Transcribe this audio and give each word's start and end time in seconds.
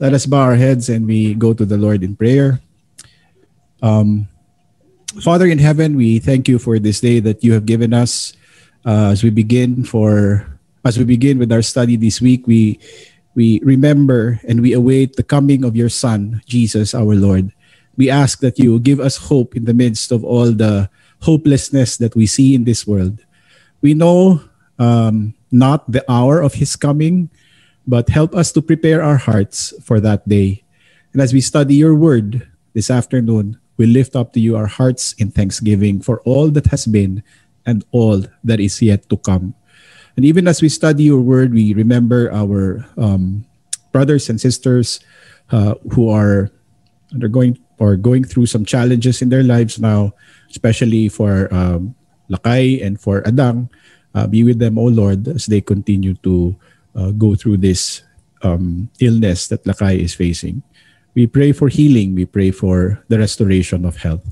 Let 0.00 0.12
us 0.12 0.26
bow 0.26 0.42
our 0.42 0.56
heads 0.56 0.88
and 0.88 1.06
we 1.06 1.34
go 1.34 1.54
to 1.54 1.64
the 1.64 1.76
Lord 1.76 2.02
in 2.02 2.16
prayer. 2.16 2.60
Um, 3.82 4.26
Father 5.22 5.46
in 5.46 5.58
heaven, 5.58 5.94
we 5.94 6.18
thank 6.18 6.48
you 6.48 6.58
for 6.58 6.78
this 6.78 7.00
day 7.00 7.20
that 7.20 7.44
you 7.44 7.52
have 7.52 7.66
given 7.66 7.94
us. 7.94 8.34
Uh, 8.84 9.14
as 9.14 9.22
we 9.22 9.30
begin 9.30 9.84
for 9.84 10.44
as 10.84 10.98
we 10.98 11.04
begin 11.04 11.38
with 11.38 11.50
our 11.52 11.62
study 11.62 11.96
this 11.96 12.20
week, 12.20 12.46
we 12.46 12.78
we 13.34 13.60
remember 13.62 14.40
and 14.46 14.60
we 14.60 14.74
await 14.74 15.16
the 15.16 15.22
coming 15.22 15.64
of 15.64 15.76
your 15.76 15.88
Son, 15.88 16.42
Jesus 16.44 16.94
our 16.94 17.14
Lord. 17.14 17.54
We 17.96 18.10
ask 18.10 18.40
that 18.40 18.58
you 18.58 18.80
give 18.80 18.98
us 18.98 19.30
hope 19.30 19.54
in 19.54 19.64
the 19.64 19.74
midst 19.74 20.10
of 20.10 20.24
all 20.24 20.50
the 20.50 20.90
hopelessness 21.22 21.96
that 21.98 22.14
we 22.14 22.26
see 22.26 22.54
in 22.54 22.64
this 22.64 22.86
world. 22.86 23.22
We 23.80 23.94
know 23.94 24.42
um, 24.78 25.34
not 25.50 25.86
the 25.90 26.04
hour 26.10 26.42
of 26.42 26.54
his 26.54 26.74
coming, 26.74 27.30
but 27.86 28.08
help 28.08 28.34
us 28.34 28.52
to 28.52 28.62
prepare 28.62 29.02
our 29.02 29.16
hearts 29.16 29.72
for 29.82 30.00
that 30.00 30.26
day. 30.28 30.64
And 31.12 31.22
as 31.22 31.32
we 31.32 31.40
study 31.40 31.74
your 31.76 31.94
word 31.94 32.48
this 32.72 32.90
afternoon, 32.90 33.58
we 33.76 33.86
lift 33.86 34.16
up 34.16 34.32
to 34.34 34.40
you 34.40 34.56
our 34.56 34.66
hearts 34.66 35.12
in 35.14 35.30
thanksgiving 35.30 36.00
for 36.00 36.20
all 36.22 36.48
that 36.50 36.66
has 36.68 36.86
been 36.86 37.22
and 37.66 37.84
all 37.92 38.22
that 38.42 38.60
is 38.60 38.80
yet 38.80 39.08
to 39.08 39.16
come. 39.16 39.54
And 40.16 40.24
even 40.24 40.46
as 40.46 40.62
we 40.62 40.68
study 40.68 41.04
your 41.04 41.20
word, 41.20 41.52
we 41.52 41.74
remember 41.74 42.30
our 42.32 42.86
um, 42.96 43.44
brothers 43.90 44.30
and 44.30 44.40
sisters 44.40 45.00
uh, 45.50 45.74
who 45.92 46.08
are 46.08 46.50
undergoing 47.12 47.58
or 47.78 47.96
going 47.96 48.22
through 48.22 48.46
some 48.46 48.64
challenges 48.64 49.22
in 49.22 49.28
their 49.28 49.42
lives 49.42 49.78
now, 49.78 50.14
especially 50.50 51.08
for 51.08 51.52
um, 51.52 51.94
Lakay 52.30 52.84
and 52.84 53.00
for 53.00 53.22
Adang. 53.22 53.68
Uh, 54.14 54.26
be 54.28 54.44
with 54.44 54.60
them, 54.60 54.78
O 54.78 54.86
Lord, 54.86 55.26
as 55.26 55.46
they 55.46 55.60
continue 55.60 56.14
to 56.22 56.54
uh, 56.94 57.10
go 57.10 57.34
through 57.34 57.58
this 57.58 58.02
um, 58.42 58.90
illness 59.00 59.48
that 59.48 59.64
Lakay 59.64 59.98
is 59.98 60.14
facing. 60.14 60.62
We 61.14 61.26
pray 61.26 61.52
for 61.52 61.68
healing. 61.68 62.14
We 62.14 62.26
pray 62.26 62.50
for 62.50 63.02
the 63.08 63.18
restoration 63.18 63.84
of 63.84 63.96
health. 63.96 64.26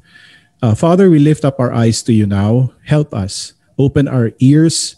Uh, 0.63 0.75
Father, 0.75 1.11
we 1.11 1.19
lift 1.19 1.45
up 1.45 1.59
our 1.59 1.73
eyes 1.73 2.03
to 2.05 2.13
you 2.13 2.27
now. 2.27 2.73
Help 2.85 3.15
us. 3.15 3.55
Open 3.79 4.07
our 4.07 4.33
ears 4.39 4.97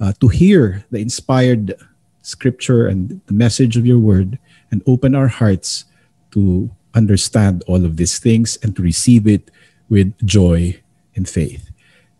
uh, 0.00 0.12
to 0.20 0.28
hear 0.28 0.84
the 0.90 0.98
inspired 0.98 1.74
scripture 2.22 2.86
and 2.86 3.20
the 3.26 3.32
message 3.32 3.76
of 3.76 3.86
your 3.86 3.98
word, 3.98 4.38
and 4.70 4.82
open 4.86 5.14
our 5.14 5.26
hearts 5.28 5.84
to 6.30 6.70
understand 6.94 7.64
all 7.66 7.84
of 7.84 7.96
these 7.96 8.18
things 8.18 8.58
and 8.62 8.76
to 8.76 8.82
receive 8.82 9.26
it 9.26 9.50
with 9.88 10.14
joy 10.26 10.78
and 11.16 11.28
faith. 11.28 11.70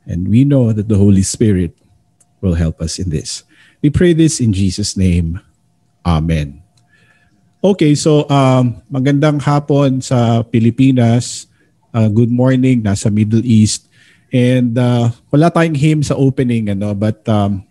And 0.07 0.29
we 0.29 0.45
know 0.45 0.73
that 0.73 0.89
the 0.89 0.97
Holy 0.97 1.23
Spirit 1.23 1.77
will 2.41 2.55
help 2.55 2.81
us 2.81 2.99
in 2.99 3.11
this. 3.11 3.45
We 3.81 3.89
pray 3.89 4.13
this 4.13 4.45
in 4.45 4.53
Jesus' 4.53 4.93
name. 4.97 5.41
Amen. 6.05 6.61
Okay, 7.65 7.97
so 7.97 8.29
um, 8.29 8.77
magandang 8.93 9.41
hapon 9.41 10.05
sa 10.05 10.45
Pilipinas. 10.45 11.49
Uh, 11.89 12.09
good 12.13 12.29
morning, 12.29 12.85
nasa 12.85 13.09
Middle 13.09 13.45
East. 13.45 13.89
And 14.33 14.77
uh, 14.77 15.09
wala 15.33 15.49
tayong 15.49 15.81
hymn 15.81 16.01
sa 16.05 16.13
opening, 16.13 16.69
ano, 16.69 16.93
but 16.93 17.25
um, 17.25 17.65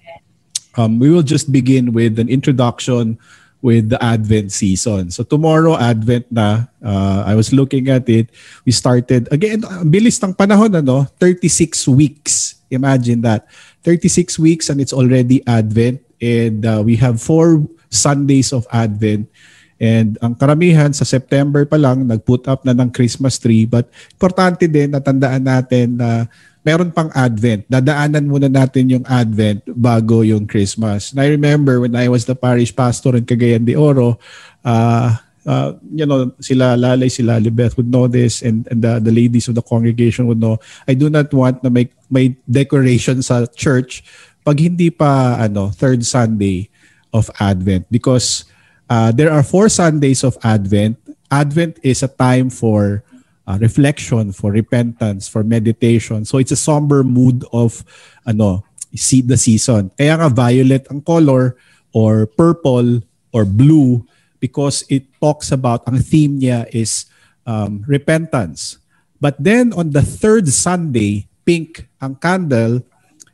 um, 0.78 0.98
we 0.98 1.14
will 1.14 1.26
just 1.26 1.54
begin 1.54 1.94
with 1.94 2.18
an 2.18 2.28
introduction 2.28 3.22
with 3.62 3.94
the 3.94 4.00
Advent 4.02 4.52
season. 4.52 5.12
So 5.12 5.24
tomorrow, 5.24 5.78
Advent 5.78 6.26
na. 6.32 6.74
Uh, 6.82 7.24
I 7.28 7.36
was 7.38 7.54
looking 7.54 7.90
at 7.90 8.10
it. 8.10 8.34
We 8.66 8.72
started, 8.72 9.30
again, 9.32 9.62
bilis 9.86 10.18
ng 10.24 10.34
panahon, 10.34 10.74
ano, 10.74 11.06
36 11.22 11.86
weeks. 11.88 12.56
Imagine 12.72 13.22
that. 13.22 13.46
36 13.84 14.40
weeks 14.40 14.70
and 14.70 14.82
it's 14.82 14.94
already 14.94 15.46
Advent. 15.48 16.02
And 16.20 16.66
uh, 16.66 16.82
we 16.84 17.00
have 17.00 17.22
four 17.22 17.68
Sundays 17.90 18.52
of 18.52 18.68
Advent. 18.72 19.32
And 19.80 20.20
ang 20.20 20.36
karamihan 20.36 20.92
sa 20.92 21.08
September 21.08 21.64
pa 21.64 21.80
lang, 21.80 22.04
nag-put 22.04 22.52
up 22.52 22.68
na 22.68 22.76
ng 22.76 22.92
Christmas 22.92 23.40
tree. 23.40 23.64
But 23.64 23.88
importante 24.12 24.68
din, 24.68 24.92
natandaan 24.92 25.48
natin 25.48 25.96
na 25.96 26.28
meron 26.68 26.92
pang 26.92 27.08
Advent. 27.16 27.64
Dadaanan 27.72 28.28
muna 28.28 28.52
natin 28.52 28.92
yung 28.92 29.06
Advent 29.08 29.64
bago 29.72 30.22
yung 30.28 30.44
Christmas. 30.44 31.16
And 31.16 31.24
I 31.24 31.32
remember 31.32 31.80
when 31.80 31.96
I 31.96 32.12
was 32.12 32.28
the 32.28 32.36
parish 32.36 32.76
pastor 32.76 33.16
in 33.16 33.24
Cagayan 33.24 33.64
de 33.64 33.80
Oro, 33.80 34.20
uh, 34.68 35.16
uh, 35.50 35.74
you 35.90 36.06
know, 36.06 36.30
sila 36.38 36.78
Lalay, 36.78 37.10
sila 37.10 37.42
Libeth 37.42 37.74
would 37.76 37.90
know 37.90 38.06
this 38.06 38.46
and, 38.46 38.70
and 38.70 38.86
the, 38.86 39.02
the 39.02 39.12
ladies 39.12 39.50
of 39.50 39.56
the 39.58 39.66
congregation 39.66 40.28
would 40.30 40.38
know. 40.38 40.62
I 40.88 40.94
do 40.94 41.10
not 41.10 41.34
want 41.34 41.66
na 41.66 41.74
make 41.74 41.90
may 42.14 42.38
decoration 42.46 43.26
sa 43.26 43.50
church 43.58 44.06
pag 44.46 44.62
hindi 44.62 44.94
pa 44.94 45.42
ano 45.42 45.74
third 45.74 46.06
Sunday 46.06 46.70
of 47.10 47.34
Advent 47.42 47.90
because 47.90 48.46
uh, 48.94 49.10
there 49.10 49.34
are 49.34 49.42
four 49.42 49.74
Sundays 49.74 50.22
of 50.22 50.38
Advent. 50.46 51.02
Advent 51.34 51.82
is 51.82 52.06
a 52.06 52.10
time 52.10 52.54
for 52.54 53.02
uh, 53.50 53.58
reflection, 53.58 54.30
for 54.32 54.54
repentance, 54.54 55.26
for 55.26 55.42
meditation. 55.42 56.26
So 56.26 56.38
it's 56.38 56.54
a 56.54 56.60
somber 56.62 57.02
mood 57.02 57.42
of 57.50 57.82
ano 58.30 58.66
see 58.94 59.22
the 59.26 59.38
season. 59.38 59.90
Kaya 59.98 60.22
nga 60.22 60.30
violet 60.30 60.86
ang 60.94 61.02
color 61.02 61.58
or 61.94 62.30
purple 62.38 63.02
or 63.34 63.46
blue 63.46 64.06
because 64.40 64.88
it 64.88 65.06
talks 65.20 65.52
about 65.52 65.84
ang 65.88 66.00
theme 66.00 66.40
niya 66.40 66.68
is 66.72 67.08
um, 67.44 67.84
repentance. 67.88 68.80
But 69.20 69.36
then 69.40 69.76
on 69.76 69.92
the 69.92 70.02
third 70.02 70.48
Sunday, 70.48 71.28
pink 71.44 71.88
ang 72.00 72.16
candle 72.20 72.84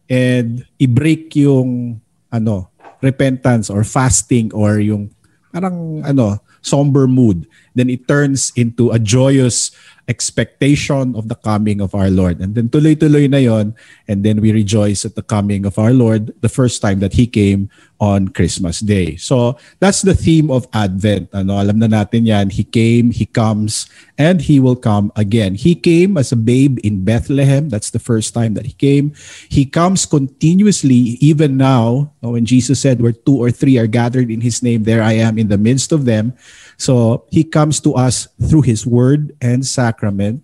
and 0.10 0.66
i-break 0.82 1.34
yung 1.38 2.02
ano 2.34 2.70
repentance 3.02 3.70
or 3.70 3.86
fasting 3.86 4.50
or 4.54 4.82
yung 4.82 5.14
parang 5.54 6.02
ano 6.02 6.42
somber 6.66 7.06
mood 7.06 7.46
then 7.76 7.92
it 7.92 8.08
turns 8.08 8.56
into 8.56 8.90
a 8.90 8.98
joyous 8.98 9.70
expectation 10.08 11.18
of 11.18 11.28
the 11.28 11.36
coming 11.36 11.82
of 11.82 11.94
our 11.94 12.10
Lord. 12.10 12.40
And 12.40 12.56
then 12.56 12.70
tuloy-tuloy 12.70 13.30
na 13.30 13.42
yon 13.42 13.76
and 14.08 14.24
then 14.24 14.40
we 14.40 14.54
rejoice 14.54 15.04
at 15.04 15.16
the 15.16 15.26
coming 15.26 15.66
of 15.66 15.78
our 15.78 15.92
Lord 15.92 16.32
the 16.42 16.50
first 16.50 16.82
time 16.82 17.02
that 17.02 17.14
He 17.14 17.28
came 17.28 17.70
on 18.00 18.30
Christmas 18.30 18.80
Day. 18.80 19.18
So 19.18 19.58
that's 19.80 20.04
the 20.04 20.14
theme 20.14 20.52
of 20.52 20.70
Advent. 20.74 21.34
Ano, 21.34 21.58
alam 21.58 21.82
na 21.82 21.90
natin 21.90 22.30
yan. 22.30 22.54
He 22.54 22.64
came, 22.64 23.10
He 23.12 23.26
comes, 23.26 23.90
and 24.16 24.46
He 24.46 24.62
will 24.62 24.78
come 24.78 25.12
again. 25.18 25.58
He 25.58 25.74
came 25.74 26.22
as 26.22 26.32
a 26.32 26.38
babe 26.38 26.78
in 26.86 27.04
Bethlehem. 27.04 27.74
That's 27.74 27.90
the 27.90 28.04
first 28.04 28.34
time 28.34 28.54
that 28.56 28.70
He 28.70 28.78
came. 28.78 29.12
He 29.50 29.66
comes 29.66 30.06
continuously 30.06 31.18
even 31.20 31.58
now. 31.58 32.14
When 32.22 32.46
Jesus 32.46 32.82
said, 32.82 33.02
where 33.02 33.14
two 33.14 33.42
or 33.42 33.50
three 33.50 33.78
are 33.82 33.90
gathered 33.90 34.30
in 34.30 34.42
His 34.42 34.62
name, 34.62 34.86
there 34.86 35.02
I 35.02 35.18
am 35.18 35.42
in 35.42 35.50
the 35.50 35.58
midst 35.58 35.92
of 35.92 36.06
them. 36.06 36.38
So 36.78 37.26
he 37.32 37.44
comes 37.44 37.80
to 37.82 37.96
us 37.96 38.28
through 38.42 38.64
his 38.64 38.86
word 38.86 39.36
and 39.42 39.66
sacrament, 39.66 40.44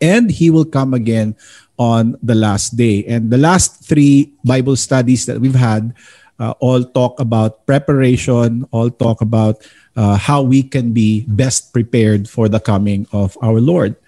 and 0.00 0.30
he 0.30 0.50
will 0.50 0.66
come 0.66 0.94
again 0.94 1.34
on 1.78 2.18
the 2.22 2.34
last 2.34 2.76
day. 2.76 3.06
And 3.06 3.30
the 3.30 3.38
last 3.38 3.86
three 3.86 4.34
Bible 4.44 4.76
studies 4.76 5.26
that 5.26 5.40
we've 5.40 5.58
had 5.58 5.94
uh, 6.38 6.54
all 6.58 6.82
talk 6.82 7.18
about 7.20 7.66
preparation, 7.66 8.66
all 8.70 8.90
talk 8.90 9.20
about 9.20 9.62
uh, 9.98 10.16
how 10.16 10.42
we 10.42 10.62
can 10.62 10.94
be 10.94 11.26
best 11.26 11.72
prepared 11.72 12.28
for 12.28 12.48
the 12.48 12.60
coming 12.60 13.06
of 13.12 13.38
our 13.42 13.58
Lord. 13.58 13.98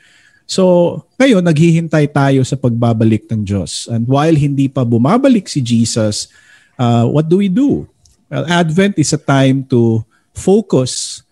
So, 0.51 1.07
ngayon, 1.15 1.47
naghihintay 1.47 2.11
tayo 2.11 2.43
sa 2.43 2.59
pagbabalik 2.59 3.31
ng 3.31 3.47
Diyos. 3.47 3.87
And 3.87 4.03
while 4.11 4.35
hindi 4.35 4.67
pa 4.67 4.83
bumabalik 4.83 5.47
si 5.47 5.63
Jesus, 5.63 6.27
uh, 6.75 7.07
what 7.07 7.31
do 7.31 7.39
we 7.39 7.47
do? 7.47 7.87
Well, 8.27 8.47
Advent 8.51 8.99
is 8.99 9.15
a 9.15 9.21
time 9.23 9.63
to 9.71 10.03
focus 10.35 11.23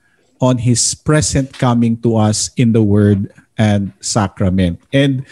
on 0.40 0.58
his 0.58 0.94
present 0.94 1.50
coming 1.58 1.98
to 2.02 2.16
us 2.16 2.50
in 2.56 2.72
the 2.72 2.82
word 2.82 3.30
and 3.58 3.92
sacrament. 4.00 4.78
And 4.92 5.26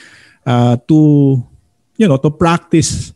uh, 0.47 0.77
to 0.88 1.43
you 1.97 2.06
know 2.06 2.19
to 2.19 2.31
practice 2.31 3.15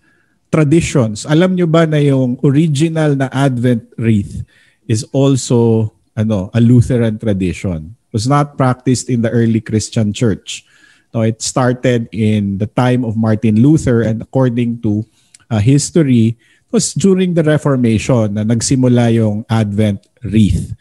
traditions 0.51 1.23
alam 1.27 1.55
nyo 1.55 1.67
ba 1.67 1.87
na 1.87 2.03
yung 2.03 2.39
original 2.43 3.15
na 3.15 3.31
advent 3.31 3.87
wreath 3.95 4.43
is 4.91 5.07
also 5.15 5.91
ano 6.19 6.51
a 6.55 6.61
lutheran 6.63 7.19
tradition. 7.19 7.95
It 8.11 8.13
was 8.19 8.27
not 8.27 8.59
practiced 8.59 9.07
in 9.07 9.23
the 9.23 9.31
early 9.31 9.63
christian 9.63 10.11
church. 10.11 10.67
No 11.15 11.23
it 11.23 11.43
started 11.43 12.07
in 12.11 12.59
the 12.59 12.67
time 12.67 13.07
of 13.07 13.19
martin 13.19 13.63
luther 13.63 14.03
and 14.03 14.23
according 14.23 14.83
to 14.83 15.07
uh, 15.51 15.59
history 15.59 16.39
was 16.71 16.95
during 16.95 17.35
the 17.35 17.43
reformation 17.43 18.35
na 18.35 18.47
nagsimula 18.47 19.11
yung 19.15 19.43
advent 19.51 20.03
wreath 20.23 20.75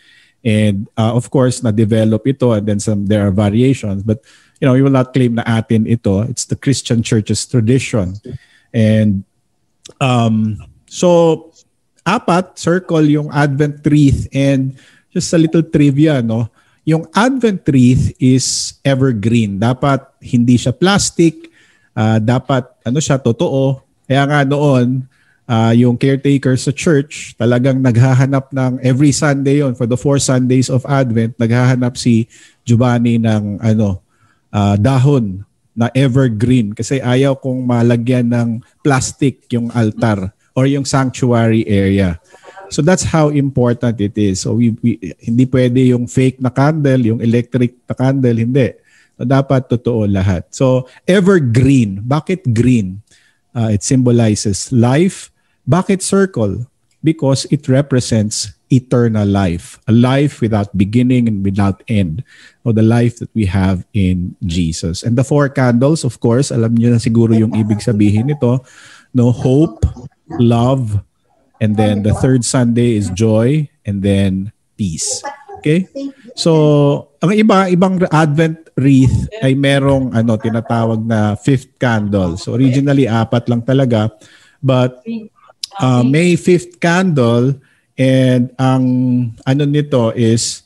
And 0.44 0.88
uh, 0.96 1.12
of 1.16 1.28
course, 1.28 1.60
na-develop 1.60 2.24
ito 2.24 2.56
and 2.56 2.64
then 2.64 2.80
some 2.80 3.08
there 3.08 3.28
are 3.28 3.34
variations. 3.34 4.04
But 4.04 4.24
you 4.60 4.68
know, 4.68 4.76
we 4.76 4.82
will 4.84 4.94
not 4.94 5.12
claim 5.12 5.36
na 5.36 5.44
atin 5.44 5.88
ito. 5.88 6.24
It's 6.28 6.48
the 6.48 6.56
Christian 6.56 7.04
church's 7.04 7.44
tradition. 7.44 8.16
And 8.72 9.24
um, 10.00 10.60
so, 10.88 11.52
apat, 12.08 12.56
circle 12.56 13.04
yung 13.04 13.32
Advent 13.32 13.84
wreath 13.84 14.28
and 14.32 14.80
just 15.12 15.32
a 15.36 15.40
little 15.40 15.64
trivia, 15.64 16.24
no? 16.24 16.48
Yung 16.88 17.08
Advent 17.16 17.68
wreath 17.68 18.16
is 18.20 18.80
evergreen. 18.88 19.60
Dapat 19.60 20.08
hindi 20.24 20.56
siya 20.56 20.72
plastic. 20.72 21.52
Uh, 21.92 22.20
dapat 22.24 22.64
ano 22.88 23.00
siya, 23.04 23.20
totoo. 23.20 23.84
Kaya 24.08 24.24
nga 24.24 24.40
noon, 24.48 25.04
uh, 25.50 25.74
yung 25.74 25.98
caretaker 25.98 26.54
sa 26.54 26.70
church, 26.70 27.34
talagang 27.42 27.82
naghahanap 27.82 28.54
ng 28.54 28.78
every 28.86 29.10
Sunday 29.10 29.66
yon 29.66 29.74
for 29.74 29.90
the 29.90 29.98
four 29.98 30.22
Sundays 30.22 30.70
of 30.70 30.86
Advent, 30.86 31.34
naghahanap 31.42 31.98
si 31.98 32.30
Giovanni 32.62 33.18
ng 33.18 33.58
ano 33.58 34.06
uh, 34.54 34.78
dahon 34.78 35.42
na 35.74 35.90
evergreen 35.98 36.76
kasi 36.78 37.02
ayaw 37.02 37.34
kong 37.40 37.66
malagyan 37.66 38.30
ng 38.30 38.50
plastic 38.86 39.50
yung 39.50 39.74
altar 39.74 40.30
or 40.54 40.70
yung 40.70 40.84
sanctuary 40.84 41.64
area. 41.66 42.20
So 42.70 42.86
that's 42.86 43.02
how 43.02 43.34
important 43.34 43.98
it 43.98 44.14
is. 44.14 44.46
So 44.46 44.54
we, 44.60 44.78
we 44.86 45.00
hindi 45.26 45.50
pwede 45.50 45.90
yung 45.90 46.06
fake 46.06 46.38
na 46.38 46.54
candle, 46.54 47.02
yung 47.02 47.22
electric 47.24 47.74
na 47.90 47.96
candle, 47.98 48.38
hindi. 48.38 48.76
So 49.18 49.26
dapat 49.26 49.72
totoo 49.72 50.06
lahat. 50.06 50.52
So 50.54 50.86
evergreen. 51.10 52.06
Bakit 52.06 52.54
green? 52.54 53.02
Uh, 53.50 53.74
it 53.74 53.82
symbolizes 53.82 54.70
life, 54.70 55.34
bakit 55.70 56.02
circle? 56.02 56.66
Because 57.06 57.46
it 57.54 57.70
represents 57.70 58.52
eternal 58.68 59.26
life, 59.26 59.80
a 59.88 59.94
life 59.94 60.42
without 60.42 60.76
beginning 60.76 61.30
and 61.30 61.46
without 61.46 61.82
end, 61.88 62.26
or 62.66 62.74
the 62.74 62.84
life 62.84 63.18
that 63.22 63.30
we 63.34 63.46
have 63.46 63.86
in 63.94 64.36
Jesus. 64.44 65.02
And 65.02 65.16
the 65.16 65.24
four 65.24 65.48
candles, 65.48 66.04
of 66.04 66.20
course, 66.20 66.52
alam 66.52 66.76
niyo 66.76 66.92
na 66.92 67.00
siguro 67.00 67.32
yung 67.38 67.56
ibig 67.56 67.80
sabihin 67.80 68.28
nito, 68.28 68.66
no 69.14 69.32
hope, 69.32 69.86
love, 70.42 71.00
and 71.62 71.78
then 71.78 72.04
the 72.04 72.14
third 72.20 72.44
Sunday 72.44 73.00
is 73.00 73.10
joy, 73.16 73.70
and 73.86 74.04
then 74.04 74.52
peace. 74.76 75.24
Okay? 75.60 75.88
So, 76.36 77.16
ang 77.24 77.32
iba, 77.32 77.72
ibang 77.72 78.04
Advent 78.12 78.70
wreath 78.80 79.28
ay 79.44 79.60
merong 79.60 80.16
ano 80.16 80.40
tinatawag 80.40 81.04
na 81.04 81.36
fifth 81.36 81.76
candle. 81.76 82.40
So 82.40 82.56
originally 82.56 83.12
apat 83.12 83.52
lang 83.52 83.68
talaga, 83.68 84.08
but 84.64 85.04
uh, 85.78 86.02
May 86.02 86.34
5th 86.34 86.82
candle 86.82 87.62
and 88.00 88.50
ang 88.56 88.84
ano 89.44 89.64
nito 89.68 90.10
is 90.16 90.64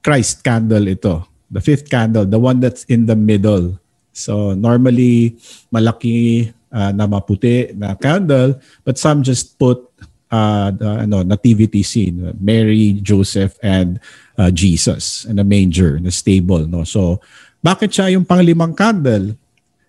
Christ 0.00 0.46
candle 0.46 0.86
ito. 0.86 1.26
The 1.50 1.60
fifth 1.60 1.90
candle, 1.90 2.24
the 2.24 2.38
one 2.38 2.62
that's 2.62 2.86
in 2.86 3.04
the 3.10 3.18
middle. 3.18 3.76
So 4.14 4.54
normally 4.54 5.36
malaki 5.74 6.48
uh, 6.70 6.92
na 6.94 7.10
maputi 7.10 7.74
na 7.74 7.98
candle 7.98 8.56
but 8.86 8.96
some 8.96 9.26
just 9.26 9.58
put 9.58 9.82
uh, 10.30 10.70
the 10.70 11.08
ano 11.08 11.26
nativity 11.26 11.82
scene, 11.82 12.36
Mary, 12.38 13.00
Joseph 13.02 13.58
and 13.60 13.98
uh, 14.38 14.54
Jesus 14.54 15.24
in 15.26 15.38
a 15.42 15.44
manger, 15.44 15.98
in 15.98 16.06
a 16.06 16.14
stable, 16.14 16.62
no. 16.68 16.84
So 16.86 17.18
bakit 17.58 17.90
siya 17.90 18.14
yung 18.14 18.24
panglimang 18.24 18.78
candle? 18.78 19.34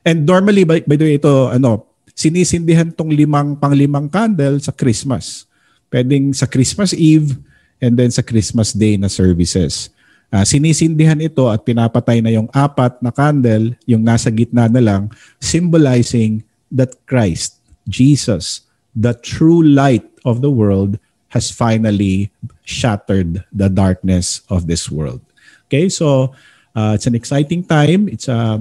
And 0.02 0.26
normally 0.26 0.64
by, 0.64 0.82
by 0.88 0.96
the 0.98 1.06
way 1.06 1.16
ito 1.22 1.54
ano 1.54 1.89
sinisindihan 2.20 2.92
tong 2.92 3.16
limang 3.16 3.56
panglimang 3.56 4.12
candle 4.12 4.60
sa 4.60 4.76
Christmas. 4.76 5.48
Pwedeng 5.88 6.36
sa 6.36 6.44
Christmas 6.44 6.92
Eve 6.92 7.40
and 7.80 7.96
then 7.96 8.12
sa 8.12 8.20
Christmas 8.20 8.76
Day 8.76 9.00
na 9.00 9.08
services. 9.08 9.88
Uh, 10.28 10.44
sinisindihan 10.44 11.18
ito 11.24 11.48
at 11.48 11.64
pinapatay 11.64 12.20
na 12.20 12.36
yung 12.36 12.52
apat 12.52 13.00
na 13.00 13.10
candle, 13.10 13.72
yung 13.88 14.04
nasa 14.04 14.28
gitna 14.28 14.68
na 14.68 14.84
lang, 14.84 15.08
symbolizing 15.40 16.44
that 16.68 16.92
Christ, 17.08 17.64
Jesus, 17.88 18.68
the 18.92 19.16
true 19.16 19.64
light 19.64 20.06
of 20.28 20.44
the 20.44 20.52
world, 20.52 21.00
has 21.32 21.48
finally 21.50 22.30
shattered 22.68 23.42
the 23.50 23.72
darkness 23.72 24.44
of 24.52 24.68
this 24.68 24.92
world. 24.92 25.24
Okay, 25.72 25.88
so 25.88 26.36
uh, 26.76 26.94
it's 26.94 27.08
an 27.08 27.16
exciting 27.16 27.64
time. 27.64 28.12
It's 28.12 28.28
a 28.28 28.60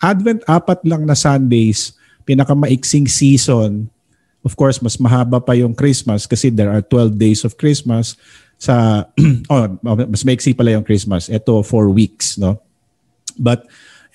Advent 0.00 0.46
apat 0.46 0.86
lang 0.86 1.02
na 1.08 1.18
Sundays 1.18 1.98
pinakamaiksing 2.24 3.08
season, 3.08 3.88
of 4.44 4.56
course, 4.56 4.80
mas 4.80 4.96
mahaba 4.96 5.40
pa 5.40 5.52
yung 5.52 5.76
Christmas 5.76 6.24
kasi 6.24 6.48
there 6.48 6.72
are 6.72 6.82
12 6.82 7.16
days 7.16 7.44
of 7.44 7.56
Christmas 7.60 8.16
sa 8.60 9.04
oh, 9.52 9.66
mas 10.08 10.24
maiksi 10.24 10.56
pala 10.56 10.72
yung 10.76 10.84
Christmas. 10.84 11.28
Ito 11.28 11.64
4 11.64 11.88
weeks, 11.92 12.36
no? 12.36 12.60
But 13.40 13.64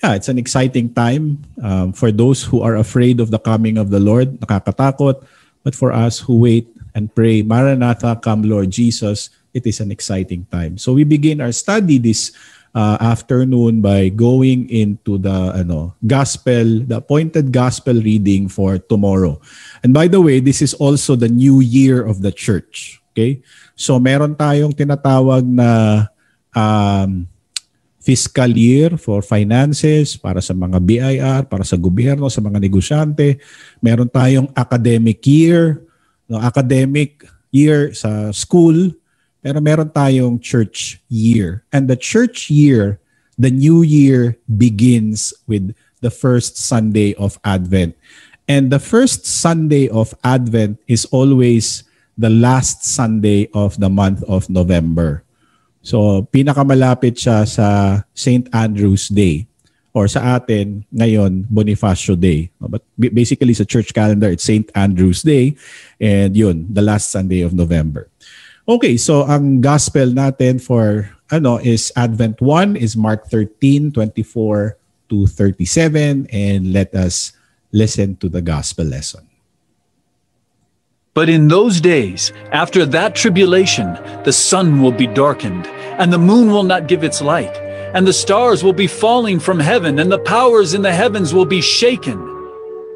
yeah, 0.02 0.14
it's 0.14 0.28
an 0.28 0.38
exciting 0.38 0.92
time 0.92 1.42
um, 1.62 1.90
for 1.90 2.12
those 2.12 2.42
who 2.42 2.62
are 2.62 2.76
afraid 2.76 3.18
of 3.18 3.30
the 3.30 3.40
coming 3.40 3.78
of 3.78 3.90
the 3.90 4.02
Lord, 4.02 4.38
nakakatakot. 4.38 5.22
But 5.66 5.74
for 5.74 5.90
us 5.90 6.22
who 6.22 6.46
wait 6.46 6.70
and 6.94 7.10
pray, 7.10 7.42
Maranatha, 7.42 8.22
come 8.22 8.46
Lord 8.46 8.70
Jesus, 8.70 9.30
it 9.50 9.66
is 9.66 9.80
an 9.80 9.90
exciting 9.90 10.46
time. 10.52 10.78
So 10.78 10.92
we 10.94 11.02
begin 11.02 11.40
our 11.40 11.50
study 11.50 11.98
this 11.98 12.30
uh, 12.76 13.00
afternoon 13.00 13.80
by 13.80 14.12
going 14.12 14.68
into 14.68 15.16
the 15.16 15.56
ano 15.56 15.96
gospel, 16.04 16.84
the 16.84 17.00
appointed 17.00 17.48
gospel 17.48 17.96
reading 17.96 18.52
for 18.52 18.76
tomorrow. 18.76 19.40
And 19.80 19.96
by 19.96 20.12
the 20.12 20.20
way, 20.20 20.44
this 20.44 20.60
is 20.60 20.76
also 20.76 21.16
the 21.16 21.32
new 21.32 21.64
year 21.64 22.04
of 22.04 22.20
the 22.20 22.30
church. 22.30 23.00
Okay? 23.16 23.40
So 23.72 23.96
meron 23.96 24.36
tayong 24.36 24.76
tinatawag 24.76 25.48
na 25.48 26.04
um, 26.52 27.24
fiscal 28.04 28.52
year 28.52 29.00
for 29.00 29.24
finances 29.24 30.14
para 30.20 30.44
sa 30.44 30.52
mga 30.52 30.78
BIR, 30.78 31.42
para 31.48 31.64
sa 31.64 31.80
gobyerno, 31.80 32.28
sa 32.28 32.44
mga 32.44 32.60
negosyante. 32.60 33.40
Meron 33.80 34.12
tayong 34.12 34.52
academic 34.52 35.24
year, 35.24 35.80
no, 36.28 36.38
academic 36.38 37.24
year 37.50 37.96
sa 37.96 38.30
school 38.30 38.92
pero 39.46 39.62
meron 39.62 39.86
tayong 39.94 40.42
church 40.42 40.98
year. 41.06 41.62
And 41.70 41.86
the 41.86 41.94
church 41.94 42.50
year, 42.50 42.98
the 43.38 43.54
new 43.54 43.86
year 43.86 44.34
begins 44.50 45.30
with 45.46 45.70
the 46.02 46.10
first 46.10 46.58
Sunday 46.58 47.14
of 47.14 47.38
Advent. 47.46 47.94
And 48.50 48.74
the 48.74 48.82
first 48.82 49.22
Sunday 49.22 49.86
of 49.86 50.18
Advent 50.26 50.82
is 50.90 51.06
always 51.14 51.86
the 52.18 52.26
last 52.26 52.82
Sunday 52.82 53.46
of 53.54 53.78
the 53.78 53.86
month 53.86 54.26
of 54.26 54.50
November. 54.50 55.22
So, 55.86 56.26
pinakamalapit 56.34 57.14
siya 57.14 57.46
sa 57.46 58.02
St. 58.18 58.50
Andrew's 58.50 59.06
Day 59.06 59.46
or 59.94 60.10
sa 60.10 60.42
atin 60.42 60.82
ngayon 60.90 61.46
Bonifacio 61.46 62.18
Day. 62.18 62.50
But 62.58 62.82
basically 62.98 63.54
sa 63.54 63.62
church 63.62 63.94
calendar 63.94 64.26
it's 64.26 64.42
St. 64.42 64.66
Andrew's 64.74 65.22
Day 65.22 65.54
and 66.02 66.34
yun, 66.34 66.66
the 66.66 66.82
last 66.82 67.14
Sunday 67.14 67.46
of 67.46 67.54
November. 67.54 68.10
Okay, 68.66 68.98
so 68.98 69.22
ang 69.30 69.62
gospel 69.62 70.10
natin 70.10 70.58
for 70.58 71.06
ano 71.30 71.62
is 71.62 71.94
Advent 71.94 72.42
1 72.42 72.74
is 72.74 72.98
Mark 72.98 73.30
13, 73.30 73.94
24 73.94 74.74
to 75.06 75.26
37 75.30 76.26
and 76.34 76.72
let 76.74 76.90
us 76.90 77.30
listen 77.70 78.18
to 78.18 78.26
the 78.28 78.42
gospel 78.42 78.82
lesson. 78.82 79.22
But 81.14 81.30
in 81.30 81.46
those 81.46 81.80
days, 81.80 82.34
after 82.50 82.84
that 82.90 83.14
tribulation, 83.14 83.94
the 84.26 84.34
sun 84.34 84.82
will 84.82 84.90
be 84.90 85.06
darkened, 85.06 85.70
and 85.96 86.12
the 86.12 86.18
moon 86.18 86.50
will 86.50 86.66
not 86.66 86.88
give 86.88 87.06
its 87.06 87.22
light, 87.22 87.56
and 87.94 88.02
the 88.02 88.12
stars 88.12 88.66
will 88.66 88.74
be 88.74 88.90
falling 88.90 89.38
from 89.38 89.62
heaven, 89.62 90.02
and 90.02 90.10
the 90.10 90.18
powers 90.26 90.74
in 90.74 90.82
the 90.82 90.92
heavens 90.92 91.32
will 91.32 91.46
be 91.46 91.62
shaken. 91.62 92.18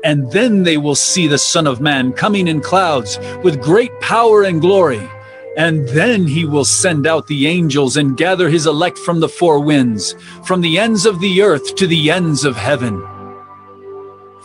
And 0.03 0.31
then 0.33 0.65
they 0.65 0.77
will 0.77 0.99
see 0.99 1.29
the 1.29 1.39
Son 1.39 1.67
of 1.67 1.81
Man 1.81 2.12
coming 2.12 2.49
in 2.49 2.61
clouds 2.61 3.23
with 3.47 3.62
great 3.62 3.95
power 4.00 4.43
and 4.43 4.61
glory. 4.61 5.09
And 5.57 5.88
then 5.88 6.26
he 6.26 6.45
will 6.45 6.64
send 6.64 7.07
out 7.07 7.26
the 7.26 7.47
angels 7.47 7.97
and 7.97 8.16
gather 8.16 8.49
his 8.49 8.66
elect 8.66 8.99
from 8.99 9.21
the 9.21 9.28
four 9.28 9.61
winds, 9.61 10.14
from 10.45 10.61
the 10.61 10.78
ends 10.78 11.07
of 11.07 11.21
the 11.21 11.42
earth 11.42 11.75
to 11.76 11.87
the 11.87 12.11
ends 12.11 12.45
of 12.45 12.57
heaven. 12.57 13.04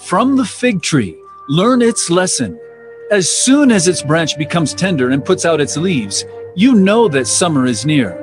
From 0.05 0.35
the 0.35 0.45
fig 0.45 0.81
tree, 0.81 1.17
learn 1.47 1.81
its 1.81 2.09
lesson. 2.09 2.59
As 3.12 3.29
soon 3.29 3.71
as 3.71 3.88
its 3.88 4.01
branch 4.01 4.35
becomes 4.38 4.74
tender 4.74 5.12
and 5.12 5.24
puts 5.24 5.45
out 5.45 5.62
its 5.62 5.77
leaves, 5.77 6.25
you 6.55 6.74
know 6.74 7.07
that 7.09 7.27
summer 7.27 7.67
is 7.67 7.85
near. 7.85 8.21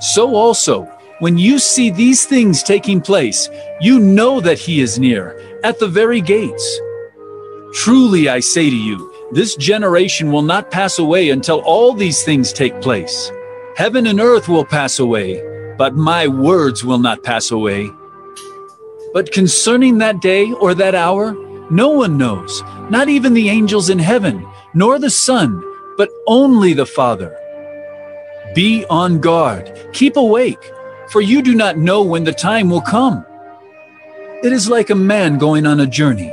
So 0.00 0.34
also, 0.34 0.90
when 1.20 1.38
you 1.38 1.60
see 1.60 1.90
these 1.90 2.26
things 2.26 2.64
taking 2.64 3.00
place, 3.00 3.48
you 3.80 4.00
know 4.00 4.40
that 4.40 4.58
he 4.58 4.80
is 4.80 4.98
near, 4.98 5.38
at 5.62 5.78
the 5.78 5.86
very 5.86 6.20
gates. 6.20 6.80
Truly 7.74 8.28
I 8.28 8.40
say 8.40 8.68
to 8.68 8.76
you, 8.76 9.13
this 9.32 9.56
generation 9.56 10.30
will 10.30 10.42
not 10.42 10.70
pass 10.70 10.98
away 10.98 11.30
until 11.30 11.60
all 11.60 11.92
these 11.92 12.22
things 12.22 12.52
take 12.52 12.80
place. 12.80 13.32
Heaven 13.76 14.06
and 14.06 14.20
earth 14.20 14.48
will 14.48 14.64
pass 14.64 14.98
away, 14.98 15.42
but 15.78 15.96
my 15.96 16.28
words 16.28 16.84
will 16.84 16.98
not 16.98 17.24
pass 17.24 17.50
away. 17.50 17.90
But 19.12 19.32
concerning 19.32 19.98
that 19.98 20.20
day 20.20 20.52
or 20.52 20.74
that 20.74 20.94
hour, 20.94 21.32
no 21.70 21.88
one 21.88 22.18
knows, 22.18 22.62
not 22.90 23.08
even 23.08 23.32
the 23.32 23.48
angels 23.48 23.88
in 23.88 23.98
heaven, 23.98 24.46
nor 24.74 24.98
the 24.98 25.10
Son, 25.10 25.62
but 25.96 26.10
only 26.26 26.74
the 26.74 26.86
Father. 26.86 27.36
Be 28.54 28.84
on 28.90 29.20
guard, 29.20 29.88
keep 29.92 30.16
awake, 30.16 30.70
for 31.08 31.20
you 31.20 31.42
do 31.42 31.54
not 31.54 31.78
know 31.78 32.02
when 32.02 32.24
the 32.24 32.32
time 32.32 32.68
will 32.68 32.82
come. 32.82 33.24
It 34.42 34.52
is 34.52 34.68
like 34.68 34.90
a 34.90 34.94
man 34.94 35.38
going 35.38 35.66
on 35.66 35.80
a 35.80 35.86
journey 35.86 36.32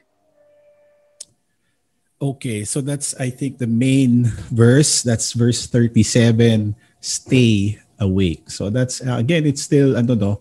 Okay, 2.21 2.61
so 2.69 2.85
that's, 2.85 3.17
I 3.17 3.33
think, 3.33 3.57
the 3.57 3.65
main 3.65 4.29
verse. 4.53 5.01
That's 5.01 5.33
verse 5.33 5.65
37 5.65 6.77
stay 7.01 7.81
awake. 7.97 8.45
So 8.45 8.69
that's, 8.69 9.01
uh, 9.01 9.17
again, 9.17 9.49
it's 9.49 9.65
still, 9.65 9.97
ano 9.97 10.13
no, 10.13 10.33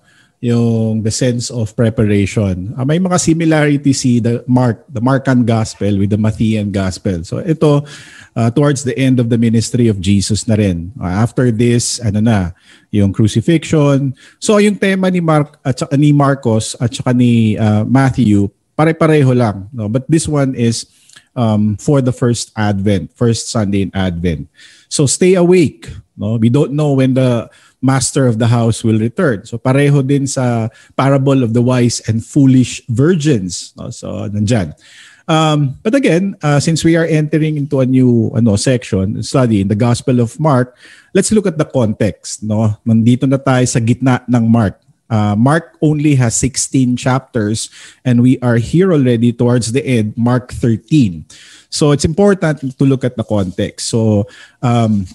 yung 0.45 1.01
the 1.01 1.13
sense 1.13 1.49
of 1.49 1.73
preparation. 1.73 2.77
Uh, 2.77 2.85
may 2.85 3.01
mga 3.01 3.17
similarity 3.17 3.97
si 3.97 4.21
the 4.21 4.45
Mark, 4.45 4.85
the 4.93 5.01
Markan 5.01 5.49
Gospel 5.49 5.97
with 5.97 6.13
the 6.13 6.21
Matthean 6.21 6.69
Gospel. 6.69 7.25
So 7.25 7.41
ito, 7.41 7.85
uh, 8.37 8.51
towards 8.53 8.85
the 8.85 8.93
end 9.01 9.17
of 9.17 9.33
the 9.33 9.41
ministry 9.41 9.89
of 9.89 10.05
Jesus 10.05 10.45
na 10.45 10.61
rin. 10.61 10.93
Uh, 11.01 11.17
after 11.17 11.49
this, 11.49 11.97
ano 12.05 12.21
na, 12.21 12.53
yung 12.93 13.13
crucifixion. 13.13 14.13
So 14.37 14.61
yung 14.61 14.77
tema 14.77 15.09
ni 15.09 15.25
Mark 15.25 15.57
at 15.65 15.81
saka 15.81 15.97
ni 15.97 16.13
Marcos 16.13 16.77
at 16.77 16.93
saka 16.93 17.17
ni 17.17 17.57
uh, 17.57 17.89
Matthew, 17.89 18.53
pare-pareho 18.77 19.33
lang. 19.33 19.69
No? 19.73 19.89
But 19.89 20.09
this 20.09 20.29
one 20.29 20.53
is 20.57 20.89
um, 21.37 21.77
for 21.77 22.01
the 22.01 22.13
first 22.13 22.53
Advent, 22.57 23.13
first 23.15 23.49
Sunday 23.51 23.83
in 23.83 23.91
Advent. 23.95 24.49
So 24.89 25.07
stay 25.07 25.35
awake. 25.35 25.89
No? 26.17 26.37
We 26.37 26.51
don't 26.51 26.73
know 26.73 26.93
when 26.93 27.15
the 27.15 27.51
master 27.81 28.27
of 28.27 28.39
the 28.39 28.49
house 28.49 28.85
will 28.85 28.99
return. 28.99 29.47
So 29.47 29.59
pareho 29.59 30.07
din 30.07 30.27
sa 30.27 30.69
parable 30.97 31.43
of 31.43 31.55
the 31.55 31.63
wise 31.63 32.01
and 32.09 32.25
foolish 32.25 32.83
virgins. 32.89 33.73
No? 33.79 33.91
So 33.91 34.29
nandyan. 34.29 34.75
Um, 35.31 35.79
but 35.87 35.95
again, 35.95 36.35
uh, 36.43 36.59
since 36.59 36.83
we 36.83 36.99
are 36.99 37.07
entering 37.07 37.57
into 37.57 37.79
a 37.79 37.87
new 37.87 38.35
ano 38.35 38.57
section, 38.57 39.23
study 39.23 39.63
in 39.63 39.69
the 39.71 39.79
Gospel 39.79 40.19
of 40.19 40.35
Mark, 40.43 40.75
let's 41.15 41.31
look 41.31 41.47
at 41.47 41.57
the 41.57 41.65
context. 41.65 42.43
No? 42.43 42.75
Nandito 42.83 43.31
na 43.31 43.39
tayo 43.39 43.63
sa 43.71 43.79
gitna 43.79 44.27
ng 44.27 44.45
Mark. 44.51 44.83
Uh, 45.11 45.35
Mark 45.35 45.77
only 45.83 46.15
has 46.15 46.39
16 46.39 46.97
chapters 46.97 47.69
and 48.07 48.23
we 48.23 48.39
are 48.41 48.57
here 48.57 48.95
already 48.95 49.35
towards 49.35 49.73
the 49.73 49.85
end, 49.85 50.15
Mark 50.17 50.55
13. 50.55 51.27
So 51.69 51.91
it's 51.91 52.07
important 52.07 52.79
to 52.79 52.85
look 52.87 53.03
at 53.03 53.17
the 53.17 53.25
context. 53.25 53.89
So 53.91 54.31
um, 54.63 55.07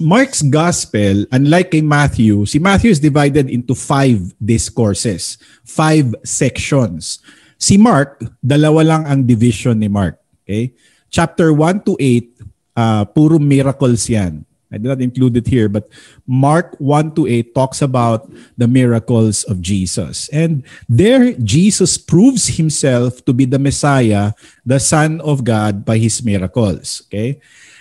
Mark's 0.00 0.42
gospel, 0.42 1.24
unlike 1.30 1.70
kay 1.70 1.80
Matthew, 1.80 2.46
si 2.46 2.58
Matthew 2.58 2.90
is 2.90 2.98
divided 2.98 3.46
into 3.46 3.78
five 3.78 4.18
discourses, 4.42 5.38
five 5.62 6.10
sections. 6.26 7.22
Si 7.54 7.78
Mark, 7.78 8.18
dalawa 8.42 8.82
lang 8.82 9.02
ang 9.06 9.20
division 9.22 9.78
ni 9.78 9.86
Mark. 9.86 10.18
Okay? 10.42 10.74
Chapter 11.14 11.54
1 11.54 11.86
to 11.86 11.94
8, 11.96 12.34
uh, 12.74 13.04
puro 13.06 13.38
miracles 13.38 14.10
yan. 14.10 14.42
I 14.74 14.78
did 14.78 14.90
not 14.90 15.00
include 15.00 15.38
it 15.38 15.46
here, 15.46 15.70
but 15.70 15.86
Mark 16.26 16.74
1 16.82 17.14
to 17.14 17.30
8 17.30 17.54
talks 17.54 17.80
about 17.80 18.26
the 18.58 18.66
miracles 18.66 19.46
of 19.46 19.62
Jesus. 19.62 20.26
And 20.34 20.66
there, 20.88 21.32
Jesus 21.38 21.94
proves 21.96 22.58
himself 22.58 23.24
to 23.24 23.32
be 23.32 23.46
the 23.46 23.62
Messiah, 23.62 24.34
the 24.66 24.82
Son 24.82 25.22
of 25.22 25.46
God, 25.46 25.86
by 25.86 25.98
his 25.98 26.26
miracles. 26.26 27.06
Okay? 27.06 27.38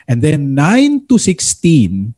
And 0.08 0.22
then 0.22 0.54
9 0.54 1.08
to 1.10 1.18
16, 1.18 2.14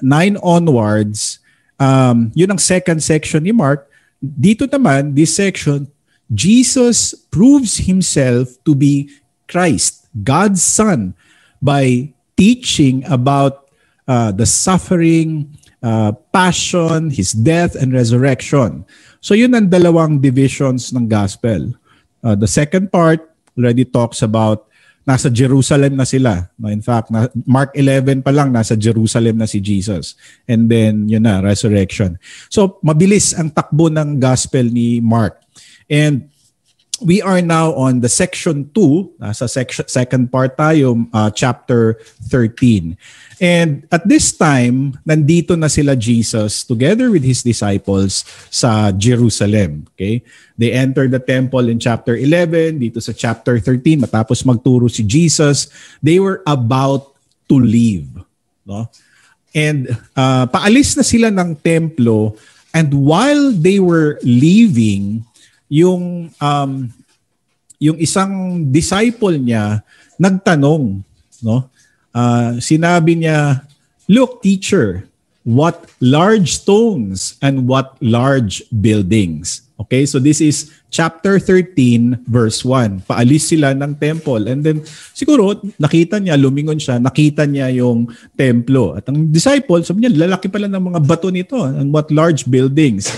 9 0.00 0.36
onwards, 0.38 1.40
um, 1.80 2.30
yun 2.38 2.54
ang 2.54 2.62
second 2.62 3.02
section 3.02 3.42
ni 3.42 3.50
Mark. 3.50 3.90
Dito 4.22 4.70
naman, 4.70 5.18
this 5.18 5.34
section, 5.34 5.90
Jesus 6.30 7.18
proves 7.34 7.90
himself 7.90 8.62
to 8.62 8.78
be 8.78 9.10
Christ, 9.50 10.06
God's 10.22 10.62
Son, 10.62 11.18
by 11.58 12.14
teaching 12.38 13.02
about 13.10 13.59
uh, 14.10 14.34
the 14.34 14.44
suffering, 14.44 15.46
uh, 15.86 16.10
passion, 16.34 17.14
his 17.14 17.30
death, 17.30 17.78
and 17.78 17.94
resurrection. 17.94 18.82
So 19.22 19.38
yun 19.38 19.54
ang 19.54 19.70
dalawang 19.70 20.18
divisions 20.18 20.90
ng 20.90 21.06
gospel. 21.06 21.70
Uh, 22.18 22.34
the 22.34 22.50
second 22.50 22.90
part 22.90 23.22
already 23.54 23.86
talks 23.86 24.26
about 24.26 24.66
nasa 25.06 25.32
Jerusalem 25.32 25.96
na 25.96 26.04
sila. 26.04 26.50
In 26.68 26.82
fact, 26.84 27.08
Mark 27.46 27.72
11 27.72 28.20
pa 28.20 28.34
lang 28.34 28.52
nasa 28.52 28.76
Jerusalem 28.76 29.40
na 29.40 29.48
si 29.48 29.62
Jesus. 29.62 30.18
And 30.44 30.68
then 30.68 31.08
yun 31.08 31.24
na 31.24 31.40
resurrection. 31.40 32.20
So 32.52 32.82
mabilis 32.84 33.32
ang 33.32 33.54
takbo 33.54 33.88
ng 33.88 34.20
gospel 34.20 34.68
ni 34.68 35.00
Mark. 35.00 35.40
And 35.88 36.28
we 37.00 37.20
are 37.20 37.40
now 37.40 37.72
on 37.74 38.00
the 38.00 38.08
section 38.08 38.70
2, 38.72 39.20
nasa 39.20 39.48
section, 39.48 39.88
second 39.88 40.30
part 40.30 40.56
tayo, 40.56 41.08
uh, 41.12 41.30
chapter 41.30 41.98
13. 42.28 42.96
And 43.40 43.88
at 43.88 44.04
this 44.06 44.36
time, 44.36 45.00
nandito 45.08 45.56
na 45.56 45.72
sila 45.72 45.96
Jesus 45.96 46.62
together 46.62 47.08
with 47.10 47.24
his 47.24 47.40
disciples 47.42 48.24
sa 48.52 48.92
Jerusalem. 48.92 49.88
Okay? 49.96 50.20
They 50.60 50.76
enter 50.76 51.08
the 51.08 51.20
temple 51.20 51.72
in 51.72 51.80
chapter 51.80 52.14
11, 52.16 52.84
dito 52.84 53.00
sa 53.00 53.16
chapter 53.16 53.56
13, 53.56 54.04
matapos 54.04 54.44
magturo 54.44 54.92
si 54.92 55.02
Jesus, 55.02 55.72
they 56.04 56.20
were 56.20 56.44
about 56.44 57.16
to 57.48 57.56
leave. 57.56 58.12
No? 58.68 58.92
And 59.56 59.88
uh, 60.14 60.46
paalis 60.46 60.94
na 60.94 61.02
sila 61.02 61.32
ng 61.32 61.56
templo 61.64 62.36
and 62.70 62.94
while 62.94 63.50
they 63.50 63.82
were 63.82 64.20
leaving, 64.22 65.26
yung 65.70 66.28
um, 66.42 66.72
yung 67.80 67.96
isang 67.96 68.66
disciple 68.68 69.38
niya 69.40 69.80
nagtanong, 70.20 71.00
no? 71.40 71.64
uh, 72.12 72.60
sinabi 72.60 73.24
niya, 73.24 73.64
Look, 74.10 74.42
teacher, 74.42 75.06
what 75.46 75.86
large 76.02 76.58
stones 76.58 77.38
and 77.38 77.70
what 77.70 77.94
large 78.02 78.66
buildings. 78.74 79.62
Okay, 79.80 80.04
so 80.04 80.20
this 80.20 80.42
is 80.44 80.68
chapter 80.92 81.38
13, 81.38 82.26
verse 82.28 82.66
1. 82.66 83.06
Paalis 83.08 83.48
sila 83.48 83.72
ng 83.72 83.96
temple. 83.96 84.50
And 84.50 84.60
then, 84.60 84.84
siguro, 85.16 85.56
nakita 85.80 86.20
niya, 86.20 86.36
lumingon 86.36 86.76
siya, 86.76 87.00
nakita 87.00 87.48
niya 87.48 87.72
yung 87.72 88.10
templo. 88.36 88.98
At 88.98 89.08
ang 89.08 89.30
disciple, 89.32 89.80
sabi 89.86 90.04
niya, 90.04 90.12
lalaki 90.12 90.52
pala 90.52 90.68
ng 90.68 90.84
mga 90.92 91.00
bato 91.06 91.32
nito. 91.32 91.56
And 91.64 91.94
what 91.94 92.12
large 92.12 92.44
buildings. 92.44 93.08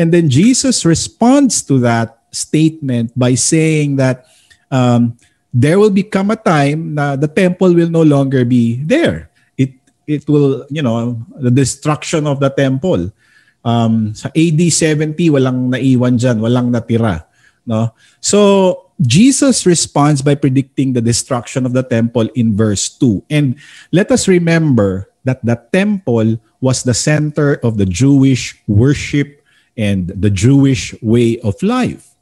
And 0.00 0.08
then 0.08 0.32
Jesus 0.32 0.88
responds 0.88 1.60
to 1.68 1.76
that 1.84 2.24
statement 2.32 3.12
by 3.12 3.36
saying 3.36 4.00
that 4.00 4.24
um, 4.72 5.20
there 5.52 5.76
will 5.76 5.92
become 5.92 6.32
a 6.32 6.40
time 6.40 6.96
na 6.96 7.20
the 7.20 7.28
temple 7.28 7.76
will 7.76 7.92
no 7.92 8.00
longer 8.00 8.48
be 8.48 8.80
there. 8.80 9.28
It 9.60 9.76
it 10.08 10.24
will, 10.24 10.64
you 10.72 10.80
know, 10.80 11.20
the 11.36 11.52
destruction 11.52 12.24
of 12.24 12.40
the 12.40 12.48
temple. 12.48 13.12
Um, 13.60 14.16
sa 14.16 14.32
AD 14.32 14.56
70, 14.56 15.20
walang 15.36 15.68
naiwan 15.68 16.16
dyan, 16.16 16.40
walang 16.40 16.72
natira. 16.72 17.28
No? 17.68 17.92
So, 18.24 18.88
Jesus 19.04 19.68
responds 19.68 20.24
by 20.24 20.32
predicting 20.32 20.96
the 20.96 21.04
destruction 21.04 21.68
of 21.68 21.76
the 21.76 21.84
temple 21.84 22.32
in 22.32 22.56
verse 22.56 22.88
2. 22.88 23.28
And 23.28 23.60
let 23.92 24.08
us 24.08 24.24
remember 24.24 25.12
that 25.28 25.44
the 25.44 25.60
temple 25.76 26.40
was 26.64 26.88
the 26.88 26.96
center 26.96 27.60
of 27.60 27.76
the 27.76 27.84
Jewish 27.84 28.56
worship 28.64 29.39
and 29.76 30.08
the 30.14 30.30
Jewish 30.30 30.94
way 31.02 31.38
of 31.40 31.60
life. 31.62 32.14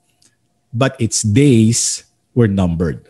But 0.72 0.96
its 1.00 1.22
days 1.22 2.04
were 2.34 2.48
numbered. 2.48 3.04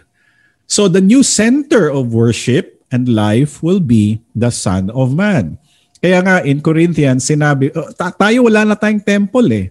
So 0.68 0.87
the 0.87 1.00
new 1.00 1.23
center 1.23 1.88
of 1.88 2.12
worship 2.12 2.85
and 2.92 3.09
life 3.09 3.62
will 3.62 3.80
be 3.80 4.21
the 4.37 4.50
Son 4.50 4.90
of 4.90 5.16
Man. 5.16 5.59
Kaya 5.99 6.23
nga 6.23 6.37
in 6.47 6.62
Corinthians 6.62 7.26
sinabi, 7.26 7.75
oh, 7.75 7.90
tayo 7.97 8.47
wala 8.47 8.62
na 8.68 8.76
tayong 8.78 9.02
temple 9.02 9.49
eh. 9.50 9.66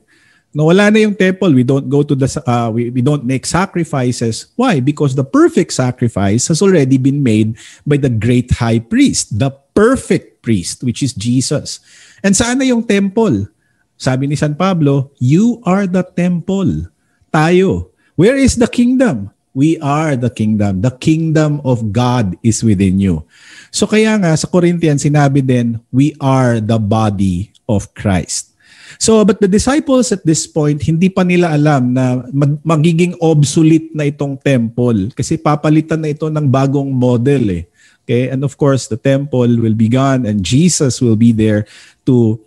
No, 0.58 0.74
wala 0.74 0.90
na 0.90 1.06
yung 1.06 1.14
temple. 1.14 1.54
We 1.54 1.62
don't 1.62 1.86
go 1.86 2.02
to 2.02 2.18
the 2.18 2.26
uh, 2.50 2.74
we, 2.74 2.90
we 2.90 3.06
don't 3.06 3.24
make 3.24 3.46
sacrifices. 3.46 4.50
Why? 4.58 4.82
Because 4.82 5.14
the 5.14 5.24
perfect 5.24 5.70
sacrifice 5.70 6.50
has 6.50 6.66
already 6.66 6.98
been 6.98 7.22
made 7.22 7.62
by 7.86 8.02
the 8.02 8.10
great 8.10 8.50
high 8.58 8.82
priest, 8.82 9.38
the 9.38 9.54
perfect 9.78 10.42
priest 10.42 10.82
which 10.82 11.06
is 11.06 11.14
Jesus. 11.14 11.80
And 12.26 12.34
saan 12.34 12.58
na 12.58 12.66
yung 12.66 12.90
temple? 12.90 13.54
Sabi 13.98 14.30
ni 14.30 14.38
San 14.38 14.54
Pablo, 14.54 15.10
you 15.18 15.58
are 15.66 15.90
the 15.90 16.06
temple. 16.06 16.86
Tayo. 17.34 17.90
Where 18.14 18.38
is 18.38 18.56
the 18.56 18.70
kingdom? 18.70 19.34
We 19.58 19.82
are 19.82 20.14
the 20.14 20.30
kingdom. 20.30 20.86
The 20.86 20.94
kingdom 20.94 21.66
of 21.66 21.90
God 21.90 22.38
is 22.46 22.62
within 22.62 23.02
you. 23.02 23.26
So 23.74 23.90
kaya 23.90 24.14
nga 24.22 24.38
sa 24.38 24.46
Corinthians 24.46 25.02
sinabi 25.02 25.42
din, 25.42 25.82
we 25.90 26.14
are 26.22 26.62
the 26.62 26.78
body 26.78 27.50
of 27.66 27.90
Christ. 27.98 28.54
So 29.02 29.26
but 29.26 29.42
the 29.42 29.50
disciples 29.50 30.14
at 30.14 30.22
this 30.22 30.46
point 30.46 30.86
hindi 30.86 31.10
pa 31.10 31.26
nila 31.26 31.58
alam 31.58 31.90
na 31.90 32.22
mag- 32.30 32.62
magiging 32.62 33.18
obsolete 33.18 33.92
na 33.98 34.06
itong 34.06 34.38
temple 34.40 35.12
kasi 35.18 35.42
papalitan 35.42 36.06
na 36.06 36.14
ito 36.14 36.30
ng 36.30 36.48
bagong 36.48 36.94
model 36.94 37.50
eh. 37.50 37.64
Okay? 38.08 38.32
And 38.32 38.48
of 38.48 38.56
course, 38.56 38.88
the 38.88 38.96
temple 38.96 39.60
will 39.60 39.76
be 39.76 39.92
gone 39.92 40.24
and 40.24 40.40
Jesus 40.40 41.04
will 41.04 41.20
be 41.20 41.36
there 41.36 41.68
to 42.08 42.40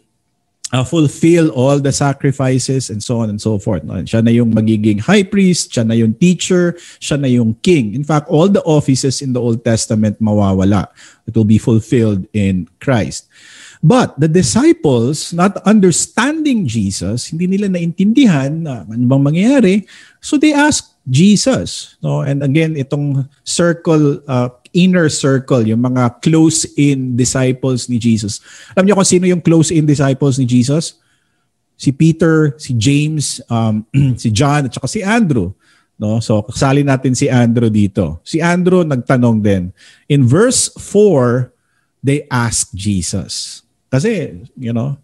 uh, 0.73 0.85
fulfill 0.85 1.50
all 1.50 1.79
the 1.79 1.93
sacrifices 1.93 2.91
and 2.91 3.03
so 3.03 3.19
on 3.19 3.31
and 3.31 3.41
so 3.41 3.59
forth. 3.59 3.83
No? 3.85 4.03
Siya 4.03 4.25
na 4.25 4.31
yung 4.31 4.55
magiging 4.55 5.00
high 5.03 5.23
priest, 5.23 5.75
siya 5.75 5.87
na 5.87 5.95
yung 5.95 6.15
teacher, 6.15 6.79
siya 6.99 7.21
na 7.21 7.29
yung 7.29 7.55
king. 7.62 7.95
In 7.95 8.05
fact, 8.05 8.29
all 8.29 8.49
the 8.49 8.62
offices 8.62 9.23
in 9.23 9.33
the 9.33 9.41
Old 9.41 9.65
Testament 9.65 10.23
mawawala. 10.23 10.89
It 11.27 11.35
will 11.37 11.49
be 11.49 11.59
fulfilled 11.59 12.27
in 12.33 12.69
Christ. 12.81 13.27
But 13.80 14.12
the 14.20 14.28
disciples, 14.28 15.32
not 15.32 15.56
understanding 15.64 16.68
Jesus, 16.68 17.32
hindi 17.32 17.49
nila 17.49 17.72
naintindihan 17.72 18.52
na 18.60 18.84
ano 18.84 19.04
bang 19.08 19.25
mangyayari, 19.25 19.75
so 20.20 20.37
they 20.37 20.52
asked 20.52 21.00
Jesus. 21.08 21.96
No? 22.04 22.20
And 22.20 22.44
again, 22.44 22.76
itong 22.76 23.25
circle, 23.40 24.20
uh, 24.28 24.52
inner 24.76 25.08
circle, 25.08 25.64
yung 25.64 25.80
mga 25.80 26.20
close-in 26.20 27.16
disciples 27.16 27.88
ni 27.88 27.96
Jesus. 27.96 28.44
Alam 28.76 28.84
niyo 28.84 29.00
kung 29.00 29.08
sino 29.08 29.25
yung 29.25 29.40
close-in 29.40 29.88
disciples 29.88 30.37
ni 30.37 30.44
Jesus? 30.44 31.00
Si 31.80 31.88
Peter, 31.88 32.52
si 32.60 32.76
James, 32.76 33.40
um, 33.49 33.80
si 34.20 34.28
John, 34.28 34.68
at 34.68 34.76
saka 34.76 34.92
si 34.92 35.00
Andrew. 35.00 35.56
No? 35.96 36.20
So, 36.20 36.44
kasali 36.44 36.84
natin 36.84 37.16
si 37.16 37.32
Andrew 37.32 37.72
dito. 37.72 38.20
Si 38.28 38.44
Andrew 38.44 38.84
nagtanong 38.84 39.40
din. 39.40 39.72
In 40.04 40.28
verse 40.28 40.68
4, 40.76 41.49
they 42.04 42.28
asked 42.28 42.76
Jesus. 42.76 43.64
Kasi, 43.90 44.47
you 44.54 44.73
know, 44.73 44.97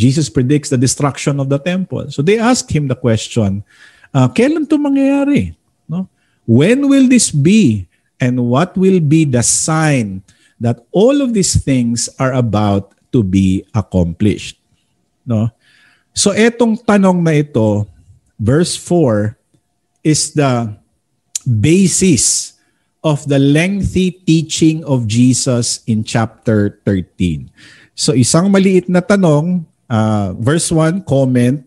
Jesus 0.00 0.32
predicts 0.32 0.72
the 0.72 0.80
destruction 0.80 1.38
of 1.38 1.52
the 1.52 1.60
temple. 1.60 2.10
So 2.10 2.24
they 2.24 2.40
asked 2.40 2.72
him 2.72 2.88
the 2.88 2.96
question, 2.96 3.62
uh, 4.16 4.28
kailan 4.32 4.68
to 4.72 4.80
mangyayari? 4.80 5.54
No? 5.84 6.08
When 6.48 6.88
will 6.88 7.06
this 7.06 7.30
be? 7.30 7.86
And 8.20 8.48
what 8.48 8.76
will 8.76 9.00
be 9.00 9.24
the 9.24 9.44
sign 9.44 10.24
that 10.60 10.84
all 10.92 11.20
of 11.20 11.32
these 11.32 11.56
things 11.56 12.08
are 12.20 12.32
about 12.32 12.92
to 13.12 13.22
be 13.22 13.64
accomplished? 13.72 14.60
No? 15.24 15.52
So 16.12 16.32
etong 16.32 16.84
tanong 16.84 17.24
na 17.24 17.40
ito, 17.40 17.88
verse 18.40 18.76
4 18.76 19.36
is 20.04 20.32
the 20.32 20.76
basis 21.44 22.56
of 23.00 23.24
the 23.24 23.40
lengthy 23.40 24.12
teaching 24.12 24.84
of 24.84 25.08
Jesus 25.08 25.80
in 25.88 26.04
chapter 26.04 26.80
13. 26.84 27.48
So 28.00 28.16
isang 28.16 28.48
maliit 28.48 28.88
na 28.88 29.04
tanong, 29.04 29.60
uh, 29.84 30.32
verse 30.40 30.72
1, 30.72 31.04
comment, 31.04 31.60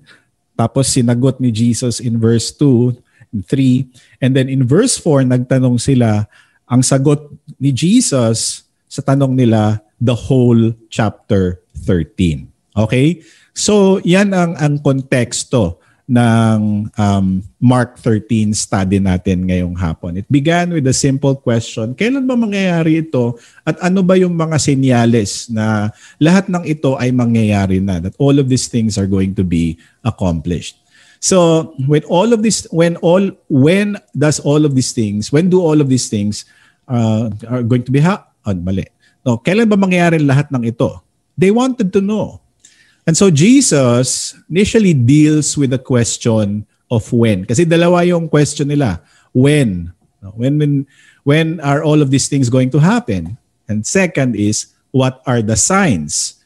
tapos 0.58 0.90
sinagot 0.90 1.38
ni 1.38 1.54
Jesus 1.54 2.02
in 2.02 2.18
verse 2.18 2.50
2 2.58 2.90
and 3.30 3.46
3. 3.46 3.86
And 4.18 4.34
then 4.34 4.50
in 4.50 4.66
verse 4.66 4.98
4, 4.98 5.30
nagtanong 5.30 5.78
sila, 5.78 6.26
ang 6.66 6.82
sagot 6.82 7.22
ni 7.62 7.70
Jesus 7.70 8.66
sa 8.90 9.06
tanong 9.06 9.38
nila, 9.38 9.78
the 10.02 10.18
whole 10.18 10.74
chapter 10.90 11.62
13. 11.86 12.50
Okay? 12.82 13.22
So 13.54 14.02
yan 14.02 14.34
ang, 14.34 14.58
ang 14.58 14.82
konteksto 14.82 15.83
ng 16.04 16.92
um, 17.00 17.26
Mark 17.64 17.96
13 17.96 18.52
study 18.52 19.00
natin 19.00 19.48
ngayong 19.48 19.76
hapon. 19.80 20.20
It 20.20 20.28
began 20.28 20.76
with 20.76 20.84
a 20.88 20.96
simple 20.96 21.40
question, 21.40 21.96
kailan 21.96 22.28
ba 22.28 22.36
mangyayari 22.36 23.08
ito 23.08 23.40
at 23.64 23.80
ano 23.80 24.04
ba 24.04 24.20
yung 24.20 24.36
mga 24.36 24.60
senyales 24.60 25.48
na 25.48 25.96
lahat 26.20 26.52
ng 26.52 26.64
ito 26.68 27.00
ay 27.00 27.16
mangyayari 27.16 27.80
na, 27.80 28.04
that 28.04 28.16
all 28.20 28.36
of 28.36 28.52
these 28.52 28.68
things 28.68 29.00
are 29.00 29.08
going 29.08 29.32
to 29.32 29.48
be 29.48 29.80
accomplished. 30.04 30.76
So, 31.24 31.72
with 31.88 32.04
all 32.12 32.36
of 32.36 32.44
this, 32.44 32.68
when 32.68 33.00
all, 33.00 33.32
when 33.48 33.96
does 34.12 34.44
all 34.44 34.68
of 34.68 34.76
these 34.76 34.92
things, 34.92 35.32
when 35.32 35.48
do 35.48 35.64
all 35.64 35.80
of 35.80 35.88
these 35.88 36.12
things 36.12 36.44
uh, 36.92 37.32
are 37.48 37.64
going 37.64 37.88
to 37.88 37.96
be 37.96 38.04
ha- 38.04 38.28
oh, 38.44 38.52
mali. 38.60 38.84
No, 39.24 39.40
kailan 39.40 39.72
ba 39.72 39.80
mangyayari 39.80 40.20
lahat 40.20 40.52
ng 40.52 40.68
ito? 40.68 41.00
They 41.40 41.48
wanted 41.48 41.96
to 41.96 42.04
know. 42.04 42.43
And 43.04 43.16
so 43.20 43.28
Jesus 43.28 44.36
initially 44.48 44.96
deals 44.96 45.60
with 45.60 45.76
the 45.76 45.82
question 45.82 46.64
of 46.88 47.04
when. 47.12 47.44
Kasi 47.44 47.68
dalawa 47.68 48.08
yung 48.08 48.32
question 48.32 48.72
nila. 48.72 49.04
When? 49.36 49.92
When, 50.24 50.56
when, 50.56 50.74
when 51.28 51.48
are 51.60 51.84
all 51.84 52.00
of 52.00 52.12
these 52.12 52.32
things 52.32 52.48
going 52.48 52.72
to 52.72 52.80
happen? 52.80 53.36
And 53.68 53.84
second 53.84 54.40
is, 54.40 54.72
what 54.96 55.20
are 55.28 55.44
the 55.44 55.60
signs 55.60 56.40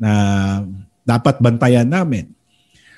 na 0.00 0.66
dapat 1.06 1.38
bantayan 1.38 1.86
namin? 1.86 2.34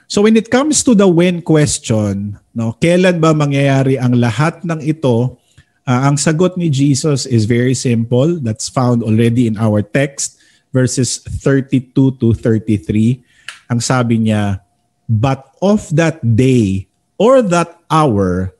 So 0.09 0.25
when 0.25 0.37
it 0.37 0.49
comes 0.49 0.81
to 0.85 0.97
the 0.97 1.09
when 1.09 1.43
question, 1.43 2.41
no, 2.57 2.73
kailan 2.81 3.21
ba 3.21 3.37
mangyayari 3.37 4.01
ang 4.01 4.17
lahat 4.17 4.65
ng 4.65 4.81
ito? 4.81 5.37
Uh, 5.85 6.09
ang 6.09 6.17
sagot 6.17 6.57
ni 6.57 6.73
Jesus 6.73 7.29
is 7.29 7.45
very 7.45 7.77
simple. 7.77 8.41
That's 8.41 8.73
found 8.73 9.05
already 9.05 9.45
in 9.45 9.61
our 9.61 9.85
text 9.85 10.41
verses 10.75 11.23
32 11.23 12.19
to 12.19 12.35
33, 12.35 13.23
ang 13.71 13.79
sabi 13.79 14.19
niya, 14.19 14.59
But 15.07 15.55
of 15.63 15.87
that 15.95 16.19
day 16.35 16.91
or 17.15 17.39
that 17.47 17.79
hour, 17.87 18.51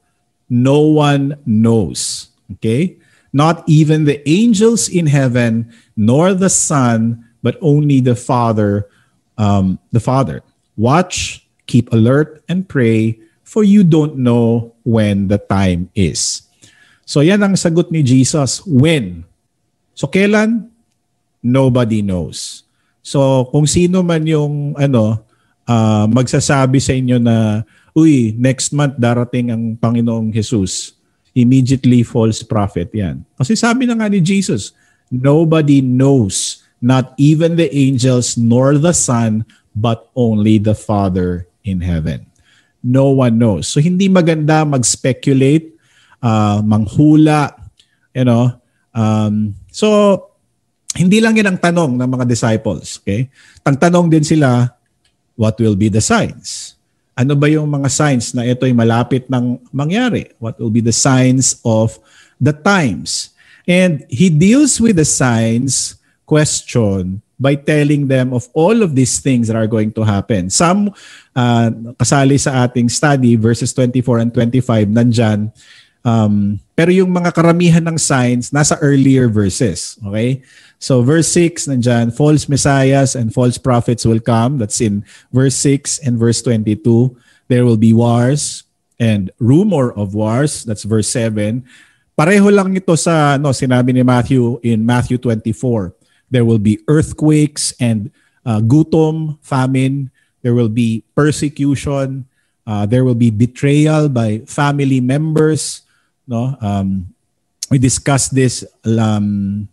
no 0.47 0.87
one 0.87 1.35
knows. 1.43 2.31
Okay? 2.55 3.03
Not 3.35 3.67
even 3.67 4.07
the 4.07 4.23
angels 4.31 4.87
in 4.87 5.11
heaven, 5.11 5.75
nor 5.99 6.39
the 6.39 6.53
Son, 6.53 7.27
but 7.43 7.59
only 7.59 7.99
the 7.99 8.15
Father. 8.15 8.87
Um, 9.35 9.83
the 9.91 9.99
Father. 9.99 10.47
Watch, 10.79 11.43
keep 11.67 11.91
alert, 11.91 12.47
and 12.47 12.69
pray, 12.71 13.19
for 13.43 13.67
you 13.67 13.83
don't 13.83 14.15
know 14.15 14.75
when 14.87 15.27
the 15.27 15.39
time 15.39 15.91
is. 15.99 16.47
So 17.05 17.21
yan 17.21 17.43
ang 17.43 17.59
sagot 17.59 17.91
ni 17.91 18.07
Jesus. 18.07 18.63
When? 18.65 19.27
So 19.99 20.07
kailan? 20.07 20.74
Nobody 21.45 22.01
knows. 22.01 22.65
So 23.05 23.45
kung 23.53 23.69
sino 23.69 24.01
man 24.01 24.25
yung 24.25 24.73
ano 24.81 25.21
uh, 25.69 26.09
magsasabi 26.09 26.81
sa 26.81 26.97
inyo 26.97 27.21
na 27.21 27.69
uy 27.93 28.33
next 28.41 28.73
month 28.73 28.97
darating 28.97 29.53
ang 29.53 29.77
Panginoong 29.77 30.33
Jesus, 30.33 30.97
immediately 31.37 32.01
false 32.01 32.41
prophet 32.41 32.89
'yan. 32.97 33.21
Kasi 33.37 33.53
sabi 33.53 33.85
na 33.85 33.93
nga 33.93 34.09
ni 34.09 34.25
Jesus, 34.25 34.73
nobody 35.13 35.85
knows, 35.85 36.65
not 36.81 37.13
even 37.21 37.61
the 37.61 37.69
angels 37.69 38.41
nor 38.41 38.81
the 38.81 38.97
Son, 38.97 39.45
but 39.77 40.09
only 40.17 40.57
the 40.57 40.75
Father 40.75 41.45
in 41.61 41.85
heaven. 41.85 42.25
No 42.81 43.13
one 43.13 43.37
knows. 43.37 43.69
So 43.69 43.85
hindi 43.85 44.09
maganda 44.09 44.65
mag-speculate, 44.65 45.77
uh, 46.25 46.61
manghula, 46.65 47.53
you 48.13 48.25
know. 48.25 48.61
Um, 48.93 49.57
so 49.73 50.21
hindi 50.95 51.19
lang 51.19 51.35
yan 51.35 51.55
ang 51.55 51.59
tanong 51.59 51.99
ng 51.99 52.09
mga 52.09 52.25
disciples. 52.27 53.03
Okay? 53.03 53.27
Ang 53.67 53.77
tanong 53.77 54.07
din 54.07 54.23
sila, 54.23 54.71
what 55.35 55.59
will 55.59 55.75
be 55.75 55.91
the 55.91 56.03
signs? 56.03 56.79
Ano 57.15 57.39
ba 57.39 57.47
yung 57.47 57.71
mga 57.71 57.91
signs 57.91 58.35
na 58.35 58.43
ito 58.43 58.67
ay 58.67 58.75
malapit 58.75 59.27
ng 59.31 59.59
mangyari? 59.71 60.35
What 60.39 60.59
will 60.59 60.71
be 60.71 60.83
the 60.83 60.95
signs 60.95 61.59
of 61.63 61.99
the 62.39 62.55
times? 62.55 63.35
And 63.67 64.03
he 64.11 64.31
deals 64.31 64.79
with 64.83 64.99
the 64.99 65.07
signs 65.07 65.99
question 66.27 67.23
by 67.39 67.59
telling 67.59 68.07
them 68.07 68.33
of 68.33 68.47
all 68.55 68.83
of 68.83 68.95
these 68.95 69.19
things 69.19 69.51
that 69.51 69.59
are 69.59 69.67
going 69.67 69.91
to 69.95 70.03
happen. 70.07 70.51
Some 70.51 70.95
uh, 71.35 71.71
kasali 71.99 72.39
sa 72.39 72.67
ating 72.67 72.89
study, 72.91 73.35
verses 73.35 73.75
24 73.75 74.23
and 74.23 74.31
25, 74.31 74.89
nandyan, 74.91 75.51
um, 76.05 76.61
pero 76.77 76.93
yung 76.93 77.11
mga 77.11 77.33
karamihan 77.35 77.83
ng 77.83 77.99
signs 77.99 78.53
nasa 78.53 78.79
earlier 78.85 79.27
verses. 79.27 79.99
Okay? 80.05 80.45
So 80.79 81.01
verse 81.01 81.33
6 81.33 81.73
nandyan, 81.73 82.13
false 82.13 82.47
messiahs 82.47 83.17
and 83.17 83.33
false 83.33 83.57
prophets 83.57 84.05
will 84.05 84.21
come. 84.21 84.61
That's 84.61 84.85
in 84.85 85.03
verse 85.33 85.57
6 85.57 86.05
and 86.05 86.21
verse 86.21 86.45
22. 86.45 87.17
There 87.49 87.65
will 87.65 87.81
be 87.81 87.97
wars 87.97 88.65
and 89.01 89.33
rumor 89.41 89.93
of 89.97 90.15
wars. 90.15 90.65
That's 90.65 90.85
verse 90.85 91.09
7. 91.09 91.65
Pareho 92.15 92.47
lang 92.53 92.77
ito 92.77 92.95
sa 92.95 93.35
no, 93.41 93.51
sinabi 93.51 93.91
ni 93.91 94.07
Matthew 94.07 94.63
in 94.63 94.87
Matthew 94.87 95.19
24. 95.19 95.97
There 96.31 96.47
will 96.47 96.63
be 96.63 96.79
earthquakes 96.87 97.75
and 97.83 98.15
uh, 98.47 98.63
gutom, 98.63 99.39
famine. 99.43 100.15
There 100.45 100.55
will 100.55 100.71
be 100.71 101.03
persecution. 101.17 102.29
Uh, 102.65 102.87
there 102.87 103.05
will 103.05 103.19
be 103.19 103.31
betrayal 103.31 104.09
by 104.09 104.45
family 104.47 105.01
members. 105.01 105.84
No, 106.25 106.57
um, 106.61 107.09
we 107.71 107.77
discussed 107.77 108.35
this 108.35 108.65
um, 108.85 109.69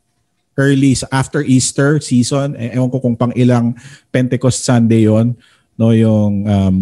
early 0.58 0.96
after 1.12 1.42
Easter 1.42 2.00
season. 2.00 2.56
Eh, 2.60 2.76
ewan 2.76 2.92
ko 2.92 3.00
kung 3.00 3.16
pang 3.16 3.32
ilang 3.36 3.76
Pentecost 4.12 4.64
Sunday 4.64 5.08
yon 5.08 5.36
no 5.80 5.96
yung 5.96 6.46
um, 6.46 6.78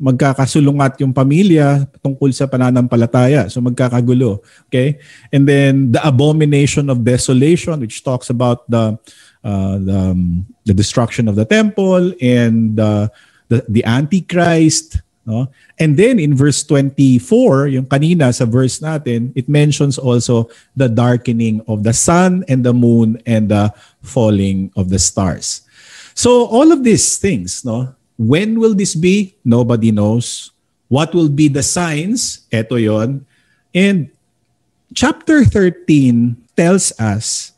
magkakasulungat 0.00 0.96
yung 1.04 1.12
pamilya 1.12 1.84
tungkol 2.00 2.32
sa 2.32 2.48
pananampalataya. 2.48 3.52
So 3.52 3.60
magkakagulo. 3.60 4.40
Okay? 4.72 4.96
And 5.28 5.44
then 5.44 5.92
the 5.92 6.00
abomination 6.00 6.88
of 6.88 7.04
desolation 7.04 7.76
which 7.84 8.00
talks 8.00 8.32
about 8.32 8.64
the 8.64 8.96
uh, 9.44 9.76
the, 9.76 9.98
um, 10.16 10.48
the 10.64 10.72
destruction 10.72 11.28
of 11.28 11.36
the 11.36 11.44
temple 11.44 12.16
and 12.16 12.80
uh, 12.80 13.12
the 13.52 13.60
the 13.68 13.84
antichrist 13.84 15.04
No? 15.26 15.48
And 15.78 15.96
then 15.96 16.18
in 16.18 16.34
verse 16.34 16.64
24, 16.64 17.68
yung 17.68 17.86
kanina 17.86 18.32
sa 18.34 18.44
verse 18.44 18.80
natin, 18.80 19.32
it 19.36 19.48
mentions 19.48 19.98
also 19.98 20.48
the 20.74 20.88
darkening 20.88 21.60
of 21.68 21.84
the 21.84 21.92
sun 21.92 22.44
and 22.48 22.64
the 22.64 22.72
moon 22.72 23.20
and 23.26 23.48
the 23.48 23.72
falling 24.02 24.72
of 24.76 24.88
the 24.88 24.98
stars. 24.98 25.62
So 26.14 26.46
all 26.46 26.72
of 26.72 26.84
these 26.84 27.18
things, 27.18 27.64
no? 27.64 27.94
When 28.20 28.60
will 28.60 28.74
this 28.74 28.94
be? 28.94 29.36
Nobody 29.44 29.92
knows. 29.92 30.52
What 30.88 31.14
will 31.14 31.30
be 31.30 31.48
the 31.48 31.62
signs? 31.62 32.44
Ito 32.52 32.76
yon. 32.76 33.24
And 33.72 34.10
chapter 34.92 35.44
13 35.44 36.36
tells 36.56 36.92
us 37.00 37.52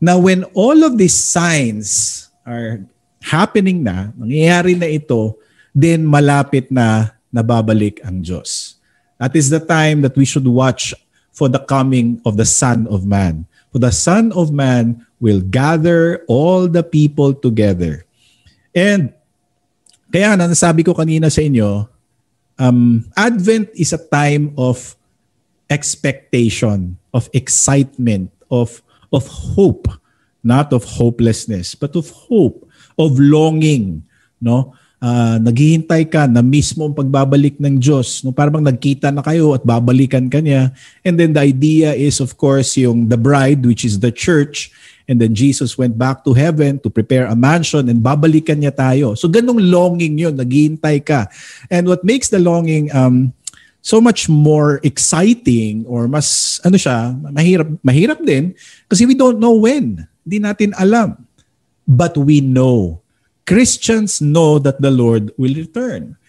na 0.00 0.16
when 0.18 0.42
all 0.56 0.82
of 0.82 0.98
these 0.98 1.14
signs 1.14 2.26
are 2.46 2.82
happening 3.22 3.84
na, 3.84 4.10
nangyayari 4.16 4.78
na 4.78 4.88
ito, 4.88 5.36
then 5.78 6.02
malapit 6.02 6.74
na 6.74 7.14
nababalik 7.30 8.02
ang 8.02 8.18
Diyos. 8.18 8.82
That 9.22 9.38
is 9.38 9.46
the 9.46 9.62
time 9.62 10.02
that 10.02 10.18
we 10.18 10.26
should 10.26 10.46
watch 10.46 10.90
for 11.30 11.46
the 11.46 11.62
coming 11.62 12.18
of 12.26 12.34
the 12.34 12.46
Son 12.46 12.90
of 12.90 13.06
Man. 13.06 13.46
For 13.70 13.78
the 13.78 13.94
Son 13.94 14.34
of 14.34 14.50
Man 14.50 15.06
will 15.22 15.38
gather 15.38 16.26
all 16.26 16.66
the 16.66 16.82
people 16.82 17.30
together. 17.30 18.02
And 18.74 19.14
kaya 20.10 20.34
na 20.34 20.50
nasabi 20.50 20.82
ko 20.82 20.98
kanina 20.98 21.30
sa 21.30 21.42
inyo, 21.46 21.86
um, 22.58 23.06
Advent 23.14 23.70
is 23.78 23.94
a 23.94 24.02
time 24.02 24.50
of 24.58 24.98
expectation, 25.70 26.98
of 27.14 27.30
excitement, 27.30 28.34
of 28.50 28.82
of 29.14 29.26
hope, 29.30 29.86
not 30.42 30.72
of 30.74 30.82
hopelessness, 30.84 31.74
but 31.74 31.94
of 31.94 32.10
hope, 32.10 32.66
of 32.98 33.18
longing, 33.18 34.02
no? 34.42 34.74
Uh, 34.98 35.38
naghihintay 35.38 36.10
ka 36.10 36.26
na 36.26 36.42
mismo 36.42 36.82
ang 36.82 36.94
pagbabalik 36.94 37.62
ng 37.62 37.78
Diyos. 37.78 38.26
No? 38.26 38.34
Parang 38.34 38.58
nagkita 38.58 39.14
na 39.14 39.22
kayo 39.22 39.54
at 39.54 39.62
babalikan 39.62 40.26
ka 40.26 40.42
niya. 40.42 40.74
And 41.06 41.14
then 41.14 41.38
the 41.38 41.42
idea 41.46 41.94
is 41.94 42.18
of 42.18 42.34
course 42.34 42.74
yung 42.74 43.06
the 43.06 43.14
bride 43.14 43.62
which 43.62 43.86
is 43.86 44.02
the 44.02 44.10
church 44.10 44.74
and 45.06 45.22
then 45.22 45.38
Jesus 45.38 45.78
went 45.78 45.94
back 45.94 46.26
to 46.26 46.34
heaven 46.34 46.82
to 46.82 46.90
prepare 46.90 47.30
a 47.30 47.38
mansion 47.38 47.86
and 47.86 48.02
babalikan 48.02 48.58
niya 48.58 48.74
tayo. 48.74 49.14
So 49.14 49.30
ganong 49.30 49.62
longing 49.62 50.18
yun, 50.18 50.34
naghihintay 50.34 51.06
ka. 51.06 51.30
And 51.70 51.86
what 51.86 52.02
makes 52.02 52.28
the 52.34 52.42
longing 52.42 52.90
um, 52.90 53.30
so 53.78 54.02
much 54.02 54.26
more 54.26 54.82
exciting 54.82 55.86
or 55.86 56.10
mas 56.10 56.58
ano 56.66 56.74
siya, 56.74 57.14
mahirap 57.32 57.70
mahirap 57.86 58.18
din 58.20 58.50
kasi 58.90 59.06
we 59.06 59.14
don't 59.14 59.38
know 59.38 59.54
when. 59.54 60.04
Hindi 60.26 60.38
natin 60.42 60.70
alam. 60.76 61.16
But 61.88 62.20
we 62.20 62.44
know. 62.44 63.00
Christians 63.48 64.20
know 64.20 64.60
that 64.60 64.76
the 64.84 64.92
Lord 64.92 65.32
will 65.40 65.56
return. 65.56 66.20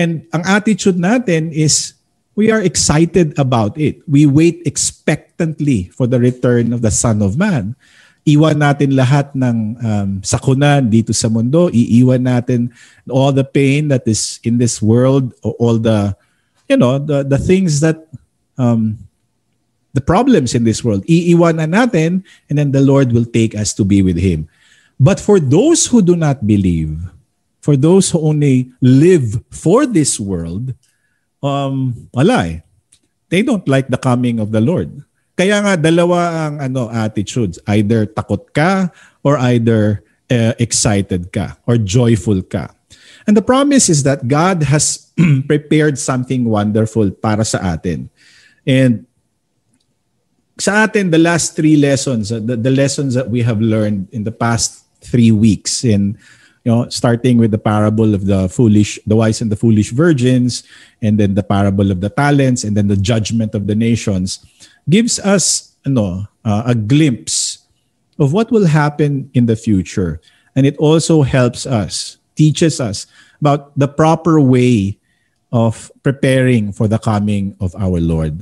And 0.00 0.24
ang 0.32 0.48
attitude 0.48 0.96
natin 0.96 1.52
is 1.52 1.92
we 2.32 2.48
are 2.48 2.64
excited 2.64 3.36
about 3.36 3.76
it. 3.76 4.00
We 4.08 4.24
wait 4.24 4.64
expectantly 4.64 5.92
for 5.92 6.08
the 6.08 6.16
return 6.16 6.72
of 6.72 6.80
the 6.80 6.90
Son 6.90 7.20
of 7.20 7.36
Man. 7.36 7.76
Iwan 8.24 8.64
natin 8.64 8.96
lahat 8.96 9.36
ng 9.36 9.56
um, 9.84 10.10
sakunan 10.24 10.88
dito 10.88 11.12
sa 11.12 11.28
mundo. 11.28 11.68
Iiwan 11.68 12.24
natin 12.24 12.72
all 13.12 13.36
the 13.36 13.44
pain 13.44 13.92
that 13.92 14.08
is 14.08 14.40
in 14.40 14.56
this 14.56 14.80
world, 14.80 15.36
all 15.44 15.76
the 15.76 16.16
you 16.72 16.80
know, 16.80 16.96
the, 16.96 17.22
the 17.22 17.36
things 17.36 17.80
that, 17.84 18.08
um, 18.56 18.96
the 19.92 20.00
problems 20.00 20.54
in 20.54 20.64
this 20.64 20.80
world. 20.80 21.04
Iiwanan 21.04 21.76
natin 21.76 22.24
and 22.48 22.56
then 22.56 22.72
the 22.72 22.80
Lord 22.80 23.12
will 23.12 23.28
take 23.28 23.54
us 23.54 23.74
to 23.74 23.84
be 23.84 24.00
with 24.00 24.16
Him. 24.16 24.48
But 25.02 25.18
for 25.18 25.42
those 25.42 25.90
who 25.90 25.98
do 25.98 26.14
not 26.14 26.46
believe, 26.46 26.94
for 27.58 27.74
those 27.74 28.14
who 28.14 28.22
only 28.22 28.70
live 28.78 29.42
for 29.50 29.82
this 29.82 30.22
world, 30.22 30.78
um, 31.42 32.06
wala 32.14 32.46
eh. 32.46 32.62
They 33.26 33.42
don't 33.42 33.66
like 33.66 33.90
the 33.90 33.98
coming 33.98 34.38
of 34.38 34.54
the 34.54 34.62
Lord. 34.62 35.02
Kaya 35.34 35.58
nga 35.58 35.74
dalawa 35.74 36.46
ang 36.46 36.54
ano 36.62 36.86
attitudes, 36.86 37.58
either 37.66 38.06
takot 38.06 38.54
ka 38.54 38.94
or 39.26 39.42
either 39.42 40.06
uh, 40.30 40.54
excited 40.62 41.34
ka 41.34 41.58
or 41.66 41.82
joyful 41.82 42.38
ka. 42.38 42.70
And 43.26 43.34
the 43.34 43.42
promise 43.42 43.90
is 43.90 44.06
that 44.06 44.30
God 44.30 44.62
has 44.70 45.10
prepared 45.50 45.98
something 45.98 46.46
wonderful 46.46 47.10
para 47.10 47.42
sa 47.42 47.74
atin. 47.74 48.06
And 48.62 49.02
sa 50.62 50.86
atin, 50.86 51.10
the 51.10 51.18
last 51.18 51.58
three 51.58 51.74
lessons, 51.74 52.30
the, 52.30 52.54
the 52.54 52.70
lessons 52.70 53.18
that 53.18 53.26
we 53.26 53.42
have 53.42 53.58
learned 53.58 54.06
in 54.14 54.22
the 54.22 54.30
past 54.30 54.81
three 55.04 55.30
weeks 55.30 55.84
in 55.84 56.18
you 56.64 56.70
know 56.70 56.88
starting 56.88 57.38
with 57.38 57.50
the 57.50 57.58
parable 57.58 58.14
of 58.14 58.26
the 58.26 58.48
foolish 58.48 58.98
the 59.06 59.16
wise 59.16 59.40
and 59.40 59.50
the 59.50 59.56
foolish 59.56 59.90
virgins 59.90 60.62
and 61.02 61.18
then 61.18 61.34
the 61.34 61.42
parable 61.42 61.90
of 61.90 62.00
the 62.00 62.10
talents 62.10 62.64
and 62.64 62.76
then 62.76 62.88
the 62.88 62.96
judgment 62.96 63.54
of 63.54 63.66
the 63.66 63.74
nations 63.74 64.44
gives 64.88 65.18
us 65.20 65.74
ano, 65.84 66.26
uh, 66.44 66.62
a 66.66 66.74
glimpse 66.74 67.66
of 68.18 68.32
what 68.32 68.50
will 68.50 68.66
happen 68.66 69.30
in 69.34 69.46
the 69.46 69.56
future 69.56 70.20
and 70.54 70.66
it 70.66 70.76
also 70.78 71.22
helps 71.22 71.66
us 71.66 72.18
teaches 72.36 72.80
us 72.80 73.06
about 73.42 73.76
the 73.76 73.88
proper 73.88 74.40
way 74.40 74.98
of 75.52 75.92
preparing 76.02 76.72
for 76.72 76.88
the 76.88 76.98
coming 76.98 77.54
of 77.60 77.76
our 77.76 78.00
Lord. 78.00 78.40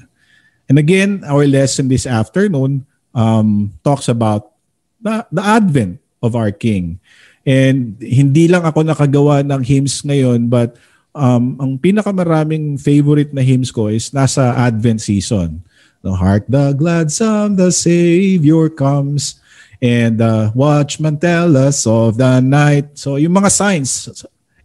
And 0.71 0.79
again, 0.79 1.27
our 1.27 1.45
lesson 1.45 1.89
this 1.91 2.07
afternoon 2.07 2.87
um, 3.13 3.75
talks 3.83 4.07
about 4.07 4.55
the, 5.03 5.27
the 5.33 5.43
advent 5.43 5.99
of 6.21 6.37
our 6.37 6.53
King. 6.53 7.01
And 7.45 7.97
hindi 7.99 8.47
lang 8.47 8.69
ako 8.69 8.85
nakagawa 8.85 9.41
ng 9.45 9.65
hymns 9.65 10.05
ngayon, 10.05 10.53
but 10.53 10.77
um, 11.17 11.57
ang 11.59 11.81
pinakamaraming 11.81 12.77
favorite 12.77 13.33
na 13.33 13.43
hymns 13.43 13.73
ko 13.73 13.89
is 13.89 14.13
nasa 14.13 14.55
Advent 14.55 15.01
season. 15.01 15.65
The 16.01 16.17
heart 16.17 16.49
the 16.49 16.73
glad 16.73 17.13
sound, 17.13 17.61
the 17.61 17.73
Savior 17.73 18.73
comes. 18.73 19.41
And 19.81 20.21
uh, 20.21 20.53
watchman 20.53 21.17
tell 21.17 21.57
us 21.57 21.89
of 21.89 22.21
the 22.21 22.41
night. 22.45 23.01
So 23.01 23.17
yung 23.17 23.33
mga 23.33 23.49
signs. 23.53 24.09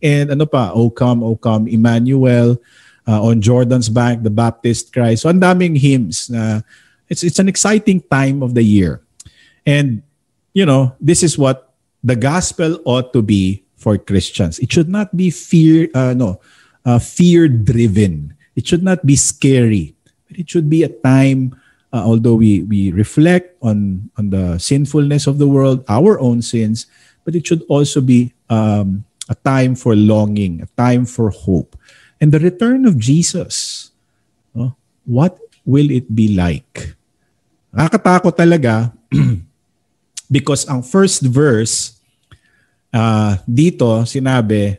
And 0.03 0.35
ano 0.35 0.43
pa, 0.43 0.75
O 0.75 0.91
come, 0.91 1.23
O 1.23 1.39
come, 1.39 1.71
Emmanuel, 1.71 2.59
uh, 3.07 3.21
on 3.23 3.39
Jordan's 3.39 3.87
bank, 3.87 4.23
the 4.23 4.33
Baptist 4.33 4.91
Christ. 4.91 5.23
So 5.23 5.31
ang 5.31 5.39
daming 5.39 5.79
hymns 5.79 6.27
na 6.29 6.61
it's 7.07 7.23
it's 7.23 7.39
an 7.39 7.47
exciting 7.47 8.03
time 8.11 8.43
of 8.43 8.53
the 8.53 8.63
year. 8.63 9.01
And 9.65 10.03
you 10.55 10.65
know, 10.65 10.95
this 11.03 11.21
is 11.21 11.37
what 11.37 11.75
the 11.99 12.15
gospel 12.15 12.79
ought 12.87 13.11
to 13.11 13.21
be 13.21 13.67
for 13.75 13.99
Christians. 13.99 14.57
It 14.63 14.71
should 14.71 14.87
not 14.87 15.11
be 15.13 15.29
fear 15.29 15.91
uh, 15.93 16.15
no, 16.15 16.39
uh, 16.87 16.97
fear 16.97 17.51
driven. 17.51 18.33
It 18.55 18.65
should 18.65 18.81
not 18.81 19.05
be 19.05 19.19
scary. 19.19 19.93
But 20.31 20.39
it 20.39 20.49
should 20.49 20.71
be 20.71 20.81
a 20.81 20.89
time 20.89 21.53
uh, 21.91 22.03
although 22.03 22.35
we 22.35 22.63
we 22.67 22.91
reflect 22.91 23.55
on 23.63 24.11
on 24.19 24.31
the 24.31 24.59
sinfulness 24.59 25.27
of 25.27 25.39
the 25.39 25.47
world, 25.47 25.83
our 25.87 26.19
own 26.19 26.43
sins, 26.43 26.91
but 27.23 27.35
it 27.35 27.47
should 27.47 27.63
also 27.71 28.03
be 28.03 28.35
um, 28.51 29.07
a 29.31 29.35
time 29.47 29.75
for 29.75 29.95
longing, 29.95 30.59
a 30.59 30.69
time 30.75 31.07
for 31.07 31.31
hope, 31.31 31.79
and 32.19 32.35
the 32.35 32.39
return 32.43 32.83
of 32.83 32.99
Jesus. 32.99 33.91
What 35.05 35.37
will 35.69 35.93
it 35.93 36.09
be 36.09 36.33
like? 36.33 36.97
Nakakatakot 37.69 38.33
talaga 38.33 38.89
because 40.29 40.67
ang 40.67 40.81
first 40.81 41.23
verse 41.25 41.97
uh, 42.93 43.37
dito 43.45 44.05
sinabi, 44.07 44.77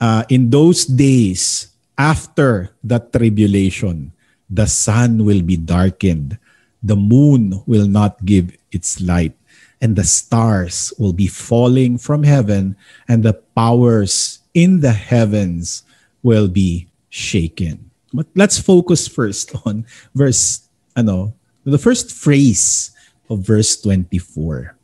uh, 0.00 0.22
in 0.28 0.50
those 0.50 0.84
days 0.84 1.72
after 1.96 2.70
the 2.82 2.98
tribulation, 2.98 4.10
the 4.50 4.66
sun 4.66 5.24
will 5.24 5.42
be 5.42 5.56
darkened 5.56 6.38
the 6.84 6.94
moon 6.94 7.64
will 7.64 7.88
not 7.88 8.20
give 8.28 8.52
its 8.70 9.00
light, 9.00 9.32
and 9.80 9.96
the 9.96 10.04
stars 10.04 10.92
will 11.00 11.16
be 11.16 11.26
falling 11.26 11.96
from 11.96 12.22
heaven, 12.22 12.76
and 13.08 13.24
the 13.24 13.32
powers 13.56 14.44
in 14.52 14.84
the 14.84 14.92
heavens 14.92 15.82
will 16.22 16.46
be 16.46 16.86
shaken. 17.08 17.90
But 18.12 18.28
let's 18.36 18.60
focus 18.60 19.08
first 19.08 19.56
on 19.64 19.88
verse, 20.14 20.68
ano, 20.94 21.32
the 21.64 21.80
first 21.80 22.12
phrase 22.12 22.92
of 23.30 23.40
verse 23.40 23.80
24. 23.80 24.76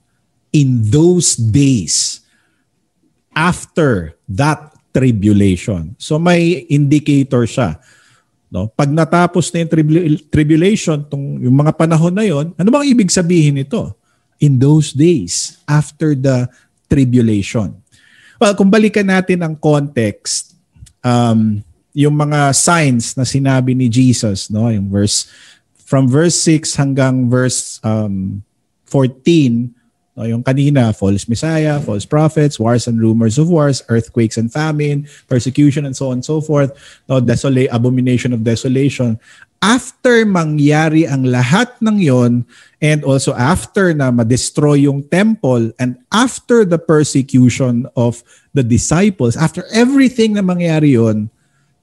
In 0.51 0.83
those 0.91 1.39
days, 1.39 2.27
after 3.33 4.19
that 4.27 4.75
tribulation. 4.91 5.95
So 6.03 6.19
may 6.19 6.67
indicator 6.67 7.47
siya 7.47 7.79
No? 8.51 8.67
Pag 8.67 8.91
natapos 8.91 9.55
na 9.55 9.63
yung 9.63 9.71
tribul- 9.71 10.23
tribulation, 10.27 10.99
tong, 11.07 11.39
yung 11.39 11.55
mga 11.55 11.73
panahon 11.79 12.11
na 12.11 12.27
yon, 12.27 12.51
ano 12.59 12.69
bang 12.69 12.91
ibig 12.91 13.09
sabihin 13.09 13.63
nito? 13.63 13.95
In 14.43 14.59
those 14.59 14.91
days, 14.91 15.63
after 15.71 16.19
the 16.19 16.51
tribulation. 16.91 17.79
Well, 18.43 18.59
kung 18.59 18.67
balikan 18.69 19.07
natin 19.07 19.47
ang 19.47 19.55
context, 19.55 20.59
um, 21.07 21.63
yung 21.95 22.19
mga 22.19 22.51
signs 22.51 23.15
na 23.15 23.23
sinabi 23.23 23.79
ni 23.79 23.87
Jesus, 23.87 24.51
no, 24.51 24.67
yung 24.67 24.91
verse 24.91 25.31
from 25.87 26.11
verse 26.11 26.35
6 26.43 26.75
hanggang 26.75 27.31
verse 27.31 27.79
um, 27.87 28.43
14, 28.91 29.71
No, 30.21 30.29
yung 30.29 30.45
kanina, 30.45 30.93
false 30.93 31.25
messiah, 31.33 31.81
false 31.81 32.05
prophets, 32.05 32.61
wars 32.61 32.85
and 32.85 33.01
rumors 33.01 33.41
of 33.41 33.49
wars, 33.49 33.81
earthquakes 33.89 34.37
and 34.37 34.53
famine, 34.53 35.09
persecution 35.33 35.89
and 35.89 35.97
so 35.97 36.13
on 36.13 36.21
and 36.21 36.25
so 36.29 36.45
forth, 36.45 36.77
no, 37.09 37.25
desolate, 37.25 37.73
abomination 37.73 38.37
of 38.37 38.45
desolation. 38.45 39.17
After 39.65 40.29
mangyari 40.29 41.09
ang 41.09 41.25
lahat 41.25 41.73
ng 41.81 42.05
yon 42.05 42.45
and 42.85 43.01
also 43.01 43.33
after 43.33 43.97
na 43.97 44.13
ma-destroy 44.13 44.85
yung 44.85 45.09
temple 45.09 45.73
and 45.81 45.97
after 46.13 46.69
the 46.69 46.77
persecution 46.77 47.89
of 47.97 48.21
the 48.53 48.61
disciples, 48.61 49.41
after 49.41 49.65
everything 49.73 50.37
na 50.37 50.45
mangyari 50.45 51.01
yon, 51.01 51.33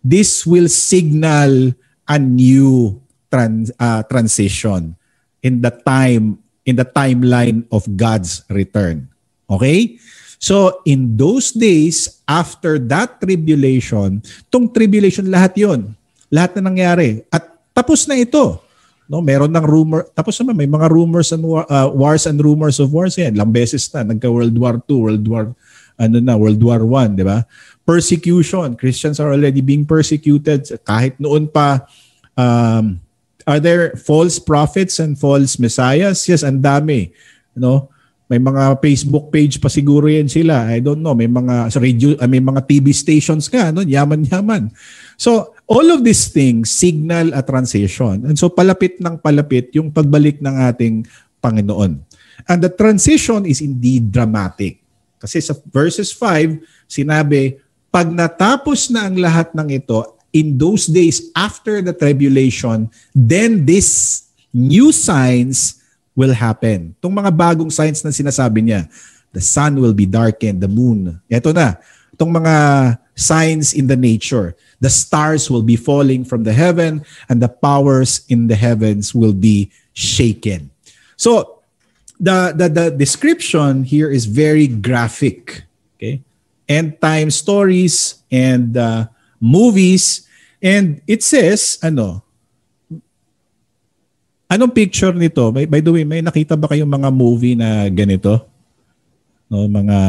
this 0.05 0.45
will 0.45 0.69
signal 0.69 1.73
a 2.05 2.21
new 2.21 3.01
trans, 3.33 3.73
uh, 3.81 4.05
transition 4.05 4.93
in 5.41 5.65
the 5.65 5.73
time 5.73 6.37
in 6.67 6.75
the 6.75 6.83
timeline 6.83 7.63
of 7.71 7.87
God's 7.95 8.43
return. 8.51 9.07
Okay? 9.47 9.95
So 10.37 10.83
in 10.83 11.15
those 11.15 11.55
days, 11.55 12.21
after 12.27 12.77
that 12.91 13.17
tribulation, 13.23 14.21
tong 14.51 14.69
tribulation 14.69 15.31
lahat 15.31 15.55
yon 15.57 15.95
Lahat 16.27 16.59
na 16.59 16.69
nangyari. 16.69 17.23
At 17.31 17.47
tapos 17.71 18.05
na 18.05 18.19
ito. 18.19 18.59
No, 19.07 19.23
meron 19.23 19.55
ng 19.55 19.63
rumor. 19.63 20.03
Tapos 20.11 20.35
naman 20.43 20.59
may 20.59 20.67
mga 20.67 20.91
rumors 20.91 21.31
and 21.31 21.39
uh, 21.47 21.87
wars 21.95 22.27
and 22.27 22.35
rumors 22.35 22.83
of 22.83 22.91
wars 22.91 23.15
yan. 23.15 23.39
Lang 23.39 23.49
beses 23.55 23.87
na 23.95 24.03
nagka 24.03 24.27
World 24.27 24.53
War 24.59 24.75
II, 24.83 24.99
World 24.99 25.25
War 25.31 25.45
ano 25.97 26.21
na, 26.21 26.37
World 26.37 26.61
War 26.61 26.83
I, 27.01 27.17
di 27.17 27.25
ba? 27.25 27.41
Persecution. 27.81 28.77
Christians 28.77 29.17
are 29.17 29.33
already 29.33 29.65
being 29.65 29.87
persecuted 29.87 30.67
kahit 30.85 31.17
noon 31.17 31.49
pa 31.49 31.87
um, 32.37 33.01
are 33.47 33.63
there 33.63 33.95
false 33.95 34.37
prophets 34.37 34.99
and 34.99 35.15
false 35.15 35.55
messiahs? 35.55 36.27
Yes, 36.27 36.43
ang 36.43 36.59
dami. 36.59 37.15
Know, 37.55 37.87
may 38.27 38.43
mga 38.43 38.83
Facebook 38.83 39.31
page 39.31 39.63
pa 39.63 39.71
siguro 39.71 40.11
yan 40.11 40.27
sila. 40.27 40.67
I 40.67 40.83
don't 40.83 40.99
know. 40.99 41.15
May 41.15 41.31
mga 41.31 41.71
sa 41.71 41.79
radio, 41.79 42.11
uh, 42.19 42.27
may 42.27 42.43
mga 42.43 42.67
TV 42.67 42.91
stations 42.91 43.47
ka, 43.47 43.71
no? 43.71 43.87
Yaman-yaman. 43.87 44.67
So, 45.15 45.55
all 45.63 45.87
of 45.95 46.03
these 46.03 46.27
things 46.27 46.67
signal 46.67 47.31
a 47.31 47.39
transition. 47.39 48.27
And 48.27 48.35
so 48.35 48.51
palapit 48.51 48.99
ng 48.99 49.23
palapit 49.23 49.71
yung 49.75 49.95
pagbalik 49.95 50.43
ng 50.43 50.55
ating 50.67 51.07
Panginoon. 51.39 52.03
And 52.47 52.59
the 52.59 52.71
transition 52.71 53.47
is 53.47 53.63
indeed 53.63 54.11
dramatic. 54.11 54.83
Kasi 55.17 55.39
sa 55.39 55.55
verses 55.71 56.11
5, 56.11 56.61
sinabi, 56.87 57.59
pag 57.87 58.11
natapos 58.11 58.91
na 58.91 59.07
ang 59.07 59.15
lahat 59.17 59.55
ng 59.55 59.71
ito, 59.71 60.16
in 60.33 60.57
those 60.57 60.87
days 60.87 61.31
after 61.35 61.81
the 61.81 61.93
tribulation, 61.93 62.89
then 63.15 63.65
this 63.65 64.23
new 64.53 64.91
signs 64.91 65.81
will 66.15 66.33
happen. 66.33 66.95
Itong 66.97 67.13
mga 67.13 67.31
bagong 67.31 67.71
signs 67.71 68.01
na 68.01 68.09
sinasabi 68.09 68.65
niya, 68.65 68.89
the 69.33 69.41
sun 69.41 69.77
will 69.77 69.93
be 69.93 70.09
darkened, 70.09 70.61
the 70.61 70.67
moon. 70.67 71.21
Ito 71.29 71.53
na, 71.53 71.77
itong 72.13 72.33
mga 72.33 72.55
signs 73.13 73.73
in 73.73 73.85
the 73.85 73.97
nature. 73.97 74.57
The 74.81 74.89
stars 74.89 75.49
will 75.49 75.65
be 75.65 75.75
falling 75.75 76.25
from 76.25 76.45
the 76.45 76.53
heaven 76.53 77.05
and 77.29 77.41
the 77.41 77.49
powers 77.49 78.25
in 78.29 78.47
the 78.47 78.55
heavens 78.55 79.13
will 79.13 79.33
be 79.33 79.69
shaken. 79.93 80.69
So, 81.17 81.61
the, 82.19 82.53
the, 82.53 82.69
the 82.69 82.91
description 82.91 83.83
here 83.83 84.09
is 84.09 84.25
very 84.25 84.67
graphic. 84.67 85.65
Okay? 85.97 86.21
End 86.69 87.01
time 87.01 87.31
stories 87.31 88.21
and 88.31 88.77
uh, 88.77 89.07
movies. 89.39 90.25
And 90.61 91.01
it 91.05 91.21
says, 91.23 91.77
ano, 91.83 92.27
Anong 94.47 94.71
picture 94.71 95.11
nito? 95.11 95.51
By, 95.51 95.67
by 95.67 95.83
the 95.83 95.91
way, 95.91 96.07
may 96.07 96.23
nakita 96.23 96.55
ba 96.55 96.71
kayong 96.71 96.87
mga 96.87 97.11
movie 97.11 97.51
na 97.51 97.83
ganito? 97.91 98.47
No, 99.51 99.67
mga 99.67 99.99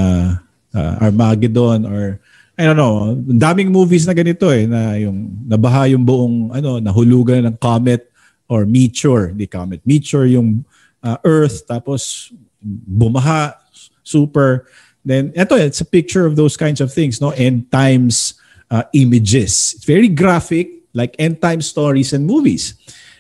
uh, 0.74 0.94
Armageddon 1.02 1.82
or 1.82 2.22
I 2.58 2.66
don't 2.66 2.78
know, 2.78 3.14
daming 3.38 3.70
movies 3.70 4.06
na 4.06 4.14
ganito 4.14 4.50
eh 4.50 4.66
na 4.66 4.94
yung 4.98 5.30
nabaha 5.46 5.90
yung 5.90 6.02
buong 6.02 6.54
ano 6.54 6.78
nahulugan 6.82 7.46
ng 7.50 7.56
comet 7.58 8.10
or 8.50 8.66
meteor, 8.66 9.34
di 9.34 9.46
comet, 9.46 9.82
meteor 9.82 10.26
yung 10.26 10.62
uh, 11.02 11.18
earth 11.22 11.66
tapos 11.66 12.30
bumaha 12.62 13.54
super 14.02 14.66
then 15.06 15.30
ito 15.38 15.54
it's 15.54 15.78
a 15.78 15.86
picture 15.86 16.26
of 16.26 16.34
those 16.34 16.58
kinds 16.58 16.82
of 16.82 16.90
things 16.90 17.22
no 17.22 17.30
end 17.38 17.70
times 17.70 18.34
uh, 18.70 18.84
images 18.92 19.76
it's 19.76 19.84
very 19.84 20.08
graphic 20.08 20.70
like 20.92 21.14
end 21.18 21.40
time 21.40 21.60
stories 21.60 22.12
and 22.12 22.24
movies 22.24 22.74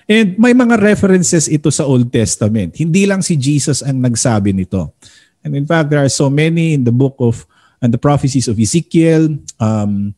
And 0.08 0.40
may 0.40 0.56
mga 0.56 0.80
references 0.80 1.52
ito 1.52 1.68
sa 1.68 1.84
Old 1.84 2.08
Testament. 2.08 2.72
Hindi 2.80 3.04
lang 3.04 3.20
si 3.20 3.36
Jesus 3.36 3.84
ang 3.84 4.00
nagsabi 4.00 4.56
nito. 4.56 4.96
And 5.44 5.52
in 5.52 5.68
fact, 5.68 5.92
there 5.92 6.00
are 6.00 6.08
so 6.08 6.32
many 6.32 6.72
in 6.72 6.82
the 6.82 6.96
book 6.96 7.20
of 7.20 7.44
and 7.78 7.92
the 7.92 8.00
prophecies 8.00 8.48
of 8.48 8.58
Ezekiel, 8.58 9.38
um, 9.60 10.16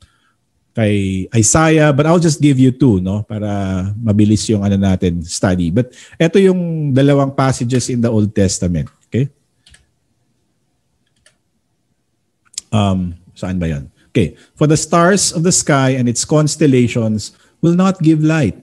kay 0.73 1.27
Isaiah, 1.35 1.93
but 1.93 2.07
I'll 2.07 2.23
just 2.23 2.41
give 2.41 2.57
you 2.57 2.71
two, 2.71 3.03
no, 3.03 3.27
para 3.27 3.91
mabilis 3.99 4.47
yung 4.49 4.65
ano 4.65 4.79
natin 4.79 5.27
study. 5.27 5.69
But 5.75 5.93
ito 6.17 6.39
yung 6.39 6.95
dalawang 6.95 7.35
passages 7.35 7.91
in 7.91 8.01
the 8.01 8.09
Old 8.09 8.33
Testament, 8.33 8.89
okay? 9.11 9.29
Um, 12.71 13.19
saan 13.35 13.59
ba 13.59 13.67
yan? 13.67 13.91
Okay. 14.11 14.37
For 14.55 14.67
the 14.67 14.77
stars 14.77 15.33
of 15.33 15.43
the 15.43 15.53
sky 15.53 15.91
and 15.91 16.09
its 16.09 16.25
constellations 16.25 17.33
will 17.63 17.75
not 17.75 18.03
give 18.03 18.23
light 18.23 18.59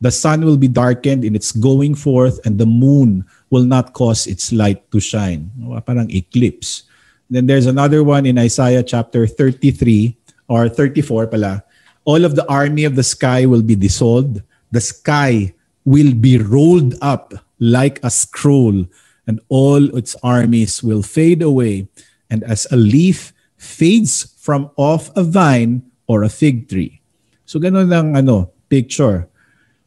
the 0.00 0.10
sun 0.10 0.44
will 0.44 0.56
be 0.56 0.68
darkened 0.68 1.24
in 1.24 1.36
its 1.36 1.52
going 1.52 1.94
forth 1.94 2.40
and 2.44 2.56
the 2.56 2.66
moon 2.66 3.24
will 3.50 3.64
not 3.64 3.92
cause 3.92 4.26
its 4.26 4.52
light 4.52 4.80
to 4.90 4.98
shine. 4.98 5.52
Parang 5.84 6.10
eclipse. 6.10 6.88
Then 7.28 7.46
there's 7.46 7.66
another 7.66 8.02
one 8.02 8.24
in 8.24 8.38
Isaiah 8.38 8.82
chapter 8.82 9.26
33 9.26 10.16
or 10.48 10.68
34 10.68 11.28
pala. 11.28 11.62
All 12.04 12.24
of 12.24 12.34
the 12.34 12.48
army 12.48 12.84
of 12.84 12.96
the 12.96 13.04
sky 13.04 13.44
will 13.44 13.62
be 13.62 13.76
dissolved. 13.76 14.40
The 14.72 14.80
sky 14.80 15.54
will 15.84 16.14
be 16.14 16.38
rolled 16.38 16.96
up 17.02 17.34
like 17.60 18.00
a 18.02 18.10
scroll 18.10 18.88
and 19.28 19.38
all 19.48 19.94
its 19.94 20.16
armies 20.24 20.82
will 20.82 21.02
fade 21.02 21.42
away. 21.42 21.88
And 22.30 22.42
as 22.44 22.66
a 22.72 22.76
leaf 22.76 23.32
fades 23.60 24.32
from 24.40 24.72
off 24.80 25.12
a 25.12 25.20
vine 25.20 25.84
or 26.08 26.24
a 26.24 26.32
fig 26.32 26.64
tree. 26.64 27.04
So 27.44 27.60
ganun 27.60 27.92
lang 27.92 28.16
ano, 28.16 28.48
picture 28.72 29.28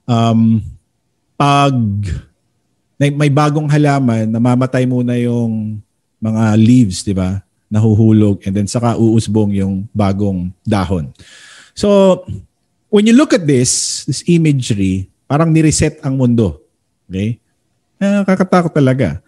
um, 0.08 0.62
pag 1.36 1.76
may 3.00 3.28
bagong 3.28 3.68
halaman, 3.68 4.32
namamatay 4.32 4.88
muna 4.88 5.20
yung 5.20 5.84
mga 6.24 6.56
leaves, 6.56 7.04
di 7.04 7.12
ba? 7.12 7.44
Nahuhulog 7.68 8.40
and 8.48 8.56
then 8.56 8.70
saka 8.70 8.96
uusbong 8.96 9.52
yung 9.52 9.84
bagong 9.92 10.56
dahon. 10.64 11.12
So, 11.76 12.22
when 12.88 13.04
you 13.04 13.18
look 13.18 13.36
at 13.36 13.44
this, 13.44 14.06
this 14.08 14.24
imagery, 14.30 15.12
parang 15.28 15.52
ni-reset 15.52 16.00
ang 16.00 16.16
mundo. 16.16 16.64
Okay? 17.10 17.42
Nakakatakot 18.00 18.72
talaga. 18.72 19.20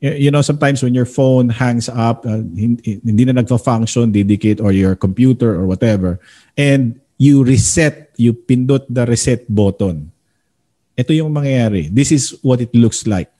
You 0.00 0.30
know, 0.30 0.42
sometimes 0.42 0.82
when 0.82 0.94
your 0.94 1.06
phone 1.06 1.48
hangs 1.48 1.88
up, 1.90 2.22
uh, 2.24 2.46
hindi, 2.54 3.02
na 3.02 3.42
nagfa-function, 3.42 4.14
dedicate, 4.14 4.60
or 4.62 4.70
your 4.70 4.94
computer 4.94 5.58
or 5.58 5.66
whatever, 5.66 6.20
and 6.54 7.00
you 7.18 7.42
reset, 7.42 8.14
you 8.14 8.30
pindot 8.32 8.86
the 8.86 9.02
reset 9.06 9.42
button 9.50 10.12
ito 10.98 11.14
yung 11.14 11.30
mangyayari. 11.30 11.86
This 11.86 12.10
is 12.10 12.34
what 12.42 12.58
it 12.58 12.74
looks 12.74 13.06
like. 13.06 13.30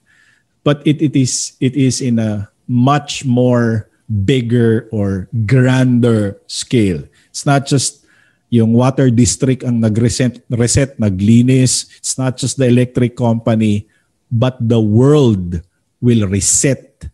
But 0.63 0.79
it, 0.87 1.03
it 1.03 1.13
is 1.19 1.59
it 1.59 1.75
is 1.75 1.99
in 1.99 2.15
a 2.15 2.47
much 2.71 3.27
more 3.27 3.91
bigger 4.07 4.87
or 4.95 5.27
grander 5.43 6.39
scale. 6.47 7.03
It's 7.29 7.43
not 7.43 7.67
just 7.67 8.07
yung 8.47 8.73
water 8.73 9.11
district 9.11 9.61
ang 9.61 9.83
nag-reset, 9.83 10.41
reset, 10.49 10.97
naglinis. 10.97 11.91
It's 11.99 12.17
not 12.17 12.39
just 12.39 12.57
the 12.57 12.65
electric 12.65 13.19
company, 13.19 13.85
but 14.31 14.57
the 14.57 14.79
world 14.79 15.61
will 16.01 16.27
reset 16.27 17.07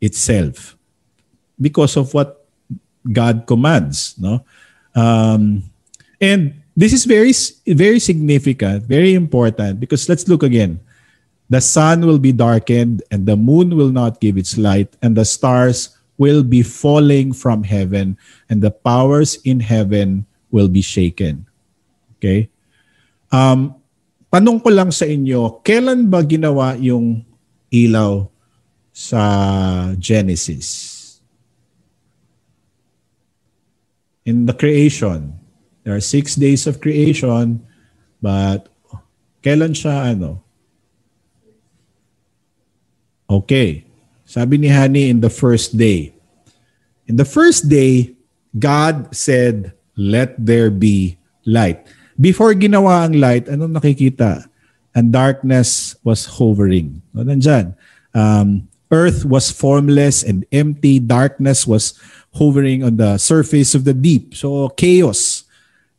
itself 0.00 0.76
because 1.60 1.96
of 1.96 2.12
what 2.14 2.46
God 3.04 3.46
commands. 3.46 4.16
No? 4.18 4.44
Um, 4.94 5.64
and 6.20 6.60
this 6.76 6.92
is 6.92 7.04
very 7.04 7.32
very 7.68 8.00
significant, 8.00 8.84
very 8.84 9.14
important 9.14 9.80
because 9.80 10.08
let's 10.08 10.28
look 10.28 10.42
again. 10.42 10.80
The 11.50 11.60
sun 11.60 12.06
will 12.06 12.18
be 12.18 12.30
darkened 12.30 13.02
and 13.10 13.26
the 13.26 13.36
moon 13.36 13.74
will 13.74 13.90
not 13.90 14.20
give 14.20 14.38
its 14.38 14.56
light 14.56 14.94
and 15.02 15.16
the 15.16 15.24
stars 15.26 15.98
will 16.16 16.44
be 16.44 16.62
falling 16.62 17.32
from 17.32 17.64
heaven 17.64 18.16
and 18.48 18.62
the 18.62 18.70
powers 18.70 19.40
in 19.42 19.58
heaven 19.58 20.26
will 20.52 20.68
be 20.68 20.80
shaken. 20.80 21.48
Okay? 22.16 22.52
Um, 23.32 23.74
tanong 24.30 24.62
ko 24.62 24.70
lang 24.70 24.94
sa 24.94 25.08
inyo, 25.10 25.64
kailan 25.66 26.06
ba 26.06 26.22
ginawa 26.22 26.78
yung 26.78 27.26
ilaw 27.70 28.28
sa 28.92 29.22
Genesis? 29.96 30.98
In 34.26 34.44
the 34.46 34.54
creation. 34.54 35.38
There 35.82 35.96
are 35.96 36.04
six 36.04 36.36
days 36.36 36.68
of 36.68 36.82
creation, 36.82 37.64
but 38.20 38.68
kailan 39.40 39.72
siya 39.72 40.12
ano? 40.12 40.44
Okay. 43.30 43.86
Sabi 44.26 44.58
ni 44.58 44.68
Hani 44.70 45.10
in 45.10 45.22
the 45.22 45.32
first 45.32 45.74
day. 45.78 46.14
In 47.06 47.18
the 47.18 47.26
first 47.26 47.66
day, 47.66 48.14
God 48.54 49.14
said, 49.14 49.74
let 49.94 50.34
there 50.38 50.70
be 50.70 51.18
light. 51.46 51.82
Before 52.18 52.54
ginawa 52.54 53.06
ang 53.06 53.18
light, 53.18 53.46
anong 53.46 53.78
nakikita? 53.78 54.49
And 54.94 55.12
darkness 55.12 55.94
was 56.02 56.26
hovering. 56.38 57.02
No, 57.14 57.22
nandyan. 57.22 57.78
Um, 58.14 58.68
earth 58.90 59.24
was 59.24 59.50
formless 59.54 60.22
and 60.22 60.44
empty. 60.50 60.98
Darkness 60.98 61.66
was 61.66 61.94
hovering 62.34 62.82
on 62.82 62.96
the 62.96 63.18
surface 63.18 63.74
of 63.74 63.84
the 63.84 63.94
deep. 63.94 64.34
So 64.34 64.68
chaos. 64.74 65.44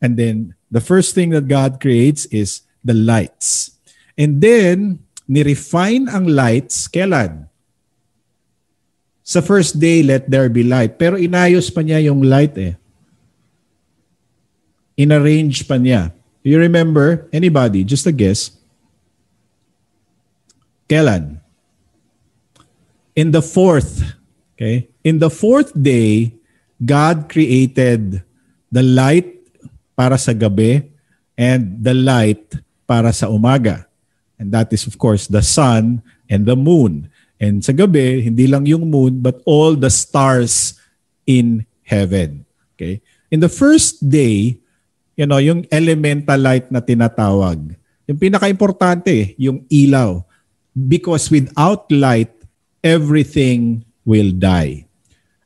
And 0.01 0.17
then 0.17 0.55
the 0.71 0.81
first 0.81 1.15
thing 1.15 1.31
that 1.31 1.47
God 1.47 1.79
creates 1.79 2.25
is 2.27 2.67
the 2.83 2.93
lights. 2.93 3.79
And 4.17 4.41
then, 4.43 4.99
ni-refine 5.27 6.11
ang 6.11 6.27
lights 6.27 6.91
kailan? 6.91 7.47
Sa 9.23 9.39
first 9.39 9.79
day, 9.79 10.03
let 10.03 10.27
there 10.27 10.51
be 10.51 10.67
light. 10.67 10.99
Pero 10.99 11.15
inayos 11.15 11.71
pa 11.71 11.79
niya 11.79 12.03
yung 12.03 12.19
light 12.27 12.51
eh. 12.59 12.75
Inarrange 14.99 15.63
pa 15.63 15.79
niya. 15.79 16.11
You 16.43 16.59
remember? 16.59 17.31
Anybody? 17.31 17.87
Just 17.87 18.03
a 18.09 18.11
guess. 18.11 18.51
Kailan? 20.91 21.39
In 23.15 23.31
the 23.31 23.39
fourth, 23.39 24.03
okay? 24.59 24.91
In 25.07 25.23
the 25.23 25.31
fourth 25.31 25.71
day, 25.71 26.35
God 26.83 27.31
created 27.31 28.19
the 28.67 28.83
light 28.83 29.39
para 29.95 30.19
sa 30.19 30.35
gabi 30.35 30.83
and 31.39 31.79
the 31.79 31.95
light 31.95 32.43
para 32.83 33.15
sa 33.15 33.31
umaga. 33.31 33.87
And 34.35 34.51
that 34.51 34.67
is 34.75 34.83
of 34.83 34.99
course 34.99 35.31
the 35.31 35.39
sun 35.39 36.03
and 36.27 36.43
the 36.43 36.59
moon. 36.59 37.07
And 37.39 37.63
sa 37.63 37.71
gabi, 37.71 38.27
hindi 38.27 38.51
lang 38.51 38.67
yung 38.67 38.91
moon, 38.91 39.23
but 39.23 39.39
all 39.47 39.79
the 39.79 39.89
stars 39.89 40.75
in 41.23 41.63
heaven. 41.87 42.43
Okay? 42.75 42.99
In 43.31 43.39
the 43.39 43.49
first 43.49 44.03
day, 44.03 44.59
you 45.15 45.23
know, 45.23 45.39
yung 45.39 45.63
elemental 45.71 46.37
light 46.37 46.67
na 46.67 46.83
tinatawag, 46.83 47.79
yung 48.05 48.19
pinaka-importante, 48.19 49.39
yung 49.39 49.63
ilaw. 49.71 50.19
Because 50.71 51.27
without 51.27 51.87
light, 51.91 52.31
everything 52.79 53.83
will 54.07 54.31
die. 54.31 54.87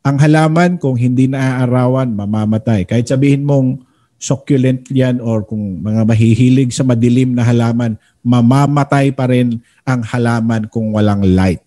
Ang 0.05 0.21
halaman, 0.21 0.77
kung 0.77 0.93
hindi 0.93 1.25
naaarawan, 1.25 2.13
mamamatay. 2.13 2.85
Kahit 2.85 3.09
sabihin 3.09 3.41
mong 3.41 3.81
succulent 4.21 4.85
yan 4.93 5.17
or 5.17 5.41
kung 5.43 5.81
mga 5.81 6.05
mahihilig 6.05 6.71
sa 6.71 6.85
madilim 6.85 7.33
na 7.33 7.41
halaman, 7.41 7.97
mamamatay 8.21 9.11
pa 9.11 9.25
rin 9.25 9.59
ang 9.81 10.05
halaman 10.05 10.69
kung 10.69 10.93
walang 10.93 11.25
light. 11.25 11.61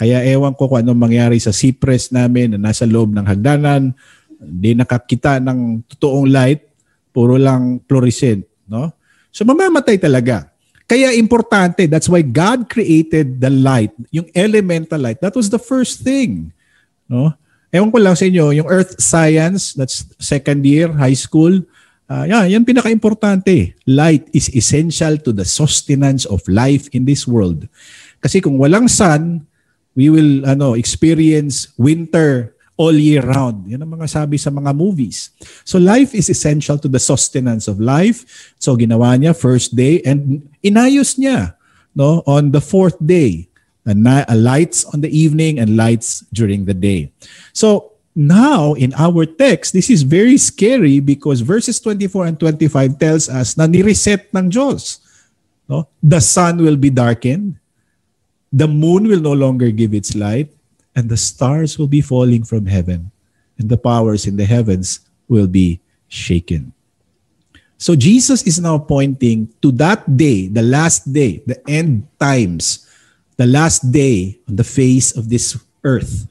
Kaya 0.00 0.24
ewan 0.24 0.56
ko 0.56 0.68
kung 0.68 0.80
anong 0.80 0.96
mangyari 0.96 1.36
sa 1.36 1.52
cypress 1.52 2.08
namin 2.08 2.56
na 2.56 2.72
nasa 2.72 2.88
loob 2.88 3.12
ng 3.12 3.24
hagdanan, 3.24 3.92
hindi 4.40 4.72
nakakita 4.72 5.40
ng 5.40 5.84
totoong 5.92 6.28
light, 6.28 6.72
puro 7.12 7.36
lang 7.36 7.84
fluorescent, 7.84 8.44
no? 8.68 8.92
So 9.28 9.44
mamamatay 9.44 10.00
talaga. 10.00 10.49
Kaya 10.90 11.14
importante, 11.14 11.86
that's 11.86 12.10
why 12.10 12.18
God 12.18 12.66
created 12.66 13.38
the 13.38 13.46
light, 13.46 13.94
yung 14.10 14.26
elemental 14.34 14.98
light. 14.98 15.22
That 15.22 15.38
was 15.38 15.46
the 15.46 15.62
first 15.62 16.02
thing, 16.02 16.50
no? 17.06 17.30
Ewan 17.70 17.94
ko 17.94 18.02
lang 18.02 18.18
sa 18.18 18.26
inyo, 18.26 18.50
yung 18.50 18.66
earth 18.66 18.98
science, 18.98 19.78
that's 19.78 20.02
second 20.18 20.66
year, 20.66 20.90
high 20.90 21.14
school, 21.14 21.62
uh, 22.10 22.26
yeah, 22.26 22.42
yan 22.42 22.66
pinaka-importante. 22.66 23.78
Light 23.86 24.26
is 24.34 24.50
essential 24.50 25.14
to 25.22 25.30
the 25.30 25.46
sustenance 25.46 26.26
of 26.26 26.42
life 26.50 26.90
in 26.90 27.06
this 27.06 27.22
world. 27.22 27.70
Kasi 28.18 28.42
kung 28.42 28.58
walang 28.58 28.90
sun, 28.90 29.46
we 29.94 30.10
will 30.10 30.42
ano 30.42 30.74
experience 30.74 31.70
winter 31.78 32.58
all 32.80 32.96
year 32.96 33.20
round. 33.20 33.68
Yan 33.68 33.84
ang 33.84 33.92
mga 33.92 34.08
sabi 34.08 34.40
sa 34.40 34.48
mga 34.48 34.72
movies. 34.72 35.36
So 35.68 35.76
life 35.76 36.16
is 36.16 36.32
essential 36.32 36.80
to 36.80 36.88
the 36.88 36.96
sustenance 36.96 37.68
of 37.68 37.76
life. 37.76 38.24
So 38.56 38.72
ginawa 38.80 39.20
niya 39.20 39.36
first 39.36 39.76
day 39.76 40.00
and 40.08 40.40
inayos 40.64 41.20
niya 41.20 41.60
no 41.92 42.24
on 42.24 42.56
the 42.56 42.64
fourth 42.64 42.96
day. 42.96 43.52
A, 43.84 43.96
a 44.28 44.36
lights 44.36 44.88
on 44.88 45.04
the 45.04 45.10
evening 45.10 45.58
and 45.60 45.76
lights 45.76 46.24
during 46.32 46.64
the 46.64 46.76
day. 46.76 47.10
So 47.52 47.96
now 48.14 48.72
in 48.76 48.96
our 48.96 49.26
text, 49.26 49.72
this 49.76 49.90
is 49.90 50.06
very 50.06 50.36
scary 50.38 51.00
because 51.00 51.40
verses 51.44 51.80
24 51.80 52.32
and 52.32 52.36
25 52.38 53.00
tells 53.00 53.28
us 53.28 53.56
na 53.56 53.66
ni-reset 53.66 54.30
ng 54.32 54.52
Diyos. 54.52 55.00
No? 55.66 55.88
The 56.04 56.20
sun 56.20 56.62
will 56.62 56.76
be 56.76 56.92
darkened 56.92 57.60
The 58.50 58.66
moon 58.66 59.06
will 59.06 59.22
no 59.22 59.32
longer 59.32 59.70
give 59.70 59.94
its 59.94 60.18
light, 60.18 60.50
and 60.94 61.08
the 61.08 61.18
stars 61.18 61.78
will 61.78 61.90
be 61.90 62.00
falling 62.00 62.42
from 62.42 62.66
heaven, 62.66 63.10
and 63.58 63.68
the 63.68 63.78
powers 63.78 64.26
in 64.26 64.36
the 64.36 64.46
heavens 64.46 65.00
will 65.30 65.46
be 65.46 65.80
shaken. 66.10 66.74
So 67.80 67.96
Jesus 67.96 68.44
is 68.44 68.60
now 68.60 68.76
pointing 68.76 69.48
to 69.64 69.72
that 69.80 70.04
day, 70.04 70.52
the 70.52 70.60
last 70.60 71.08
day, 71.08 71.40
the 71.48 71.56
end 71.64 72.04
times, 72.20 72.84
the 73.40 73.48
last 73.48 73.88
day 73.88 74.36
on 74.44 74.60
the 74.60 74.68
face 74.68 75.16
of 75.16 75.32
this 75.32 75.56
earth. 75.80 76.28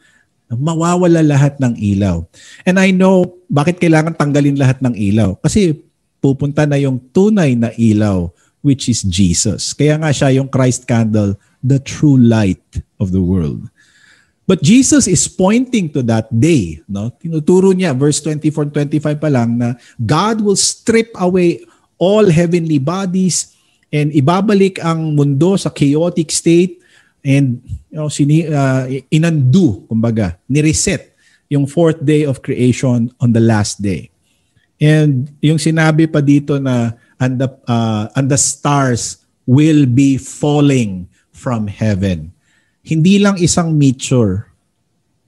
Mawawala 0.49 1.25
lahat 1.25 1.57
ng 1.57 1.73
ilaw. 1.73 2.21
And 2.69 2.77
I 2.77 2.93
know 2.93 3.33
bakit 3.49 3.81
kailangan 3.81 4.13
tanggalin 4.13 4.61
lahat 4.61 4.77
ng 4.85 4.93
ilaw. 4.93 5.41
Kasi 5.41 5.73
pupunta 6.21 6.69
na 6.69 6.77
yung 6.77 7.01
tunay 7.13 7.57
na 7.57 7.73
ilaw, 7.73 8.29
which 8.61 8.85
is 8.85 9.01
Jesus. 9.01 9.73
Kaya 9.73 9.97
nga 9.97 10.13
siya 10.13 10.37
yung 10.37 10.53
Christ 10.53 10.85
candle 10.85 11.33
the 11.65 11.81
true 11.81 12.17
light 12.17 12.61
of 13.01 13.09
the 13.09 13.21
world. 13.21 13.65
But 14.49 14.65
Jesus 14.65 15.05
is 15.05 15.29
pointing 15.29 15.93
to 15.93 16.01
that 16.09 16.25
day. 16.33 16.81
No? 16.89 17.13
Tinuturo 17.13 17.69
niya, 17.69 17.93
verse 17.93 18.17
24-25 18.25 19.21
pa 19.21 19.29
lang, 19.29 19.61
na 19.61 19.77
God 20.01 20.41
will 20.41 20.57
strip 20.57 21.13
away 21.21 21.61
all 22.01 22.25
heavenly 22.25 22.81
bodies 22.81 23.53
and 23.93 24.09
ibabalik 24.09 24.81
ang 24.81 25.13
mundo 25.13 25.53
sa 25.53 25.69
chaotic 25.69 26.33
state 26.33 26.81
and 27.21 27.61
you 27.93 28.01
know, 28.01 28.09
sini, 28.09 28.49
uh, 28.49 28.89
inando, 29.13 29.85
kumbaga, 29.85 30.41
ni-reset 30.49 31.13
yung 31.45 31.69
fourth 31.69 32.01
day 32.01 32.25
of 32.25 32.41
creation 32.41 33.13
on 33.21 33.29
the 33.29 33.43
last 33.43 33.85
day. 33.85 34.09
And 34.81 35.29
yung 35.45 35.61
sinabi 35.61 36.09
pa 36.09 36.25
dito 36.25 36.57
na 36.57 36.97
and 37.21 37.37
the, 37.37 37.53
uh, 37.69 38.09
and 38.17 38.33
the 38.33 38.39
stars 38.41 39.21
will 39.45 39.85
be 39.85 40.17
falling 40.17 41.05
from 41.37 41.69
heaven. 41.69 42.33
Hindi 42.83 43.19
lang 43.19 43.37
isang 43.37 43.75
meteor. 43.75 44.49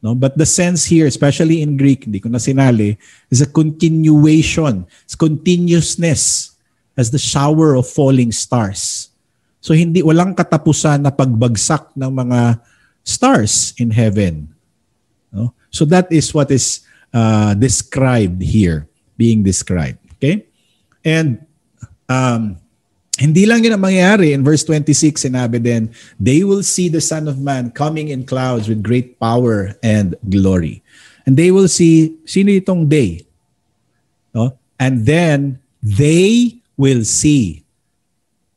No? 0.01 0.15
But 0.17 0.37
the 0.37 0.45
sense 0.45 0.85
here, 0.85 1.05
especially 1.05 1.61
in 1.61 1.77
Greek, 1.77 2.05
hindi 2.05 2.19
ko 2.19 2.29
na 2.29 2.41
sinali, 2.41 2.97
is 3.29 3.41
a 3.41 3.49
continuation. 3.49 4.85
It's 5.05 5.15
continuousness 5.15 6.53
as 6.97 7.11
the 7.11 7.21
shower 7.21 7.75
of 7.77 7.87
falling 7.87 8.31
stars. 8.33 9.09
So 9.61 9.77
hindi 9.77 10.01
walang 10.01 10.33
katapusan 10.33 11.05
na 11.05 11.13
pagbagsak 11.13 11.93
ng 11.93 12.11
mga 12.11 12.61
stars 13.05 13.77
in 13.77 13.93
heaven. 13.93 14.49
No? 15.29 15.53
So 15.69 15.85
that 15.89 16.09
is 16.09 16.33
what 16.33 16.49
is 16.49 16.81
uh, 17.13 17.53
described 17.53 18.41
here, 18.41 18.89
being 19.17 19.41
described. 19.45 20.01
Okay? 20.17 20.45
And 21.05 21.45
um, 22.09 22.60
hindi 23.21 23.45
lang 23.45 23.61
yun 23.61 23.77
ang 23.77 23.85
mangyayari. 23.85 24.33
In 24.33 24.41
verse 24.41 24.65
26, 24.65 25.29
sinabi 25.29 25.61
din, 25.61 25.93
They 26.17 26.41
will 26.41 26.65
see 26.65 26.89
the 26.89 27.03
Son 27.03 27.29
of 27.29 27.37
Man 27.37 27.69
coming 27.69 28.09
in 28.09 28.25
clouds 28.25 28.65
with 28.65 28.81
great 28.81 29.21
power 29.21 29.77
and 29.85 30.17
glory. 30.25 30.81
And 31.29 31.37
they 31.37 31.53
will 31.53 31.69
see, 31.69 32.17
sino 32.25 32.49
itong 32.49 32.89
they? 32.89 33.21
No? 34.33 34.57
And 34.81 35.05
then, 35.05 35.61
they 35.85 36.57
will 36.73 37.05
see. 37.05 37.61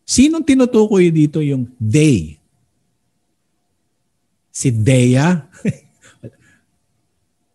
Sinong 0.09 0.49
tinutukoy 0.49 1.13
dito 1.13 1.45
yung 1.45 1.69
they? 1.77 2.41
Si 4.49 4.73
Dea? 4.73 5.45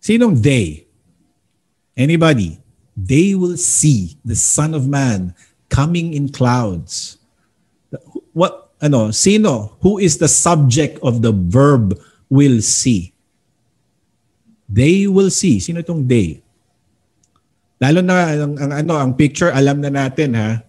Sinong 0.05 0.37
they? 0.37 0.85
Anybody? 1.97 2.61
They 2.93 3.33
will 3.33 3.57
see 3.57 4.21
the 4.21 4.37
Son 4.37 4.77
of 4.77 4.85
Man 4.85 5.33
coming 5.69 6.13
in 6.13 6.29
clouds. 6.29 7.17
What 8.33 8.73
ano, 8.81 9.13
sino 9.13 9.77
who 9.81 9.97
is 9.97 10.17
the 10.17 10.27
subject 10.27 10.99
of 11.01 11.21
the 11.21 11.31
verb 11.31 11.97
will 12.29 12.61
see? 12.61 13.13
They 14.69 15.09
will 15.09 15.33
see. 15.33 15.57
Sino 15.57 15.81
itong 15.81 16.05
they? 16.05 16.41
Lalo 17.79 18.03
na 18.03 18.35
ang, 18.35 18.59
ang 18.59 18.71
ano, 18.75 18.93
ang 18.99 19.15
picture 19.15 19.49
alam 19.49 19.79
na 19.81 19.89
natin 19.89 20.35
ha. 20.35 20.61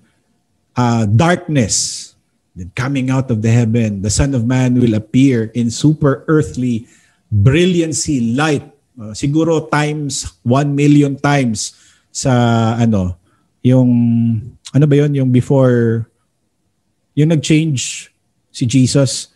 Uh, 0.79 1.05
darkness 1.05 2.11
then 2.55 2.71
coming 2.75 3.11
out 3.11 3.31
of 3.31 3.43
the 3.43 3.51
heaven, 3.51 4.03
the 4.03 4.11
Son 4.11 4.35
of 4.35 4.47
Man 4.47 4.79
will 4.79 4.95
appear 4.95 5.51
in 5.55 5.71
super 5.71 6.25
earthly 6.27 6.87
brilliancy, 7.31 8.35
light. 8.35 8.67
Uh, 8.99 9.15
siguro 9.15 9.71
times 9.71 10.39
1 10.43 10.75
million 10.75 11.15
times 11.15 11.75
sa 12.11 12.75
ano, 12.79 13.20
yung 13.61 13.91
ano 14.73 14.85
ba 14.87 14.95
yon 14.97 15.13
yung 15.13 15.31
before 15.31 16.09
yung 17.19 17.33
nag-change 17.35 18.09
si 18.51 18.65
Jesus 18.65 19.35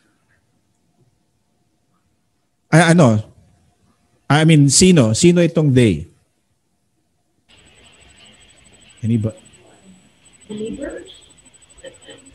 ay 2.72 2.96
ano 2.96 3.20
I 4.30 4.42
mean 4.48 4.72
sino 4.72 5.12
sino 5.12 5.44
itong 5.44 5.70
they 5.70 6.14
Anybody? 9.04 9.36
Believers? 10.48 11.12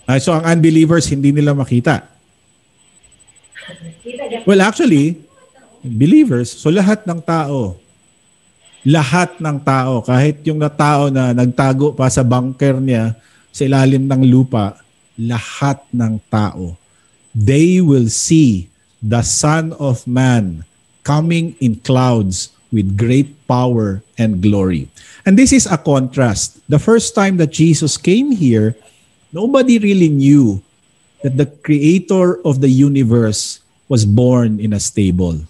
Ah, 0.06 0.22
so 0.22 0.38
ang 0.38 0.46
unbelievers 0.46 1.10
hindi 1.10 1.34
nila 1.34 1.58
makita. 1.58 2.06
Well, 4.46 4.62
actually, 4.62 5.18
believers, 5.82 6.54
so 6.54 6.70
lahat 6.70 7.10
ng 7.10 7.22
tao 7.26 7.78
lahat 8.88 9.36
ng 9.40 9.58
tao, 9.60 10.00
kahit 10.00 10.40
yung 10.48 10.60
na 10.60 10.72
tao 10.72 11.12
na 11.12 11.36
nagtago 11.36 11.92
pa 11.92 12.08
sa 12.08 12.24
bunker 12.24 12.80
niya 12.80 13.16
sa 13.52 13.68
ilalim 13.68 14.08
ng 14.08 14.24
lupa, 14.28 14.80
lahat 15.20 15.84
ng 15.92 16.16
tao, 16.32 16.80
they 17.36 17.84
will 17.84 18.08
see 18.08 18.72
the 19.04 19.20
Son 19.20 19.76
of 19.76 20.08
Man 20.08 20.64
coming 21.04 21.56
in 21.60 21.80
clouds 21.84 22.56
with 22.72 22.96
great 22.96 23.34
power 23.50 24.00
and 24.16 24.40
glory. 24.40 24.88
And 25.26 25.36
this 25.36 25.52
is 25.52 25.68
a 25.68 25.76
contrast. 25.76 26.62
The 26.70 26.80
first 26.80 27.16
time 27.18 27.38
that 27.42 27.52
Jesus 27.52 27.98
came 27.98 28.32
here, 28.32 28.78
nobody 29.34 29.80
really 29.80 30.10
knew 30.10 30.62
that 31.24 31.36
the 31.36 31.50
creator 31.66 32.40
of 32.48 32.62
the 32.64 32.72
universe 32.72 33.60
was 33.92 34.06
born 34.06 34.62
in 34.62 34.72
a 34.72 34.80
stable. 34.80 35.44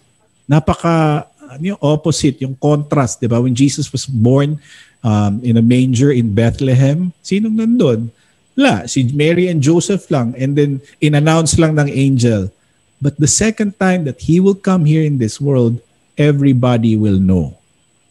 Napaka 0.50 1.29
ano 1.50 1.76
yung 1.76 1.82
opposite, 1.82 2.38
yung 2.46 2.54
contrast, 2.56 3.18
'di 3.20 3.28
ba? 3.28 3.42
When 3.42 3.58
Jesus 3.58 3.90
was 3.90 4.06
born 4.06 4.62
um, 5.02 5.42
in 5.42 5.58
a 5.58 5.66
manger 5.66 6.14
in 6.14 6.38
Bethlehem, 6.38 7.12
sinong 7.26 7.58
nandun? 7.58 8.14
La, 8.60 8.84
si 8.86 9.08
Mary 9.16 9.48
and 9.48 9.64
Joseph 9.64 10.12
lang 10.12 10.36
and 10.36 10.54
then 10.60 10.84
inannounce 11.00 11.56
lang 11.56 11.80
ng 11.80 11.88
angel. 11.88 12.52
But 13.00 13.16
the 13.16 13.32
second 13.32 13.80
time 13.80 14.04
that 14.04 14.20
he 14.28 14.44
will 14.44 14.60
come 14.60 14.84
here 14.84 15.08
in 15.08 15.16
this 15.16 15.40
world, 15.40 15.80
everybody 16.20 17.00
will 17.00 17.16
know. 17.16 17.56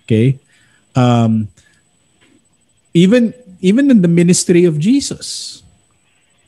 Okay? 0.08 0.40
Um, 0.96 1.52
even 2.96 3.36
even 3.60 3.92
in 3.92 4.00
the 4.00 4.08
ministry 4.08 4.64
of 4.64 4.80
Jesus, 4.80 5.60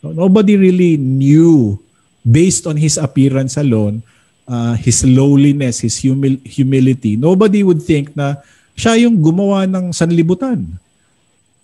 nobody 0.01 0.57
really 0.57 0.97
knew 0.97 1.77
based 2.25 2.65
on 2.65 2.81
his 2.81 2.97
appearance 2.97 3.61
alone, 3.61 4.03
uh, 4.49 4.75
his 4.79 5.03
lowliness, 5.05 5.81
his 5.81 6.01
humil- 6.01 6.41
humility. 6.47 7.17
Nobody 7.17 7.65
would 7.65 7.83
think 7.83 8.15
na 8.15 8.41
siya 8.77 8.97
yung 8.97 9.21
gumawa 9.21 9.69
ng 9.69 9.93
sanlibutan. 9.93 10.65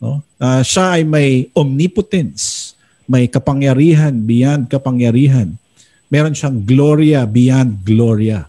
No? 0.02 0.20
Uh, 0.36 0.60
siya 0.60 1.00
ay 1.00 1.02
may 1.04 1.48
omnipotence, 1.56 2.74
may 3.08 3.24
kapangyarihan 3.30 4.12
beyond 4.24 4.68
kapangyarihan. 4.68 5.56
Meron 6.12 6.36
siyang 6.36 6.62
gloria 6.62 7.24
beyond 7.26 7.82
gloria. 7.82 8.46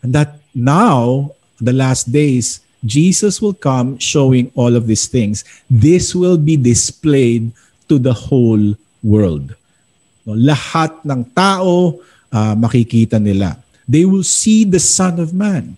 And 0.00 0.16
that 0.16 0.40
now, 0.56 1.30
the 1.60 1.76
last 1.76 2.10
days, 2.10 2.64
Jesus 2.80 3.44
will 3.44 3.54
come 3.54 4.00
showing 4.00 4.48
all 4.56 4.72
of 4.72 4.88
these 4.88 5.06
things. 5.06 5.44
This 5.68 6.16
will 6.16 6.40
be 6.40 6.56
displayed 6.56 7.52
to 7.92 8.00
the 8.00 8.16
whole 8.16 8.74
world. 9.04 9.52
No, 10.24 10.32
lahat 10.32 11.04
ng 11.04 11.28
tao 11.36 12.00
uh, 12.32 12.54
makikita 12.54 13.18
nila. 13.20 13.58
They 13.90 14.06
will 14.06 14.24
see 14.24 14.62
the 14.62 14.78
Son 14.78 15.18
of 15.18 15.34
Man. 15.34 15.74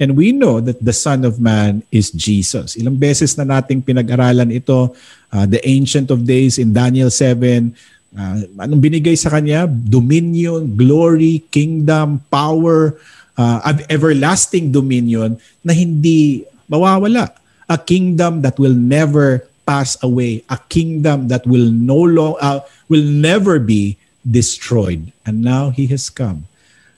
And 0.00 0.16
we 0.16 0.32
know 0.32 0.64
that 0.64 0.80
the 0.80 0.96
Son 0.96 1.28
of 1.28 1.36
Man 1.36 1.84
is 1.92 2.08
Jesus. 2.08 2.72
Ilang 2.80 2.96
beses 2.96 3.36
na 3.36 3.44
nating 3.44 3.84
pinag-aralan 3.84 4.48
ito, 4.48 4.96
uh, 5.28 5.44
the 5.44 5.60
Ancient 5.68 6.08
of 6.08 6.24
Days 6.24 6.56
in 6.56 6.72
Daniel 6.72 7.12
7, 7.12 7.68
uh, 8.16 8.34
anong 8.64 8.80
binigay 8.80 9.12
sa 9.12 9.28
kanya? 9.28 9.68
Dominion, 9.68 10.72
glory, 10.72 11.44
kingdom, 11.52 12.24
power, 12.32 12.96
uh, 13.36 13.60
everlasting 13.92 14.72
dominion 14.72 15.36
na 15.60 15.76
hindi 15.76 16.48
mawawala. 16.64 17.36
A 17.68 17.76
kingdom 17.76 18.40
that 18.40 18.56
will 18.56 18.74
never 18.74 19.44
pass 19.68 20.00
away, 20.02 20.42
a 20.50 20.58
kingdom 20.72 21.28
that 21.30 21.46
will 21.46 21.70
no 21.70 22.02
long, 22.02 22.34
uh, 22.40 22.64
will 22.90 23.04
never 23.04 23.60
be 23.60 23.99
destroyed. 24.26 25.12
And 25.24 25.42
now 25.44 25.70
he 25.70 25.86
has 25.92 26.08
come. 26.08 26.44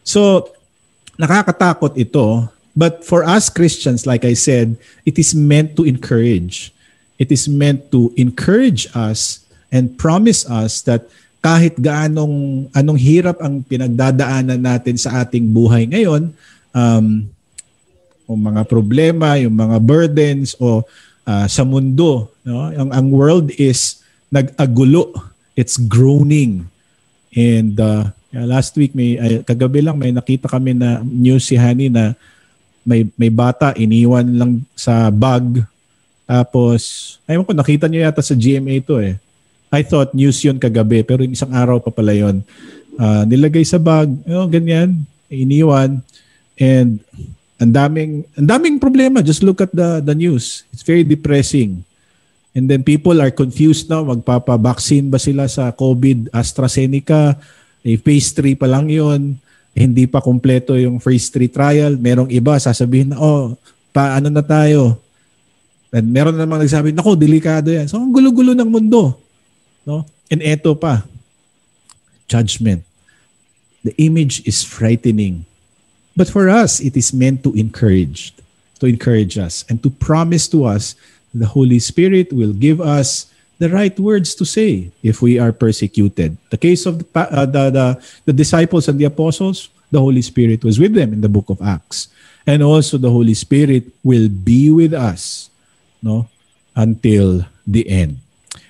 So, 0.03 0.51
nakakatakot 1.17 1.95
ito 1.95 2.51
But 2.73 3.05
for 3.05 3.23
us 3.25 3.53
Christians, 3.53 4.09
like 4.09 4.25
I 4.25 4.33
said, 4.33 4.81
it 5.05 5.21
is 5.21 5.37
meant 5.37 5.77
to 5.77 5.85
encourage. 5.85 6.73
It 7.21 7.29
is 7.29 7.47
meant 7.47 7.93
to 7.93 8.11
encourage 8.17 8.89
us 8.97 9.45
and 9.69 9.93
promise 10.01 10.49
us 10.49 10.81
that 10.89 11.07
kahit 11.45 11.77
gaanong 11.77 12.69
anong 12.73 12.99
hirap 12.99 13.45
ang 13.45 13.61
pinagdadaanan 13.61 14.61
natin 14.61 14.97
sa 14.97 15.21
ating 15.21 15.53
buhay 15.53 15.85
ngayon, 15.85 16.33
um, 16.73 17.07
o 18.25 18.39
mga 18.39 18.65
problema, 18.65 19.37
yung 19.37 19.53
mga 19.53 19.77
burdens 19.83 20.57
o 20.57 20.81
uh, 21.29 21.47
sa 21.51 21.63
mundo, 21.69 22.33
no? 22.47 22.73
Ang 22.73 22.91
ang 22.95 23.07
world 23.13 23.53
is 23.61 24.01
nag-agulo. 24.33 25.13
It's 25.53 25.77
groaning. 25.77 26.72
And 27.33 27.75
uh, 27.81 28.13
last 28.33 28.77
week 28.77 28.93
may 28.93 29.17
uh, 29.17 29.41
kagabi 29.45 29.81
lang 29.81 29.97
may 29.97 30.13
nakita 30.13 30.49
kami 30.49 30.77
na 30.77 31.01
news 31.05 31.49
si 31.49 31.57
Hani 31.57 31.89
na 31.89 32.13
may 32.85 33.09
may 33.17 33.33
bata 33.33 33.73
iniwan 33.77 34.27
lang 34.37 34.53
sa 34.77 35.09
bag. 35.09 35.65
Tapos 36.29 37.17
ayun 37.25 37.45
ko 37.45 37.53
nakita 37.57 37.89
niyo 37.89 38.05
yata 38.05 38.21
sa 38.21 38.37
GMA 38.37 38.85
to 38.85 39.01
eh. 39.01 39.17
I 39.73 39.81
thought 39.81 40.13
news 40.13 40.41
yun 40.45 40.61
kagabi 40.61 41.01
pero 41.01 41.25
yung 41.25 41.33
isang 41.33 41.53
araw 41.53 41.81
pa 41.81 41.89
pala 41.89 42.13
yun. 42.13 42.45
Uh, 43.01 43.25
nilagay 43.25 43.65
sa 43.65 43.81
bag 43.81 44.13
you 44.29 44.33
know, 44.37 44.49
ganyan 44.49 45.09
iniwan. 45.33 46.05
And 46.61 47.01
ang 47.57 47.73
daming 47.73 48.29
ang 48.37 48.49
daming 48.49 48.77
problema. 48.77 49.25
Just 49.25 49.41
look 49.41 49.65
at 49.65 49.73
the 49.73 50.05
the 50.05 50.13
news. 50.13 50.69
It's 50.75 50.85
very 50.85 51.07
depressing 51.07 51.89
and 52.53 52.69
then 52.69 52.85
people 52.85 53.17
are 53.21 53.33
confused 53.33 53.89
now 53.89 54.05
magpapa-vaccine 54.05 55.09
ba 55.09 55.17
sila 55.17 55.49
sa 55.49 55.73
COVID 55.73 56.33
AstraZeneca 56.33 57.37
eh, 57.83 57.97
phase 57.99 58.33
3 58.37 58.55
pa 58.61 58.69
lang 58.69 58.87
yun 58.93 59.41
hindi 59.73 60.05
pa 60.05 60.21
kumpleto 60.21 60.77
yung 60.77 61.01
phase 61.01 61.33
3 61.33 61.49
trial, 61.49 61.93
merong 61.97 62.29
iba 62.29 62.61
sasabihin 62.61 63.17
na, 63.17 63.19
oh, 63.19 63.57
paano 63.93 64.29
na 64.29 64.45
tayo? 64.45 65.01
And 65.93 66.09
meron 66.13 66.37
namang 66.37 66.65
nagsabi, 66.65 66.93
nako, 66.93 67.17
delikado 67.17 67.73
yan. 67.73 67.89
So, 67.89 68.01
ang 68.01 68.13
gulo-gulo 68.13 68.53
ng 68.57 68.69
mundo. 68.69 69.17
No? 69.85 70.05
And 70.29 70.41
eto 70.45 70.77
pa, 70.77 71.05
judgment. 72.29 72.85
The 73.85 73.97
image 74.01 74.45
is 74.45 74.65
frightening. 74.65 75.45
But 76.13 76.29
for 76.29 76.53
us, 76.53 76.81
it 76.81 76.97
is 76.97 77.13
meant 77.13 77.41
to 77.45 77.57
encourage, 77.57 78.37
to 78.81 78.89
encourage 78.89 79.41
us 79.41 79.65
and 79.69 79.81
to 79.81 79.89
promise 79.89 80.49
to 80.53 80.69
us 80.69 80.97
the 81.35 81.47
Holy 81.47 81.79
Spirit 81.79 82.33
will 82.33 82.53
give 82.53 82.81
us 82.81 83.33
the 83.59 83.69
right 83.69 83.95
words 83.99 84.35
to 84.37 84.45
say 84.45 84.91
if 85.03 85.23
we 85.23 85.39
are 85.39 85.53
persecuted. 85.53 86.37
The 86.51 86.59
case 86.59 86.87
of 86.87 86.99
the, 86.99 87.07
uh, 87.15 87.47
the, 87.47 87.71
the, 87.71 87.87
the 88.27 88.33
disciples 88.33 88.89
and 88.89 88.99
the 88.99 89.05
apostles, 89.05 89.69
the 89.91 90.01
Holy 90.01 90.23
Spirit 90.23 90.65
was 90.65 90.79
with 90.79 90.95
them 90.95 91.13
in 91.13 91.21
the 91.21 91.29
book 91.29 91.49
of 91.49 91.63
Acts. 91.63 92.09
And 92.47 92.63
also 92.63 92.99
the 92.99 93.11
Holy 93.11 93.35
Spirit 93.35 93.87
will 94.03 94.29
be 94.29 94.71
with 94.71 94.93
us 94.93 95.51
no, 96.03 96.27
until 96.75 97.47
the 97.67 97.89
end. 97.89 98.19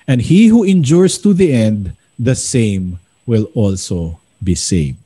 And 0.07 0.21
he 0.21 0.47
who 0.47 0.63
endures 0.63 1.17
to 1.19 1.33
the 1.33 1.51
end, 1.51 1.95
the 2.19 2.35
same 2.35 2.99
will 3.25 3.49
also 3.55 4.19
be 4.43 4.53
saved. 4.53 4.99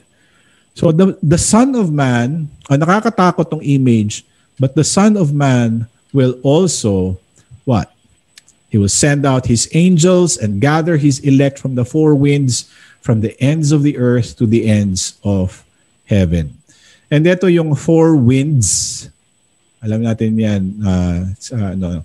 So 0.76 0.91
the, 0.91 1.18
the 1.24 1.38
Son 1.38 1.74
of 1.76 1.91
Man, 1.93 2.49
uh, 2.70 2.78
nakakatakot 2.78 3.49
tong 3.49 3.64
image, 3.64 4.26
but 4.60 4.76
the 4.76 4.84
Son 4.84 5.16
of 5.18 5.34
Man 5.34 5.88
will 6.14 6.38
also, 6.43 7.18
what? 7.68 7.91
He 8.72 8.80
will 8.80 8.91
send 8.91 9.28
out 9.28 9.51
his 9.51 9.68
angels 9.76 10.39
and 10.39 10.63
gather 10.63 10.95
his 10.95 11.20
elect 11.20 11.59
from 11.59 11.76
the 11.76 11.84
four 11.84 12.15
winds, 12.15 12.72
from 13.03 13.20
the 13.20 13.36
ends 13.43 13.76
of 13.76 13.84
the 13.84 13.99
earth 13.99 14.39
to 14.39 14.47
the 14.47 14.68
ends 14.68 15.20
of 15.24 15.68
heaven. 16.07 16.55
And 17.11 17.28
ito 17.28 17.47
yung 17.47 17.76
four 17.76 18.15
winds. 18.15 19.07
Alam 19.84 20.03
natin 20.03 20.39
yan, 20.39 20.63
uh, 20.84 21.32
uh, 21.55 21.76
no, 21.76 22.03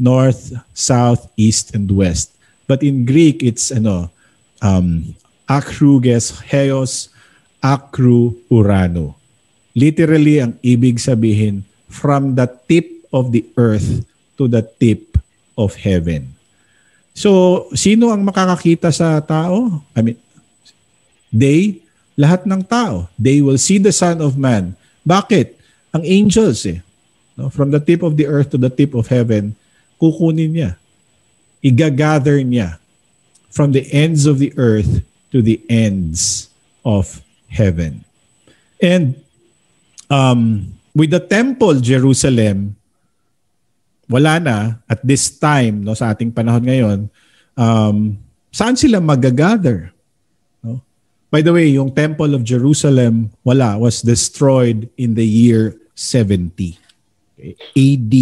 north, 0.00 0.56
south, 0.72 1.28
east, 1.36 1.74
and 1.74 1.88
west. 1.92 2.32
But 2.68 2.84
in 2.84 3.04
Greek, 3.04 3.42
it's 3.42 3.72
ano, 3.72 4.12
um, 4.60 5.16
heos, 5.48 7.08
akru 7.60 8.36
urano. 8.48 9.16
Literally, 9.76 10.40
ang 10.40 10.56
ibig 10.64 11.00
sabihin, 11.00 11.64
from 11.88 12.36
the 12.36 12.48
tip 12.68 12.88
of 13.12 13.32
the 13.32 13.44
earth 13.56 14.07
to 14.38 14.46
the 14.46 14.62
tip 14.62 15.18
of 15.58 15.74
heaven. 15.74 16.38
So, 17.18 17.66
sino 17.74 18.14
ang 18.14 18.22
makakakita 18.22 18.94
sa 18.94 19.18
tao? 19.18 19.82
I 19.98 20.00
mean, 20.06 20.18
they, 21.34 21.82
lahat 22.14 22.46
ng 22.46 22.62
tao. 22.62 23.10
They 23.18 23.42
will 23.42 23.58
see 23.58 23.82
the 23.82 23.90
Son 23.90 24.22
of 24.22 24.38
Man. 24.38 24.78
Bakit? 25.02 25.58
Ang 25.90 26.06
angels 26.06 26.62
eh. 26.62 26.78
No? 27.34 27.50
From 27.50 27.74
the 27.74 27.82
tip 27.82 28.06
of 28.06 28.14
the 28.14 28.30
earth 28.30 28.54
to 28.54 28.58
the 28.58 28.70
tip 28.70 28.94
of 28.94 29.10
heaven, 29.10 29.58
kukunin 29.98 30.54
niya. 30.54 30.70
Igagather 31.58 32.38
niya 32.46 32.78
from 33.50 33.74
the 33.74 33.82
ends 33.90 34.22
of 34.22 34.38
the 34.38 34.54
earth 34.54 35.02
to 35.34 35.42
the 35.42 35.58
ends 35.66 36.46
of 36.86 37.18
heaven. 37.50 38.06
And 38.78 39.18
um, 40.06 40.78
with 40.94 41.10
the 41.10 41.18
temple, 41.18 41.82
Jerusalem, 41.82 42.77
wala 44.08 44.40
na 44.40 44.56
at 44.88 45.00
this 45.04 45.28
time 45.36 45.84
no 45.84 45.94
sa 45.94 46.10
ating 46.10 46.32
panahon 46.32 46.64
ngayon 46.64 46.98
um, 47.54 48.16
saan 48.50 48.74
sila 48.74 48.98
magagather 48.98 49.92
no 50.64 50.80
by 51.28 51.44
the 51.44 51.52
way 51.52 51.68
yung 51.70 51.92
temple 51.92 52.32
of 52.32 52.42
Jerusalem 52.42 53.28
wala 53.44 53.76
was 53.76 54.00
destroyed 54.00 54.88
in 54.96 55.12
the 55.12 55.24
year 55.24 55.76
70 55.94 56.80
okay? 57.36 57.52
AD 57.76 58.14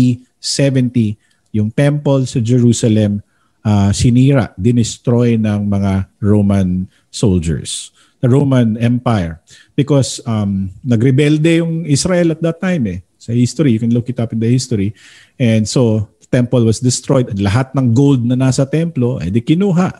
70 0.43 1.16
yung 1.57 1.72
temple 1.72 2.28
sa 2.28 2.43
Jerusalem 2.45 3.24
uh, 3.66 3.91
sinira, 3.91 4.55
dinestroy 4.55 5.34
ng 5.34 5.66
mga 5.66 6.07
Roman 6.22 6.87
soldiers, 7.11 7.91
the 8.22 8.30
Roman 8.30 8.78
Empire. 8.78 9.43
Because 9.74 10.22
um, 10.28 10.70
nagrebelde 10.87 11.64
yung 11.64 11.82
Israel 11.89 12.37
at 12.37 12.41
that 12.45 12.62
time 12.62 12.84
eh. 12.87 12.99
Sa 13.27 13.35
history, 13.35 13.74
you 13.74 13.83
can 13.83 13.91
look 13.91 14.07
it 14.07 14.22
up 14.22 14.31
in 14.31 14.39
the 14.39 14.47
history. 14.47 14.95
And 15.35 15.66
so, 15.66 16.14
temple 16.31 16.62
was 16.62 16.79
destroyed. 16.79 17.27
At 17.27 17.43
lahat 17.43 17.74
ng 17.74 17.91
gold 17.91 18.22
na 18.22 18.39
nasa 18.39 18.62
templo, 18.62 19.18
eh 19.18 19.35
di 19.35 19.43
kinuha. 19.43 19.91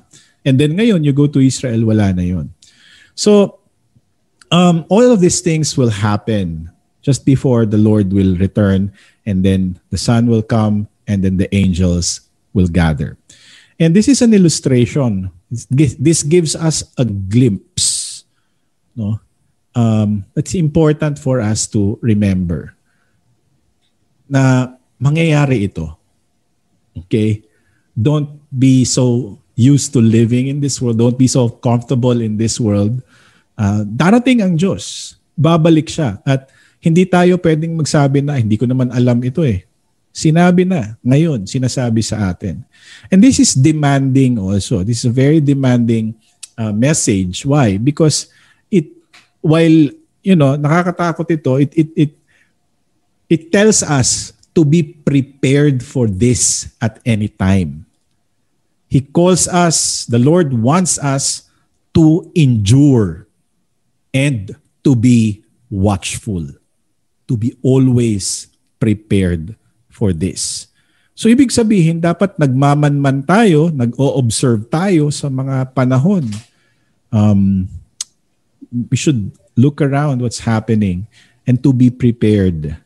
And 0.47 0.55
then 0.63 0.79
ngayon, 0.79 1.03
you 1.03 1.11
go 1.11 1.27
to 1.27 1.43
Israel, 1.43 1.83
wala 1.91 2.15
na 2.15 2.23
yon. 2.23 2.55
So, 3.19 3.59
um, 4.55 4.87
all 4.87 5.11
of 5.11 5.19
these 5.19 5.43
things 5.43 5.75
will 5.75 5.91
happen 5.91 6.71
just 7.03 7.27
before 7.27 7.67
the 7.67 7.83
Lord 7.83 8.15
will 8.15 8.39
return. 8.39 8.95
And 9.27 9.43
then 9.43 9.83
the 9.91 9.99
Son 9.99 10.31
will 10.31 10.47
come 10.47 10.87
and 11.11 11.27
then 11.27 11.37
the 11.43 11.51
angels 11.51 12.23
will 12.55 12.71
gather. 12.71 13.19
And 13.83 13.91
this 13.91 14.07
is 14.07 14.23
an 14.23 14.31
illustration. 14.31 15.35
This 15.51 16.23
gives 16.23 16.55
us 16.55 16.87
a 16.95 17.05
glimpse. 17.05 18.23
No? 18.95 19.19
Um, 19.75 20.25
it's 20.39 20.55
important 20.55 21.19
for 21.19 21.43
us 21.43 21.67
to 21.75 21.99
remember 22.01 22.76
na 24.27 24.75
mangyayari 24.99 25.71
ito. 25.71 25.91
Okay? 26.95 27.43
Don't 27.97 28.43
be 28.53 28.85
so 28.85 29.39
used 29.57 29.97
to 29.97 30.05
living 30.05 30.53
in 30.53 30.61
this 30.61 30.79
world. 30.79 31.01
Don't 31.01 31.17
be 31.17 31.27
so 31.27 31.49
comfortable 31.49 32.21
in 32.21 32.37
this 32.37 32.61
world. 32.61 33.01
Uh, 33.57 33.89
darating 33.89 34.45
ang 34.45 34.53
Diyos. 34.55 35.17
Babalik 35.33 35.89
siya. 35.89 36.21
At 36.29 36.53
hindi 36.85 37.09
tayo 37.09 37.41
pwedeng 37.41 37.73
magsabi 37.73 38.21
na, 38.21 38.37
hindi 38.37 38.61
ko 38.61 38.69
naman 38.69 38.93
alam 38.93 39.17
ito 39.25 39.41
eh. 39.41 39.65
Sinabi 40.13 40.69
na, 40.69 40.97
ngayon, 41.01 41.49
sinasabi 41.49 42.01
sa 42.05 42.33
atin. 42.33 42.65
And 43.09 43.21
this 43.21 43.41
is 43.41 43.57
demanding 43.57 44.37
also. 44.37 44.85
This 44.85 45.05
is 45.05 45.09
a 45.09 45.13
very 45.13 45.41
demanding 45.41 46.17
uh, 46.57 46.73
message. 46.73 47.45
Why? 47.45 47.77
Because 47.77 48.29
it, 48.73 48.93
while, 49.41 49.93
you 50.25 50.37
know, 50.37 50.57
nakakatakot 50.57 51.29
ito, 51.33 51.53
it, 51.61 51.73
it, 51.77 51.89
it, 51.97 52.13
it 53.29 53.53
tells 53.53 53.83
us 53.83 54.33
to 54.55 54.65
be 54.65 54.83
prepared 54.83 55.85
for 55.85 56.09
this 56.09 56.73
at 56.81 56.99
any 57.05 57.29
time. 57.29 57.85
He 58.89 59.03
calls 59.03 59.47
us, 59.49 60.07
the 60.07 60.19
Lord 60.19 60.55
wants 60.55 60.97
us 60.99 61.51
to 61.93 62.31
endure 62.35 63.27
and 64.15 64.57
to 64.85 64.95
be 64.95 65.45
watchful, 65.69 66.47
to 67.29 67.35
be 67.37 67.53
always 67.61 68.49
prepared 68.79 69.57
for 69.91 70.13
this. 70.13 70.69
So 71.17 71.33
ibig 71.33 71.49
sabihin, 71.49 72.05
dapat 72.05 72.37
nagmamanman 72.37 73.25
tayo, 73.25 73.73
nag-o-observe 73.73 74.69
tayo 74.69 75.09
sa 75.09 75.33
mga 75.33 75.73
panahon. 75.73 76.29
Um, 77.09 77.73
we 78.71 78.97
should 79.01 79.33
look 79.57 79.81
around 79.81 80.21
what's 80.21 80.45
happening 80.45 81.09
and 81.49 81.57
to 81.65 81.73
be 81.73 81.89
prepared. 81.89 82.77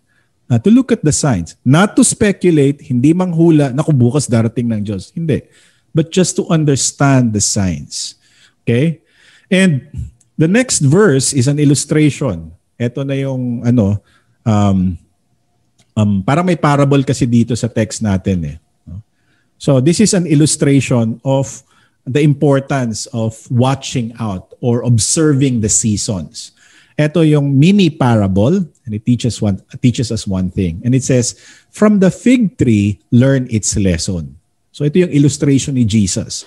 Uh, 0.50 0.58
to 0.58 0.68
look 0.74 0.90
at 0.90 1.06
the 1.06 1.14
signs. 1.14 1.54
Not 1.62 1.94
to 1.94 2.02
speculate, 2.02 2.82
hindi 2.82 3.14
manghula 3.14 3.70
na 3.70 3.86
kung 3.86 3.94
bukas 3.94 4.26
darating 4.26 4.66
ng 4.66 4.82
Diyos. 4.82 5.14
Hindi. 5.14 5.46
But 5.94 6.10
just 6.10 6.34
to 6.42 6.50
understand 6.50 7.30
the 7.30 7.40
signs. 7.40 8.18
Okay? 8.66 8.98
And 9.46 9.86
the 10.34 10.50
next 10.50 10.82
verse 10.82 11.30
is 11.30 11.46
an 11.46 11.62
illustration. 11.62 12.50
Ito 12.74 13.06
na 13.06 13.14
yung 13.14 13.62
ano, 13.62 14.02
um, 14.42 14.98
Um, 16.00 16.22
parang 16.22 16.46
may 16.46 16.56
parable 16.56 17.02
kasi 17.02 17.26
dito 17.26 17.52
sa 17.58 17.68
text 17.68 18.00
natin 18.00 18.56
eh. 18.56 18.58
So 19.60 19.76
this 19.76 20.00
is 20.00 20.16
an 20.16 20.24
illustration 20.24 21.20
of 21.20 21.60
the 22.08 22.24
importance 22.24 23.04
of 23.12 23.36
watching 23.52 24.16
out 24.16 24.56
or 24.64 24.80
observing 24.88 25.60
the 25.60 25.68
seasons. 25.68 26.56
Ito 27.00 27.24
yung 27.24 27.56
mini 27.56 27.88
parable 27.88 28.60
and 28.60 28.92
it 28.92 29.06
teaches 29.08 29.40
one 29.40 29.56
teaches 29.80 30.12
us 30.12 30.28
one 30.28 30.52
thing. 30.52 30.84
And 30.84 30.92
it 30.92 31.02
says, 31.02 31.34
"From 31.72 32.04
the 32.04 32.12
fig 32.12 32.60
tree 32.60 33.00
learn 33.08 33.48
its 33.48 33.72
lesson." 33.80 34.36
So 34.70 34.84
ito 34.84 35.00
yung 35.00 35.14
illustration 35.14 35.80
ni 35.80 35.88
Jesus. 35.88 36.44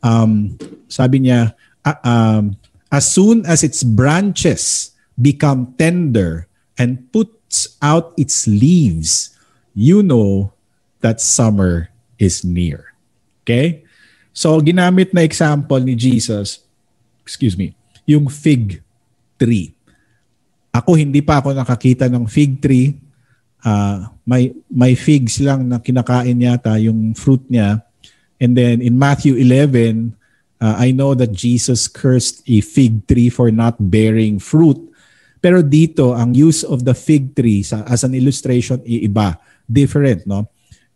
Um, 0.00 0.56
sabi 0.88 1.28
niya, 1.28 1.52
uh, 1.84 2.00
um, 2.02 2.56
as 2.90 3.06
soon 3.06 3.44
as 3.44 3.62
its 3.62 3.84
branches 3.84 4.92
become 5.20 5.76
tender 5.76 6.48
and 6.80 7.04
put 7.12 7.28
out 7.82 8.16
its 8.16 8.46
leaves, 8.46 9.36
you 9.74 10.02
know 10.02 10.52
that 11.00 11.20
summer 11.20 11.90
is 12.18 12.44
near. 12.44 12.94
Okay? 13.42 13.84
So, 14.32 14.60
ginamit 14.60 15.12
na 15.12 15.26
example 15.26 15.80
ni 15.82 15.98
Jesus, 15.98 16.62
excuse 17.24 17.58
me, 17.58 17.74
yung 18.06 18.30
fig 18.30 18.82
tree. 19.40 19.74
Ako, 20.70 20.94
hindi 20.94 21.18
pa 21.20 21.42
ako 21.42 21.54
nakakita 21.54 22.06
ng 22.06 22.24
fig 22.30 22.62
tree. 22.62 22.94
Uh, 23.60 24.06
may, 24.22 24.54
may 24.70 24.94
figs 24.94 25.42
lang 25.42 25.66
na 25.66 25.82
kinakain 25.82 26.38
yata 26.38 26.78
yung 26.78 27.12
fruit 27.12 27.42
niya. 27.50 27.82
And 28.40 28.56
then 28.56 28.80
in 28.80 28.96
Matthew 28.96 29.36
11, 29.36 30.16
uh, 30.62 30.76
I 30.78 30.94
know 30.94 31.12
that 31.18 31.34
Jesus 31.34 31.90
cursed 31.90 32.46
a 32.46 32.62
fig 32.62 33.04
tree 33.10 33.28
for 33.28 33.50
not 33.50 33.76
bearing 33.78 34.38
fruit. 34.38 34.78
Pero 35.40 35.64
dito, 35.64 36.12
ang 36.12 36.36
use 36.36 36.62
of 36.62 36.84
the 36.84 36.92
fig 36.92 37.32
tree 37.34 37.64
sa, 37.64 37.82
as 37.88 38.04
an 38.04 38.12
illustration, 38.12 38.80
iiba. 38.84 39.40
Different, 39.64 40.28
no? 40.28 40.48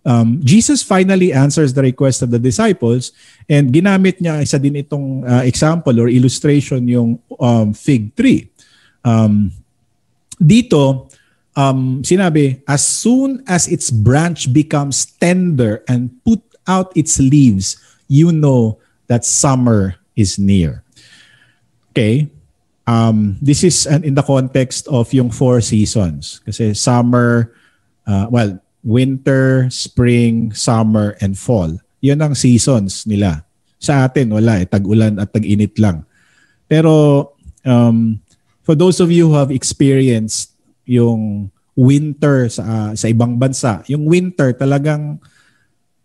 Um, 0.05 0.45
Jesus 0.45 0.85
finally 0.85 1.33
answers 1.33 1.73
the 1.73 1.81
request 1.81 2.21
of 2.21 2.29
the 2.29 2.37
disciples 2.37 3.17
and 3.49 3.73
ginamit 3.73 4.21
niya 4.21 4.45
isa 4.45 4.61
din 4.61 4.77
itong 4.77 5.25
uh, 5.25 5.41
example 5.49 5.97
or 5.97 6.13
illustration 6.13 6.85
yung 6.85 7.17
um, 7.41 7.73
fig 7.73 8.13
tree. 8.13 8.53
Um, 9.01 9.49
dito, 10.41 11.11
um, 11.57 12.03
sinabi, 12.03 12.63
as 12.67 12.87
soon 12.87 13.43
as 13.47 13.69
its 13.69 13.91
branch 13.91 14.53
becomes 14.53 15.07
tender 15.19 15.83
and 15.89 16.11
put 16.25 16.41
out 16.67 16.93
its 16.97 17.19
leaves, 17.21 17.77
you 18.09 18.33
know 18.33 18.79
that 19.07 19.25
summer 19.25 19.97
is 20.17 20.39
near. 20.39 20.83
Okay? 21.91 22.31
um, 22.87 23.37
this 23.41 23.65
is 23.65 23.87
an, 23.87 24.05
in 24.05 24.15
the 24.15 24.23
context 24.23 24.89
of 24.89 25.13
yung 25.13 25.31
four 25.31 25.61
seasons. 25.61 26.41
Kasi 26.45 26.73
summer, 26.75 27.53
uh, 28.07 28.27
well, 28.31 28.61
winter, 28.85 29.69
spring, 29.71 30.53
summer, 30.53 31.17
and 31.21 31.37
fall. 31.37 31.73
Yun 32.01 32.21
ang 32.21 32.35
seasons 32.37 33.09
nila. 33.09 33.45
Sa 33.81 34.05
atin, 34.05 34.33
wala 34.33 34.61
eh. 34.61 34.69
Tag-ulan 34.69 35.21
at 35.21 35.33
tag-init 35.33 35.77
lang. 35.81 36.05
Pero 36.69 37.33
um, 37.65 38.21
for 38.65 38.75
those 38.75 38.99
of 38.99 39.13
you 39.13 39.31
who 39.31 39.37
have 39.37 39.55
experienced 39.55 40.57
yung 40.89 41.53
winter 41.77 42.49
sa 42.49 42.63
uh, 42.65 42.93
sa 42.97 43.07
ibang 43.07 43.39
bansa, 43.39 43.85
yung 43.87 44.09
winter 44.09 44.57
talagang 44.57 45.21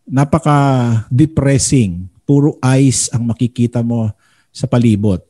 napaka-depressing. 0.05 2.05
Puro 2.29 2.61
ice 2.61 3.09
ang 3.09 3.25
makikita 3.25 3.81
mo 3.81 4.13
sa 4.53 4.69
palibot 4.69 5.29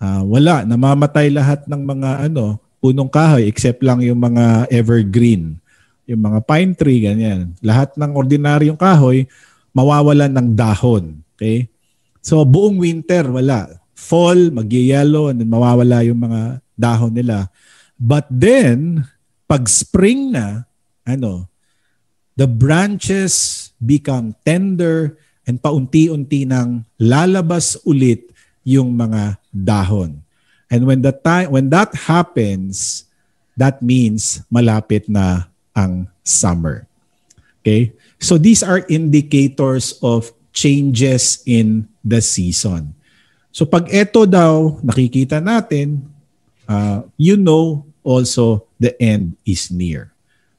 uh, 0.00 0.22
wala, 0.24 0.64
namamatay 0.64 1.28
lahat 1.30 1.68
ng 1.68 1.82
mga 1.84 2.10
ano, 2.26 2.56
punong 2.80 3.12
kahoy 3.12 3.44
except 3.44 3.84
lang 3.84 4.00
yung 4.00 4.18
mga 4.18 4.66
evergreen, 4.72 5.60
yung 6.08 6.24
mga 6.24 6.40
pine 6.48 6.72
tree 6.72 7.00
ganyan. 7.04 7.52
Lahat 7.60 7.92
ng 7.94 8.12
ordinaryong 8.16 8.80
kahoy 8.80 9.28
mawawalan 9.76 10.32
ng 10.32 10.48
dahon, 10.56 11.20
okay? 11.36 11.68
So 12.24 12.42
buong 12.42 12.80
winter 12.80 13.28
wala. 13.28 13.79
Fall, 14.00 14.48
mag-yellow 14.48 15.28
and 15.28 15.44
then 15.44 15.52
mawawala 15.52 16.00
yung 16.08 16.24
mga 16.24 16.64
dahon 16.72 17.12
nila. 17.12 17.52
But 18.00 18.24
then 18.32 19.04
pag 19.44 19.68
spring 19.68 20.32
na, 20.32 20.64
ano, 21.04 21.44
the 22.32 22.48
branches 22.48 23.68
become 23.76 24.32
tender 24.40 25.20
and 25.44 25.60
paunti-unti 25.60 26.48
nang 26.48 26.88
lalabas 26.96 27.76
ulit 27.84 28.32
yung 28.64 28.96
mga 28.96 29.36
dahon. 29.52 30.24
And 30.72 30.86
when 30.86 31.02
that 31.02 31.20
time 31.20 31.50
when 31.50 31.68
that 31.74 31.92
happens, 32.06 33.04
that 33.58 33.82
means 33.82 34.40
malapit 34.48 35.10
na 35.10 35.50
ang 35.74 36.08
summer. 36.22 36.86
Okay? 37.60 37.92
So 38.22 38.38
these 38.38 38.62
are 38.62 38.86
indicators 38.88 39.98
of 40.00 40.32
changes 40.54 41.42
in 41.44 41.90
the 42.06 42.22
season. 42.22 42.94
So 43.50 43.66
pag 43.66 43.90
ito 43.90 44.26
daw 44.26 44.78
nakikita 44.82 45.42
natin, 45.42 46.06
uh, 46.70 47.02
you 47.18 47.34
know 47.34 47.82
also 48.06 48.66
the 48.78 48.94
end 49.02 49.34
is 49.42 49.68
near. 49.74 50.14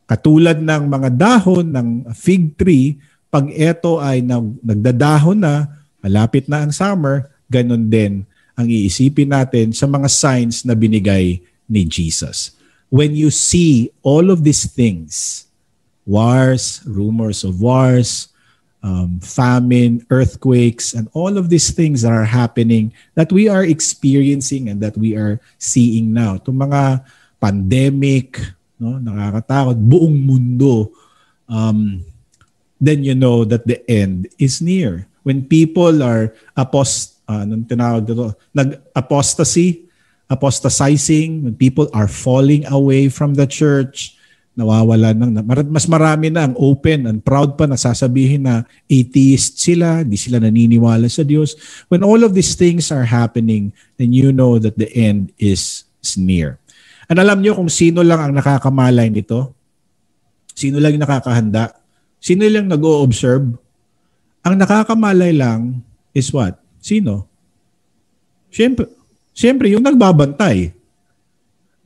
Katulad 0.06 0.60
ng 0.60 0.92
mga 0.92 1.10
dahon 1.16 1.72
ng 1.72 1.88
fig 2.12 2.52
tree, 2.60 3.00
pag 3.32 3.48
ito 3.48 3.96
ay 4.04 4.20
nag, 4.20 4.60
nagdadahon 4.60 5.40
na, 5.40 5.72
malapit 6.04 6.52
na 6.52 6.68
ang 6.68 6.72
summer, 6.76 7.32
ganun 7.48 7.88
din 7.88 8.28
ang 8.60 8.68
iisipin 8.68 9.32
natin 9.32 9.72
sa 9.72 9.88
mga 9.88 10.12
signs 10.12 10.68
na 10.68 10.76
binigay 10.76 11.40
ni 11.66 11.82
Jesus. 11.88 12.54
When 12.92 13.16
you 13.16 13.32
see 13.32 13.96
all 14.04 14.28
of 14.28 14.44
these 14.44 14.68
things, 14.68 15.48
wars, 16.04 16.84
rumors 16.84 17.48
of 17.48 17.64
wars, 17.64 18.36
um, 18.82 19.22
famine, 19.22 20.06
earthquakes, 20.10 20.94
and 20.94 21.08
all 21.14 21.38
of 21.38 21.50
these 21.50 21.70
things 21.72 22.02
that 22.02 22.12
are 22.12 22.26
happening 22.26 22.94
that 23.14 23.32
we 23.32 23.48
are 23.48 23.64
experiencing 23.64 24.70
and 24.70 24.82
that 24.82 24.98
we 24.98 25.16
are 25.16 25.40
seeing 25.58 26.14
now. 26.14 26.38
Itong 26.38 26.58
mga 26.58 27.06
pandemic, 27.38 28.42
no, 28.82 28.98
nakakatakot, 28.98 29.78
buong 29.78 30.18
mundo, 30.26 30.90
um, 31.50 32.02
then 32.82 33.06
you 33.06 33.14
know 33.14 33.46
that 33.46 33.66
the 33.70 33.78
end 33.90 34.26
is 34.42 34.62
near. 34.62 35.06
When 35.22 35.46
people 35.46 36.02
are 36.02 36.34
apost, 36.58 37.22
uh, 37.30 37.46
anong 37.46 37.70
tinawag 37.70 38.10
dito, 38.10 38.34
nag-apostasy, 38.58 39.86
apostatizing, 40.26 41.46
when 41.46 41.54
people 41.54 41.86
are 41.94 42.10
falling 42.10 42.66
away 42.66 43.06
from 43.14 43.38
the 43.38 43.46
church, 43.46 44.18
nawawala 44.52 45.16
nang 45.16 45.32
mas 45.72 45.88
marami 45.88 46.28
na 46.28 46.48
ang 46.48 46.56
open 46.60 47.08
and 47.08 47.20
proud 47.24 47.56
pa 47.56 47.64
na 47.64 47.80
sasabihin 47.80 48.44
na 48.44 48.68
atheist 48.92 49.64
sila, 49.64 50.04
di 50.04 50.20
sila 50.20 50.44
naniniwala 50.44 51.08
sa 51.08 51.24
Diyos. 51.24 51.56
When 51.88 52.04
all 52.04 52.28
of 52.28 52.36
these 52.36 52.60
things 52.60 52.92
are 52.92 53.08
happening, 53.08 53.72
then 53.96 54.12
you 54.12 54.36
know 54.36 54.60
that 54.60 54.76
the 54.76 54.92
end 54.92 55.32
is, 55.40 55.88
is 56.04 56.20
near. 56.20 56.60
And 57.08 57.16
alam 57.20 57.40
niyo 57.40 57.56
kung 57.56 57.72
sino 57.72 58.04
lang 58.04 58.20
ang 58.20 58.34
nakakamalay 58.36 59.08
nito? 59.08 59.56
Sino 60.52 60.84
lang 60.84 61.00
yung 61.00 61.04
nakakahanda? 61.08 61.72
Sino 62.20 62.44
lang 62.44 62.68
nag-o-observe? 62.68 63.56
Ang 64.44 64.56
nakakamalay 64.60 65.32
lang 65.32 65.80
is 66.12 66.28
what? 66.36 66.60
Sino? 66.84 67.24
Siyempre, 68.52 68.92
siyempre 69.32 69.72
yung 69.72 69.84
nagbabantay. 69.84 70.76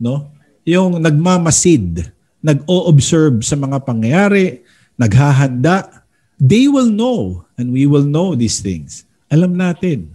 No? 0.01 0.33
Yung 0.65 0.97
nagmamasid 0.97 2.14
nag-o-observe 2.45 3.41
sa 3.41 3.57
mga 3.57 3.81
pangyayari, 3.81 4.61
naghahanda, 5.01 6.05
they 6.37 6.69
will 6.69 6.93
know 6.93 7.41
and 7.57 7.73
we 7.73 7.89
will 7.89 8.05
know 8.05 8.37
these 8.37 8.61
things. 8.61 9.09
Alam 9.33 9.57
natin, 9.57 10.13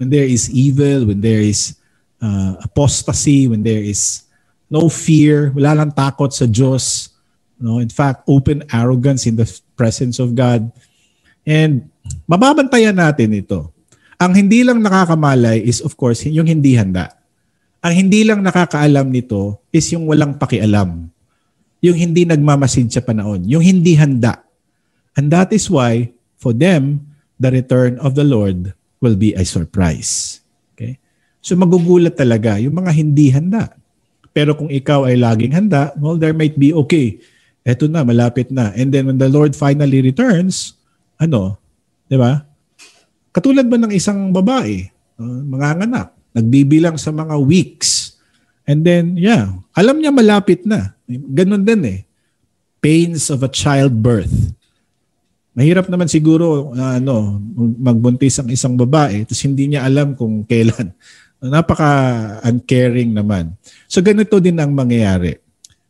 when 0.00 0.08
there 0.08 0.24
is 0.24 0.48
evil, 0.48 1.04
when 1.04 1.20
there 1.20 1.44
is 1.44 1.76
uh, 2.24 2.56
apostasy, 2.64 3.44
when 3.44 3.60
there 3.60 3.84
is 3.84 4.24
no 4.72 4.88
fear, 4.88 5.52
wala 5.52 5.84
lang 5.84 5.92
takot 5.92 6.32
sa 6.32 6.48
Diyos, 6.48 7.12
no? 7.60 7.78
in 7.84 7.92
fact, 7.92 8.24
open 8.24 8.64
arrogance 8.72 9.28
in 9.28 9.36
the 9.36 9.46
presence 9.76 10.16
of 10.16 10.32
God. 10.32 10.64
And 11.44 11.92
mababantayan 12.24 12.96
natin 12.96 13.36
ito. 13.36 13.68
Ang 14.16 14.32
hindi 14.32 14.64
lang 14.64 14.80
nakakamalay 14.80 15.60
is 15.60 15.84
of 15.84 15.92
course 15.92 16.24
yung 16.24 16.48
hindi 16.48 16.72
handa. 16.72 17.12
Ang 17.84 18.08
hindi 18.08 18.24
lang 18.24 18.40
nakakaalam 18.40 19.12
nito 19.12 19.60
is 19.68 19.84
yung 19.92 20.08
walang 20.08 20.40
pakialam 20.40 21.12
yung 21.84 21.96
hindi 21.96 22.24
nagmamasid 22.24 22.88
sa 22.92 23.04
panahon, 23.04 23.44
yung 23.44 23.62
hindi 23.62 23.94
handa. 23.94 24.44
And 25.16 25.32
that 25.32 25.52
is 25.52 25.68
why, 25.68 26.12
for 26.36 26.52
them, 26.52 27.04
the 27.36 27.52
return 27.52 28.00
of 28.00 28.16
the 28.16 28.24
Lord 28.24 28.72
will 29.00 29.16
be 29.16 29.36
a 29.36 29.44
surprise. 29.44 30.40
Okay? 30.72 31.00
So 31.44 31.56
magugulat 31.56 32.16
talaga 32.16 32.56
yung 32.60 32.76
mga 32.76 32.92
hindi 32.96 33.32
handa. 33.32 33.76
Pero 34.36 34.52
kung 34.52 34.68
ikaw 34.68 35.08
ay 35.08 35.16
laging 35.16 35.52
handa, 35.56 35.96
well, 35.96 36.20
there 36.20 36.36
might 36.36 36.56
be, 36.60 36.72
okay, 36.72 37.16
eto 37.64 37.88
na, 37.88 38.04
malapit 38.04 38.52
na. 38.52 38.72
And 38.76 38.92
then 38.92 39.08
when 39.08 39.16
the 39.20 39.32
Lord 39.32 39.56
finally 39.56 40.04
returns, 40.04 40.76
ano, 41.16 41.56
di 42.04 42.20
ba? 42.20 42.44
Katulad 43.32 43.68
ba 43.68 43.80
ng 43.80 43.92
isang 43.92 44.32
babae, 44.32 44.88
uh, 45.16 45.40
mga 45.44 45.88
anak, 45.88 46.08
nagbibilang 46.36 47.00
sa 47.00 47.12
mga 47.12 47.36
weeks. 47.40 48.20
And 48.68 48.84
then, 48.84 49.16
yeah, 49.16 49.56
alam 49.72 50.00
niya 50.00 50.12
malapit 50.12 50.68
na. 50.68 50.95
Ganon 51.08 51.62
din 51.62 51.82
eh. 51.86 52.00
Pains 52.82 53.30
of 53.30 53.46
a 53.46 53.50
childbirth. 53.50 54.54
Mahirap 55.56 55.88
naman 55.88 56.10
siguro 56.10 56.74
uh, 56.76 57.00
ano, 57.00 57.40
magbuntis 57.80 58.36
ang 58.36 58.52
isang 58.52 58.76
babae 58.76 59.24
tapos 59.24 59.40
hindi 59.46 59.72
niya 59.72 59.88
alam 59.88 60.12
kung 60.12 60.44
kailan. 60.44 60.92
Napaka 61.40 61.88
uncaring 62.44 63.14
naman. 63.14 63.56
So 63.88 64.04
ganito 64.04 64.36
din 64.36 64.60
ang 64.60 64.76
mangyayari. 64.76 65.40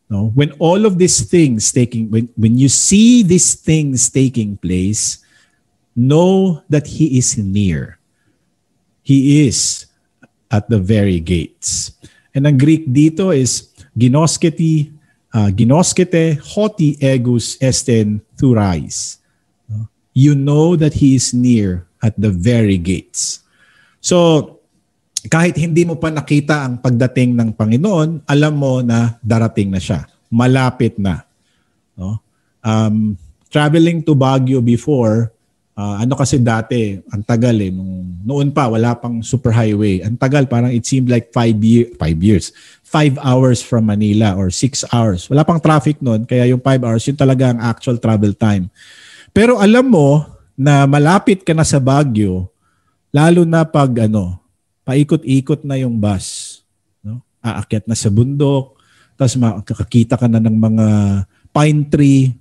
No? 0.07 0.31
When 0.31 0.55
all 0.55 0.87
of 0.87 0.95
these 0.95 1.19
things 1.27 1.75
taking 1.75 2.07
when 2.07 2.31
when 2.39 2.55
you 2.55 2.71
see 2.71 3.27
these 3.27 3.59
things 3.59 4.07
taking 4.07 4.55
place, 4.55 5.19
know 5.91 6.63
that 6.71 6.87
he 6.87 7.19
is 7.19 7.35
near. 7.35 7.99
He 9.03 9.47
is 9.47 9.89
at 10.47 10.71
the 10.71 10.79
very 10.79 11.19
gates. 11.19 11.91
And 12.31 12.47
ang 12.47 12.55
Greek 12.55 12.87
dito 12.87 13.35
is 13.35 13.73
ginosketi 13.97 14.95
uh, 15.37 15.49
ginoskete 15.53 16.41
hoti 16.41 16.97
egus 16.97 17.61
esten 17.61 18.17
thurais. 18.33 19.21
You 20.17 20.33
know 20.33 20.73
that 20.73 20.97
He 20.97 21.13
is 21.13 21.29
near 21.29 21.85
at 22.01 22.17
the 22.17 22.33
very 22.33 22.81
gates. 22.81 23.45
So, 24.01 24.57
kahit 25.29 25.53
hindi 25.61 25.85
mo 25.85 25.93
pa 26.01 26.09
nakita 26.09 26.65
ang 26.65 26.81
pagdating 26.81 27.37
ng 27.37 27.49
Panginoon, 27.53 28.25
alam 28.25 28.53
mo 28.57 28.81
na 28.81 29.21
darating 29.21 29.69
na 29.69 29.77
siya. 29.77 30.09
Malapit 30.33 30.97
na. 30.97 31.21
No? 31.93 32.17
Um, 32.65 33.13
traveling 33.53 34.01
to 34.01 34.17
Baguio 34.17 34.57
before, 34.57 35.29
uh, 35.77 36.01
ano 36.01 36.17
kasi 36.17 36.41
dati, 36.41 36.97
ang 37.13 37.21
tagal 37.21 37.53
eh, 37.61 37.69
nung, 37.69 38.17
noon 38.25 38.49
pa, 38.49 38.67
wala 38.67 38.97
pang 38.97 39.21
superhighway. 39.21 40.01
Ang 40.01 40.17
tagal, 40.17 40.49
parang 40.49 40.73
it 40.73 40.83
seemed 40.83 41.07
like 41.07 41.29
five, 41.29 41.55
year, 41.61 41.87
five 41.95 42.17
years 42.19 42.51
five 42.87 43.19
hours 43.19 43.59
from 43.59 43.91
Manila 43.91 44.39
or 44.39 44.47
six 44.47 44.87
hours. 44.95 45.27
Wala 45.27 45.43
pang 45.43 45.59
traffic 45.59 45.99
noon, 45.99 46.23
kaya 46.23 46.47
yung 46.47 46.63
five 46.63 46.79
hours, 46.79 47.03
yun 47.03 47.19
talaga 47.19 47.51
ang 47.51 47.59
actual 47.59 47.99
travel 47.99 48.31
time. 48.31 48.71
Pero 49.35 49.59
alam 49.59 49.91
mo 49.91 50.23
na 50.55 50.87
malapit 50.87 51.43
ka 51.43 51.51
na 51.51 51.67
sa 51.67 51.83
Baguio, 51.83 52.47
lalo 53.11 53.43
na 53.43 53.67
pag 53.67 54.07
ano, 54.07 54.39
paikot-ikot 54.87 55.67
na 55.67 55.75
yung 55.75 55.99
bus. 55.99 56.59
No? 57.03 57.19
Aakyat 57.43 57.91
na 57.91 57.95
sa 57.99 58.07
bundok, 58.07 58.79
tapos 59.19 59.35
makakakita 59.35 60.15
ka 60.15 60.31
na 60.31 60.39
ng 60.39 60.55
mga 60.55 60.87
pine 61.51 61.81
tree, 61.91 62.31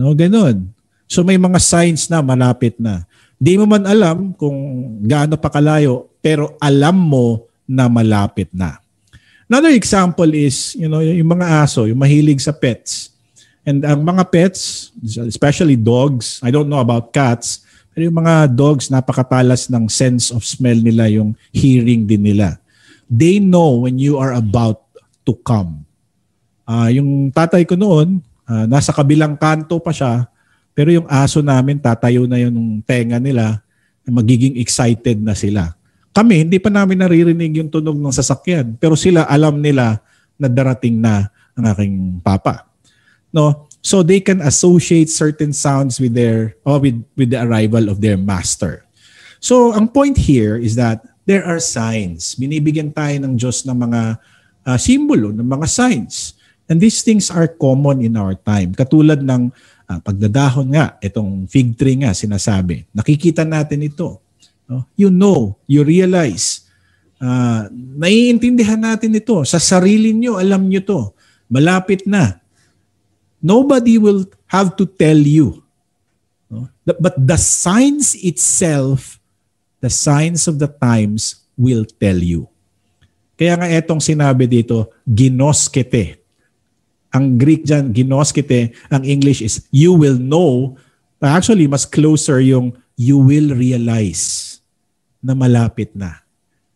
no? 0.00 0.16
Ganon. 0.16 0.72
So 1.12 1.20
may 1.20 1.36
mga 1.36 1.60
signs 1.60 2.08
na 2.08 2.24
malapit 2.24 2.80
na. 2.80 3.04
Di 3.36 3.60
mo 3.60 3.68
man 3.68 3.84
alam 3.84 4.32
kung 4.32 4.56
gaano 5.04 5.36
pa 5.36 5.52
kalayo, 5.52 6.08
pero 6.24 6.56
alam 6.56 6.96
mo 6.96 7.44
na 7.68 7.84
malapit 7.84 8.48
na. 8.48 8.80
Another 9.44 9.76
example 9.76 10.32
is, 10.32 10.72
you 10.72 10.88
know, 10.88 11.04
yung 11.04 11.36
mga 11.36 11.68
aso, 11.68 11.84
yung 11.84 12.00
mahilig 12.00 12.40
sa 12.40 12.56
pets. 12.56 13.12
And 13.60 13.84
ang 13.84 14.00
mga 14.00 14.24
pets, 14.32 14.88
especially 15.28 15.76
dogs, 15.76 16.40
I 16.40 16.48
don't 16.48 16.72
know 16.72 16.80
about 16.80 17.12
cats, 17.12 17.60
pero 17.92 18.08
yung 18.08 18.16
mga 18.16 18.48
dogs, 18.56 18.88
napakatalas 18.88 19.68
ng 19.68 19.92
sense 19.92 20.32
of 20.32 20.40
smell 20.48 20.80
nila, 20.80 21.12
yung 21.12 21.36
hearing 21.52 22.08
din 22.08 22.24
nila. 22.24 22.56
They 23.04 23.36
know 23.36 23.84
when 23.84 24.00
you 24.00 24.16
are 24.16 24.32
about 24.32 24.80
to 25.28 25.36
come. 25.44 25.84
Uh, 26.64 26.88
yung 26.88 27.28
tatay 27.28 27.68
ko 27.68 27.76
noon, 27.76 28.24
uh, 28.48 28.64
nasa 28.64 28.96
kabilang 28.96 29.36
kanto 29.36 29.76
pa 29.76 29.92
siya, 29.92 30.31
pero 30.72 30.88
yung 30.88 31.08
aso 31.08 31.44
namin, 31.44 31.76
tatayo 31.76 32.24
na 32.24 32.40
yung 32.40 32.80
tenga 32.84 33.20
nila, 33.20 33.60
magiging 34.08 34.56
excited 34.58 35.20
na 35.20 35.36
sila. 35.36 35.76
Kami, 36.12 36.44
hindi 36.44 36.60
pa 36.60 36.68
namin 36.68 37.00
naririnig 37.00 37.60
yung 37.60 37.70
tunog 37.72 37.96
ng 37.96 38.12
sasakyan. 38.12 38.76
Pero 38.76 38.96
sila, 38.96 39.24
alam 39.24 39.60
nila 39.60 40.00
na 40.36 40.48
darating 40.48 41.00
na 41.00 41.32
ang 41.56 41.64
aking 41.72 41.96
papa. 42.20 42.68
No? 43.32 43.68
So 43.82 44.04
they 44.04 44.20
can 44.20 44.44
associate 44.44 45.08
certain 45.08 45.52
sounds 45.52 45.98
with 45.98 46.14
their 46.14 46.56
or 46.62 46.78
with, 46.78 47.00
with 47.16 47.32
the 47.32 47.40
arrival 47.40 47.88
of 47.88 47.98
their 47.98 48.16
master. 48.20 48.84
So 49.42 49.74
ang 49.74 49.90
point 49.90 50.14
here 50.14 50.54
is 50.54 50.78
that 50.78 51.02
there 51.26 51.42
are 51.42 51.58
signs. 51.58 52.38
Binibigyan 52.38 52.94
tayo 52.94 53.16
ng 53.24 53.34
Diyos 53.34 53.66
ng 53.66 53.74
mga 53.74 54.00
uh, 54.68 54.78
simbolo, 54.78 55.34
ng 55.34 55.48
mga 55.48 55.66
signs. 55.66 56.38
And 56.70 56.78
these 56.78 57.02
things 57.02 57.26
are 57.28 57.50
common 57.50 58.06
in 58.06 58.14
our 58.14 58.38
time. 58.38 58.72
Katulad 58.72 59.20
ng 59.20 59.50
uh, 59.88 60.00
pagdadahon 60.02 60.72
nga, 60.74 60.96
itong 61.02 61.46
fig 61.50 61.74
tree 61.74 61.98
nga 61.98 62.14
sinasabi. 62.14 62.86
Nakikita 62.94 63.42
natin 63.42 63.84
ito. 63.86 64.22
No? 64.66 64.86
You 64.94 65.10
know, 65.12 65.58
you 65.68 65.82
realize. 65.84 66.66
Uh, 67.22 67.70
naiintindihan 67.72 68.80
natin 68.80 69.14
ito. 69.14 69.42
Sa 69.46 69.60
sarili 69.62 70.10
nyo, 70.14 70.38
alam 70.38 70.66
nyo 70.66 70.82
to. 70.82 71.00
Malapit 71.50 72.06
na. 72.08 72.40
Nobody 73.42 73.98
will 73.98 74.26
have 74.46 74.78
to 74.78 74.86
tell 74.86 75.18
you. 75.18 75.62
No? 76.46 76.70
But 76.86 77.18
the 77.18 77.38
signs 77.38 78.14
itself, 78.18 79.18
the 79.82 79.90
signs 79.90 80.46
of 80.46 80.62
the 80.62 80.70
times 80.70 81.42
will 81.58 81.84
tell 81.98 82.18
you. 82.18 82.46
Kaya 83.34 83.58
nga 83.58 83.66
etong 83.66 83.98
sinabi 83.98 84.46
dito, 84.46 84.94
ginoskete. 85.02 86.21
Ang 87.12 87.36
Greek 87.36 87.68
dyan, 87.68 87.92
ginoskete, 87.92 88.72
ang 88.88 89.04
English 89.04 89.44
is 89.44 89.68
you 89.68 89.92
will 89.92 90.16
know. 90.16 90.76
Actually, 91.22 91.68
mas 91.68 91.84
closer 91.84 92.40
yung 92.40 92.74
you 92.96 93.20
will 93.20 93.54
realize 93.54 94.58
na 95.22 95.36
malapit 95.36 95.94
na. 95.94 96.24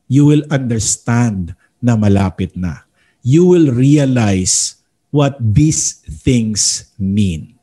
You 0.06 0.28
will 0.28 0.44
understand 0.52 1.56
na 1.82 1.98
malapit 1.98 2.54
na. 2.54 2.86
You 3.26 3.48
will 3.48 3.74
realize 3.74 4.78
what 5.10 5.34
these 5.40 5.98
things 6.22 6.92
mean. 6.94 7.58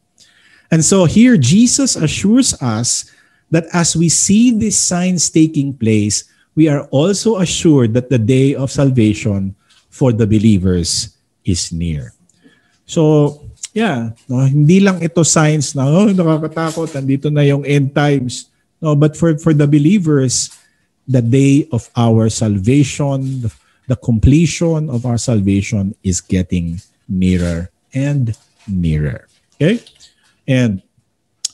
And 0.73 0.83
so 0.83 1.05
here, 1.05 1.37
Jesus 1.37 1.95
assures 1.95 2.57
us 2.59 3.07
that 3.53 3.69
as 3.71 3.95
we 3.95 4.09
see 4.09 4.49
these 4.51 4.75
signs 4.75 5.29
taking 5.29 5.77
place, 5.77 6.25
we 6.57 6.67
are 6.67 6.89
also 6.89 7.37
assured 7.37 7.93
that 7.93 8.09
the 8.09 8.17
day 8.17 8.57
of 8.57 8.73
salvation 8.73 9.55
for 9.89 10.11
the 10.11 10.25
believers 10.25 11.15
is 11.45 11.71
near. 11.71 12.17
So, 12.93 13.41
yeah, 13.73 14.13
no, 14.29 14.45
hindi 14.45 14.77
lang 14.77 15.01
ito 15.01 15.25
signs 15.25 15.73
na, 15.73 15.89
oh, 15.89 16.13
nakakatakot, 16.13 16.93
nandito 16.93 17.33
na 17.33 17.41
yung 17.41 17.65
end 17.65 17.89
times. 17.97 18.53
No, 18.77 18.93
but 18.93 19.17
for, 19.17 19.33
for 19.41 19.57
the 19.57 19.65
believers, 19.65 20.53
the 21.09 21.25
day 21.25 21.65
of 21.73 21.89
our 21.97 22.29
salvation, 22.29 23.41
the, 23.41 23.51
the 23.89 23.97
completion 23.97 24.93
of 24.93 25.09
our 25.09 25.17
salvation 25.17 25.97
is 26.05 26.21
getting 26.21 26.77
nearer 27.09 27.73
and 27.97 28.37
nearer. 28.69 29.25
Okay? 29.57 29.81
And 30.47 30.81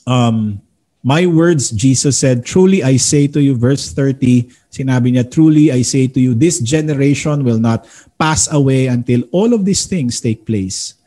um, 0.05 0.61
my 1.03 1.25
words, 1.25 1.71
Jesus 1.71 2.17
said, 2.17 2.45
Truly 2.45 2.83
I 2.83 2.97
say 2.97 3.27
to 3.27 3.41
you, 3.41 3.55
verse 3.55 3.93
30, 3.93 4.51
sinabi 4.67 5.15
niya, 5.15 5.31
Truly 5.31 5.71
I 5.71 5.81
say 5.81 6.07
to 6.07 6.19
you, 6.19 6.35
this 6.35 6.59
generation 6.59 7.43
will 7.43 7.59
not 7.59 7.87
pass 8.19 8.51
away 8.51 8.87
until 8.87 9.23
all 9.31 9.53
of 9.53 9.63
these 9.63 9.85
things 9.85 10.19
take 10.19 10.45
place. 10.45 10.98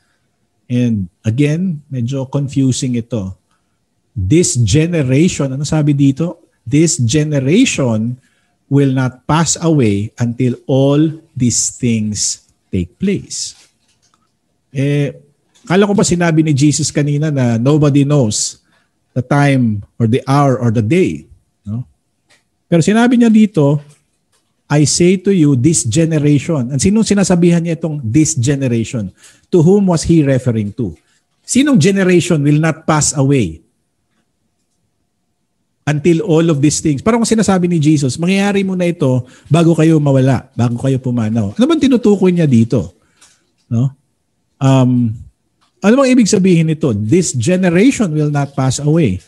And 0.72 1.12
again, 1.20 1.84
medyo 1.92 2.24
confusing 2.24 2.96
ito. 2.96 3.36
This 4.16 4.56
generation, 4.56 5.52
ano 5.52 5.68
sabi 5.68 5.92
dito? 5.92 6.48
This 6.64 6.96
generation 6.96 8.16
will 8.72 8.96
not 8.96 9.28
pass 9.28 9.60
away 9.60 10.16
until 10.16 10.56
all 10.64 11.00
these 11.36 11.76
things 11.76 12.48
take 12.72 12.96
place. 12.96 13.52
Eh, 14.72 15.12
Kala 15.62 15.86
ko 15.86 15.94
ba 15.94 16.02
sinabi 16.02 16.42
ni 16.42 16.50
Jesus 16.50 16.90
kanina 16.90 17.30
na 17.30 17.54
nobody 17.54 18.02
knows 18.02 18.58
the 19.14 19.22
time 19.22 19.84
or 19.94 20.10
the 20.10 20.18
hour 20.26 20.58
or 20.58 20.74
the 20.74 20.82
day. 20.82 21.28
No? 21.62 21.86
Pero 22.66 22.82
sinabi 22.82 23.14
niya 23.14 23.30
dito, 23.30 23.78
I 24.66 24.88
say 24.88 25.20
to 25.20 25.30
you, 25.30 25.54
this 25.54 25.84
generation. 25.84 26.72
And 26.72 26.80
sinong 26.80 27.06
sinasabihan 27.06 27.62
niya 27.62 27.78
itong 27.78 28.00
this 28.02 28.34
generation? 28.34 29.12
To 29.52 29.60
whom 29.60 29.92
was 29.92 30.08
he 30.08 30.24
referring 30.24 30.72
to? 30.80 30.96
Sinong 31.44 31.76
generation 31.76 32.40
will 32.40 32.56
not 32.56 32.88
pass 32.88 33.12
away 33.12 33.60
until 35.84 36.24
all 36.24 36.46
of 36.48 36.64
these 36.64 36.80
things? 36.80 37.04
Parang 37.04 37.20
sinasabi 37.28 37.68
ni 37.68 37.76
Jesus, 37.76 38.16
mangyayari 38.16 38.64
mo 38.64 38.72
na 38.72 38.88
ito 38.88 39.28
bago 39.52 39.76
kayo 39.76 40.00
mawala, 40.00 40.48
bago 40.56 40.80
kayo 40.80 40.96
pumanaw. 40.96 41.52
Ano 41.52 41.64
bang 41.68 41.82
tinutukoy 41.84 42.32
niya 42.32 42.48
dito? 42.48 42.96
No? 43.68 43.92
Um, 44.56 45.12
ano 45.84 45.92
bang 46.00 46.08
ibig 46.16 46.30
sabihin 46.30 46.72
nito? 46.72 46.94
This 46.96 47.36
generation 47.36 48.08
will 48.08 48.32
not 48.32 48.56
pass 48.56 48.80
away. 48.80 49.20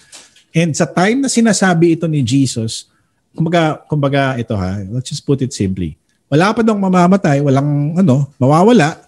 And 0.54 0.72
sa 0.72 0.88
time 0.88 1.20
na 1.20 1.28
sinasabi 1.28 2.00
ito 2.00 2.08
ni 2.08 2.24
Jesus, 2.24 2.88
kumbaga, 3.36 3.84
kumbaga 3.84 4.40
ito 4.40 4.56
ha, 4.56 4.80
let's 4.88 5.12
just 5.12 5.26
put 5.26 5.44
it 5.44 5.52
simply. 5.52 5.98
Wala 6.32 6.56
pa 6.56 6.64
daw 6.64 6.72
mamamatay, 6.72 7.44
walang 7.44 8.00
ano, 8.00 8.32
mawawala 8.40 9.03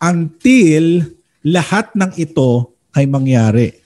until 0.00 1.04
lahat 1.44 1.92
ng 1.94 2.16
ito 2.16 2.72
ay 2.96 3.04
mangyari. 3.06 3.76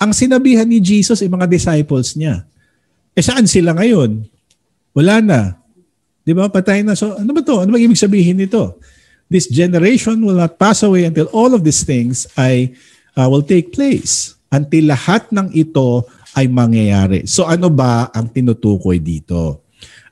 Ang 0.00 0.12
sinabihan 0.12 0.68
ni 0.68 0.80
Jesus 0.80 1.20
ay 1.20 1.28
mga 1.28 1.48
disciples 1.48 2.14
niya. 2.16 2.44
Eh 3.16 3.24
saan 3.24 3.48
sila 3.48 3.74
ngayon? 3.76 4.24
Wala 4.96 5.20
na. 5.20 5.40
Di 6.24 6.32
ba? 6.36 6.48
Patay 6.48 6.84
na. 6.84 6.92
So 6.94 7.16
ano 7.16 7.32
ba 7.32 7.40
to? 7.40 7.64
Ano 7.64 7.72
ba 7.72 7.80
ibig 7.80 7.98
sabihin 7.98 8.38
nito? 8.40 8.80
this 9.30 9.46
generation 9.46 10.18
will 10.26 10.36
not 10.36 10.58
pass 10.58 10.82
away 10.82 11.06
until 11.06 11.30
all 11.30 11.54
of 11.54 11.62
these 11.62 11.86
things 11.86 12.26
ay 12.34 12.74
uh, 13.14 13.30
will 13.30 13.46
take 13.46 13.70
place. 13.70 14.34
Until 14.50 14.90
lahat 14.90 15.30
ng 15.30 15.54
ito 15.54 16.02
ay 16.34 16.50
mangyayari. 16.50 17.22
So 17.30 17.46
ano 17.46 17.70
ba 17.70 18.10
ang 18.10 18.26
tinutukoy 18.34 18.98
dito? 18.98 19.62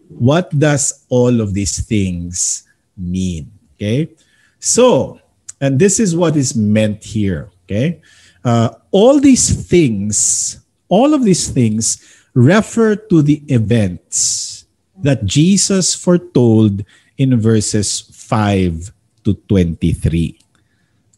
What 0.06 0.54
does 0.54 1.02
all 1.10 1.42
of 1.42 1.50
these 1.50 1.82
things 1.82 2.62
mean? 2.94 3.50
Okay? 3.74 4.14
So, 4.58 5.18
and 5.62 5.78
this 5.78 5.98
is 5.98 6.14
what 6.14 6.34
is 6.34 6.54
meant 6.54 7.02
here. 7.02 7.50
Okay? 7.64 8.02
Uh, 8.44 8.74
all 8.90 9.18
these 9.18 9.50
things, 9.50 10.58
all 10.88 11.14
of 11.14 11.22
these 11.22 11.48
things 11.50 12.02
refer 12.34 12.94
to 12.94 13.22
the 13.22 13.42
events 13.50 14.66
that 14.98 15.24
Jesus 15.24 15.94
foretold 15.94 16.82
in 17.18 17.38
verses 17.38 18.06
5 18.14 18.90
to 19.26 19.34
23. 19.46 20.38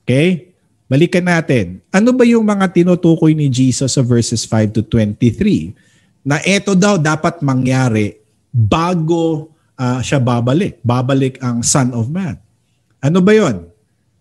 Okay? 0.05 0.51
Balikan 0.91 1.23
natin. 1.23 1.79
Ano 1.95 2.11
ba 2.11 2.27
yung 2.27 2.43
mga 2.43 2.67
tinutukoy 2.75 3.31
ni 3.31 3.47
Jesus 3.47 3.95
sa 3.95 4.03
verses 4.03 4.43
5 4.43 4.75
to 4.75 4.83
23? 4.83 6.27
Na 6.27 6.43
ito 6.43 6.75
daw 6.75 6.99
dapat 6.99 7.39
mangyari 7.41 8.19
bago 8.51 9.55
uh, 9.79 10.03
siya 10.03 10.19
babalik. 10.19 10.83
Babalik 10.83 11.39
ang 11.39 11.63
Son 11.63 11.95
of 11.95 12.11
Man. 12.11 12.37
Ano 13.01 13.25
ba 13.25 13.33
yon? 13.33 13.69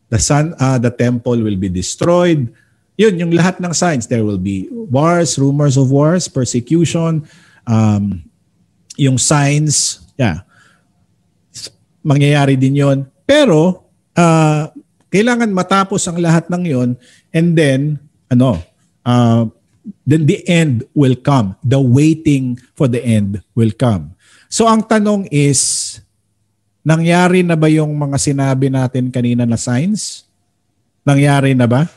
The 0.09 0.17
sun, 0.17 0.55
uh, 0.57 0.81
the 0.81 0.89
temple 0.89 1.37
will 1.37 1.59
be 1.59 1.69
destroyed. 1.69 2.49
Yun, 2.99 3.15
yung 3.15 3.31
lahat 3.31 3.61
ng 3.61 3.71
signs. 3.71 4.09
There 4.09 4.25
will 4.25 4.41
be 4.41 4.67
wars, 4.71 5.37
rumors 5.37 5.77
of 5.77 5.93
wars, 5.93 6.27
persecution, 6.27 7.23
um, 7.63 8.23
yung 8.99 9.15
signs, 9.15 10.03
yeah. 10.19 10.43
Mangyayari 12.03 12.59
din 12.59 12.79
yon 12.79 12.97
pero 13.23 13.87
uh, 14.15 14.67
kailangan 15.07 15.51
matapos 15.51 16.03
ang 16.07 16.19
lahat 16.19 16.51
ng 16.51 16.63
'yon 16.67 16.89
and 17.31 17.55
then 17.55 17.99
ano 18.27 18.59
uh, 19.07 19.47
then 20.03 20.27
the 20.27 20.43
end 20.47 20.83
will 20.91 21.15
come. 21.15 21.55
The 21.63 21.79
waiting 21.79 22.59
for 22.75 22.91
the 22.91 22.99
end 22.99 23.43
will 23.55 23.71
come. 23.71 24.15
So 24.51 24.67
ang 24.67 24.87
tanong 24.87 25.29
is 25.31 25.88
nangyari 26.83 27.43
na 27.43 27.55
ba 27.59 27.67
yung 27.67 27.91
mga 27.95 28.17
sinabi 28.17 28.67
natin 28.71 29.11
kanina 29.11 29.43
na 29.43 29.59
signs? 29.59 30.27
Nangyari 31.03 31.55
na 31.55 31.67
ba? 31.67 31.87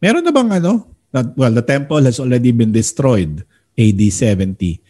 Meron 0.00 0.24
na 0.24 0.32
bang 0.32 0.50
ano? 0.60 0.86
Well, 1.36 1.56
the 1.56 1.64
temple 1.64 2.04
has 2.04 2.20
already 2.20 2.52
been 2.52 2.72
destroyed 2.72 3.40
AD 3.76 4.00
70. 4.00 4.80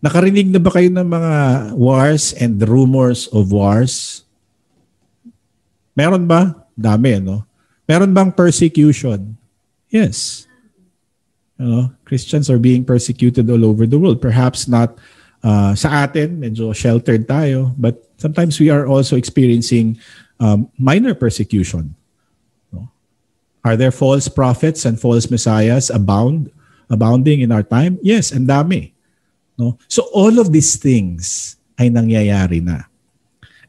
Nakarinig 0.00 0.48
na 0.48 0.62
ba 0.62 0.70
kayo 0.72 0.88
ng 0.88 1.08
mga 1.08 1.34
wars 1.74 2.32
and 2.38 2.56
rumors 2.62 3.26
of 3.34 3.50
wars? 3.52 4.22
Meron 5.92 6.24
ba? 6.24 6.54
Dami, 6.78 7.18
no? 7.18 7.42
Meron 7.84 8.14
bang 8.14 8.30
persecution? 8.30 9.34
Yes. 9.90 10.46
You 11.58 11.66
know, 11.66 11.84
Christians 12.06 12.46
are 12.46 12.62
being 12.62 12.86
persecuted 12.86 13.50
all 13.50 13.66
over 13.66 13.84
the 13.84 13.98
world. 13.98 14.22
Perhaps 14.22 14.70
not 14.70 14.94
uh, 15.42 15.74
sa 15.74 16.06
atin, 16.06 16.40
medyo 16.40 16.74
sheltered 16.74 17.26
tayo, 17.26 17.74
but 17.78 18.02
sometimes 18.18 18.58
we 18.58 18.70
are 18.70 18.86
also 18.86 19.16
experiencing 19.16 19.98
um, 20.40 20.70
minor 20.78 21.14
persecution. 21.14 21.94
No? 22.72 22.88
Are 23.64 23.76
there 23.76 23.94
false 23.94 24.28
prophets 24.28 24.84
and 24.84 24.98
false 24.98 25.30
messiahs 25.30 25.90
abound, 25.90 26.50
abounding 26.90 27.40
in 27.40 27.52
our 27.52 27.62
time? 27.62 27.98
Yes, 28.02 28.32
and 28.32 28.48
dami. 28.48 28.92
No? 29.58 29.78
So 29.88 30.06
all 30.14 30.38
of 30.38 30.52
these 30.52 30.76
things 30.76 31.56
ay 31.78 31.90
nangyayari 31.90 32.62
na. 32.62 32.86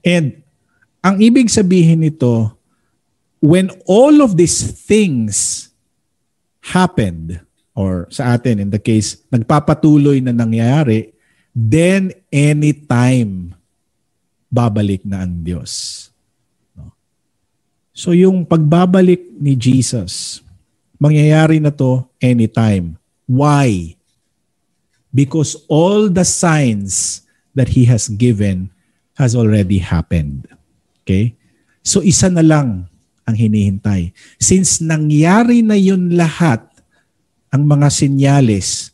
And 0.05 0.41
ang 1.05 1.21
ibig 1.21 1.49
sabihin 1.53 2.01
nito, 2.01 2.57
when 3.39 3.71
all 3.87 4.19
of 4.21 4.35
these 4.35 4.73
things 4.73 5.69
happened, 6.59 7.39
or 7.71 8.09
sa 8.11 8.35
atin 8.35 8.59
in 8.59 8.69
the 8.69 8.81
case, 8.81 9.23
nagpapatuloy 9.31 10.19
na 10.19 10.35
nangyayari, 10.35 11.15
then 11.53 12.13
anytime 12.29 13.53
babalik 14.49 15.05
na 15.05 15.25
ang 15.25 15.45
Diyos. 15.45 16.07
So 17.93 18.15
yung 18.15 18.47
pagbabalik 18.47 19.27
ni 19.35 19.59
Jesus, 19.59 20.39
mangyayari 20.95 21.59
na 21.59 21.69
to 21.69 22.07
anytime. 22.23 22.95
Why? 23.27 23.99
because 25.13 25.57
all 25.67 26.09
the 26.09 26.25
signs 26.25 27.25
that 27.53 27.73
He 27.73 27.85
has 27.89 28.09
given 28.09 28.69
has 29.17 29.35
already 29.35 29.81
happened. 29.81 30.47
Okay? 31.03 31.35
So 31.81 32.05
isa 32.05 32.29
na 32.29 32.45
lang 32.45 32.87
ang 33.25 33.35
hinihintay. 33.35 34.13
Since 34.37 34.81
nangyari 34.81 35.65
na 35.65 35.77
yun 35.77 36.13
lahat, 36.13 36.65
ang 37.49 37.65
mga 37.65 37.89
senyales, 37.89 38.93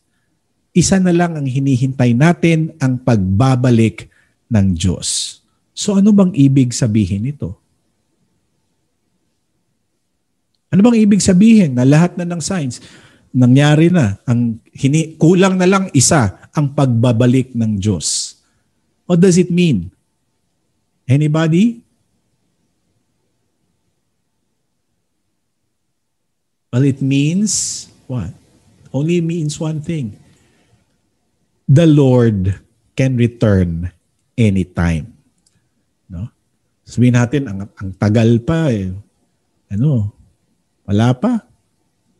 isa 0.75 0.99
na 0.99 1.15
lang 1.15 1.39
ang 1.39 1.47
hinihintay 1.47 2.11
natin 2.11 2.75
ang 2.83 2.99
pagbabalik 2.99 4.11
ng 4.51 4.75
Diyos. 4.75 5.39
So 5.71 5.95
ano 5.95 6.11
bang 6.11 6.35
ibig 6.35 6.75
sabihin 6.75 7.23
nito? 7.23 7.55
Ano 10.69 10.83
bang 10.83 10.99
ibig 10.99 11.23
sabihin 11.23 11.71
na 11.79 11.87
lahat 11.87 12.19
na 12.19 12.27
ng 12.27 12.43
signs? 12.43 12.83
nangyari 13.35 13.91
na. 13.91 14.15
Ang 14.23 14.63
hini, 14.71 15.19
kulang 15.19 15.59
na 15.59 15.67
lang 15.67 15.91
isa 15.91 16.39
ang 16.55 16.71
pagbabalik 16.71 17.51
ng 17.51 17.75
Diyos. 17.75 18.39
What 19.03 19.19
does 19.19 19.35
it 19.35 19.51
mean? 19.51 19.91
Anybody? 21.05 21.83
Well, 26.71 26.87
it 26.87 27.03
means 27.03 27.85
what? 28.07 28.31
Only 28.95 29.19
means 29.19 29.59
one 29.59 29.83
thing. 29.83 30.15
The 31.65 31.89
Lord 31.89 32.53
can 32.93 33.17
return 33.17 33.89
anytime. 34.37 35.11
No? 36.07 36.29
Sabihin 36.85 37.17
natin, 37.17 37.49
ang, 37.49 37.59
ang 37.73 37.89
tagal 37.97 38.37
pa 38.45 38.69
eh. 38.69 38.93
Ano? 39.73 40.13
Wala 40.85 41.11
pa. 41.17 41.41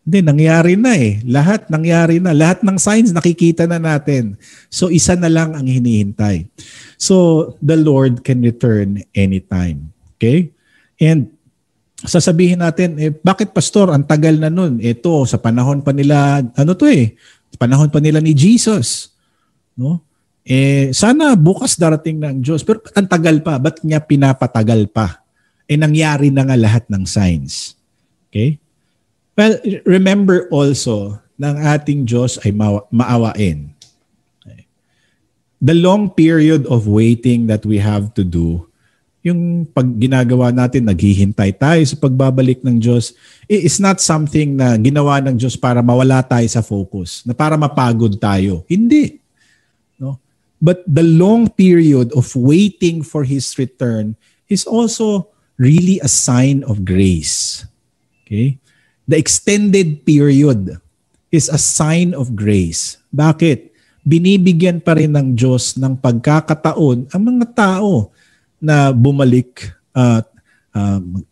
Hindi, 0.05 0.21
nangyari 0.21 0.73
na 0.77 0.93
eh. 0.93 1.17
Lahat 1.25 1.65
nangyari 1.69 2.21
na. 2.21 2.33
Lahat 2.33 2.61
ng 2.61 2.77
signs 2.77 3.09
nakikita 3.09 3.65
na 3.65 3.81
natin. 3.81 4.37
So 4.69 4.93
isa 4.93 5.17
na 5.17 5.33
lang 5.33 5.57
ang 5.57 5.65
hinihintay. 5.65 6.45
So 6.97 7.53
the 7.57 7.73
Lord 7.73 8.21
can 8.21 8.45
return 8.45 9.01
anytime. 9.17 9.89
Okay? 10.17 10.53
And 11.01 11.33
sasabihin 11.97 12.61
natin, 12.61 13.01
eh, 13.01 13.09
bakit 13.09 13.49
pastor, 13.49 13.89
ang 13.89 14.05
tagal 14.05 14.37
na 14.37 14.53
nun? 14.53 14.77
Ito, 14.77 15.25
sa 15.25 15.41
panahon 15.41 15.81
pa 15.81 15.89
nila, 15.89 16.45
ano 16.53 16.71
to 16.77 16.85
eh, 16.85 17.17
panahon 17.57 17.89
pa 17.89 17.97
nila 17.97 18.21
ni 18.21 18.37
Jesus. 18.37 19.14
No? 19.76 19.99
Eh, 20.45 20.93
sana 20.93 21.34
bukas 21.34 21.76
darating 21.76 22.21
ng 22.21 22.38
Diyos. 22.39 22.61
Pero 22.61 22.80
ang 22.93 23.09
tagal 23.09 23.41
pa. 23.41 23.57
Ba't 23.57 23.82
niya 23.82 23.99
pinapatagal 23.99 24.88
pa? 24.93 25.26
Eh, 25.65 25.76
nangyari 25.76 26.30
na 26.30 26.45
nga 26.45 26.53
lahat 26.53 26.86
ng 26.88 27.03
signs. 27.03 27.73
Okay? 28.30 28.61
Well, 29.36 29.57
remember 29.84 30.47
also 30.53 31.19
ng 31.36 31.55
ating 31.59 32.07
Diyos 32.07 32.39
ay 32.45 32.55
ma- 32.55 32.86
maawain. 32.93 33.76
The 35.59 35.73
long 35.73 36.13
period 36.13 36.69
of 36.69 36.86
waiting 36.86 37.49
that 37.49 37.65
we 37.65 37.82
have 37.82 38.13
to 38.13 38.21
do, 38.21 38.69
yung 39.26 39.65
pag 39.65 39.89
ginagawa 39.97 40.53
natin, 40.53 40.86
naghihintay 40.86 41.57
tayo 41.57 41.82
sa 41.82 41.97
pagbabalik 41.97 42.61
ng 42.61 42.78
Diyos, 42.78 43.17
is 43.49 43.82
not 43.82 43.97
something 43.97 44.53
na 44.53 44.78
ginawa 44.78 45.17
ng 45.26 45.34
Diyos 45.34 45.57
para 45.57 45.82
mawala 45.82 46.21
tayo 46.21 46.45
sa 46.45 46.61
focus, 46.61 47.26
na 47.26 47.34
para 47.34 47.57
mapagod 47.57 48.13
tayo. 48.21 48.61
Hindi. 48.69 49.24
But 50.61 50.83
the 50.87 51.03
long 51.03 51.51
period 51.51 52.15
of 52.15 52.31
waiting 52.35 53.03
for 53.03 53.27
His 53.27 53.55
return 53.59 54.15
is 54.47 54.63
also 54.65 55.29
really 55.59 55.99
a 55.99 56.11
sign 56.11 56.63
of 56.63 56.83
grace. 56.83 57.65
Okay? 58.23 58.59
The 59.05 59.17
extended 59.19 60.03
period 60.07 60.79
is 61.29 61.51
a 61.51 61.59
sign 61.59 62.15
of 62.15 62.33
grace. 62.33 62.97
Bakit? 63.11 63.75
Binibigyan 64.05 64.85
pa 64.85 64.93
rin 64.93 65.17
ng 65.17 65.33
Diyos 65.33 65.75
ng 65.81 65.97
pagkakataon 65.97 67.09
ang 67.09 67.21
mga 67.25 67.45
tao 67.57 68.13
na 68.61 68.93
bumalik 68.93 69.73
at 69.93 70.29
uh, 70.77 71.01
um, 71.01 71.25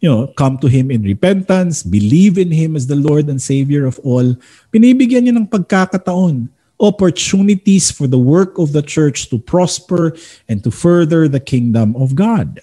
you 0.00 0.08
know, 0.08 0.32
come 0.32 0.56
to 0.58 0.66
Him 0.66 0.90
in 0.90 1.04
repentance, 1.04 1.84
believe 1.84 2.40
in 2.40 2.50
Him 2.50 2.74
as 2.74 2.88
the 2.88 2.96
Lord 2.96 3.28
and 3.28 3.40
Savior 3.40 3.84
of 3.84 4.00
all. 4.00 4.36
Binibigyan 4.72 5.28
niya 5.28 5.36
ng 5.36 5.48
pagkakataon 5.48 6.48
opportunities 6.80 7.92
for 7.92 8.08
the 8.08 8.18
work 8.18 8.56
of 8.56 8.72
the 8.72 8.80
church 8.80 9.28
to 9.28 9.36
prosper 9.36 10.16
and 10.48 10.64
to 10.64 10.72
further 10.72 11.28
the 11.28 11.38
kingdom 11.38 11.92
of 11.94 12.16
God. 12.16 12.58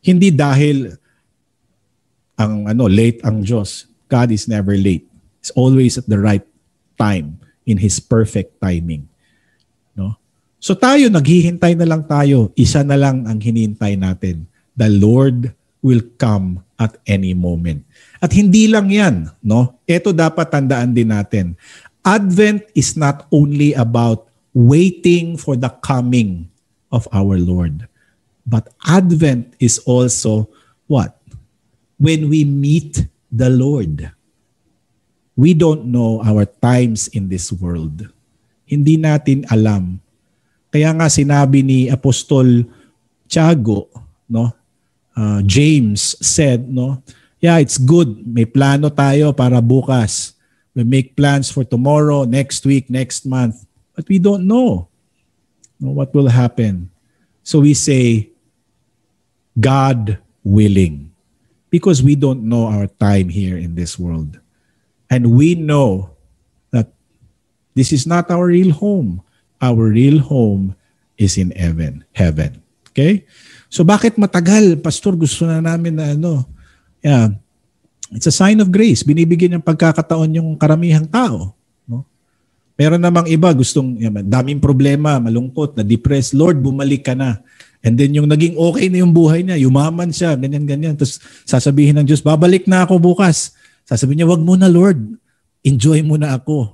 Hindi 0.00 0.32
dahil 0.32 0.96
ang 2.34 2.66
ano 2.66 2.88
late 2.88 3.20
ang 3.22 3.44
Diyos. 3.44 3.86
God 4.08 4.32
is 4.32 4.48
never 4.48 4.74
late. 4.74 5.06
He's 5.44 5.52
always 5.54 6.00
at 6.00 6.08
the 6.08 6.18
right 6.18 6.44
time 6.96 7.38
in 7.68 7.76
his 7.76 8.00
perfect 8.00 8.58
timing. 8.58 9.06
No? 9.92 10.16
So 10.58 10.72
tayo 10.72 11.12
naghihintay 11.12 11.76
na 11.76 11.86
lang 11.86 12.08
tayo. 12.08 12.50
Isa 12.56 12.80
na 12.80 12.96
lang 12.96 13.28
ang 13.28 13.38
hinihintay 13.38 14.00
natin. 14.00 14.48
The 14.74 14.88
Lord 14.88 15.52
will 15.84 16.00
come 16.16 16.64
at 16.80 16.96
any 17.04 17.36
moment. 17.36 17.84
At 18.18 18.32
hindi 18.32 18.66
lang 18.72 18.88
'yan, 18.88 19.28
no? 19.44 19.78
Ito 19.84 20.16
dapat 20.16 20.48
tandaan 20.48 20.96
din 20.96 21.12
natin. 21.12 21.54
Advent 22.04 22.68
is 22.76 23.00
not 23.00 23.24
only 23.32 23.72
about 23.72 24.28
waiting 24.52 25.40
for 25.40 25.56
the 25.56 25.72
coming 25.80 26.52
of 26.92 27.08
our 27.10 27.40
Lord, 27.40 27.88
but 28.44 28.68
Advent 28.84 29.56
is 29.56 29.80
also 29.88 30.52
what? 30.86 31.16
When 31.96 32.28
we 32.28 32.44
meet 32.44 33.08
the 33.32 33.48
Lord. 33.48 34.12
We 35.34 35.56
don't 35.56 35.90
know 35.90 36.22
our 36.22 36.46
times 36.46 37.10
in 37.10 37.26
this 37.26 37.50
world. 37.50 38.06
Hindi 38.68 38.94
natin 39.00 39.48
alam. 39.50 39.98
Kaya 40.70 40.94
nga 40.94 41.10
sinabi 41.10 41.66
ni 41.66 41.78
Apostol 41.90 42.62
Tiago, 43.26 43.90
no? 44.30 44.54
Uh, 45.16 45.42
James 45.42 46.14
said, 46.22 46.70
no? 46.70 47.02
Yeah, 47.42 47.58
it's 47.58 47.80
good. 47.80 48.22
May 48.22 48.46
plano 48.46 48.92
tayo 48.94 49.34
para 49.34 49.58
bukas 49.58 50.33
We 50.74 50.82
make 50.82 51.14
plans 51.14 51.50
for 51.50 51.62
tomorrow, 51.62 52.26
next 52.26 52.66
week, 52.66 52.90
next 52.90 53.24
month, 53.24 53.62
but 53.94 54.10
we 54.10 54.18
don't 54.18 54.46
know 54.46 54.90
what 55.78 56.14
will 56.14 56.28
happen. 56.28 56.90
So 57.46 57.60
we 57.62 57.74
say, 57.74 58.30
God 59.54 60.18
willing, 60.42 61.14
because 61.70 62.02
we 62.02 62.18
don't 62.18 62.42
know 62.42 62.66
our 62.66 62.86
time 62.86 63.30
here 63.30 63.56
in 63.56 63.78
this 63.78 63.98
world. 63.98 64.40
And 65.06 65.30
we 65.38 65.54
know 65.54 66.10
that 66.74 66.90
this 67.74 67.92
is 67.92 68.06
not 68.06 68.30
our 68.30 68.50
real 68.50 68.74
home. 68.74 69.22
Our 69.62 69.94
real 69.94 70.18
home 70.18 70.74
is 71.14 71.38
in 71.38 71.52
heaven. 71.52 72.02
Heaven. 72.18 72.62
Okay? 72.90 73.26
So 73.70 73.84
bakit 73.86 74.18
matagal? 74.18 74.82
Pastor, 74.82 75.14
gusto 75.14 75.46
na 75.46 75.62
namin 75.62 75.94
na 75.94 76.18
ano. 76.18 76.46
Yeah. 76.98 77.38
It's 78.12 78.28
a 78.28 78.34
sign 78.34 78.60
of 78.60 78.68
grace. 78.68 79.00
Binibigyan 79.00 79.56
ng 79.60 79.64
pagkakataon 79.64 80.36
yung 80.36 80.48
karamihang 80.60 81.08
tao. 81.08 81.56
No? 81.88 82.04
Meron 82.76 83.00
namang 83.00 83.30
iba 83.30 83.48
gustong, 83.56 83.96
yan, 83.96 84.26
daming 84.28 84.60
problema, 84.60 85.16
malungkot, 85.16 85.78
na-depressed. 85.78 86.36
Lord, 86.36 86.60
bumalik 86.60 87.08
ka 87.08 87.16
na. 87.16 87.40
And 87.84 88.00
then 88.00 88.16
yung 88.16 88.28
naging 88.28 88.56
okay 88.56 88.88
na 88.88 89.04
yung 89.04 89.12
buhay 89.12 89.44
niya, 89.44 89.60
yumaman 89.60 90.08
siya, 90.08 90.32
ganyan-ganyan. 90.40 90.96
Tapos 90.96 91.20
sasabihin 91.44 92.00
ng 92.00 92.08
Diyos, 92.08 92.24
babalik 92.24 92.64
na 92.64 92.88
ako 92.88 92.96
bukas. 92.96 93.52
Sasabihin 93.84 94.24
niya, 94.24 94.32
wag 94.32 94.40
mo 94.40 94.56
na 94.56 94.72
Lord. 94.72 94.96
Enjoy 95.60 96.00
mo 96.00 96.16
na 96.16 96.32
ako. 96.40 96.72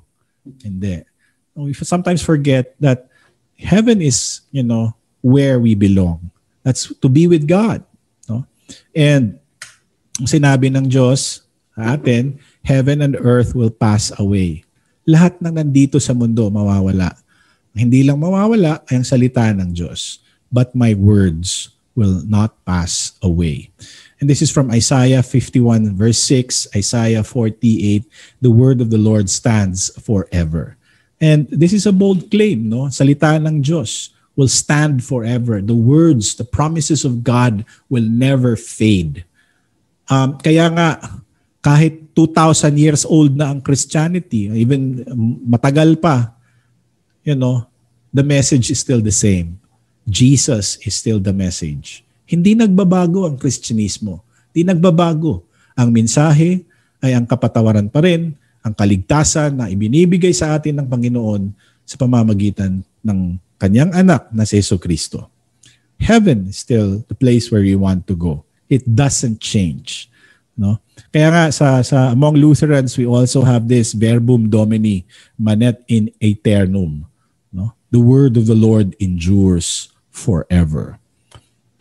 Hindi. 0.62 1.02
We 1.58 1.74
sometimes 1.74 2.22
forget 2.22 2.78
that 2.78 3.10
heaven 3.58 3.98
is, 3.98 4.46
you 4.54 4.62
know, 4.62 4.94
where 5.18 5.58
we 5.58 5.74
belong. 5.74 6.30
That's 6.62 6.94
to 7.02 7.08
be 7.10 7.26
with 7.26 7.50
God. 7.50 7.82
No? 8.30 8.46
And 8.94 9.39
sinabi 10.24 10.72
ng 10.72 10.90
Diyos 10.90 11.44
atin, 11.76 12.36
heaven 12.66 13.00
and 13.00 13.16
earth 13.16 13.56
will 13.56 13.72
pass 13.72 14.12
away. 14.20 14.64
Lahat 15.08 15.38
ng 15.40 15.56
nandito 15.56 15.96
sa 15.96 16.12
mundo 16.12 16.46
mawawala. 16.52 17.16
Hindi 17.72 18.04
lang 18.04 18.20
mawawala 18.20 18.84
ay 18.90 19.00
ang 19.00 19.06
salita 19.06 19.48
ng 19.54 19.72
Diyos. 19.72 20.20
But 20.50 20.74
my 20.74 20.98
words 20.98 21.70
will 21.94 22.22
not 22.26 22.58
pass 22.66 23.14
away. 23.22 23.70
And 24.20 24.28
this 24.28 24.42
is 24.42 24.50
from 24.52 24.70
Isaiah 24.70 25.22
51 25.22 25.96
verse 25.96 26.18
6, 26.18 26.76
Isaiah 26.76 27.24
48, 27.24 28.04
the 28.42 28.52
word 28.52 28.80
of 28.82 28.90
the 28.90 29.00
Lord 29.00 29.30
stands 29.30 29.88
forever. 29.96 30.76
And 31.20 31.48
this 31.48 31.72
is 31.72 31.86
a 31.86 31.92
bold 31.92 32.30
claim, 32.30 32.68
no? 32.68 32.88
Salita 32.88 33.36
ng 33.36 33.62
Diyos 33.62 34.10
will 34.36 34.48
stand 34.48 35.04
forever. 35.04 35.60
The 35.60 35.76
words, 35.76 36.34
the 36.34 36.48
promises 36.48 37.04
of 37.04 37.24
God 37.24 37.64
will 37.88 38.04
never 38.04 38.56
fade. 38.56 39.24
Um, 40.10 40.34
kaya 40.42 40.66
nga, 40.74 40.98
kahit 41.62 42.10
2,000 42.18 42.74
years 42.74 43.06
old 43.06 43.38
na 43.38 43.54
ang 43.54 43.62
Christianity, 43.62 44.50
even 44.58 45.06
matagal 45.46 46.02
pa, 46.02 46.34
you 47.22 47.38
know, 47.38 47.62
the 48.10 48.26
message 48.26 48.74
is 48.74 48.82
still 48.82 48.98
the 48.98 49.14
same. 49.14 49.54
Jesus 50.10 50.82
is 50.82 50.98
still 50.98 51.22
the 51.22 51.30
message. 51.30 52.02
Hindi 52.26 52.58
nagbabago 52.58 53.22
ang 53.22 53.38
Kristyanismo. 53.38 54.26
Hindi 54.50 54.74
nagbabago. 54.74 55.46
Ang 55.78 55.94
mensahe 55.94 56.66
ay 56.98 57.14
ang 57.14 57.30
kapatawaran 57.30 57.86
pa 57.86 58.02
rin, 58.02 58.34
ang 58.66 58.74
kaligtasan 58.74 59.62
na 59.62 59.70
ibinibigay 59.70 60.34
sa 60.34 60.58
atin 60.58 60.82
ng 60.82 60.86
Panginoon 60.90 61.54
sa 61.86 61.94
pamamagitan 61.94 62.82
ng 62.82 63.20
kanyang 63.62 63.94
anak 63.94 64.26
na 64.34 64.42
si 64.42 64.58
Yeso 64.58 64.74
Kristo. 64.74 65.30
Heaven 66.02 66.50
is 66.50 66.58
still 66.58 67.06
the 67.06 67.14
place 67.14 67.46
where 67.54 67.62
we 67.62 67.78
want 67.78 68.10
to 68.10 68.18
go 68.18 68.42
it 68.70 68.86
doesn't 68.86 69.42
change. 69.42 70.06
No? 70.54 70.78
Kaya 71.10 71.28
nga 71.34 71.44
sa, 71.50 71.82
sa 71.82 72.14
among 72.14 72.38
Lutherans, 72.38 72.94
we 72.94 73.04
also 73.04 73.42
have 73.42 73.66
this 73.66 73.92
verbum 73.92 74.46
domini, 74.46 75.02
manet 75.34 75.82
in 75.90 76.14
aeternum. 76.22 77.04
No? 77.50 77.74
The 77.90 78.00
word 78.00 78.38
of 78.38 78.46
the 78.46 78.56
Lord 78.56 78.94
endures 79.02 79.90
forever. 80.14 81.02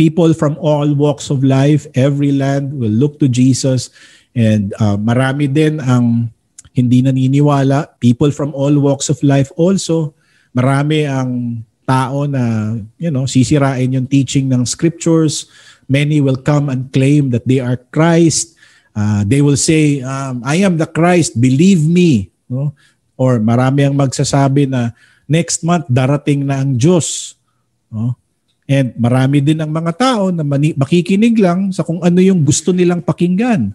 People 0.01 0.33
from 0.33 0.57
all 0.57 0.89
walks 0.95 1.29
of 1.29 1.45
life, 1.45 1.85
every 1.93 2.31
land 2.31 2.73
will 2.73 2.91
look 2.91 3.19
to 3.19 3.29
Jesus 3.29 3.93
and 4.33 4.73
uh, 4.79 4.95
marami 4.95 5.51
din 5.51 5.83
ang 5.83 6.31
hindi 6.71 7.03
naniniwala. 7.03 7.99
People 7.99 8.31
from 8.31 8.55
all 8.55 8.71
walks 8.79 9.11
of 9.11 9.19
life 9.21 9.51
also, 9.59 10.15
marami 10.55 11.03
ang 11.03 11.61
tao 11.83 12.29
na 12.29 12.77
you 13.01 13.09
know 13.09 13.25
sisirain 13.25 13.91
yung 13.91 14.05
teaching 14.05 14.45
ng 14.47 14.61
scriptures 14.63 15.49
Many 15.89 16.21
will 16.21 16.37
come 16.37 16.69
and 16.69 16.93
claim 16.93 17.33
that 17.33 17.49
they 17.49 17.57
are 17.57 17.81
Christ. 17.89 18.53
Uh, 18.93 19.25
they 19.25 19.41
will 19.41 19.57
say, 19.57 20.05
um, 20.05 20.45
I 20.45 20.61
am 20.61 20.77
the 20.77 20.85
Christ, 20.85 21.41
believe 21.41 21.81
me. 21.89 22.29
No? 22.45 22.77
Or 23.17 23.41
marami 23.41 23.89
ang 23.89 23.97
magsasabi 23.97 24.69
na 24.69 24.93
next 25.25 25.65
month 25.65 25.89
darating 25.89 26.45
na 26.45 26.61
ang 26.61 26.77
Diyos. 26.77 27.33
No? 27.89 28.13
And 28.69 28.93
marami 29.01 29.41
din 29.41 29.57
ang 29.57 29.73
mga 29.73 29.97
tao 29.97 30.29
na 30.29 30.45
mani- 30.45 30.77
makikinig 30.77 31.41
lang 31.41 31.73
sa 31.73 31.81
kung 31.81 32.05
ano 32.05 32.21
yung 32.21 32.45
gusto 32.45 32.69
nilang 32.69 33.01
pakinggan. 33.01 33.73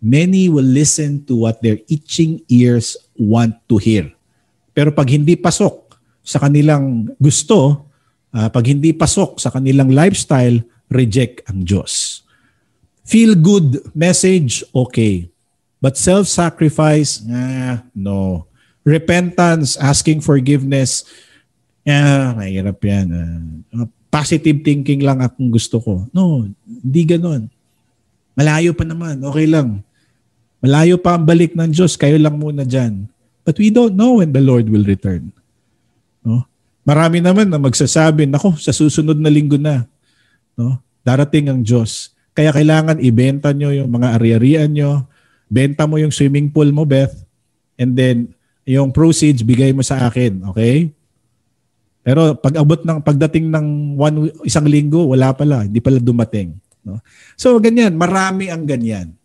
Many 0.00 0.48
will 0.48 0.64
listen 0.64 1.28
to 1.28 1.44
what 1.44 1.60
their 1.60 1.76
itching 1.92 2.40
ears 2.48 2.96
want 3.20 3.52
to 3.68 3.76
hear. 3.76 4.08
Pero 4.72 4.96
pag 4.96 5.12
hindi 5.12 5.36
pasok 5.36 5.92
sa 6.24 6.40
kanilang 6.40 7.12
gusto, 7.20 7.84
uh, 8.32 8.48
pag 8.48 8.64
hindi 8.64 8.96
pasok 8.96 9.36
sa 9.36 9.52
kanilang 9.52 9.92
lifestyle, 9.92 10.64
reject 10.90 11.46
ang 11.46 11.62
Diyos. 11.62 12.26
Feel 13.06 13.38
good 13.38 13.78
message, 13.94 14.66
okay. 14.74 15.30
But 15.80 15.96
self-sacrifice, 15.96 17.24
ah, 17.30 17.86
no. 17.96 18.44
Repentance, 18.84 19.78
asking 19.80 20.20
forgiveness, 20.20 21.06
ah, 21.86 22.36
mahirap 22.36 22.82
yan. 22.84 23.06
Uh, 23.72 23.86
positive 24.10 24.60
thinking 24.66 25.06
lang 25.06 25.22
akong 25.22 25.48
gusto 25.48 25.78
ko. 25.78 26.04
No, 26.10 26.44
hindi 26.66 27.02
ganon. 27.06 27.46
Malayo 28.34 28.74
pa 28.74 28.82
naman, 28.82 29.22
okay 29.22 29.46
lang. 29.46 29.80
Malayo 30.60 31.00
pa 31.00 31.16
ang 31.16 31.24
balik 31.24 31.56
ng 31.56 31.70
Diyos, 31.72 31.96
kayo 31.96 32.18
lang 32.20 32.36
muna 32.36 32.66
dyan. 32.66 33.08
But 33.46 33.56
we 33.56 33.72
don't 33.72 33.96
know 33.96 34.20
when 34.20 34.34
the 34.34 34.44
Lord 34.44 34.68
will 34.68 34.84
return. 34.84 35.32
No? 36.20 36.44
Marami 36.84 37.24
naman 37.24 37.48
na 37.48 37.56
magsasabi, 37.56 38.28
nako, 38.28 38.58
sa 38.60 38.74
susunod 38.74 39.16
na 39.16 39.32
linggo 39.32 39.56
na, 39.56 39.88
no? 40.60 40.76
darating 41.00 41.48
ang 41.48 41.64
Diyos. 41.64 42.12
Kaya 42.36 42.52
kailangan 42.52 43.00
ibenta 43.00 43.56
nyo 43.56 43.72
yung 43.72 43.88
mga 43.88 44.20
ari-arian 44.20 44.68
nyo, 44.68 45.08
benta 45.48 45.88
mo 45.88 45.96
yung 45.96 46.12
swimming 46.12 46.52
pool 46.52 46.68
mo, 46.68 46.84
Beth, 46.84 47.16
and 47.80 47.96
then 47.96 48.36
yung 48.68 48.92
proceeds 48.92 49.40
bigay 49.40 49.72
mo 49.72 49.80
sa 49.80 50.06
akin, 50.06 50.44
okay? 50.52 50.92
Pero 52.04 52.36
pag 52.36 52.54
abot 52.60 52.80
ng 52.80 53.00
pagdating 53.00 53.48
ng 53.48 53.96
one 53.96 54.28
isang 54.44 54.68
linggo, 54.68 55.08
wala 55.08 55.32
pala, 55.32 55.64
hindi 55.64 55.80
pala 55.80 55.98
dumating, 55.98 56.54
no? 56.84 57.00
So 57.34 57.56
ganyan, 57.56 57.96
marami 57.96 58.52
ang 58.52 58.68
ganyan. 58.68 59.16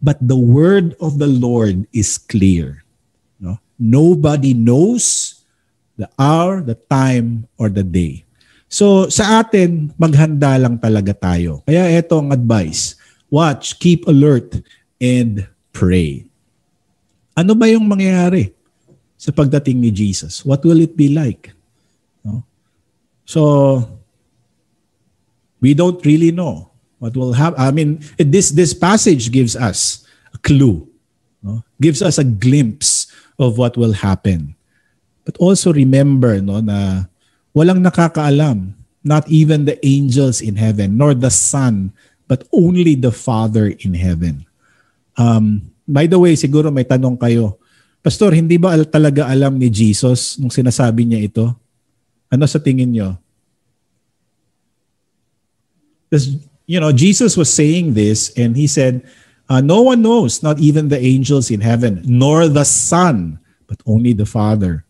But 0.00 0.16
the 0.24 0.36
word 0.36 0.96
of 0.96 1.20
the 1.20 1.28
Lord 1.28 1.84
is 1.92 2.16
clear. 2.16 2.88
No? 3.36 3.60
Nobody 3.76 4.56
knows 4.56 5.36
the 6.00 6.08
hour, 6.16 6.64
the 6.64 6.76
time, 6.88 7.44
or 7.60 7.68
the 7.68 7.84
day. 7.84 8.24
So 8.70 9.10
sa 9.10 9.42
atin, 9.42 9.90
maghanda 9.98 10.54
lang 10.54 10.78
talaga 10.78 11.10
tayo. 11.10 11.66
Kaya 11.66 11.90
ito 11.90 12.14
ang 12.14 12.30
advice. 12.30 12.94
Watch, 13.26 13.82
keep 13.82 14.06
alert, 14.06 14.62
and 15.02 15.42
pray. 15.74 16.30
Ano 17.34 17.58
ba 17.58 17.66
yung 17.66 17.90
mangyayari 17.90 18.54
sa 19.18 19.34
pagdating 19.34 19.82
ni 19.82 19.90
Jesus? 19.90 20.46
What 20.46 20.62
will 20.62 20.78
it 20.78 20.94
be 20.94 21.10
like? 21.10 21.50
No? 22.22 22.46
So, 23.26 23.82
we 25.58 25.74
don't 25.74 25.98
really 26.06 26.30
know 26.30 26.70
what 27.02 27.18
will 27.18 27.34
happen. 27.34 27.58
I 27.58 27.74
mean, 27.74 28.06
this 28.18 28.54
this 28.54 28.70
passage 28.70 29.34
gives 29.34 29.58
us 29.58 30.06
a 30.30 30.38
clue, 30.38 30.86
no? 31.42 31.66
gives 31.82 32.02
us 32.06 32.22
a 32.22 32.26
glimpse 32.26 33.10
of 33.34 33.58
what 33.58 33.74
will 33.74 33.98
happen. 33.98 34.54
But 35.24 35.38
also 35.38 35.72
remember 35.72 36.38
no, 36.38 36.60
na 36.60 37.10
walang 37.56 37.82
nakakaalam, 37.82 38.74
not 39.02 39.26
even 39.30 39.64
the 39.64 39.78
angels 39.84 40.40
in 40.40 40.56
heaven, 40.56 40.96
nor 40.96 41.14
the 41.14 41.32
Son, 41.32 41.90
but 42.30 42.46
only 42.54 42.94
the 42.94 43.10
Father 43.10 43.72
in 43.82 43.94
heaven. 43.94 44.46
Um, 45.18 45.72
by 45.88 46.06
the 46.06 46.18
way, 46.20 46.38
siguro 46.38 46.70
may 46.70 46.86
tanong 46.86 47.18
kayo, 47.18 47.58
Pastor, 48.00 48.32
hindi 48.32 48.56
ba 48.56 48.80
talaga 48.88 49.28
alam 49.28 49.60
ni 49.60 49.68
Jesus 49.68 50.40
nung 50.40 50.48
sinasabi 50.48 51.04
niya 51.04 51.20
ito? 51.28 51.46
Ano 52.32 52.48
sa 52.48 52.56
tingin 52.56 52.88
niyo? 52.88 53.18
you 56.66 56.78
know, 56.80 56.90
Jesus 56.90 57.36
was 57.36 57.52
saying 57.52 57.94
this 57.94 58.34
and 58.34 58.56
he 58.56 58.66
said, 58.66 59.06
uh, 59.48 59.60
No 59.60 59.82
one 59.82 60.02
knows, 60.02 60.42
not 60.42 60.58
even 60.58 60.88
the 60.88 60.98
angels 60.98 61.50
in 61.50 61.60
heaven, 61.60 62.02
nor 62.06 62.48
the 62.48 62.64
Son, 62.64 63.38
but 63.66 63.78
only 63.86 64.12
the 64.12 64.26
Father. 64.26 64.84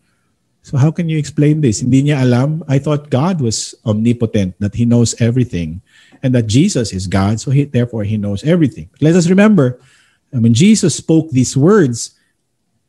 So 0.61 0.77
how 0.77 0.91
can 0.91 1.09
you 1.09 1.17
explain 1.17 1.61
this? 1.61 1.81
Hindi 1.81 2.09
niya 2.09 2.21
alam. 2.21 2.63
I 2.67 2.77
thought 2.77 3.09
God 3.09 3.41
was 3.41 3.73
omnipotent, 3.85 4.55
that 4.59 4.75
He 4.75 4.85
knows 4.85 5.17
everything, 5.19 5.81
and 6.21 6.35
that 6.35 6.45
Jesus 6.45 6.93
is 6.93 7.07
God, 7.07 7.41
so 7.41 7.49
he, 7.49 7.65
therefore 7.65 8.03
He 8.03 8.17
knows 8.17 8.43
everything. 8.43 8.89
Let 9.01 9.15
us 9.15 9.29
remember, 9.29 9.81
when 10.29 10.53
Jesus 10.53 10.95
spoke 10.95 11.31
these 11.31 11.57
words, 11.57 12.13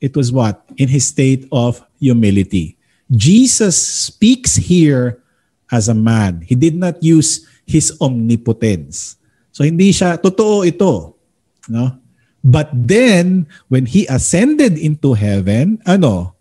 it 0.00 0.16
was 0.16 0.32
what? 0.32 0.62
In 0.76 0.88
His 0.88 1.06
state 1.06 1.48
of 1.50 1.80
humility. 1.98 2.76
Jesus 3.12 3.76
speaks 3.76 4.56
here 4.56 5.20
as 5.72 5.88
a 5.88 5.96
man. 5.96 6.40
He 6.44 6.54
did 6.54 6.76
not 6.76 7.00
use 7.02 7.48
his 7.64 7.92
omnipotence. 8.00 9.16
So 9.52 9.64
hindi 9.64 9.92
siya 9.92 10.20
totoo 10.20 10.64
ito, 10.64 11.16
no? 11.68 11.96
But 12.42 12.68
then 12.72 13.46
when 13.68 13.86
he 13.86 14.08
ascended 14.08 14.76
into 14.76 15.14
heaven, 15.14 15.80
ano? 15.86 16.31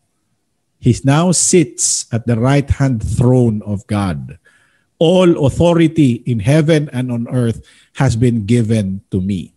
He 0.82 0.98
now 1.06 1.30
sits 1.30 2.10
at 2.10 2.26
the 2.26 2.42
right-hand 2.42 3.06
throne 3.06 3.62
of 3.62 3.86
God. 3.86 4.42
All 4.98 5.46
authority 5.46 6.26
in 6.26 6.42
heaven 6.42 6.90
and 6.90 7.14
on 7.14 7.30
earth 7.30 7.62
has 8.02 8.18
been 8.18 8.50
given 8.50 9.06
to 9.14 9.22
me. 9.22 9.54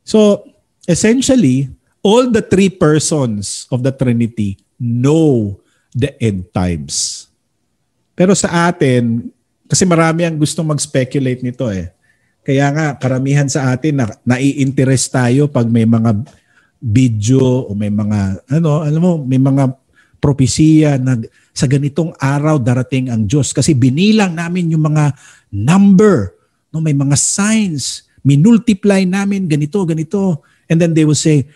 So 0.00 0.48
essentially, 0.88 1.68
all 2.00 2.32
the 2.32 2.40
three 2.40 2.72
persons 2.72 3.68
of 3.68 3.84
the 3.84 3.92
Trinity 3.92 4.56
know 4.80 5.60
the 5.92 6.16
end 6.16 6.48
times. 6.56 7.28
Pero 8.16 8.32
sa 8.32 8.72
atin, 8.72 9.28
kasi 9.68 9.84
marami 9.84 10.24
ang 10.24 10.40
gustong 10.40 10.72
mag-speculate 10.72 11.44
nito 11.44 11.68
eh. 11.68 11.92
Kaya 12.40 12.72
nga, 12.72 12.86
karamihan 12.96 13.48
sa 13.48 13.76
atin, 13.76 14.00
na, 14.00 14.08
nai-interest 14.24 15.12
tayo 15.12 15.52
pag 15.52 15.68
may 15.68 15.84
mga 15.84 16.24
video 16.80 17.68
o 17.68 17.76
may 17.76 17.92
mga, 17.92 18.40
ano, 18.48 18.80
alam 18.80 19.00
mo, 19.00 19.12
may 19.20 19.36
mga 19.36 19.79
propesiya 20.20 21.00
na 21.00 21.18
sa 21.50 21.66
ganitong 21.66 22.12
araw 22.20 22.60
darating 22.60 23.08
ang 23.08 23.24
Diyos. 23.26 23.50
Kasi 23.50 23.74
binilang 23.74 24.36
namin 24.36 24.76
yung 24.76 24.86
mga 24.86 25.16
number, 25.50 26.36
no, 26.70 26.84
may 26.84 26.94
mga 26.94 27.16
signs, 27.16 28.06
minultiply 28.22 29.08
namin 29.08 29.48
ganito, 29.48 29.82
ganito. 29.82 30.44
And 30.70 30.78
then 30.78 30.94
they 30.94 31.08
will 31.08 31.18
say, 31.18 31.48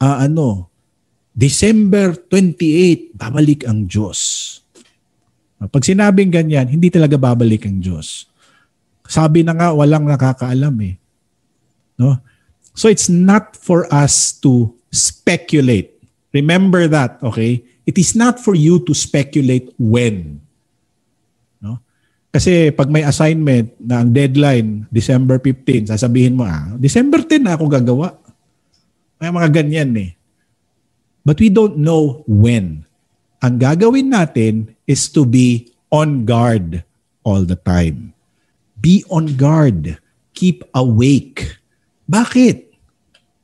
uh, 0.00 0.26
ano, 0.26 0.72
December 1.36 2.16
28, 2.16 3.12
babalik 3.12 3.68
ang 3.68 3.84
Diyos. 3.84 4.18
Pag 5.60 5.84
sinabing 5.84 6.32
ganyan, 6.32 6.68
hindi 6.68 6.88
talaga 6.88 7.20
babalik 7.20 7.68
ang 7.68 7.80
Diyos. 7.80 8.28
Sabi 9.04 9.44
na 9.44 9.52
nga, 9.52 9.68
walang 9.72 10.08
nakakaalam 10.08 10.74
eh. 10.84 10.96
No? 12.00 12.16
So 12.76 12.92
it's 12.92 13.08
not 13.08 13.56
for 13.56 13.88
us 13.88 14.36
to 14.44 14.72
speculate. 14.92 15.96
Remember 16.32 16.84
that, 16.88 17.20
okay? 17.24 17.64
It 17.86 17.96
is 18.02 18.18
not 18.18 18.42
for 18.42 18.58
you 18.58 18.82
to 18.82 18.92
speculate 18.92 19.70
when. 19.78 20.42
No? 21.62 21.78
Kasi 22.34 22.74
pag 22.74 22.90
may 22.90 23.06
assignment 23.06 23.78
na 23.78 24.02
ang 24.02 24.10
deadline, 24.10 24.90
December 24.90 25.38
15, 25.38 25.94
sasabihin 25.94 26.34
mo, 26.34 26.42
ah, 26.42 26.74
December 26.74 27.22
10 27.22 27.46
na 27.46 27.54
ako 27.54 27.70
gagawa. 27.70 28.18
May 29.22 29.30
mga 29.30 29.48
ganyan 29.62 29.94
eh. 29.96 30.10
But 31.22 31.38
we 31.38 31.46
don't 31.46 31.78
know 31.78 32.26
when. 32.26 32.82
Ang 33.38 33.62
gagawin 33.62 34.10
natin 34.10 34.74
is 34.90 35.06
to 35.14 35.22
be 35.22 35.70
on 35.94 36.26
guard 36.26 36.82
all 37.22 37.46
the 37.46 37.58
time. 37.58 38.14
Be 38.82 39.06
on 39.06 39.38
guard. 39.38 40.02
Keep 40.34 40.66
awake. 40.74 41.62
Bakit? 42.10 42.66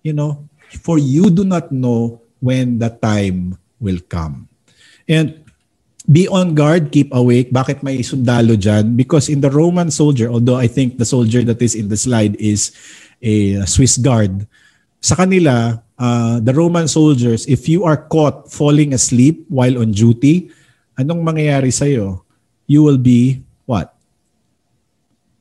You 0.03 0.14
know, 0.14 0.51
for 0.82 0.99
you 0.99 1.30
do 1.30 1.47
not 1.47 1.70
know 1.70 2.22
when 2.43 2.82
the 2.82 2.90
time 2.90 3.61
will 3.83 3.99
come. 4.07 4.47
And 5.11 5.43
be 6.07 6.26
on 6.30 6.55
guard, 6.55 6.91
keep 6.91 7.11
awake. 7.14 7.51
Bakit 7.51 7.83
may 7.83 7.99
sundalo 8.03 8.55
dyan? 8.55 8.97
Because 8.97 9.28
in 9.28 9.43
the 9.43 9.51
Roman 9.51 9.91
soldier, 9.91 10.30
although 10.30 10.57
I 10.57 10.66
think 10.66 10.99
the 10.99 11.07
soldier 11.07 11.43
that 11.45 11.61
is 11.62 11.74
in 11.74 11.91
the 11.91 11.99
slide 11.99 12.39
is 12.39 12.72
a 13.22 13.62
Swiss 13.66 13.99
guard, 13.99 14.47
sa 15.03 15.14
kanila, 15.18 15.83
uh, 15.99 16.39
the 16.39 16.55
Roman 16.55 16.87
soldiers, 16.87 17.47
if 17.47 17.68
you 17.68 17.83
are 17.83 17.99
caught 17.99 18.51
falling 18.51 18.95
asleep 18.95 19.47
while 19.51 19.78
on 19.83 19.91
duty, 19.91 20.51
anong 20.99 21.26
mangyayari 21.26 21.74
sa 21.74 21.87
iyo? 21.87 22.22
You 22.66 22.87
will 22.87 22.99
be 22.99 23.43
what? 23.66 23.95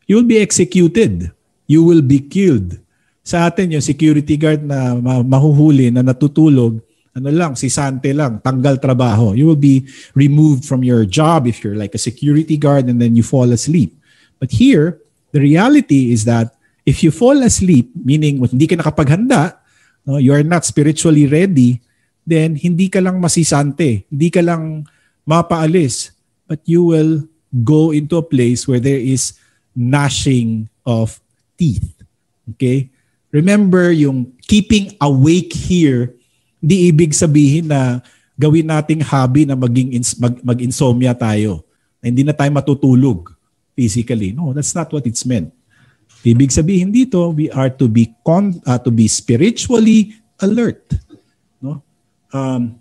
You 0.10 0.20
will 0.20 0.30
be 0.30 0.42
executed. 0.42 1.32
You 1.70 1.86
will 1.86 2.02
be 2.04 2.20
killed. 2.20 2.82
Sa 3.22 3.48
atin, 3.48 3.72
yung 3.72 3.86
security 3.86 4.36
guard 4.36 4.66
na 4.66 4.98
mahuhuli 5.24 5.94
na 5.94 6.02
natutulog, 6.02 6.82
ano 7.12 7.30
lang, 7.30 7.60
si 7.60 7.68
Sante 7.68 8.16
lang, 8.16 8.40
tanggal 8.40 8.80
trabaho. 8.80 9.36
You 9.36 9.48
will 9.48 9.60
be 9.60 9.84
removed 10.16 10.64
from 10.64 10.84
your 10.84 11.04
job 11.04 11.48
if 11.48 11.64
you're 11.64 11.76
like 11.76 11.96
a 11.96 12.02
security 12.02 12.56
guard 12.56 12.88
and 12.88 13.02
then 13.02 13.16
you 13.16 13.24
fall 13.24 13.52
asleep. 13.52 13.96
But 14.40 14.52
here, 14.56 15.04
the 15.36 15.44
reality 15.44 16.16
is 16.16 16.24
that 16.26 16.56
If 16.82 17.06
you 17.06 17.14
fall 17.14 17.38
asleep, 17.46 17.94
meaning 17.94 18.42
hindi 18.42 18.66
ka 18.66 18.74
nakapaghanda, 18.74 19.62
no, 20.06 20.18
you 20.18 20.34
are 20.34 20.42
not 20.42 20.66
spiritually 20.66 21.30
ready, 21.30 21.78
then 22.26 22.58
hindi 22.58 22.90
ka 22.90 22.98
lang 22.98 23.22
masisante, 23.22 24.10
hindi 24.10 24.30
ka 24.34 24.42
lang 24.42 24.90
mapaalis, 25.22 26.18
but 26.50 26.58
you 26.66 26.82
will 26.82 27.30
go 27.62 27.94
into 27.94 28.18
a 28.18 28.26
place 28.26 28.66
where 28.66 28.82
there 28.82 28.98
is 28.98 29.38
gnashing 29.78 30.66
of 30.82 31.22
teeth. 31.54 32.02
Okay? 32.58 32.90
Remember 33.30 33.94
yung 33.94 34.34
keeping 34.50 34.98
awake 34.98 35.54
here, 35.54 36.18
hindi 36.62 36.94
ibig 36.94 37.12
sabihin 37.18 37.68
na 37.68 38.00
gawin 38.38 38.70
nating 38.70 39.02
hobby 39.02 39.50
na 39.50 39.58
maging 39.58 39.98
ins- 39.98 40.18
mag, 40.18 40.38
mag-insomnia 40.46 41.18
tayo. 41.18 41.66
Na 42.00 42.14
hindi 42.14 42.22
na 42.22 42.38
tayo 42.38 42.54
matutulog 42.54 43.34
physically. 43.74 44.32
No, 44.32 44.54
that's 44.54 44.74
not 44.78 44.94
what 44.94 45.06
it's 45.10 45.26
meant. 45.26 45.50
Ibig 46.22 46.54
sabihin 46.54 46.94
dito, 46.94 47.34
we 47.34 47.50
are 47.50 47.74
to 47.74 47.90
be 47.90 48.14
con- 48.22 48.62
uh, 48.70 48.78
to 48.78 48.94
be 48.94 49.10
spiritually 49.10 50.14
alert. 50.38 50.86
No? 51.58 51.82
Um, 52.30 52.78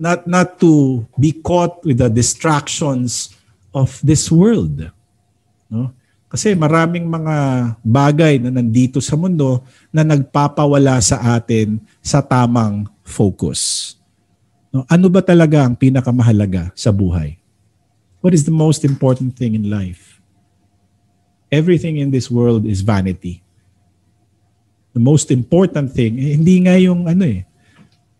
not 0.00 0.24
not 0.24 0.56
to 0.60 1.04
be 1.20 1.36
caught 1.36 1.84
with 1.84 2.00
the 2.00 2.08
distractions 2.08 3.36
of 3.76 4.00
this 4.00 4.32
world. 4.32 4.88
No? 5.68 5.92
Kasi 6.28 6.52
maraming 6.52 7.08
mga 7.08 7.36
bagay 7.80 8.36
na 8.40 8.52
nandito 8.52 9.00
sa 9.00 9.16
mundo 9.16 9.64
na 9.88 10.04
nagpapawala 10.04 11.00
sa 11.00 11.36
atin 11.36 11.80
sa 12.04 12.20
tamang 12.20 12.84
focus. 13.08 13.96
No? 14.68 14.84
Ano 14.84 15.08
ba 15.08 15.24
talaga 15.24 15.64
ang 15.64 15.72
pinakamahalaga 15.72 16.68
sa 16.76 16.92
buhay? 16.92 17.40
What 18.20 18.36
is 18.36 18.44
the 18.44 18.52
most 18.52 18.84
important 18.84 19.34
thing 19.40 19.56
in 19.56 19.72
life? 19.72 20.18
everything 21.52 21.98
in 21.98 22.12
this 22.12 22.28
world 22.28 22.68
is 22.68 22.84
vanity. 22.84 23.40
The 24.92 25.02
most 25.02 25.32
important 25.32 25.92
thing, 25.92 26.16
eh, 26.16 26.36
hindi 26.36 26.64
nga 26.64 26.76
yung 26.80 27.08
ano 27.08 27.24
eh. 27.24 27.44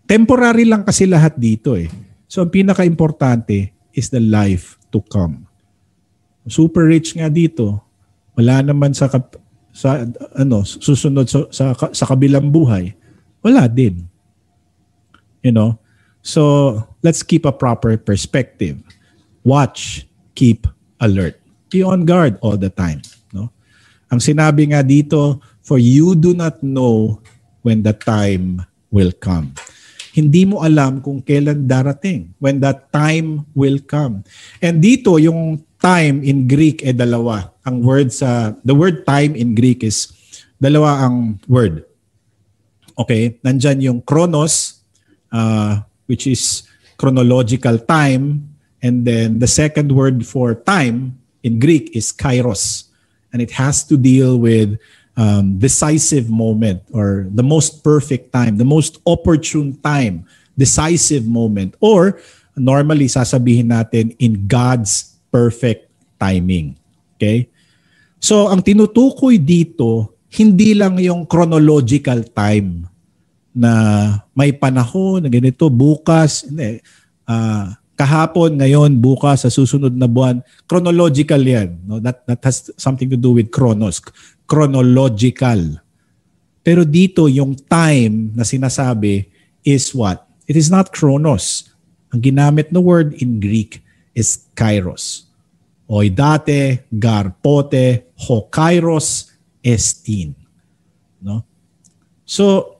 Temporary 0.08 0.64
lang 0.64 0.84
kasi 0.84 1.04
lahat 1.04 1.36
dito 1.36 1.76
eh. 1.76 1.88
So 2.28 2.44
ang 2.44 2.52
pinaka-importante 2.52 3.72
is 3.92 4.08
the 4.08 4.20
life 4.20 4.80
to 4.92 5.04
come. 5.04 5.44
Super 6.48 6.88
rich 6.88 7.12
nga 7.12 7.28
dito. 7.28 7.84
Wala 8.32 8.64
naman 8.64 8.96
sa 8.96 9.08
kap- 9.08 9.36
sa 9.68 10.00
ano 10.32 10.64
susunod 10.64 11.28
sa, 11.28 11.44
sa 11.52 11.76
sa 11.76 12.04
kabilang 12.08 12.48
buhay. 12.48 12.96
Wala 13.44 13.68
din. 13.68 14.08
You 15.42 15.52
know? 15.52 15.78
So 16.22 16.82
let's 17.02 17.22
keep 17.22 17.44
a 17.44 17.52
proper 17.52 17.96
perspective. 17.96 18.78
Watch, 19.44 20.06
keep 20.34 20.66
alert. 21.00 21.40
Be 21.70 21.82
on 21.82 22.04
guard 22.04 22.38
all 22.40 22.56
the 22.56 22.70
time. 22.70 23.02
Ang 24.08 24.24
sinabi 24.24 24.72
nga 24.72 24.80
dito, 24.80 25.36
for 25.60 25.76
you 25.76 26.16
do 26.16 26.32
not 26.32 26.64
know 26.64 27.20
when 27.60 27.84
the 27.84 27.92
time 27.92 28.64
will 28.88 29.12
come. 29.12 29.52
Hindi 30.16 30.48
mo 30.48 30.64
alam 30.64 31.04
kung 31.04 31.20
kailan 31.20 31.68
darating, 31.68 32.32
when 32.40 32.56
that 32.64 32.88
time 32.88 33.44
will 33.52 33.76
come. 33.84 34.24
And 34.64 34.80
dito, 34.80 35.20
yung 35.20 35.60
time 35.76 36.24
in 36.24 36.48
Greek 36.48 36.80
ay 36.82 36.96
dalawa. 36.96 37.52
Ang 37.68 37.84
word 37.84 38.08
sa, 38.08 38.56
the 38.64 38.72
word 38.72 39.04
time 39.04 39.36
in 39.36 39.52
Greek 39.52 39.84
is 39.84 40.08
dalawa 40.56 41.04
ang 41.04 41.36
word. 41.44 41.84
Okay, 42.96 43.36
nandyan 43.44 43.78
yung 43.84 44.00
chronos, 44.00 44.77
uh, 45.32 45.80
which 46.06 46.26
is 46.26 46.62
chronological 46.96 47.78
time, 47.78 48.48
and 48.82 49.04
then 49.06 49.38
the 49.38 49.46
second 49.46 49.92
word 49.92 50.26
for 50.26 50.54
time 50.54 51.18
in 51.42 51.58
Greek 51.58 51.94
is 51.94 52.12
kairos 52.12 52.88
and 53.32 53.42
it 53.42 53.52
has 53.52 53.84
to 53.84 53.96
deal 53.96 54.38
with 54.38 54.78
um, 55.16 55.58
decisive 55.58 56.30
moment 56.30 56.82
or 56.92 57.26
the 57.34 57.42
most 57.42 57.82
perfect 57.82 58.32
time, 58.32 58.56
the 58.56 58.64
most 58.64 58.98
opportune 59.06 59.76
time, 59.82 60.24
decisive 60.56 61.26
moment, 61.26 61.74
or 61.80 62.20
normally 62.56 63.06
sasabihin 63.06 63.70
natin 63.70 64.14
in 64.18 64.46
God's 64.46 65.18
perfect 65.30 65.90
timing. 66.18 66.78
Okay? 67.16 67.50
So, 68.18 68.50
ang 68.50 68.62
tinutukoy 68.62 69.38
dito, 69.38 70.14
hindi 70.34 70.74
lang 70.74 70.98
yung 70.98 71.26
chronological 71.26 72.22
time 72.34 72.86
na 73.54 73.72
may 74.36 74.52
panahon 74.54 75.24
na 75.24 75.30
ganito, 75.30 75.66
bukas, 75.72 76.46
hindi. 76.46 76.80
Uh, 77.28 77.72
kahapon, 77.98 78.54
ngayon, 78.62 79.02
bukas, 79.02 79.42
sa 79.42 79.50
susunod 79.50 79.90
na 79.90 80.06
buwan. 80.06 80.38
Chronological 80.70 81.42
yan. 81.42 81.82
No? 81.82 81.98
That, 81.98 82.22
that 82.30 82.38
has 82.46 82.70
something 82.78 83.10
to 83.10 83.18
do 83.18 83.34
with 83.34 83.50
chronos. 83.50 83.98
Chronological. 84.46 85.82
Pero 86.62 86.86
dito, 86.86 87.26
yung 87.26 87.58
time 87.58 88.30
na 88.38 88.46
sinasabi 88.46 89.26
is 89.66 89.90
what? 89.90 90.22
It 90.46 90.54
is 90.54 90.70
not 90.70 90.94
chronos. 90.94 91.74
Ang 92.14 92.22
ginamit 92.22 92.70
na 92.70 92.78
word 92.78 93.18
in 93.18 93.42
Greek 93.42 93.82
is 94.14 94.46
kairos. 94.54 95.28
Oidate, 95.90 96.86
garpote, 96.94 98.14
hokairos, 98.14 99.34
estin. 99.64 100.38
No? 101.18 101.42
So, 102.22 102.77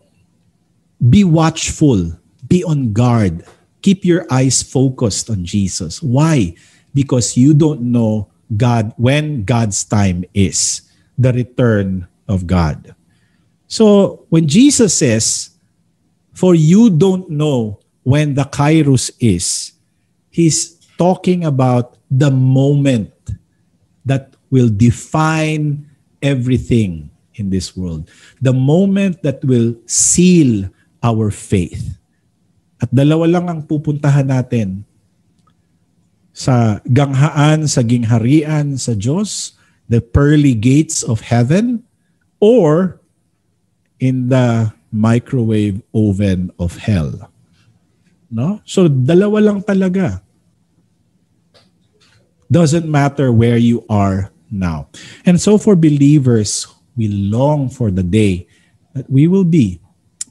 be 0.99 1.25
watchful. 1.25 2.13
Be 2.49 2.65
on 2.65 2.93
guard 2.93 3.45
keep 3.83 4.05
your 4.05 4.27
eyes 4.31 4.63
focused 4.63 5.31
on 5.31 5.45
Jesus. 5.45 6.03
Why? 6.03 6.55
Because 6.95 7.37
you 7.37 7.55
don't 7.55 7.81
know 7.83 8.29
God 8.57 8.93
when 8.97 9.45
God's 9.45 9.85
time 9.85 10.25
is, 10.35 10.83
the 11.17 11.33
return 11.33 12.07
of 12.27 12.47
God. 12.47 12.95
So 13.67 14.27
when 14.29 14.49
Jesus 14.49 14.95
says, 14.95 15.51
For 16.33 16.55
you 16.55 16.91
don't 16.91 17.29
know 17.31 17.81
when 18.03 18.35
the 18.35 18.45
Kairos 18.45 19.11
is, 19.21 19.73
he's 20.31 20.77
talking 20.97 21.45
about 21.45 21.97
the 22.11 22.31
moment 22.31 23.13
that 24.05 24.35
will 24.51 24.69
define 24.69 25.89
everything 26.23 27.11
in 27.35 27.51
this 27.51 27.77
world. 27.77 28.09
The 28.41 28.53
moment 28.53 29.23
that 29.23 29.45
will 29.45 29.77
seal 29.87 30.71
our 31.03 31.31
faith. 31.31 31.99
At 32.79 32.91
dalawa 32.95 33.27
lang 33.27 33.47
ang 33.51 33.61
pupuntahan 33.67 34.27
natin 34.31 34.87
sa 36.31 36.79
ganghaan, 36.87 37.67
sa 37.67 37.83
gingharian 37.83 38.79
sa 38.79 38.95
Diyos, 38.95 39.59
the 39.91 39.99
pearly 39.99 40.55
gates 40.55 41.03
of 41.03 41.27
heaven, 41.27 41.83
or 42.39 43.03
in 43.99 44.31
the 44.31 44.71
microwave 44.95 45.83
oven 45.91 46.55
of 46.63 46.79
hell. 46.79 47.11
No? 48.31 48.63
So 48.63 48.87
dalawa 48.87 49.43
lang 49.43 49.59
talaga. 49.67 50.23
Doesn't 52.49 52.89
matter 52.89 53.35
where 53.35 53.59
you 53.59 53.85
are 53.91 54.31
now. 54.49 54.89
And 55.27 55.37
so 55.37 55.59
for 55.59 55.77
believers, 55.77 56.65
we 56.97 57.09
long 57.11 57.69
for 57.69 57.91
the 57.91 58.07
day 58.07 58.49
that 58.95 59.11
we 59.11 59.29
will 59.29 59.45
be 59.45 59.83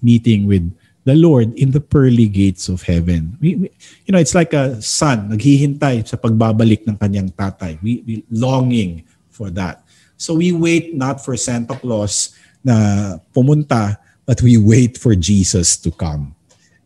meeting 0.01 0.47
with 0.47 0.67
the 1.07 1.15
Lord 1.15 1.55
in 1.55 1.71
the 1.71 1.79
pearly 1.79 2.27
gates 2.27 2.67
of 2.67 2.83
heaven. 2.83 3.39
We, 3.39 3.55
we, 3.55 3.67
you 4.03 4.11
know, 4.11 4.19
it's 4.19 4.35
like 4.35 4.51
a 4.51 4.75
son 4.83 5.31
naghihintay 5.31 6.03
sa 6.03 6.19
pagbabalik 6.19 6.83
ng 6.83 6.99
kanyang 6.99 7.31
tatay. 7.31 7.79
We, 7.79 8.03
we 8.03 8.27
longing 8.27 9.07
for 9.31 9.47
that. 9.55 9.87
So 10.19 10.35
we 10.35 10.51
wait 10.51 10.91
not 10.91 11.23
for 11.23 11.39
Santa 11.39 11.79
Claus 11.79 12.35
na 12.59 13.15
pumunta, 13.31 13.95
but 14.27 14.43
we 14.43 14.59
wait 14.59 14.99
for 14.99 15.15
Jesus 15.15 15.79
to 15.79 15.95
come. 15.95 16.35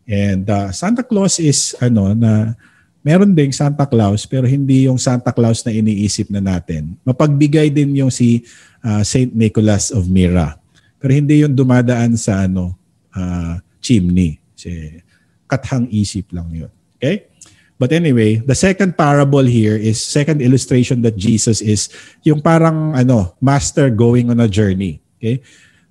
And 0.06 0.46
uh, 0.46 0.70
Santa 0.70 1.02
Claus 1.02 1.42
is 1.42 1.74
ano 1.82 2.14
na 2.14 2.54
meron 3.02 3.34
ding 3.34 3.50
Santa 3.50 3.90
Claus 3.90 4.22
pero 4.22 4.46
hindi 4.46 4.86
yung 4.86 5.02
Santa 5.02 5.34
Claus 5.34 5.66
na 5.66 5.74
iniisip 5.74 6.30
na 6.30 6.38
natin. 6.38 6.94
Mapagbigay 7.02 7.74
din 7.74 7.98
yung 7.98 8.14
si 8.14 8.46
uh, 8.86 9.02
Saint 9.02 9.34
Nicholas 9.34 9.90
of 9.90 10.06
Myra. 10.06 10.54
Pero 11.02 11.10
hindi 11.10 11.42
yung 11.42 11.58
dumadaan 11.58 12.14
sa 12.14 12.46
ano 12.46 12.78
uh, 13.16 13.60
chimney. 13.80 14.40
Kasi 14.54 15.02
kathang 15.50 15.88
isip 15.92 16.30
lang 16.32 16.48
yun. 16.52 16.72
Okay? 16.96 17.28
But 17.82 17.90
anyway, 17.90 18.38
the 18.38 18.54
second 18.54 18.94
parable 18.94 19.42
here 19.42 19.74
is 19.74 19.98
second 19.98 20.38
illustration 20.38 21.02
that 21.02 21.18
Jesus 21.18 21.58
is 21.58 21.90
yung 22.22 22.38
parang 22.38 22.94
ano, 22.94 23.34
master 23.42 23.90
going 23.90 24.30
on 24.30 24.38
a 24.38 24.46
journey. 24.46 25.02
Okay? 25.18 25.42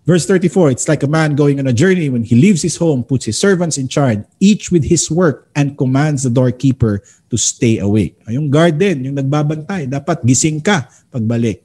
Verse 0.02 0.26
34, 0.26 0.72
it's 0.72 0.90
like 0.90 1.04
a 1.04 1.12
man 1.12 1.38
going 1.38 1.62
on 1.62 1.68
a 1.70 1.76
journey 1.76 2.10
when 2.10 2.24
he 2.24 2.34
leaves 2.34 2.66
his 2.66 2.74
home, 2.74 3.04
puts 3.04 3.30
his 3.30 3.38
servants 3.38 3.78
in 3.78 3.86
charge, 3.86 4.26
each 4.40 4.72
with 4.72 4.82
his 4.82 5.12
work, 5.12 5.52
and 5.54 5.78
commands 5.78 6.24
the 6.24 6.34
doorkeeper 6.34 7.04
to 7.30 7.38
stay 7.38 7.78
awake. 7.78 8.18
Yung 8.26 8.50
guard 8.50 8.82
din, 8.82 9.06
yung 9.06 9.16
nagbabantay, 9.20 9.86
dapat 9.86 10.26
gising 10.26 10.58
ka 10.58 10.90
pagbalik. 11.14 11.62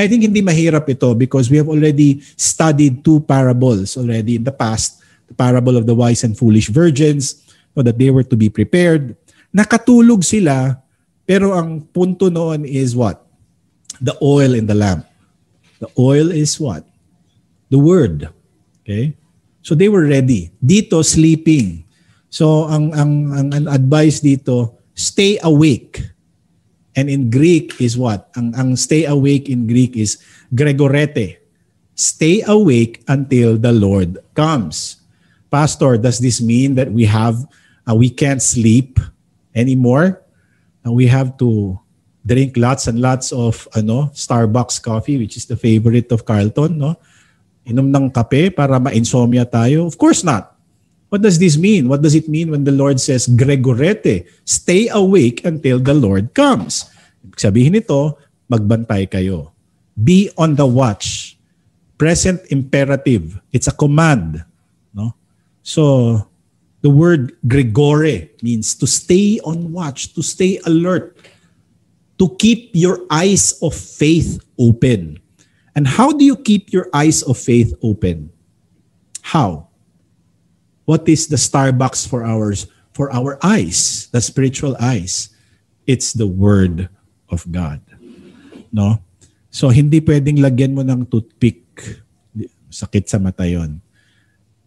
I 0.00 0.08
think 0.08 0.24
hindi 0.24 0.40
mahirap 0.40 0.88
ito 0.88 1.12
because 1.12 1.52
we 1.52 1.60
have 1.60 1.68
already 1.68 2.24
studied 2.34 3.04
two 3.04 3.20
parables 3.22 4.00
already 4.00 4.40
in 4.40 4.44
the 4.48 4.54
past 4.54 5.00
the 5.30 5.38
parable 5.38 5.78
of 5.78 5.86
the 5.86 5.94
wise 5.94 6.26
and 6.26 6.34
foolish 6.34 6.66
virgins, 6.74 7.46
so 7.70 7.86
that 7.86 7.94
they 7.94 8.10
were 8.10 8.26
to 8.26 8.34
be 8.34 8.50
prepared. 8.50 9.14
Nakatulog 9.54 10.26
sila, 10.26 10.82
pero 11.22 11.54
ang 11.54 11.86
punto 11.94 12.26
noon 12.26 12.66
is 12.66 12.98
what? 12.98 13.22
The 14.02 14.18
oil 14.18 14.58
in 14.58 14.66
the 14.66 14.74
lamp. 14.74 15.06
The 15.78 15.86
oil 15.94 16.34
is 16.34 16.58
what? 16.58 16.82
The 17.70 17.78
Word. 17.78 18.26
Okay? 18.82 19.14
So 19.62 19.78
they 19.78 19.86
were 19.86 20.02
ready. 20.02 20.50
Dito, 20.58 20.98
sleeping. 21.06 21.86
So 22.26 22.66
ang, 22.66 22.90
ang, 22.90 23.12
ang, 23.30 23.48
ang 23.54 23.66
advice 23.70 24.18
dito, 24.18 24.82
stay 24.98 25.38
awake. 25.46 26.02
And 27.00 27.08
in 27.08 27.32
Greek 27.32 27.80
is 27.80 27.96
what? 27.96 28.28
Ang, 28.36 28.52
ang 28.52 28.76
stay 28.76 29.08
awake 29.08 29.48
in 29.48 29.64
Greek 29.64 29.96
is 29.96 30.20
gregorete. 30.52 31.40
Stay 31.96 32.44
awake 32.44 33.00
until 33.08 33.56
the 33.56 33.72
Lord 33.72 34.20
comes. 34.36 35.00
Pastor, 35.48 35.96
does 35.96 36.20
this 36.20 36.44
mean 36.44 36.76
that 36.76 36.92
we 36.92 37.08
have 37.08 37.40
uh, 37.88 37.96
we 37.96 38.12
can't 38.12 38.44
sleep 38.44 39.00
anymore? 39.56 40.20
And 40.84 40.92
we 40.92 41.08
have 41.08 41.40
to 41.40 41.80
drink 42.20 42.60
lots 42.60 42.84
and 42.84 43.00
lots 43.00 43.32
of 43.32 43.64
ano, 43.72 44.12
Starbucks 44.12 44.76
coffee 44.84 45.16
which 45.16 45.40
is 45.40 45.48
the 45.48 45.56
favorite 45.56 46.12
of 46.12 46.28
Carlton, 46.28 46.76
no? 46.76 47.00
Inom 47.64 47.88
ng 47.88 48.12
kape 48.12 48.52
para 48.52 48.76
ma-insomnia 48.76 49.48
tayo? 49.48 49.88
Of 49.88 49.96
course 49.96 50.20
not. 50.20 50.52
What 51.08 51.24
does 51.24 51.40
this 51.40 51.56
mean? 51.56 51.88
What 51.88 52.04
does 52.04 52.14
it 52.14 52.28
mean 52.28 52.52
when 52.52 52.62
the 52.62 52.76
Lord 52.76 53.00
says, 53.00 53.26
Gregorete, 53.26 54.28
stay 54.44 54.86
awake 54.92 55.44
until 55.48 55.80
the 55.80 55.96
Lord 55.96 56.34
comes? 56.34 56.89
Sabihin 57.40 57.72
nito, 57.72 58.20
magbantay 58.52 59.08
kayo. 59.08 59.56
Be 59.96 60.28
on 60.36 60.60
the 60.60 60.68
watch. 60.68 61.40
Present 61.96 62.44
imperative. 62.52 63.40
It's 63.48 63.64
a 63.64 63.72
command. 63.72 64.44
No? 64.92 65.16
So, 65.64 66.28
the 66.84 66.92
word 66.92 67.32
Gregore 67.48 68.28
means 68.44 68.76
to 68.76 68.84
stay 68.84 69.40
on 69.40 69.72
watch, 69.72 70.12
to 70.12 70.20
stay 70.20 70.60
alert, 70.68 71.16
to 72.20 72.28
keep 72.36 72.76
your 72.76 73.00
eyes 73.08 73.56
of 73.64 73.72
faith 73.72 74.44
open. 74.60 75.16
And 75.72 75.88
how 75.88 76.12
do 76.12 76.28
you 76.28 76.36
keep 76.36 76.76
your 76.76 76.92
eyes 76.92 77.24
of 77.24 77.40
faith 77.40 77.72
open? 77.80 78.28
How? 79.24 79.72
What 80.84 81.08
is 81.08 81.28
the 81.28 81.40
Starbucks 81.40 82.04
for 82.04 82.20
ours? 82.20 82.68
For 82.92 83.08
our 83.16 83.40
eyes, 83.40 84.08
the 84.12 84.20
spiritual 84.20 84.76
eyes. 84.76 85.32
It's 85.86 86.12
the 86.12 86.28
Word 86.28 86.90
of 87.30 87.46
God. 87.48 87.80
No? 88.70 88.98
So, 89.50 89.70
hindi 89.70 89.98
pwedeng 90.02 90.38
lagyan 90.38 90.74
mo 90.74 90.82
ng 90.86 91.06
toothpick. 91.10 91.62
Sakit 92.70 93.10
sa 93.10 93.18
mata 93.18 93.46
yon. 93.46 93.82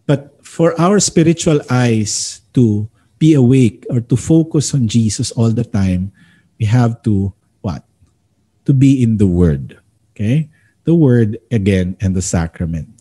But 0.04 0.36
for 0.44 0.76
our 0.76 1.00
spiritual 1.00 1.64
eyes 1.72 2.44
to 2.52 2.88
be 3.16 3.32
awake 3.32 3.88
or 3.88 4.04
to 4.04 4.16
focus 4.16 4.76
on 4.76 4.84
Jesus 4.84 5.32
all 5.32 5.48
the 5.48 5.64
time, 5.64 6.12
we 6.60 6.68
have 6.68 7.00
to 7.08 7.32
what? 7.64 7.88
To 8.68 8.76
be 8.76 9.00
in 9.00 9.16
the 9.16 9.28
Word. 9.28 9.80
Okay? 10.12 10.52
The 10.84 10.92
Word 10.92 11.40
again 11.48 11.96
and 12.04 12.12
the 12.12 12.20
sacrament. 12.20 12.92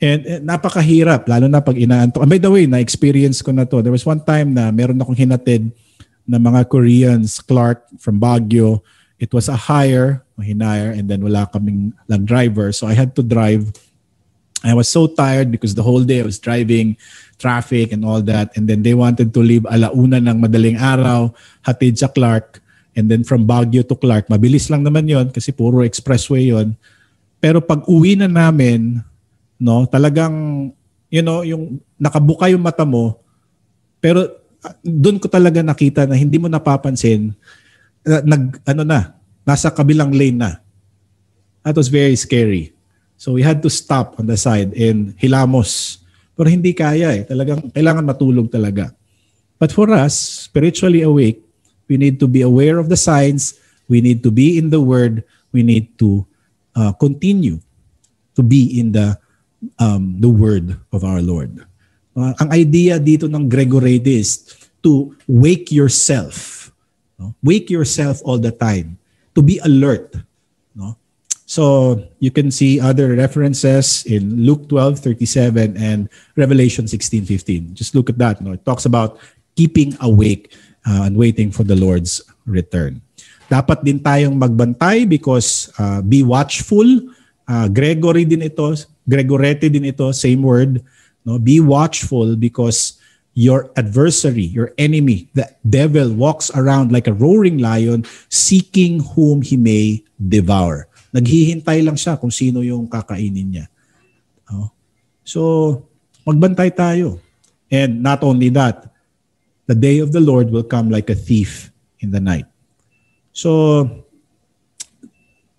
And 0.00 0.20
uh, 0.24 0.40
napakahirap, 0.40 1.28
lalo 1.28 1.48
na 1.48 1.60
pag 1.60 1.76
inaantok. 1.76 2.24
And 2.24 2.32
by 2.32 2.40
the 2.40 2.52
way, 2.52 2.64
na-experience 2.64 3.44
ko 3.44 3.52
na 3.52 3.68
to. 3.68 3.84
There 3.84 3.92
was 3.92 4.04
one 4.04 4.20
time 4.24 4.56
na 4.56 4.72
meron 4.72 5.00
akong 5.00 5.16
hinatid 5.16 5.72
na 6.24 6.40
mga 6.40 6.68
Koreans, 6.72 7.40
Clark 7.44 7.84
from 8.00 8.16
Baguio. 8.16 8.80
It 9.20 9.36
was 9.36 9.52
a 9.52 9.56
hire, 9.56 10.24
hinire, 10.40 10.96
and 10.96 11.04
then 11.06 11.20
wala 11.20 11.44
kaming 11.52 11.92
lang 12.08 12.24
driver. 12.24 12.72
So 12.72 12.88
I 12.88 12.96
had 12.96 13.12
to 13.20 13.22
drive. 13.22 13.68
I 14.64 14.72
was 14.72 14.88
so 14.88 15.08
tired 15.08 15.52
because 15.52 15.76
the 15.76 15.84
whole 15.84 16.04
day 16.04 16.24
I 16.24 16.26
was 16.26 16.40
driving, 16.40 16.96
traffic 17.36 17.92
and 17.92 18.04
all 18.04 18.24
that. 18.24 18.56
And 18.56 18.64
then 18.64 18.80
they 18.80 18.96
wanted 18.96 19.32
to 19.36 19.40
leave 19.44 19.68
alauna 19.68 20.24
ng 20.24 20.40
madaling 20.40 20.80
araw, 20.80 21.32
hatid 21.64 22.00
sa 22.00 22.08
Clark. 22.08 22.64
And 22.96 23.12
then 23.12 23.24
from 23.24 23.44
Baguio 23.44 23.84
to 23.84 23.96
Clark, 23.96 24.32
mabilis 24.32 24.72
lang 24.72 24.84
naman 24.84 25.08
yon 25.08 25.28
kasi 25.32 25.52
puro 25.52 25.84
expressway 25.84 26.52
yon. 26.52 26.76
Pero 27.40 27.60
pag 27.60 27.84
uwi 27.88 28.16
na 28.16 28.28
namin, 28.28 29.00
no? 29.60 29.84
Talagang 29.84 30.68
you 31.10 31.20
know, 31.20 31.44
yung 31.44 31.82
nakabuka 31.98 32.48
yung 32.48 32.64
mata 32.64 32.86
mo 32.88 33.20
pero 34.00 34.24
uh, 34.64 34.74
doon 34.80 35.20
ko 35.20 35.28
talaga 35.28 35.60
nakita 35.60 36.08
na 36.08 36.16
hindi 36.16 36.40
mo 36.40 36.48
napapansin 36.48 37.36
nag 38.04 38.60
ano 38.64 38.82
na, 38.82 39.14
nasa 39.44 39.68
kabilang 39.70 40.12
lane 40.14 40.38
na. 40.38 40.50
That 41.64 41.76
was 41.76 41.92
very 41.92 42.16
scary. 42.16 42.72
So 43.20 43.36
we 43.36 43.44
had 43.44 43.60
to 43.62 43.70
stop 43.70 44.16
on 44.16 44.24
the 44.24 44.36
side 44.40 44.72
and 44.72 45.12
hilamos. 45.20 46.00
Pero 46.32 46.48
hindi 46.48 46.72
kaya 46.72 47.20
eh. 47.20 47.22
Talagang 47.28 47.68
kailangan 47.68 48.08
matulog 48.08 48.48
talaga. 48.48 48.96
But 49.60 49.76
for 49.76 49.92
us, 49.92 50.48
spiritually 50.48 51.04
awake, 51.04 51.44
we 51.84 52.00
need 52.00 52.16
to 52.24 52.28
be 52.28 52.40
aware 52.40 52.80
of 52.80 52.88
the 52.88 52.96
signs. 52.96 53.60
We 53.92 54.00
need 54.00 54.24
to 54.24 54.32
be 54.32 54.56
in 54.56 54.72
the 54.72 54.80
Word. 54.80 55.20
We 55.52 55.60
need 55.60 56.00
to 56.00 56.24
uh, 56.72 56.96
continue 56.96 57.60
to 58.36 58.42
be 58.42 58.80
in 58.80 58.96
the 58.96 59.20
um, 59.78 60.16
the 60.18 60.28
word 60.28 60.76
of 60.92 61.04
our 61.04 61.20
Lord. 61.20 61.60
Uh, 62.16 62.32
ang 62.40 62.50
idea 62.52 62.96
dito 62.96 63.28
ng 63.28 63.48
Gregorate 63.48 64.06
is 64.08 64.48
to 64.80 65.12
wake 65.28 65.68
yourself. 65.68 66.59
No? 67.20 67.36
Wake 67.44 67.68
yourself 67.68 68.24
all 68.24 68.40
the 68.40 68.50
time. 68.50 68.96
To 69.36 69.44
be 69.44 69.60
alert. 69.60 70.16
No? 70.72 70.96
So 71.44 72.00
you 72.16 72.32
can 72.32 72.48
see 72.48 72.80
other 72.80 73.12
references 73.12 74.08
in 74.08 74.48
Luke 74.48 74.64
12:37 74.72 75.76
and 75.76 76.08
Revelation 76.32 76.88
16:15. 76.88 77.76
Just 77.76 77.92
look 77.92 78.08
at 78.08 78.16
that. 78.16 78.40
No? 78.40 78.56
It 78.56 78.64
talks 78.64 78.88
about 78.88 79.20
keeping 79.52 79.92
awake 80.00 80.56
uh, 80.88 81.04
and 81.04 81.14
waiting 81.20 81.52
for 81.52 81.62
the 81.62 81.76
Lord's 81.76 82.24
return. 82.48 83.04
Dapat 83.52 83.84
din 83.84 84.00
tayong 84.00 84.40
magbantay 84.40 85.04
because 85.04 85.68
uh, 85.76 86.00
be 86.00 86.24
watchful. 86.24 86.86
Uh, 87.50 87.66
Gregory 87.66 88.24
din 88.24 88.46
ito, 88.46 88.72
Gregorete 89.04 89.66
din 89.66 89.90
ito, 89.90 90.08
same 90.14 90.40
word. 90.40 90.80
No? 91.26 91.36
Be 91.36 91.58
watchful 91.60 92.38
because 92.38 92.99
your 93.34 93.70
adversary, 93.76 94.44
your 94.50 94.74
enemy, 94.76 95.28
the 95.34 95.46
devil 95.62 96.12
walks 96.12 96.50
around 96.54 96.92
like 96.92 97.06
a 97.06 97.14
roaring 97.14 97.58
lion 97.58 98.04
seeking 98.28 99.00
whom 99.14 99.40
he 99.42 99.56
may 99.56 100.02
devour. 100.18 100.88
Naghihintay 101.14 101.82
lang 101.86 101.98
siya 101.98 102.18
kung 102.18 102.30
sino 102.30 102.60
yung 102.60 102.86
kakainin 102.86 103.50
niya. 103.50 103.66
So, 105.30 105.86
magbantay 106.26 106.74
tayo. 106.74 107.22
And 107.70 108.02
not 108.02 108.26
only 108.26 108.50
that, 108.58 108.90
the 109.70 109.78
day 109.78 110.02
of 110.02 110.10
the 110.10 110.18
Lord 110.18 110.50
will 110.50 110.66
come 110.66 110.90
like 110.90 111.06
a 111.06 111.14
thief 111.14 111.70
in 112.02 112.10
the 112.10 112.18
night. 112.18 112.50
So, 113.30 113.86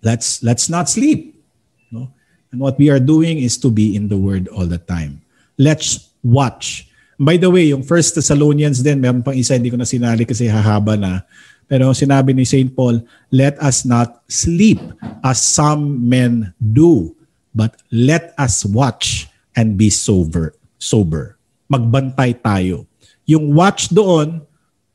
let's 0.04 0.44
let's 0.44 0.68
not 0.68 0.92
sleep. 0.92 1.40
No? 1.88 2.12
And 2.52 2.60
what 2.60 2.76
we 2.76 2.92
are 2.92 3.00
doing 3.00 3.40
is 3.40 3.56
to 3.64 3.72
be 3.72 3.96
in 3.96 4.12
the 4.12 4.20
Word 4.20 4.44
all 4.52 4.68
the 4.68 4.76
time. 4.76 5.24
Let's 5.56 6.12
watch. 6.20 6.91
By 7.22 7.38
the 7.38 7.46
way, 7.46 7.70
yung 7.70 7.86
First 7.86 8.18
Thessalonians 8.18 8.82
din, 8.82 8.98
meron 8.98 9.22
pang 9.22 9.38
isa, 9.38 9.54
hindi 9.54 9.70
ko 9.70 9.78
na 9.78 9.86
sinali 9.86 10.26
kasi 10.26 10.50
hahaba 10.50 10.98
na. 10.98 11.22
Pero 11.70 11.94
sinabi 11.94 12.34
ni 12.34 12.42
St. 12.42 12.74
Paul, 12.74 12.98
let 13.30 13.54
us 13.62 13.86
not 13.86 14.26
sleep 14.26 14.82
as 15.22 15.38
some 15.38 16.02
men 16.02 16.50
do, 16.58 17.14
but 17.54 17.78
let 17.94 18.34
us 18.42 18.66
watch 18.66 19.30
and 19.54 19.78
be 19.78 19.86
sober. 19.86 20.58
sober. 20.82 21.38
Magbantay 21.70 22.42
tayo. 22.42 22.90
Yung 23.30 23.54
watch 23.54 23.86
doon, 23.94 24.42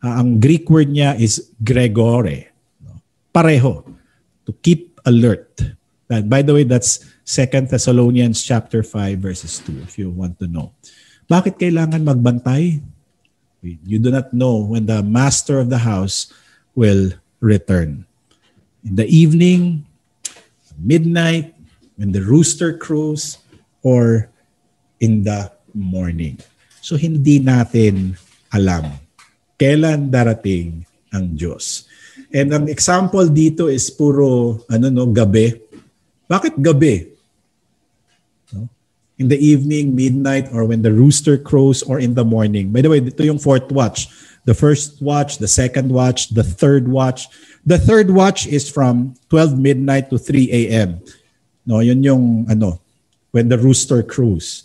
uh, 0.04 0.14
ang 0.20 0.36
Greek 0.44 0.68
word 0.68 0.91
niya 0.91 1.16
is 1.16 1.56
gregore. 1.64 2.52
Pareho. 3.32 3.88
To 4.44 4.52
keep 4.60 4.99
alert. 5.08 5.64
And 6.12 6.28
by 6.28 6.44
the 6.44 6.52
way, 6.52 6.68
that's 6.68 7.08
2 7.24 7.72
Thessalonians 7.72 8.44
chapter 8.44 8.84
5 8.84 9.20
verses 9.20 9.64
2 9.64 9.88
if 9.88 9.95
you 9.95 10.12
want 10.12 10.36
to 10.44 10.48
know. 10.52 10.76
Bakit 11.28 11.60
kailangan 11.60 12.04
magbantay? 12.04 12.80
You 13.64 13.99
do 13.99 14.12
not 14.12 14.32
know 14.32 14.64
when 14.64 14.88
the 14.88 15.04
master 15.04 15.60
of 15.60 15.68
the 15.68 15.84
house 15.84 16.32
will 16.72 17.12
return. 17.44 18.08
In 18.88 18.95
the 18.95 19.08
evening, 19.12 19.84
midnight, 20.80 21.52
when 21.99 22.16
the 22.16 22.24
rooster 22.24 22.72
crows, 22.72 23.44
or 23.84 24.32
in 24.99 25.24
the 25.24 25.52
morning. 25.76 26.40
So 26.82 26.95
hindi 26.95 27.44
natin 27.44 28.16
alam 28.52 29.08
kailan 29.58 30.14
darating 30.14 30.86
ang 31.10 31.34
Diyos. 31.34 31.90
And 32.30 32.54
ang 32.54 32.66
example 32.70 33.26
dito 33.28 33.68
is 33.68 33.90
puro 33.90 34.62
ano 34.70 34.88
no 34.94 35.10
gabi. 35.10 35.58
Bakit 36.30 36.62
gabi? 36.62 37.16
In 39.18 39.27
the 39.27 39.38
evening, 39.38 39.98
midnight, 39.98 40.53
or 40.53 40.65
when 40.65 40.81
the 40.81 40.94
rooster 40.94 41.38
crows, 41.38 41.81
or 41.81 41.99
in 41.99 42.14
the 42.14 42.26
morning. 42.26 42.69
By 42.69 42.81
the 42.81 42.89
way, 42.89 43.02
ito 43.02 43.26
yung 43.26 43.41
fourth 43.41 43.69
watch. 43.73 44.07
The 44.45 44.53
first 44.53 45.02
watch, 45.02 45.41
the 45.41 45.49
second 45.49 45.89
watch, 45.89 46.30
the 46.31 46.45
third 46.45 46.88
watch. 46.88 47.27
The 47.65 47.81
third 47.81 48.14
watch 48.14 48.48
is 48.48 48.69
from 48.69 49.18
12 49.30 49.60
midnight 49.60 50.10
to 50.14 50.18
3 50.18 50.48
a.m. 50.53 51.03
No, 51.68 51.84
yun 51.84 51.99
yung 51.99 52.48
ano, 52.48 52.80
when 53.35 53.49
the 53.49 53.60
rooster 53.60 53.99
crows. 54.06 54.64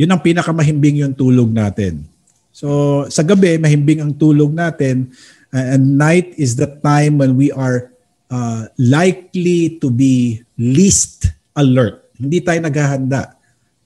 Yun 0.00 0.16
ang 0.16 0.22
pinakamahimbing 0.24 1.04
yung 1.04 1.12
tulog 1.12 1.52
natin. 1.52 2.08
So 2.56 3.04
sa 3.12 3.20
gabi, 3.20 3.60
mahimbing 3.60 4.00
ang 4.00 4.12
tulog 4.16 4.54
natin. 4.54 5.12
And 5.52 6.00
night 6.00 6.32
is 6.40 6.56
the 6.56 6.72
time 6.80 7.20
when 7.20 7.36
we 7.36 7.52
are 7.52 7.92
uh, 8.32 8.72
likely 8.80 9.76
to 9.80 9.92
be 9.92 10.40
least 10.56 11.32
alert 11.52 12.05
Hindi 12.16 12.38
tayo 12.40 12.58
naghahanda. 12.60 13.36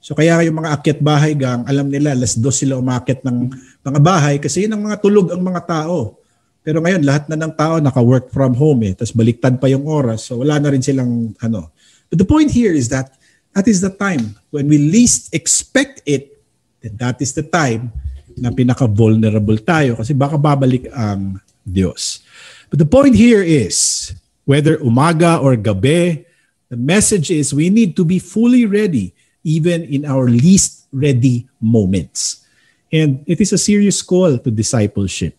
So 0.01 0.17
kaya 0.17 0.41
yung 0.41 0.57
mga 0.57 0.81
akyat 0.81 0.99
bahay 0.99 1.37
gang, 1.37 1.61
alam 1.69 1.85
nila, 1.85 2.17
alas 2.17 2.33
dos 2.33 2.57
sila 2.57 2.81
umakyat 2.81 3.21
ng 3.21 3.37
mga 3.85 3.99
bahay 4.01 4.35
kasi 4.41 4.65
yun 4.65 4.73
ang 4.73 4.83
mga 4.89 4.97
tulog 4.97 5.29
ang 5.29 5.45
mga 5.45 5.61
tao. 5.69 6.17
Pero 6.65 6.81
ngayon, 6.81 7.05
lahat 7.05 7.29
na 7.29 7.37
ng 7.37 7.53
tao 7.53 7.77
naka-work 7.77 8.33
from 8.33 8.57
home 8.57 8.81
eh. 8.89 8.93
Tapos 8.97 9.13
baliktad 9.13 9.61
pa 9.61 9.69
yung 9.69 9.85
oras. 9.85 10.25
So 10.25 10.41
wala 10.41 10.57
na 10.57 10.73
rin 10.73 10.81
silang 10.81 11.37
ano. 11.37 11.69
But 12.09 12.17
the 12.17 12.25
point 12.25 12.49
here 12.49 12.73
is 12.73 12.89
that 12.89 13.13
that 13.53 13.69
is 13.69 13.77
the 13.77 13.93
time 13.93 14.41
when 14.49 14.65
we 14.65 14.81
least 14.81 15.29
expect 15.37 16.01
it, 16.09 16.41
then 16.81 16.97
that 16.97 17.21
is 17.21 17.37
the 17.37 17.45
time 17.45 17.93
na 18.41 18.49
pinaka-vulnerable 18.49 19.59
tayo 19.61 20.01
kasi 20.01 20.17
baka 20.17 20.33
babalik 20.39 20.89
ang 20.97 21.37
Diyos. 21.61 22.25
But 22.73 22.81
the 22.81 22.89
point 22.89 23.13
here 23.13 23.45
is, 23.45 24.09
whether 24.49 24.81
umaga 24.81 25.37
or 25.37 25.53
gabi, 25.59 26.25
the 26.71 26.79
message 26.79 27.29
is 27.29 27.53
we 27.53 27.69
need 27.69 27.99
to 27.99 28.07
be 28.07 28.17
fully 28.17 28.65
ready 28.65 29.11
even 29.43 29.83
in 29.83 30.07
our 30.07 30.31
least 30.31 30.87
ready 30.95 31.43
moments. 31.59 32.47
And 32.95 33.27
it 33.27 33.43
is 33.43 33.51
a 33.51 33.59
serious 33.59 34.01
call 34.01 34.39
to 34.39 34.49
discipleship. 34.49 35.35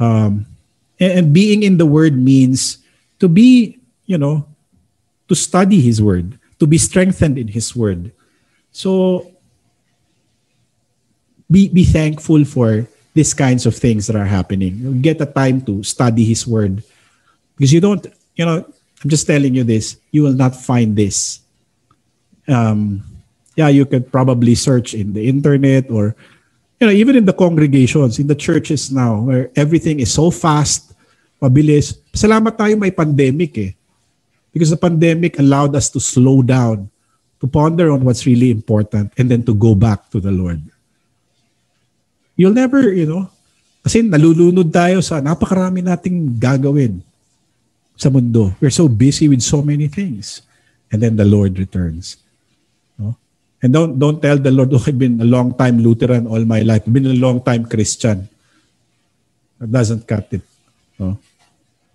Um, 0.00 0.46
and, 0.98 1.32
being 1.32 1.62
in 1.62 1.78
the 1.78 1.86
Word 1.86 2.18
means 2.18 2.82
to 3.20 3.28
be, 3.28 3.78
you 4.06 4.18
know, 4.18 4.44
to 5.28 5.34
study 5.36 5.80
His 5.80 6.02
Word, 6.02 6.38
to 6.58 6.66
be 6.66 6.78
strengthened 6.78 7.38
in 7.38 7.46
His 7.46 7.76
Word. 7.76 8.10
So 8.72 9.30
be, 11.48 11.68
be 11.68 11.84
thankful 11.84 12.44
for 12.44 12.88
these 13.14 13.34
kinds 13.34 13.66
of 13.66 13.76
things 13.76 14.08
that 14.08 14.16
are 14.16 14.26
happening. 14.26 15.00
Get 15.00 15.20
a 15.20 15.26
time 15.26 15.62
to 15.62 15.84
study 15.84 16.24
His 16.24 16.44
Word. 16.44 16.82
Because 17.56 17.72
you 17.72 17.80
don't, 17.80 18.04
you 18.34 18.44
know, 18.44 18.66
I'm 19.02 19.08
just 19.08 19.26
telling 19.26 19.54
you 19.54 19.64
this, 19.64 19.96
you 20.12 20.22
will 20.22 20.36
not 20.36 20.54
find 20.54 20.94
this 20.94 21.40
um, 22.50 23.02
yeah, 23.54 23.70
you 23.70 23.86
could 23.86 24.10
probably 24.10 24.54
search 24.58 24.92
in 24.92 25.14
the 25.14 25.26
internet 25.28 25.90
or 25.90 26.18
you 26.80 26.88
know, 26.88 26.96
even 26.96 27.16
in 27.16 27.26
the 27.28 27.36
congregations, 27.36 28.18
in 28.18 28.26
the 28.26 28.34
churches 28.34 28.90
now, 28.90 29.20
where 29.20 29.50
everything 29.54 30.00
is 30.00 30.12
so 30.12 30.32
fast, 30.32 30.96
mabilis. 31.36 32.00
Salamat 32.16 32.56
tayo 32.56 32.74
may 32.80 32.90
pandemic 32.90 33.52
eh. 33.60 33.72
Because 34.50 34.72
the 34.72 34.80
pandemic 34.80 35.38
allowed 35.38 35.76
us 35.76 35.92
to 35.92 36.00
slow 36.00 36.40
down, 36.40 36.88
to 37.38 37.46
ponder 37.46 37.92
on 37.92 38.02
what's 38.02 38.24
really 38.24 38.50
important, 38.50 39.12
and 39.20 39.28
then 39.28 39.44
to 39.44 39.52
go 39.52 39.76
back 39.76 40.08
to 40.10 40.18
the 40.18 40.32
Lord. 40.32 40.58
You'll 42.34 42.56
never, 42.56 42.80
you 42.90 43.04
know, 43.06 43.28
kasi 43.84 44.00
nalulunod 44.00 44.72
tayo 44.72 45.04
sa 45.04 45.20
napakarami 45.20 45.84
nating 45.84 46.40
gagawin 46.40 47.04
sa 48.00 48.08
mundo. 48.08 48.56
We're 48.64 48.72
so 48.72 48.88
busy 48.88 49.28
with 49.28 49.44
so 49.44 49.60
many 49.60 49.84
things. 49.92 50.40
And 50.88 51.04
then 51.04 51.20
the 51.20 51.28
Lord 51.28 51.60
returns. 51.60 52.16
And 53.60 53.76
don't 53.76 54.00
don't 54.00 54.16
tell 54.24 54.40
the 54.40 54.48
Lord, 54.48 54.72
oh, 54.72 54.80
I've 54.80 54.96
been 54.96 55.20
a 55.20 55.28
long 55.28 55.52
time 55.52 55.84
Lutheran 55.84 56.24
all 56.24 56.40
my 56.48 56.64
life. 56.64 56.88
I've 56.88 56.96
been 56.96 57.12
a 57.12 57.20
long 57.20 57.44
time 57.44 57.68
Christian. 57.68 58.24
That 59.60 59.68
doesn't 59.68 60.08
cut 60.08 60.32
it. 60.32 60.40
No? 60.96 61.20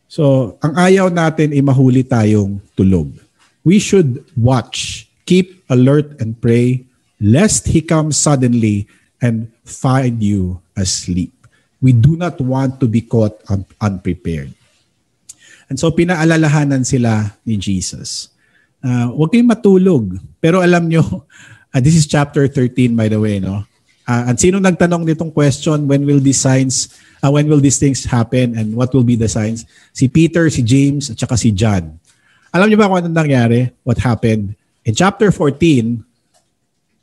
So, 0.06 0.56
ang 0.62 0.78
ayaw 0.78 1.10
natin 1.10 1.58
ay 1.58 1.66
mahuli 1.66 2.06
tayong 2.06 2.62
tulog. 2.78 3.10
We 3.66 3.82
should 3.82 4.22
watch, 4.38 5.10
keep 5.26 5.66
alert 5.66 6.22
and 6.22 6.38
pray, 6.38 6.86
lest 7.18 7.66
He 7.66 7.82
come 7.82 8.14
suddenly 8.14 8.86
and 9.18 9.50
find 9.66 10.22
you 10.22 10.62
asleep. 10.78 11.34
We 11.82 11.98
do 11.98 12.14
not 12.14 12.38
want 12.38 12.78
to 12.78 12.86
be 12.86 13.02
caught 13.02 13.42
un- 13.50 13.66
unprepared. 13.82 14.54
And 15.70 15.78
so, 15.78 15.90
pinaalalahanan 15.90 16.86
sila 16.86 17.34
ni 17.42 17.58
Jesus. 17.58 18.30
Uh, 18.86 19.10
huwag 19.14 19.34
kayong 19.34 19.50
matulog. 19.50 20.18
Pero 20.38 20.62
alam 20.62 20.86
nyo, 20.86 21.26
Uh, 21.76 21.82
this 21.84 22.00
is 22.00 22.08
chapter 22.08 22.48
13 22.48 22.96
by 22.96 23.12
the 23.12 23.20
way, 23.20 23.44
no? 23.44 23.68
Uh, 24.08 24.32
at 24.32 24.40
sino 24.40 24.64
nagtanong 24.64 25.04
nitong 25.04 25.34
question, 25.34 25.90
when 25.92 26.08
will 26.08 26.24
these 26.24 26.40
signs, 26.40 26.96
uh, 27.20 27.28
when 27.28 27.52
will 27.52 27.60
these 27.60 27.76
things 27.76 28.08
happen 28.08 28.56
and 28.56 28.72
what 28.72 28.94
will 28.96 29.04
be 29.04 29.20
the 29.20 29.28
signs? 29.28 29.68
Si 29.92 30.08
Peter, 30.08 30.48
si 30.48 30.64
James, 30.64 31.12
at 31.12 31.20
saka 31.20 31.36
si 31.36 31.52
John. 31.52 32.00
Alam 32.54 32.70
niyo 32.70 32.80
ba 32.80 32.88
kung 32.88 33.02
ano 33.04 33.10
nangyari? 33.12 33.74
What 33.84 34.00
happened? 34.00 34.56
In 34.86 34.94
chapter 34.94 35.34
14, 35.34 36.06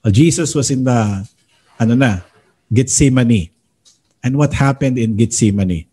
well, 0.00 0.14
Jesus 0.14 0.54
was 0.54 0.70
in 0.70 0.86
the, 0.86 1.26
ano 1.76 1.92
na, 1.98 2.22
Gethsemane. 2.70 3.50
And 4.22 4.38
what 4.38 4.54
happened 4.54 4.96
in 4.96 5.18
Gethsemane? 5.18 5.90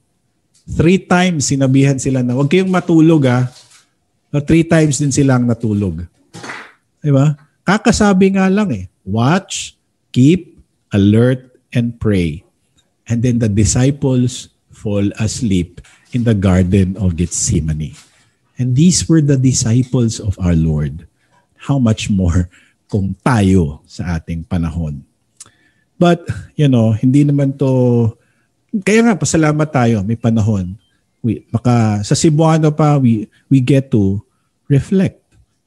Three 0.70 1.02
times 1.02 1.50
sinabihan 1.50 1.98
sila 1.98 2.22
na, 2.22 2.38
huwag 2.38 2.50
kayong 2.52 2.70
matulog 2.70 3.26
ah. 3.26 3.50
Three 4.46 4.62
times 4.62 5.02
din 5.02 5.10
silang 5.10 5.50
natulog. 5.50 6.06
Diba? 7.02 7.34
Kakasabi 7.66 8.38
nga 8.38 8.46
lang 8.50 8.70
eh, 8.74 8.86
watch, 9.02 9.74
keep, 10.14 10.58
alert, 10.94 11.58
and 11.74 11.98
pray. 11.98 12.46
And 13.10 13.26
then 13.26 13.42
the 13.42 13.50
disciples 13.50 14.54
fall 14.70 15.10
asleep 15.18 15.82
in 16.14 16.26
the 16.26 16.38
Garden 16.38 16.98
of 17.02 17.18
Gethsemane. 17.18 17.98
And 18.62 18.78
these 18.78 19.10
were 19.10 19.22
the 19.22 19.38
disciples 19.38 20.22
of 20.22 20.38
our 20.38 20.54
Lord. 20.54 21.10
How 21.58 21.82
much 21.82 22.14
more 22.14 22.50
kung 22.90 23.14
tayo 23.22 23.86
sa 23.86 24.18
ating 24.18 24.50
panahon. 24.50 25.06
But, 26.02 26.26
you 26.58 26.66
know, 26.66 26.98
hindi 26.98 27.22
naman 27.22 27.54
to, 27.62 28.18
kaya 28.86 29.02
nga, 29.06 29.16
pasalamat 29.18 29.70
tayo, 29.70 30.02
may 30.06 30.18
panahon. 30.18 30.78
We, 31.20 31.44
maka, 31.52 32.04
sa 32.06 32.16
Cebuano 32.16 32.72
pa, 32.72 32.96
we, 32.96 33.28
we 33.52 33.60
get 33.60 33.92
to 33.92 34.22
reflect 34.70 35.20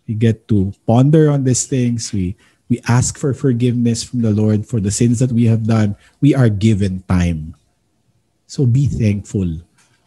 we 0.07 0.15
get 0.15 0.49
to 0.49 0.73
ponder 0.87 1.31
on 1.31 1.45
these 1.45 1.67
things. 1.67 2.13
We 2.13 2.37
we 2.69 2.81
ask 2.89 3.19
for 3.19 3.35
forgiveness 3.35 4.03
from 4.03 4.23
the 4.23 4.33
Lord 4.33 4.67
for 4.67 4.81
the 4.81 4.91
sins 4.91 5.19
that 5.21 5.33
we 5.33 5.47
have 5.47 5.67
done. 5.67 5.97
We 6.21 6.35
are 6.35 6.49
given 6.49 7.05
time. 7.09 7.55
So 8.47 8.67
be 8.67 8.87
thankful 8.87 9.65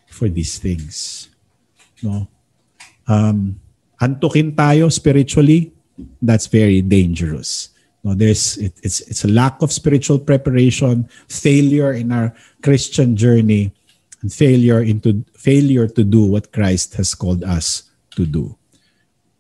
for 0.10 0.30
these 0.30 0.58
things. 0.58 1.30
No? 2.02 2.28
Um, 3.10 3.62
antukin 4.02 4.54
tayo 4.54 4.94
spiritually, 4.94 5.74
that's 6.22 6.46
very 6.46 6.82
dangerous. 6.82 7.70
No, 8.06 8.14
there's 8.14 8.62
it, 8.62 8.78
it's 8.86 9.02
it's 9.10 9.26
a 9.26 9.34
lack 9.34 9.58
of 9.66 9.74
spiritual 9.74 10.22
preparation, 10.22 11.10
failure 11.26 11.90
in 11.98 12.14
our 12.14 12.38
Christian 12.62 13.18
journey, 13.18 13.74
and 14.22 14.30
failure 14.30 14.86
into 14.86 15.26
failure 15.34 15.90
to 15.90 16.06
do 16.06 16.30
what 16.30 16.54
Christ 16.54 17.02
has 17.02 17.18
called 17.18 17.42
us 17.42 17.90
to 18.14 18.30
do. 18.30 18.54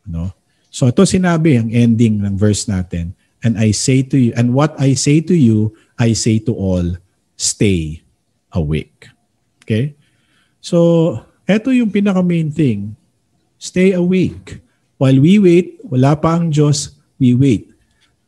No? 0.09 0.33
So 0.73 0.89
ito 0.89 1.05
sinabi 1.05 1.61
ang 1.61 1.69
ending 1.69 2.25
ng 2.25 2.41
verse 2.41 2.65
natin. 2.65 3.13
And 3.45 3.61
I 3.61 3.69
say 3.69 4.01
to 4.01 4.17
you, 4.17 4.33
and 4.33 4.57
what 4.57 4.73
I 4.81 4.97
say 4.97 5.21
to 5.21 5.37
you, 5.37 5.77
I 6.01 6.17
say 6.17 6.41
to 6.49 6.53
all, 6.57 6.97
stay 7.37 8.01
awake. 8.49 9.05
Okay? 9.61 9.93
So, 10.65 11.21
ito 11.45 11.69
yung 11.69 11.93
pinaka 11.93 12.25
main 12.25 12.49
thing. 12.49 12.97
Stay 13.61 13.93
awake. 13.93 14.65
While 14.97 15.21
we 15.21 15.37
wait, 15.37 15.77
wala 15.85 16.17
pa 16.17 16.41
ang 16.41 16.49
Diyos, 16.49 16.97
we 17.21 17.37
wait. 17.37 17.74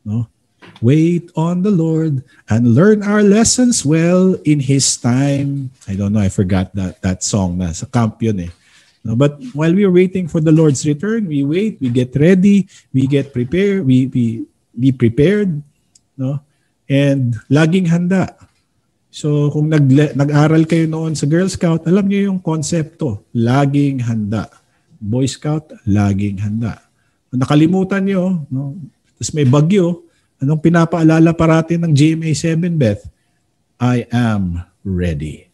No? 0.07 0.31
Wait 0.79 1.27
on 1.35 1.67
the 1.67 1.73
Lord 1.73 2.23
and 2.47 2.71
learn 2.71 3.03
our 3.03 3.19
lessons 3.19 3.84
well 3.84 4.39
in 4.47 4.63
His 4.63 4.88
time. 4.95 5.75
I 5.84 5.99
don't 5.99 6.15
know, 6.15 6.23
I 6.23 6.31
forgot 6.31 6.71
that 6.79 7.03
that 7.03 7.27
song 7.27 7.59
na 7.59 7.75
sa 7.75 7.91
camp 7.91 8.23
yun 8.23 8.47
eh. 8.47 8.51
No, 9.03 9.15
but 9.15 9.39
while 9.51 9.71
we 9.71 9.84
are 9.84 9.93
waiting 9.93 10.27
for 10.27 10.39
the 10.39 10.51
Lord's 10.51 10.84
return, 10.84 11.31
we 11.31 11.43
wait, 11.43 11.79
we 11.79 11.88
get 11.88 12.11
ready, 12.15 12.67
we 12.91 13.07
get 13.07 13.31
prepared, 13.31 13.88
we, 13.88 14.07
we 14.11 14.43
be 14.75 14.91
prepared, 14.91 15.63
no? 16.19 16.43
And 16.91 17.39
laging 17.47 17.88
handa. 17.88 18.35
So 19.07 19.47
kung 19.51 19.71
nag 19.71 19.88
nag-aral 19.91 20.67
kayo 20.67 20.91
noon 20.91 21.15
sa 21.15 21.23
Girl 21.23 21.47
Scout, 21.47 21.88
alam 21.88 22.07
niyo 22.07 22.31
yung 22.31 22.39
konsepto, 22.43 23.27
laging 23.31 24.03
handa. 24.03 24.51
Boy 24.99 25.27
Scout, 25.27 25.71
laging 25.88 26.43
handa. 26.43 26.84
Nakalimutan 27.31 28.03
niyo, 28.07 28.43
no? 28.51 28.75
Tapos 29.18 29.34
may 29.34 29.44
bagyo, 29.49 30.06
anong 30.38 30.61
pinapaalala 30.61 31.34
parati 31.34 31.76
ng 31.76 31.89
GMA7, 31.89 32.61
Beth? 32.77 33.03
I 33.81 34.06
am 34.14 34.61
ready. 34.85 35.48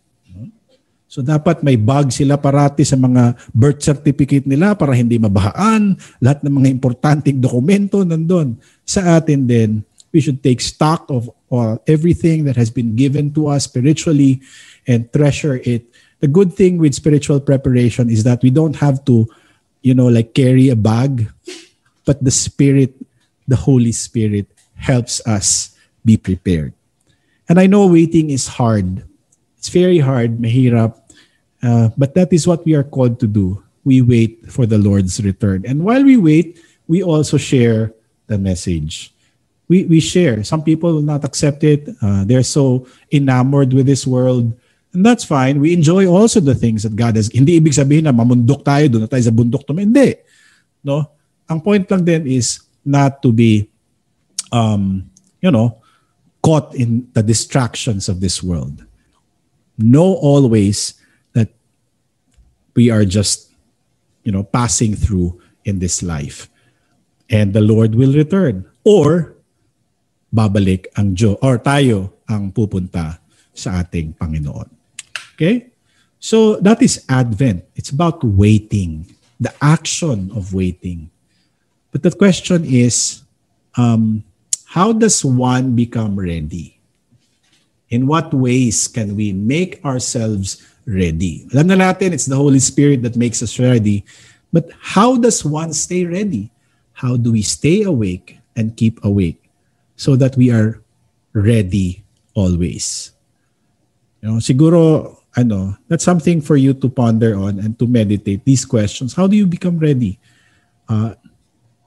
So 1.14 1.22
dapat 1.22 1.62
may 1.62 1.78
bag 1.78 2.10
sila 2.10 2.42
parati 2.42 2.82
sa 2.82 2.98
mga 2.98 3.38
birth 3.54 3.86
certificate 3.86 4.50
nila 4.50 4.74
para 4.74 4.98
hindi 4.98 5.22
mabahaan. 5.22 5.94
Lahat 6.18 6.42
ng 6.42 6.58
mga 6.58 6.74
importanteng 6.74 7.38
dokumento 7.38 8.02
nandun. 8.02 8.58
Sa 8.82 9.22
atin 9.22 9.46
din, 9.46 9.86
we 10.10 10.18
should 10.18 10.42
take 10.42 10.58
stock 10.58 11.06
of 11.14 11.30
uh, 11.54 11.78
everything 11.86 12.50
that 12.50 12.58
has 12.58 12.74
been 12.74 12.98
given 12.98 13.30
to 13.30 13.46
us 13.46 13.70
spiritually 13.70 14.42
and 14.90 15.06
treasure 15.14 15.62
it. 15.62 15.86
The 16.18 16.26
good 16.26 16.58
thing 16.58 16.82
with 16.82 16.98
spiritual 16.98 17.46
preparation 17.46 18.10
is 18.10 18.26
that 18.26 18.42
we 18.42 18.50
don't 18.50 18.82
have 18.82 19.06
to, 19.06 19.30
you 19.86 19.94
know, 19.94 20.10
like 20.10 20.34
carry 20.34 20.74
a 20.74 20.78
bag, 20.78 21.30
but 22.10 22.26
the 22.26 22.34
Spirit, 22.34 22.98
the 23.48 23.56
Holy 23.56 23.92
Spirit 23.92 24.48
helps 24.76 25.22
us 25.28 25.76
be 26.04 26.18
prepared. 26.18 26.74
And 27.48 27.60
I 27.60 27.68
know 27.68 27.88
waiting 27.88 28.30
is 28.30 28.48
hard. 28.48 29.04
It's 29.58 29.70
very 29.70 30.00
hard, 30.00 30.40
mahirap. 30.40 31.00
Uh, 31.64 31.90
but 31.98 32.16
that 32.16 32.32
is 32.34 32.48
what 32.48 32.66
we 32.66 32.76
are 32.76 32.84
called 32.84 33.20
to 33.20 33.28
do. 33.28 33.64
We 33.84 34.02
wait 34.02 34.52
for 34.52 34.66
the 34.66 34.78
Lord's 34.78 35.24
return. 35.24 35.64
And 35.68 35.84
while 35.84 36.04
we 36.04 36.18
wait, 36.18 36.60
we 36.88 37.04
also 37.04 37.38
share 37.38 37.94
the 38.28 38.38
message. 38.38 39.12
We, 39.68 39.86
we 39.86 40.00
share. 40.00 40.44
Some 40.44 40.64
people 40.64 40.94
will 40.94 41.08
not 41.08 41.24
accept 41.24 41.64
it. 41.64 41.88
Uh, 42.02 42.24
they're 42.26 42.44
so 42.44 42.88
enamored 43.12 43.72
with 43.72 43.86
this 43.86 44.08
world. 44.08 44.52
And 44.94 45.06
that's 45.06 45.24
fine. 45.24 45.60
We 45.60 45.74
enjoy 45.74 46.08
also 46.08 46.40
the 46.40 46.56
things 46.56 46.84
that 46.84 46.96
God 46.96 47.16
has. 47.16 47.32
Hindi 47.32 47.60
ibig 47.60 47.74
sabihin 47.74 48.04
na 48.04 48.14
mamundok 48.14 48.64
tayo, 48.64 48.88
doon 48.88 49.08
na 49.08 49.10
tayo 49.10 49.24
sa 49.24 49.32
bundok. 49.34 49.66
Hindi. 49.72 50.16
No? 50.84 51.08
Ang 51.50 51.60
point 51.60 51.88
lang 51.90 52.04
din 52.06 52.28
is 52.28 52.62
not 52.86 53.24
to 53.24 53.32
be, 53.32 53.70
um, 54.52 55.10
you 55.42 55.52
know, 55.52 55.82
caught 56.44 56.76
in 56.76 57.08
the 57.14 57.24
distractions 57.24 58.08
of 58.10 58.20
this 58.20 58.44
world. 58.44 58.84
Know 59.78 60.14
always 60.20 60.96
that 61.34 61.50
we 62.76 62.92
are 62.92 63.06
just, 63.06 63.50
you 64.24 64.32
know, 64.32 64.44
passing 64.44 64.96
through 64.96 65.42
in 65.66 65.80
this 65.80 66.04
life. 66.04 66.50
And 67.30 67.54
the 67.54 67.62
Lord 67.62 67.96
will 67.96 68.14
return. 68.14 68.68
Or, 68.84 69.34
babalik 70.34 70.90
ang 70.98 71.16
Diyos, 71.16 71.40
or 71.40 71.62
tayo 71.62 72.26
ang 72.28 72.52
pupunta 72.52 73.22
sa 73.54 73.80
ating 73.80 74.18
Panginoon. 74.18 74.68
Okay? 75.38 75.70
So, 76.18 76.58
that 76.60 76.82
is 76.82 77.06
Advent. 77.08 77.64
It's 77.76 77.94
about 77.94 78.24
waiting, 78.24 79.08
the 79.40 79.54
action 79.62 80.32
of 80.34 80.54
waiting. 80.54 81.13
But 81.94 82.02
the 82.02 82.12
question 82.12 82.66
is, 82.66 83.22
um, 83.78 84.26
how 84.66 84.92
does 84.92 85.24
one 85.24 85.78
become 85.78 86.18
ready? 86.18 86.82
In 87.94 88.10
what 88.10 88.34
ways 88.34 88.90
can 88.90 89.16
we 89.16 89.32
make 89.32 89.78
ourselves 89.86 90.66
ready? 90.90 91.46
Alam 91.54 91.70
na 91.70 91.78
natin, 91.78 92.10
it's 92.10 92.26
the 92.26 92.36
Holy 92.36 92.58
Spirit 92.58 93.06
that 93.06 93.14
makes 93.14 93.46
us 93.46 93.62
ready. 93.62 94.02
But 94.50 94.74
how 94.82 95.22
does 95.22 95.46
one 95.46 95.72
stay 95.78 96.10
ready? 96.10 96.50
How 96.98 97.14
do 97.16 97.32
we 97.32 97.46
stay 97.46 97.86
awake 97.86 98.42
and 98.58 98.74
keep 98.74 98.98
awake 99.06 99.38
so 99.94 100.18
that 100.18 100.34
we 100.34 100.50
are 100.50 100.82
ready 101.38 102.02
always? 102.34 103.14
You 104.26 104.34
know, 104.34 104.38
siguro 104.42 105.14
ano, 105.38 105.78
that's 105.86 106.04
something 106.04 106.42
for 106.42 106.58
you 106.58 106.74
to 106.74 106.90
ponder 106.90 107.38
on 107.38 107.62
and 107.62 107.78
to 107.78 107.86
meditate 107.86 108.46
these 108.46 108.66
questions. 108.66 109.14
How 109.14 109.30
do 109.30 109.38
you 109.38 109.46
become 109.46 109.78
ready? 109.78 110.18
Uh, 110.90 111.14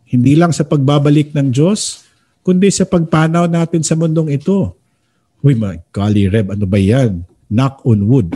hindi 0.06 0.38
lang 0.38 0.54
sa 0.54 0.62
pagbabalik 0.62 1.34
ng 1.34 1.50
Diyos, 1.50 2.06
kundi 2.46 2.70
sa 2.70 2.86
pagpanaw 2.86 3.50
natin 3.50 3.82
sa 3.82 3.98
mundong 3.98 4.30
ito. 4.30 4.78
Uy, 5.42 5.58
my 5.58 5.82
golly, 5.90 6.30
Reb, 6.30 6.54
ano 6.54 6.62
ba 6.62 6.78
yan? 6.78 7.26
Knock 7.50 7.82
on 7.82 8.06
wood. 8.06 8.30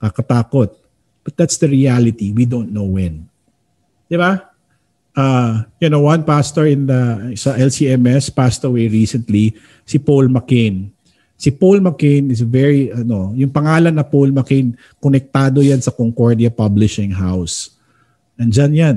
Kakatakot. 0.00 0.72
But 1.24 1.34
that's 1.36 1.56
the 1.60 1.68
reality. 1.68 2.32
We 2.32 2.44
don't 2.44 2.72
know 2.72 2.88
when. 2.88 3.28
Di 4.08 4.16
ba? 4.20 4.52
Uh, 5.14 5.64
you 5.78 5.88
know, 5.88 6.04
one 6.04 6.26
pastor 6.26 6.66
in 6.66 6.90
the 6.90 7.32
sa 7.38 7.54
LCMS 7.54 8.34
passed 8.34 8.66
away 8.66 8.90
recently, 8.90 9.54
si 9.86 9.96
Paul 9.96 10.28
McCain. 10.28 10.90
Si 11.38 11.54
Paul 11.54 11.80
McCain 11.80 12.34
is 12.34 12.42
very, 12.42 12.90
ano, 12.90 13.30
yung 13.36 13.52
pangalan 13.52 13.94
na 13.94 14.02
Paul 14.04 14.34
McCain, 14.34 14.74
konektado 14.98 15.62
yan 15.62 15.78
sa 15.78 15.94
Concordia 15.94 16.50
Publishing 16.50 17.14
House. 17.14 17.78
Nandyan 18.34 18.72
yan, 18.74 18.96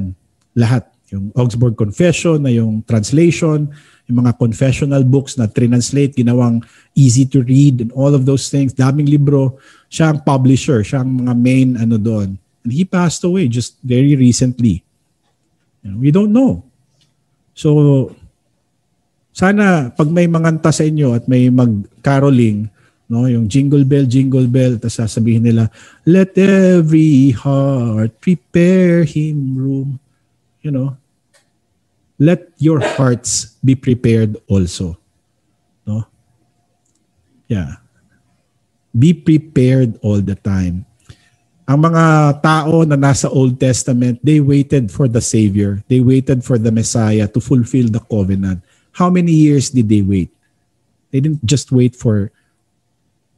lahat. 0.58 0.90
Yung 1.12 1.32
Augsburg 1.36 1.80
Confession, 1.80 2.44
na 2.44 2.52
yung 2.52 2.84
translation, 2.84 3.72
yung 4.08 4.18
mga 4.24 4.36
confessional 4.36 5.04
books 5.08 5.40
na 5.40 5.48
translate, 5.48 6.16
ginawang 6.16 6.60
easy 6.96 7.24
to 7.28 7.44
read 7.44 7.84
and 7.84 7.92
all 7.96 8.12
of 8.12 8.28
those 8.28 8.52
things. 8.52 8.76
Daming 8.76 9.08
libro. 9.08 9.60
Siya 9.88 10.12
ang 10.12 10.20
publisher. 10.24 10.84
Siya 10.84 11.04
ang 11.04 11.24
mga 11.24 11.34
main 11.36 11.70
ano 11.80 11.96
doon. 11.96 12.36
And 12.64 12.72
he 12.72 12.84
passed 12.84 13.24
away 13.24 13.48
just 13.48 13.80
very 13.80 14.16
recently. 14.16 14.84
We 15.88 16.12
don't 16.12 16.36
know. 16.36 16.68
So, 17.56 18.12
sana 19.32 19.96
pag 19.96 20.12
may 20.12 20.28
manganta 20.28 20.76
sa 20.76 20.84
inyo 20.84 21.16
at 21.16 21.32
may 21.32 21.48
mag-caroling, 21.48 22.68
no, 23.08 23.24
yung 23.24 23.48
jingle 23.48 23.88
bell, 23.88 24.04
jingle 24.04 24.52
bell, 24.52 24.76
tapos 24.76 25.00
sasabihin 25.00 25.48
nila, 25.48 25.72
let 26.04 26.36
every 26.36 27.32
heart 27.32 28.12
prepare 28.20 29.08
him 29.08 29.56
room. 29.56 29.90
You 30.68 30.76
know, 30.76 31.00
let 32.20 32.52
your 32.60 32.84
hearts 32.84 33.56
be 33.64 33.72
prepared 33.72 34.36
also. 34.52 35.00
No? 35.88 36.04
Yeah. 37.48 37.80
Be 38.92 39.16
prepared 39.16 39.96
all 40.04 40.20
the 40.20 40.36
time. 40.36 40.84
Ang 41.72 41.88
mga 41.88 42.04
tao 42.44 42.84
na 42.84 43.00
nasa 43.00 43.32
Old 43.32 43.56
Testament, 43.64 44.20
they 44.20 44.44
waited 44.44 44.92
for 44.92 45.08
the 45.08 45.24
Savior. 45.24 45.88
They 45.88 46.04
waited 46.04 46.44
for 46.44 46.60
the 46.60 46.76
Messiah 46.76 47.32
to 47.32 47.40
fulfill 47.40 47.88
the 47.88 48.04
covenant. 48.04 48.60
How 48.92 49.08
many 49.08 49.32
years 49.32 49.72
did 49.72 49.88
they 49.88 50.04
wait? 50.04 50.36
They 51.16 51.24
didn't 51.24 51.48
just 51.48 51.72
wait 51.72 51.96
for 51.96 52.36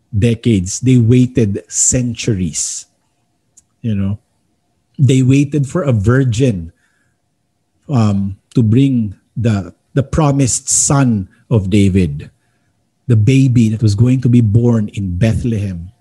decades. 0.10 0.82
They 0.82 0.98
waited 0.98 1.62
centuries. 1.70 2.90
You 3.86 3.94
know, 3.94 4.18
they 4.98 5.22
waited 5.22 5.70
for 5.70 5.86
a 5.86 5.94
virgin 5.94 6.74
um, 7.90 8.38
to 8.54 8.62
bring 8.62 9.18
the 9.36 9.74
the 9.94 10.04
promised 10.06 10.70
son 10.70 11.28
of 11.50 11.70
David, 11.70 12.30
the 13.10 13.18
baby 13.18 13.70
that 13.70 13.82
was 13.82 13.98
going 13.98 14.22
to 14.22 14.30
be 14.30 14.42
born 14.42 14.88
in 14.94 15.18
Bethlehem. 15.18 15.92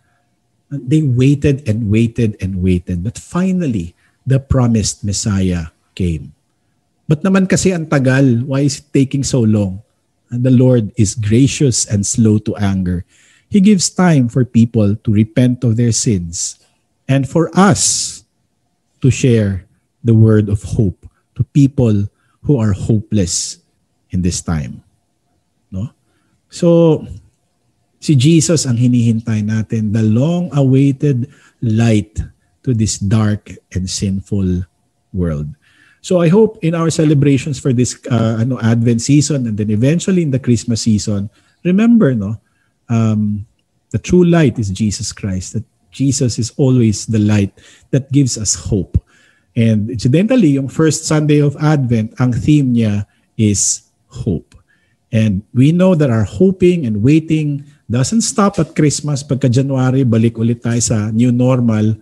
They 0.69 1.01
waited 1.01 1.65
and 1.67 1.89
waited 1.91 2.37
and 2.45 2.61
waited, 2.61 3.03
but 3.03 3.17
finally, 3.17 3.97
the 4.29 4.39
promised 4.39 5.01
Messiah 5.03 5.73
came. 5.97 6.37
But 7.09 7.25
naman 7.25 7.49
kasi 7.49 7.73
ang 7.73 7.89
tagal? 7.89 8.45
Why 8.45 8.69
is 8.69 8.85
it 8.85 8.93
taking 8.93 9.25
so 9.25 9.41
long? 9.41 9.81
And 10.29 10.45
the 10.45 10.53
Lord 10.53 10.93
is 11.01 11.17
gracious 11.17 11.89
and 11.89 12.05
slow 12.05 12.37
to 12.45 12.53
anger. 12.61 13.09
He 13.49 13.65
gives 13.65 13.89
time 13.89 14.29
for 14.29 14.45
people 14.45 14.93
to 14.93 15.09
repent 15.09 15.65
of 15.65 15.81
their 15.81 15.97
sins 15.97 16.61
and 17.09 17.25
for 17.25 17.49
us 17.57 18.23
to 19.01 19.09
share 19.09 19.65
the 20.05 20.13
word 20.13 20.53
of 20.53 20.77
hope 20.77 21.08
to 21.39 21.47
people 21.55 22.11
who 22.43 22.59
are 22.59 22.75
hopeless 22.75 23.63
in 24.11 24.21
this 24.21 24.43
time. 24.43 24.83
No? 25.71 25.95
So, 26.51 27.07
si 28.03 28.19
Jesus 28.19 28.67
ang 28.67 28.75
hinihintay 28.75 29.47
natin, 29.47 29.95
the 29.95 30.03
long-awaited 30.03 31.31
light 31.63 32.19
to 32.67 32.75
this 32.75 32.99
dark 32.99 33.55
and 33.71 33.87
sinful 33.87 34.67
world. 35.15 35.47
So 36.01 36.21
I 36.21 36.29
hope 36.29 36.63
in 36.63 36.75
our 36.75 36.91
celebrations 36.91 37.59
for 37.59 37.73
this 37.73 37.99
uh, 38.11 38.39
ano 38.41 38.59
Advent 38.63 39.03
season 39.03 39.47
and 39.47 39.59
then 39.59 39.71
eventually 39.71 40.23
in 40.23 40.31
the 40.31 40.39
Christmas 40.39 40.83
season, 40.83 41.29
remember 41.65 42.15
no, 42.15 42.41
um, 42.89 43.47
the 43.91 43.99
true 43.99 44.25
light 44.25 44.59
is 44.59 44.71
Jesus 44.71 45.13
Christ. 45.13 45.55
That 45.55 45.65
Jesus 45.91 46.39
is 46.39 46.53
always 46.57 47.07
the 47.07 47.19
light 47.19 47.53
that 47.91 48.13
gives 48.13 48.39
us 48.39 48.55
hope. 48.55 49.01
And 49.59 49.91
incidentally, 49.91 50.55
yung 50.55 50.71
first 50.71 51.11
Sunday 51.11 51.43
of 51.43 51.59
Advent, 51.59 52.15
ang 52.23 52.31
theme 52.31 52.79
niya 52.79 53.11
is 53.35 53.91
hope. 54.07 54.55
And 55.11 55.43
we 55.51 55.75
know 55.75 55.99
that 55.99 56.15
our 56.15 56.23
hoping 56.23 56.87
and 56.87 57.03
waiting 57.03 57.67
doesn't 57.91 58.23
stop 58.23 58.63
at 58.63 58.79
Christmas. 58.79 59.27
Pagka 59.27 59.51
January, 59.51 60.07
balik 60.07 60.39
ulit 60.39 60.63
tayo 60.63 60.79
sa 60.79 61.11
new 61.11 61.35
normal. 61.35 61.99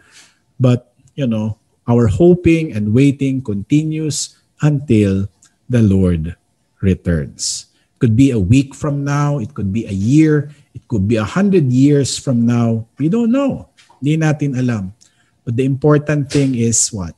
But, 0.60 0.92
you 1.16 1.24
know, 1.24 1.56
our 1.88 2.12
hoping 2.12 2.76
and 2.76 2.92
waiting 2.92 3.40
continues 3.40 4.36
until 4.60 5.24
the 5.64 5.80
Lord 5.80 6.36
returns. 6.84 7.72
It 7.96 8.04
could 8.04 8.16
be 8.20 8.36
a 8.36 8.42
week 8.42 8.76
from 8.76 9.00
now. 9.00 9.40
It 9.40 9.56
could 9.56 9.72
be 9.72 9.88
a 9.88 9.96
year. 9.96 10.52
It 10.76 10.84
could 10.92 11.08
be 11.08 11.16
a 11.16 11.24
hundred 11.24 11.72
years 11.72 12.20
from 12.20 12.44
now. 12.44 12.84
We 13.00 13.08
don't 13.08 13.32
know. 13.32 13.72
Hindi 13.96 14.20
natin 14.20 14.60
alam. 14.60 14.92
But 15.40 15.56
the 15.56 15.64
important 15.64 16.28
thing 16.28 16.52
is 16.52 16.92
what? 16.92 17.16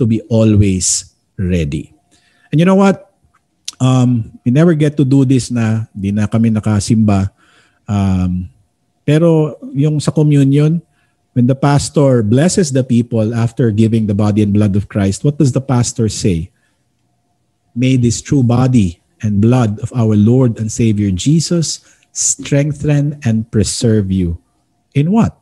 To 0.00 0.08
be 0.08 0.24
always 0.32 1.12
ready. 1.36 1.92
And 2.48 2.58
you 2.58 2.64
know 2.64 2.80
what? 2.80 3.12
Um, 3.80 4.40
we 4.44 4.50
never 4.50 4.72
get 4.72 4.96
to 4.96 5.04
do 5.04 5.24
this 5.24 5.52
na 5.52 5.88
di 5.92 6.12
na 6.12 6.24
kami 6.24 6.48
nakasimba. 6.48 7.32
Um, 7.84 8.48
pero 9.04 9.56
yung 9.72 10.00
sa 10.00 10.12
communion, 10.12 10.80
when 11.32 11.46
the 11.46 11.56
pastor 11.56 12.24
blesses 12.24 12.72
the 12.72 12.84
people 12.84 13.32
after 13.32 13.70
giving 13.70 14.08
the 14.08 14.16
body 14.16 14.42
and 14.42 14.52
blood 14.52 14.76
of 14.76 14.88
Christ, 14.88 15.24
what 15.24 15.38
does 15.38 15.52
the 15.52 15.64
pastor 15.64 16.08
say? 16.08 16.52
May 17.76 17.96
this 17.96 18.20
true 18.20 18.42
body 18.42 19.00
and 19.22 19.40
blood 19.40 19.78
of 19.80 19.92
our 19.94 20.16
Lord 20.16 20.58
and 20.58 20.72
Savior 20.72 21.10
Jesus 21.12 21.80
strengthen 22.12 23.20
and 23.24 23.48
preserve 23.48 24.10
you. 24.10 24.42
In 24.92 25.12
what? 25.12 25.38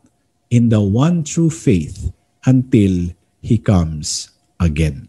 In 0.50 0.68
the 0.68 0.80
one 0.80 1.24
true 1.24 1.50
faith 1.50 2.12
until 2.44 3.10
He 3.40 3.56
comes 3.56 4.37
again. 4.60 5.08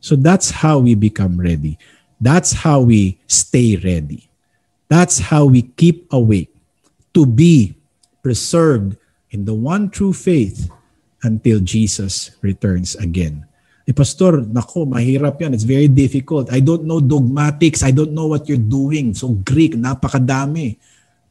So 0.00 0.16
that's 0.16 0.50
how 0.50 0.78
we 0.78 0.94
become 0.94 1.38
ready. 1.38 1.78
That's 2.20 2.52
how 2.52 2.80
we 2.80 3.20
stay 3.28 3.76
ready. 3.76 4.28
That's 4.88 5.18
how 5.18 5.44
we 5.44 5.62
keep 5.62 6.10
awake 6.12 6.52
to 7.14 7.24
be 7.24 7.76
preserved 8.22 8.96
in 9.30 9.44
the 9.44 9.54
one 9.54 9.88
true 9.90 10.12
faith 10.12 10.70
until 11.22 11.60
Jesus 11.60 12.36
returns 12.42 12.96
again. 12.96 13.46
Eh, 13.88 13.92
pastor, 13.92 14.44
nako, 14.44 14.88
mahirap 14.88 15.40
yan. 15.40 15.54
It's 15.54 15.64
very 15.64 15.88
difficult. 15.88 16.52
I 16.52 16.60
don't 16.60 16.84
know 16.84 17.00
dogmatics. 17.00 17.82
I 17.82 17.90
don't 17.90 18.12
know 18.12 18.26
what 18.26 18.48
you're 18.48 18.60
doing. 18.60 19.14
So 19.14 19.34
Greek, 19.44 19.74
napakadami. 19.74 20.76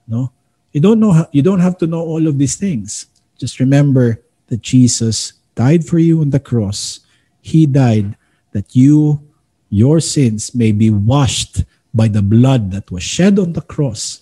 No? 0.08 0.32
You 0.74 0.82
don't 0.82 1.00
know 1.00 1.26
you 1.32 1.42
don't 1.42 1.62
have 1.62 1.78
to 1.82 1.88
know 1.88 2.02
all 2.02 2.28
of 2.28 2.38
these 2.38 2.56
things. 2.56 3.08
Just 3.38 3.60
remember 3.60 4.22
that 4.48 4.62
Jesus 4.62 5.34
died 5.56 5.86
for 5.86 5.98
you 5.98 6.22
on 6.22 6.30
the 6.30 6.40
cross. 6.40 7.02
He 7.50 7.66
died 7.66 8.14
that 8.54 8.78
you 8.78 9.26
your 9.70 10.02
sins 10.02 10.54
may 10.54 10.72
be 10.72 10.90
washed 10.90 11.66
by 11.94 12.10
the 12.10 12.22
blood 12.22 12.72
that 12.74 12.90
was 12.90 13.02
shed 13.02 13.38
on 13.38 13.54
the 13.54 13.66
cross 13.66 14.22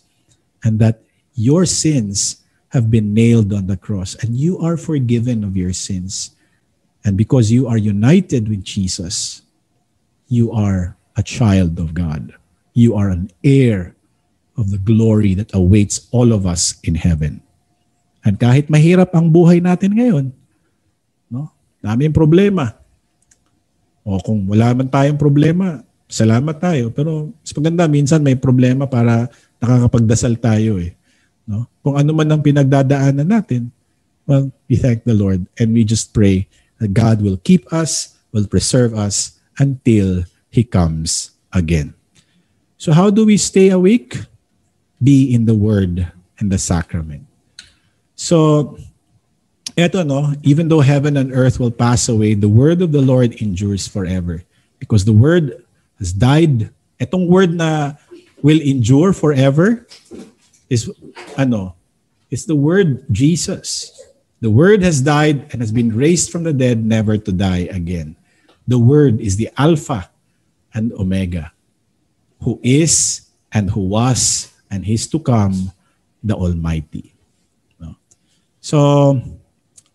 and 0.64 0.80
that 0.80 1.04
your 1.36 1.66
sins 1.66 2.44
have 2.76 2.92
been 2.92 3.14
nailed 3.14 3.52
on 3.52 3.68
the 3.68 3.80
cross 3.80 4.16
and 4.24 4.36
you 4.36 4.60
are 4.60 4.76
forgiven 4.76 5.44
of 5.44 5.56
your 5.56 5.72
sins. 5.72 6.36
And 7.04 7.16
because 7.16 7.52
you 7.52 7.68
are 7.68 7.80
united 7.80 8.52
with 8.52 8.64
Jesus, 8.64 9.42
you 10.28 10.52
are 10.52 10.96
a 11.16 11.24
child 11.24 11.80
of 11.80 11.96
God. 11.96 12.36
You 12.76 12.96
are 12.96 13.10
an 13.10 13.32
heir 13.44 13.96
of 14.60 14.72
the 14.72 14.78
glory 14.78 15.34
that 15.36 15.56
awaits 15.56 16.08
all 16.12 16.34
of 16.34 16.46
us 16.46 16.76
in 16.84 16.96
heaven. 16.96 17.40
And 18.28 18.36
kahit 18.36 18.68
mahirap 18.68 19.16
ang 19.16 19.32
buhay 19.32 19.64
natin 19.64 19.96
ngayon, 19.96 20.36
no? 21.32 21.48
Daming 21.80 22.12
problema. 22.12 22.76
O 24.08 24.24
kung 24.24 24.48
wala 24.48 24.72
man 24.72 24.88
tayong 24.88 25.20
problema, 25.20 25.84
salamat 26.08 26.56
tayo. 26.56 26.96
Pero 26.96 27.36
mas 27.44 27.52
maganda, 27.52 27.84
minsan 27.92 28.24
may 28.24 28.40
problema 28.40 28.88
para 28.88 29.28
nakakapagdasal 29.60 30.40
tayo 30.40 30.80
eh. 30.80 30.96
No? 31.44 31.68
Kung 31.84 32.00
ano 32.00 32.16
man 32.16 32.32
ang 32.32 32.40
pinagdadaanan 32.40 33.28
natin, 33.28 33.68
well, 34.24 34.48
we 34.72 34.80
thank 34.80 35.04
the 35.04 35.12
Lord 35.12 35.44
and 35.60 35.76
we 35.76 35.84
just 35.84 36.16
pray 36.16 36.48
that 36.80 36.96
God 36.96 37.20
will 37.20 37.36
keep 37.36 37.68
us, 37.76 38.16
will 38.32 38.48
preserve 38.48 38.96
us 38.96 39.36
until 39.60 40.24
He 40.48 40.64
comes 40.64 41.36
again. 41.52 41.92
So 42.80 42.96
how 42.96 43.12
do 43.12 43.28
we 43.28 43.36
stay 43.36 43.76
awake? 43.76 44.24
Be 45.04 45.28
in 45.28 45.44
the 45.44 45.54
Word 45.54 46.08
and 46.40 46.48
the 46.48 46.58
sacrament. 46.58 47.28
So, 48.18 48.80
eto 49.78 50.06
no, 50.06 50.34
even 50.44 50.68
though 50.68 50.82
heaven 50.82 51.16
and 51.16 51.32
earth 51.32 51.60
will 51.60 51.72
pass 51.72 52.10
away, 52.10 52.34
the 52.34 52.50
word 52.50 52.82
of 52.82 52.92
the 52.92 53.02
Lord 53.02 53.40
endures 53.42 53.88
forever. 53.88 54.44
Because 54.80 55.06
the 55.06 55.14
word 55.14 55.64
has 56.00 56.12
died. 56.12 56.74
Etong 57.00 57.30
word 57.30 57.54
na 57.54 57.94
will 58.42 58.60
endure 58.60 59.14
forever 59.14 59.86
is 60.70 60.90
ano, 61.38 61.78
It's 62.30 62.46
the 62.46 62.56
word 62.56 63.06
Jesus. 63.12 63.94
The 64.42 64.52
word 64.52 64.84
has 64.84 65.02
died 65.02 65.48
and 65.52 65.62
has 65.62 65.72
been 65.72 65.96
raised 65.96 66.30
from 66.30 66.44
the 66.44 66.54
dead 66.54 66.84
never 66.84 67.18
to 67.18 67.32
die 67.32 67.72
again. 67.72 68.16
The 68.68 68.78
word 68.78 69.22
is 69.22 69.38
the 69.38 69.50
Alpha 69.58 70.12
and 70.74 70.92
Omega, 70.94 71.54
who 72.44 72.60
is 72.62 73.26
and 73.52 73.72
who 73.72 73.88
was 73.88 74.52
and 74.70 74.86
is 74.86 75.08
to 75.16 75.20
come, 75.20 75.72
the 76.22 76.36
Almighty. 76.36 77.16
No? 77.80 77.96
So, 78.60 79.24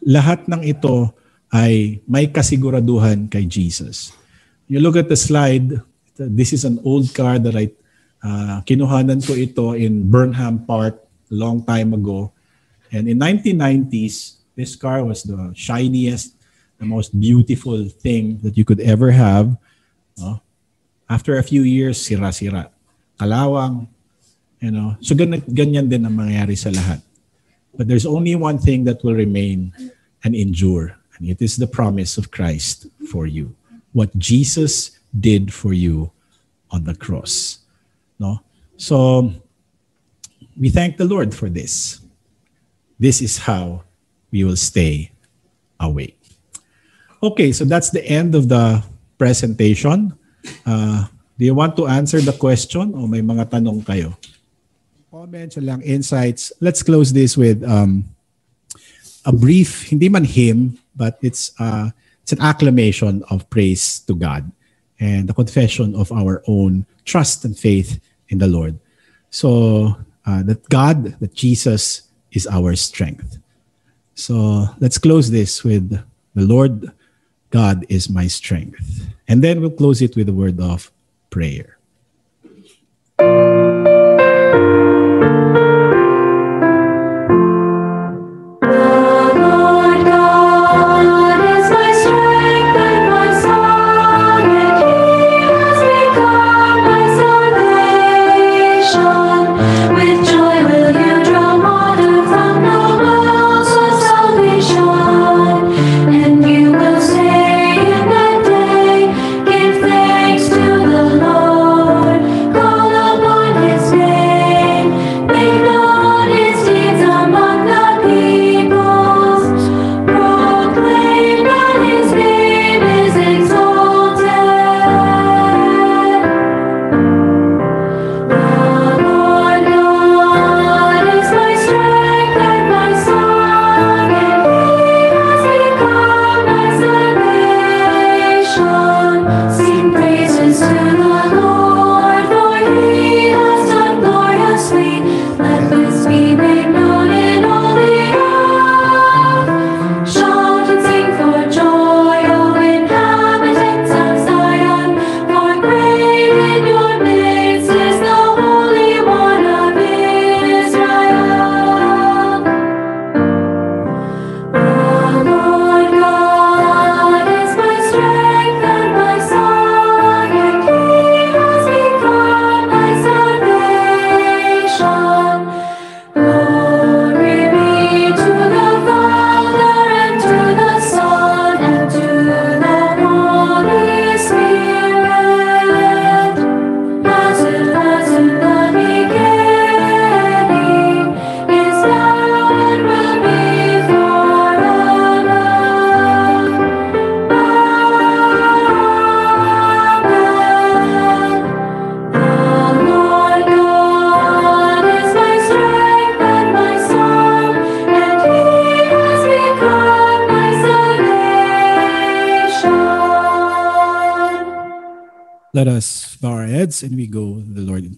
lahat 0.03 0.47
ng 0.51 0.63
ito 0.67 1.15
ay 1.53 2.03
may 2.09 2.27
kasiguraduhan 2.29 3.31
kay 3.31 3.47
Jesus. 3.47 4.15
You 4.67 4.81
look 4.81 4.97
at 4.97 5.09
the 5.09 5.19
slide, 5.19 5.79
this 6.17 6.53
is 6.53 6.65
an 6.65 6.81
old 6.83 7.13
car 7.13 7.39
that 7.39 7.55
I 7.55 7.71
Uh, 8.23 8.63
kinuhanan 8.63 9.19
ko 9.19 9.35
ito 9.35 9.75
in 9.75 10.07
Burnham 10.07 10.63
Park 10.63 11.03
long 11.27 11.59
time 11.67 11.91
ago. 11.91 12.31
And 12.95 13.11
in 13.11 13.19
1990s, 13.19 14.47
this 14.55 14.79
car 14.79 15.03
was 15.03 15.27
the 15.27 15.51
shiniest, 15.59 16.39
the 16.79 16.87
most 16.87 17.11
beautiful 17.19 17.91
thing 17.91 18.39
that 18.47 18.55
you 18.55 18.63
could 18.63 18.79
ever 18.79 19.11
have. 19.11 19.59
No? 20.15 20.39
After 21.11 21.35
a 21.35 21.43
few 21.43 21.67
years, 21.67 21.99
sira-sira. 21.99 22.71
Kalawang. 23.19 23.91
You 24.63 24.71
know? 24.71 24.95
So 25.03 25.19
ganyan, 25.19 25.43
ganyan 25.51 25.91
din 25.91 26.07
ang 26.07 26.15
mangyayari 26.15 26.55
sa 26.55 26.71
lahat. 26.71 27.03
But 27.75 27.89
there's 27.89 28.07
only 28.07 28.35
one 28.37 28.59
thing 28.59 28.85
that 28.85 29.03
will 29.03 29.15
remain 29.15 29.73
and 30.25 30.35
endure. 30.35 30.97
And 31.19 31.29
it 31.29 31.41
is 31.41 31.57
the 31.57 31.67
promise 31.67 32.19
of 32.19 32.31
Christ 32.31 32.87
for 33.11 33.27
you. 33.27 33.55
What 33.93 34.17
Jesus 34.19 34.99
did 35.19 35.53
for 35.53 35.73
you 35.73 36.11
on 36.71 36.85
the 36.85 36.95
cross. 36.95 37.59
No? 38.19 38.41
So 38.77 39.33
we 40.57 40.71
thank 40.71 40.97
the 40.97 41.05
Lord 41.05 41.35
for 41.35 41.49
this. 41.49 42.01
This 42.99 43.21
is 43.21 43.39
how 43.39 43.85
we 44.31 44.45
will 44.45 44.57
stay 44.57 45.13
awake. 45.81 46.19
Okay, 47.23 47.53
so 47.53 47.65
that's 47.65 47.91
the 47.91 48.05
end 48.05 48.35
of 48.35 48.49
the 48.49 48.83
presentation. 49.19 50.13
Uh, 50.67 51.07
do 51.39 51.45
you 51.45 51.55
want 51.55 51.77
to 51.77 51.87
answer 51.87 52.21
the 52.21 52.33
question 52.33 52.95
o 52.95 53.07
may 53.07 53.23
mga 53.23 53.47
tanong 53.47 53.85
kayo? 53.87 54.17
Comments 55.13 55.55
lang, 55.61 55.83
insights. 55.83 56.57
Let's 56.65 56.83
close 56.83 57.13
this 57.13 57.37
with 57.37 57.63
um, 57.69 58.09
a 59.27 59.33
brief, 59.33 59.85
hindi 59.85 60.09
man 60.09 60.25
hymn, 60.25 60.79
but 60.97 61.19
it's 61.21 61.53
uh, 61.61 61.91
it's 62.23 62.33
an 62.33 62.41
acclamation 62.41 63.23
of 63.29 63.45
praise 63.51 64.01
to 64.09 64.17
God 64.17 64.51
and 64.99 65.29
the 65.29 65.35
confession 65.35 65.95
of 65.95 66.11
our 66.13 66.43
own 66.49 66.87
trust 67.05 67.45
and 67.45 67.53
faith 67.53 68.01
in 68.31 68.39
the 68.39 68.47
Lord. 68.47 68.81
So 69.29 70.01
uh, 70.25 70.45
that 70.45 70.67
God, 70.71 71.21
that 71.21 71.35
Jesus 71.35 72.09
is 72.33 72.47
our 72.47 72.75
strength. 72.75 73.37
So 74.15 74.65
let's 74.81 74.97
close 74.97 75.31
this 75.31 75.63
with 75.63 75.93
the 76.35 76.47
Lord 76.49 76.89
God 77.51 77.85
is 77.91 78.09
my 78.09 78.29
strength. 78.29 79.13
And 79.29 79.45
then 79.45 79.61
we'll 79.61 79.77
close 79.77 80.01
it 80.01 80.17
with 80.17 80.31
a 80.31 80.33
word 80.33 80.59
of 80.59 80.91
prayer. 81.29 81.77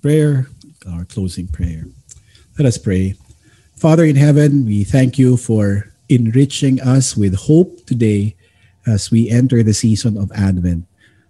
Prayer, 0.05 0.53
our 0.93 1.07
closing 1.07 1.49
prayer. 1.49 1.89
Let 2.59 2.69
us 2.69 2.77
pray. 2.77 3.17
Father 3.73 4.05
in 4.05 4.21
heaven, 4.21 4.67
we 4.67 4.85
thank 4.85 5.17
you 5.17 5.39
for 5.39 5.89
enriching 6.11 6.77
us 6.83 7.17
with 7.17 7.49
hope 7.49 7.87
today 7.87 8.37
as 8.85 9.11
we 9.11 9.31
enter 9.31 9.63
the 9.63 9.73
season 9.73 10.21
of 10.21 10.31
Advent. 10.37 10.85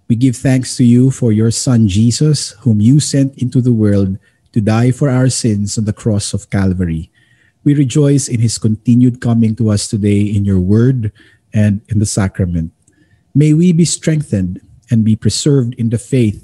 We 0.08 0.16
give 0.16 0.34
thanks 0.34 0.74
to 0.78 0.84
you 0.84 1.12
for 1.12 1.30
your 1.30 1.52
Son 1.52 1.86
Jesus, 1.86 2.50
whom 2.66 2.80
you 2.80 2.98
sent 2.98 3.38
into 3.38 3.60
the 3.60 3.72
world 3.72 4.18
to 4.50 4.60
die 4.60 4.90
for 4.90 5.08
our 5.08 5.30
sins 5.30 5.78
on 5.78 5.84
the 5.84 5.94
cross 5.94 6.34
of 6.34 6.50
Calvary. 6.50 7.12
We 7.62 7.78
rejoice 7.78 8.26
in 8.26 8.40
his 8.40 8.58
continued 8.58 9.20
coming 9.20 9.54
to 9.54 9.70
us 9.70 9.86
today 9.86 10.22
in 10.22 10.44
your 10.44 10.58
word 10.58 11.12
and 11.54 11.80
in 11.90 12.00
the 12.00 12.10
sacrament. 12.10 12.72
May 13.36 13.54
we 13.54 13.70
be 13.70 13.84
strengthened 13.84 14.58
and 14.90 15.04
be 15.04 15.14
preserved 15.14 15.74
in 15.78 15.90
the 15.90 15.98
faith 15.98 16.43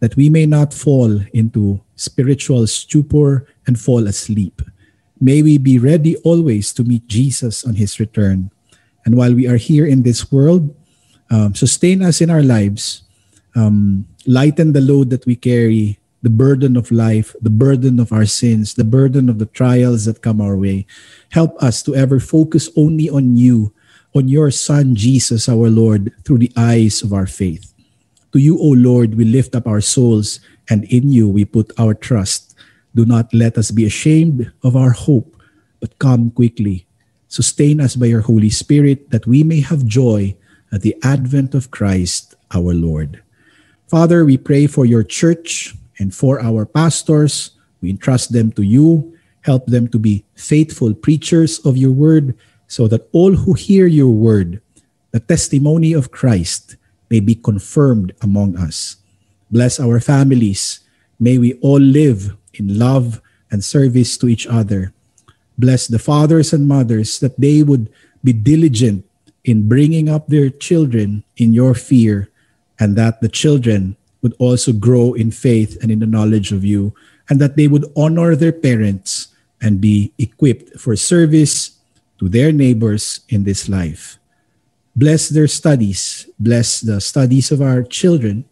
that 0.00 0.16
we 0.16 0.28
may 0.28 0.46
not 0.46 0.74
fall 0.74 1.20
into 1.32 1.80
spiritual 1.96 2.66
stupor 2.66 3.46
and 3.66 3.80
fall 3.80 4.06
asleep. 4.06 4.62
May 5.20 5.42
we 5.42 5.56
be 5.56 5.78
ready 5.78 6.16
always 6.18 6.72
to 6.74 6.84
meet 6.84 7.08
Jesus 7.08 7.64
on 7.64 7.74
his 7.74 7.98
return. 7.98 8.50
And 9.04 9.16
while 9.16 9.34
we 9.34 9.48
are 9.48 9.56
here 9.56 9.86
in 9.86 10.02
this 10.02 10.30
world, 10.30 10.74
um, 11.30 11.54
sustain 11.54 12.02
us 12.02 12.20
in 12.20 12.28
our 12.28 12.42
lives, 12.42 13.02
um, 13.54 14.06
lighten 14.26 14.72
the 14.72 14.80
load 14.80 15.10
that 15.10 15.24
we 15.24 15.34
carry, 15.36 15.98
the 16.22 16.30
burden 16.30 16.76
of 16.76 16.90
life, 16.90 17.34
the 17.40 17.50
burden 17.50 18.00
of 18.00 18.12
our 18.12 18.26
sins, 18.26 18.74
the 18.74 18.84
burden 18.84 19.28
of 19.28 19.38
the 19.38 19.46
trials 19.46 20.04
that 20.04 20.22
come 20.22 20.40
our 20.40 20.56
way. 20.56 20.86
Help 21.30 21.54
us 21.62 21.82
to 21.84 21.94
ever 21.94 22.20
focus 22.20 22.68
only 22.76 23.08
on 23.08 23.36
you, 23.36 23.72
on 24.14 24.28
your 24.28 24.50
Son, 24.50 24.94
Jesus, 24.94 25.48
our 25.48 25.70
Lord, 25.70 26.12
through 26.24 26.38
the 26.38 26.52
eyes 26.56 27.02
of 27.02 27.12
our 27.12 27.26
faith. 27.26 27.72
To 28.36 28.42
you, 28.42 28.60
O 28.60 28.76
Lord, 28.76 29.14
we 29.14 29.24
lift 29.24 29.56
up 29.56 29.66
our 29.66 29.80
souls, 29.80 30.40
and 30.68 30.84
in 30.92 31.08
you 31.08 31.26
we 31.26 31.46
put 31.46 31.72
our 31.80 31.94
trust. 31.94 32.54
Do 32.94 33.06
not 33.06 33.32
let 33.32 33.56
us 33.56 33.70
be 33.70 33.86
ashamed 33.86 34.52
of 34.62 34.76
our 34.76 34.90
hope, 34.90 35.40
but 35.80 35.98
come 35.98 36.30
quickly. 36.30 36.84
Sustain 37.28 37.80
us 37.80 37.96
by 37.96 38.12
your 38.12 38.20
Holy 38.20 38.50
Spirit 38.50 39.08
that 39.08 39.26
we 39.26 39.42
may 39.42 39.60
have 39.64 39.88
joy 39.88 40.36
at 40.70 40.82
the 40.82 40.94
advent 41.02 41.54
of 41.54 41.70
Christ 41.70 42.34
our 42.52 42.74
Lord. 42.74 43.22
Father, 43.88 44.26
we 44.26 44.36
pray 44.36 44.66
for 44.66 44.84
your 44.84 45.02
church 45.02 45.72
and 45.98 46.14
for 46.14 46.38
our 46.38 46.66
pastors. 46.66 47.56
We 47.80 47.88
entrust 47.88 48.34
them 48.34 48.52
to 48.52 48.62
you. 48.62 49.16
Help 49.48 49.64
them 49.64 49.88
to 49.88 49.98
be 49.98 50.26
faithful 50.34 50.92
preachers 50.92 51.58
of 51.64 51.78
your 51.78 51.92
word 51.92 52.36
so 52.68 52.86
that 52.88 53.08
all 53.12 53.32
who 53.32 53.54
hear 53.54 53.86
your 53.86 54.12
word, 54.12 54.60
the 55.12 55.20
testimony 55.20 55.94
of 55.94 56.10
Christ, 56.10 56.76
may 57.10 57.20
be 57.20 57.34
confirmed 57.34 58.14
among 58.22 58.56
us. 58.56 58.96
Bless 59.50 59.78
our 59.78 60.00
families. 60.00 60.80
May 61.18 61.38
we 61.38 61.54
all 61.62 61.80
live 61.80 62.36
in 62.54 62.78
love 62.78 63.20
and 63.50 63.62
service 63.62 64.18
to 64.18 64.28
each 64.28 64.46
other. 64.46 64.92
Bless 65.58 65.86
the 65.86 65.98
fathers 65.98 66.52
and 66.52 66.68
mothers 66.68 67.20
that 67.20 67.38
they 67.40 67.62
would 67.62 67.88
be 68.24 68.32
diligent 68.32 69.04
in 69.44 69.68
bringing 69.68 70.08
up 70.08 70.26
their 70.26 70.50
children 70.50 71.22
in 71.36 71.54
your 71.54 71.72
fear, 71.72 72.28
and 72.80 72.96
that 72.96 73.20
the 73.20 73.28
children 73.28 73.96
would 74.20 74.34
also 74.38 74.72
grow 74.72 75.14
in 75.14 75.30
faith 75.30 75.78
and 75.80 75.90
in 75.90 76.00
the 76.00 76.06
knowledge 76.06 76.50
of 76.50 76.64
you, 76.64 76.92
and 77.30 77.40
that 77.40 77.56
they 77.56 77.68
would 77.68 77.86
honor 77.96 78.34
their 78.34 78.52
parents 78.52 79.28
and 79.62 79.80
be 79.80 80.12
equipped 80.18 80.78
for 80.78 80.96
service 80.96 81.78
to 82.18 82.28
their 82.28 82.50
neighbors 82.50 83.20
in 83.28 83.44
this 83.44 83.68
life. 83.68 84.18
Bless 84.96 85.28
their 85.28 85.46
studies, 85.46 86.24
bless 86.40 86.80
the 86.80 87.00
studies 87.00 87.52
of 87.52 87.60
our 87.60 87.82
children, 87.82 88.48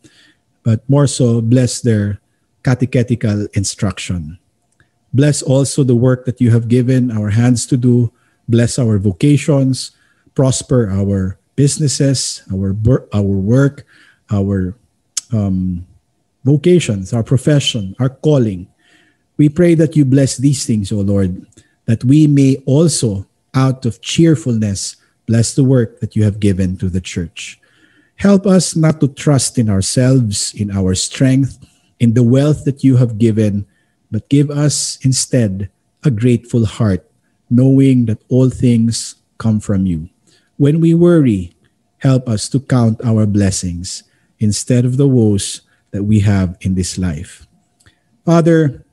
but 0.62 0.84
more 0.88 1.06
so, 1.06 1.40
bless 1.40 1.80
their 1.80 2.20
catechetical 2.62 3.48
instruction. 3.54 4.38
Bless 5.14 5.40
also 5.40 5.84
the 5.84 5.96
work 5.96 6.26
that 6.26 6.40
you 6.40 6.50
have 6.50 6.68
given 6.68 7.10
our 7.10 7.30
hands 7.30 7.66
to 7.68 7.76
do. 7.76 8.12
Bless 8.48 8.78
our 8.78 8.98
vocations, 8.98 9.92
prosper 10.34 10.90
our 10.90 11.38
businesses, 11.56 12.42
our, 12.52 12.76
our 13.14 13.22
work, 13.22 13.86
our 14.30 14.76
um, 15.32 15.86
vocations, 16.44 17.12
our 17.12 17.22
profession, 17.22 17.96
our 17.98 18.10
calling. 18.10 18.66
We 19.36 19.48
pray 19.48 19.74
that 19.76 19.96
you 19.96 20.04
bless 20.04 20.36
these 20.36 20.66
things, 20.66 20.92
O 20.92 21.00
Lord, 21.00 21.46
that 21.86 22.04
we 22.04 22.26
may 22.26 22.56
also, 22.66 23.26
out 23.54 23.86
of 23.86 24.00
cheerfulness, 24.00 24.96
bless 25.26 25.54
the 25.54 25.64
work 25.64 26.00
that 26.00 26.16
you 26.16 26.24
have 26.24 26.40
given 26.40 26.76
to 26.78 26.88
the 26.88 27.00
church. 27.00 27.60
Help 28.16 28.46
us 28.46 28.76
not 28.76 29.00
to 29.00 29.08
trust 29.08 29.58
in 29.58 29.68
ourselves, 29.68 30.54
in 30.54 30.70
our 30.70 30.94
strength, 30.94 31.58
in 31.98 32.14
the 32.14 32.22
wealth 32.22 32.64
that 32.64 32.84
you 32.84 32.96
have 32.96 33.18
given, 33.18 33.66
but 34.10 34.28
give 34.28 34.50
us 34.50 34.98
instead 35.02 35.70
a 36.04 36.10
grateful 36.10 36.66
heart, 36.66 37.04
knowing 37.50 38.06
that 38.06 38.22
all 38.28 38.50
things 38.50 39.16
come 39.38 39.58
from 39.58 39.86
you. 39.86 40.08
When 40.56 40.80
we 40.80 40.94
worry, 40.94 41.54
help 41.98 42.28
us 42.28 42.48
to 42.50 42.60
count 42.60 43.00
our 43.04 43.26
blessings 43.26 44.04
instead 44.38 44.84
of 44.84 44.96
the 44.96 45.08
woes 45.08 45.62
that 45.90 46.04
we 46.04 46.20
have 46.20 46.56
in 46.60 46.74
this 46.74 46.98
life. 46.98 47.46
Father, 48.24 48.84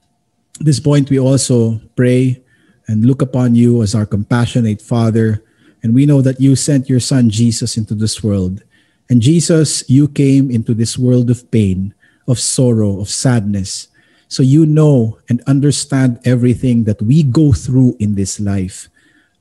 at 0.60 0.66
this 0.66 0.80
point 0.80 1.10
we 1.10 1.20
also 1.20 1.80
pray 1.96 2.42
and 2.88 3.06
look 3.06 3.22
upon 3.22 3.56
you 3.56 3.82
as 3.82 3.96
our 3.96 4.06
compassionate 4.06 4.82
Father. 4.82 5.44
And 5.84 5.94
we 5.94 6.06
know 6.06 6.22
that 6.22 6.40
you 6.40 6.56
sent 6.56 6.90
your 6.90 7.00
Son 7.00 7.30
Jesus 7.30 7.78
into 7.78 7.96
this 7.96 8.24
world. 8.24 8.64
And 9.10 9.22
Jesus, 9.22 9.84
you 9.90 10.08
came 10.08 10.52
into 10.52 10.74
this 10.74 10.98
world 10.98 11.30
of 11.30 11.50
pain 11.52 11.94
of 12.28 12.40
sorrow, 12.40 13.00
of 13.02 13.10
sadness. 13.10 13.88
So 14.28 14.44
you 14.44 14.66
know 14.66 15.20
and 15.30 15.44
understand 15.46 16.20
everything 16.24 16.86
that 16.86 17.02
we 17.02 17.24
go 17.24 17.52
through 17.52 17.98
in 18.00 18.16
this 18.16 18.40
life. 18.40 18.88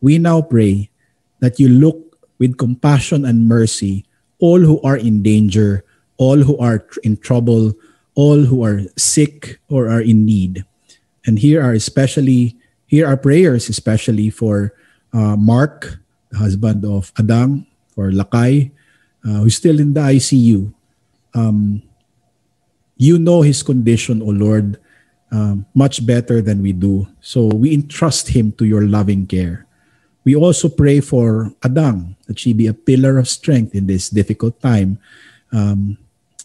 We 0.00 0.18
now 0.18 0.42
pray 0.42 0.90
that 1.38 1.60
you 1.60 1.68
look 1.68 2.18
with 2.38 2.58
compassion 2.58 3.24
and 3.24 3.46
mercy 3.46 4.04
all 4.40 4.58
who 4.58 4.80
are 4.82 4.96
in 4.96 5.22
danger, 5.22 5.84
all 6.16 6.38
who 6.38 6.56
are 6.58 6.84
in 7.04 7.16
trouble, 7.18 7.72
all 8.14 8.40
who 8.40 8.64
are 8.64 8.82
sick 8.96 9.60
or 9.68 9.88
are 9.88 10.00
in 10.00 10.24
need. 10.24 10.64
And 11.26 11.38
here 11.38 11.62
are 11.62 11.72
especially 11.72 12.56
here 12.86 13.06
are 13.06 13.16
prayers 13.16 13.68
especially 13.68 14.30
for 14.30 14.74
uh, 15.12 15.36
Mark, 15.36 15.99
husband 16.36 16.84
of 16.84 17.12
Adam, 17.18 17.66
for 17.94 18.10
Lakay, 18.10 18.70
uh, 19.24 19.44
who's 19.44 19.56
still 19.56 19.80
in 19.80 19.94
the 19.94 20.00
ICU. 20.00 20.72
Um, 21.34 21.82
you 22.96 23.18
know 23.18 23.42
his 23.42 23.62
condition, 23.62 24.22
O 24.22 24.26
Lord, 24.26 24.78
um, 25.32 25.64
much 25.74 26.04
better 26.04 26.42
than 26.42 26.62
we 26.62 26.72
do. 26.72 27.08
So 27.20 27.46
we 27.46 27.72
entrust 27.72 28.28
him 28.28 28.52
to 28.60 28.64
your 28.64 28.82
loving 28.82 29.26
care. 29.26 29.66
We 30.24 30.36
also 30.36 30.68
pray 30.68 31.00
for 31.00 31.54
Adang, 31.62 32.16
that 32.26 32.38
she 32.38 32.52
be 32.52 32.66
a 32.66 32.74
pillar 32.74 33.16
of 33.16 33.28
strength 33.28 33.74
in 33.74 33.86
this 33.86 34.10
difficult 34.10 34.60
time 34.60 34.98
um, 35.52 35.96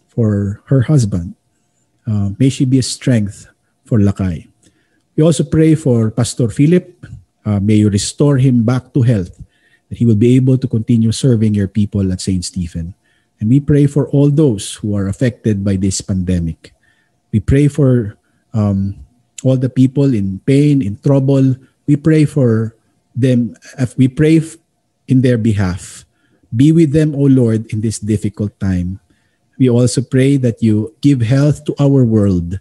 for 0.08 0.64
her 0.66 0.82
husband. 0.82 1.36
Uh, 2.08 2.32
may 2.40 2.50
she 2.50 2.64
be 2.64 2.80
a 2.80 2.86
strength 2.86 3.52
for 3.84 4.00
Lakay. 4.00 4.48
We 5.16 5.24
also 5.24 5.44
pray 5.44 5.76
for 5.76 6.12
Pastor 6.12 6.50
Philip. 6.50 7.06
Uh, 7.46 7.60
may 7.60 7.76
you 7.76 7.90
restore 7.90 8.38
him 8.38 8.64
back 8.64 8.94
to 8.94 9.02
health, 9.02 9.44
that 9.96 10.04
he 10.04 10.06
will 10.06 10.20
be 10.20 10.36
able 10.36 10.60
to 10.60 10.68
continue 10.68 11.16
serving 11.16 11.56
your 11.56 11.72
people 11.72 12.12
at 12.12 12.20
St. 12.20 12.44
Stephen. 12.44 12.92
And 13.40 13.48
we 13.48 13.64
pray 13.64 13.88
for 13.88 14.12
all 14.12 14.28
those 14.28 14.76
who 14.76 14.92
are 14.92 15.08
affected 15.08 15.64
by 15.64 15.80
this 15.80 16.04
pandemic. 16.04 16.76
We 17.32 17.40
pray 17.40 17.72
for 17.72 18.20
um, 18.52 19.00
all 19.40 19.56
the 19.56 19.72
people 19.72 20.12
in 20.12 20.44
pain, 20.44 20.84
in 20.84 21.00
trouble. 21.00 21.56
We 21.88 21.96
pray 21.96 22.28
for 22.28 22.76
them. 23.16 23.56
We 23.96 24.12
pray 24.12 24.44
in 25.08 25.24
their 25.24 25.40
behalf. 25.40 26.04
Be 26.52 26.76
with 26.76 26.92
them, 26.92 27.16
O 27.16 27.32
Lord, 27.32 27.72
in 27.72 27.80
this 27.80 28.00
difficult 28.00 28.60
time. 28.60 29.00
We 29.56 29.72
also 29.72 30.04
pray 30.04 30.36
that 30.44 30.60
you 30.60 30.92
give 31.00 31.24
health 31.24 31.64
to 31.72 31.76
our 31.80 32.04
world 32.04 32.60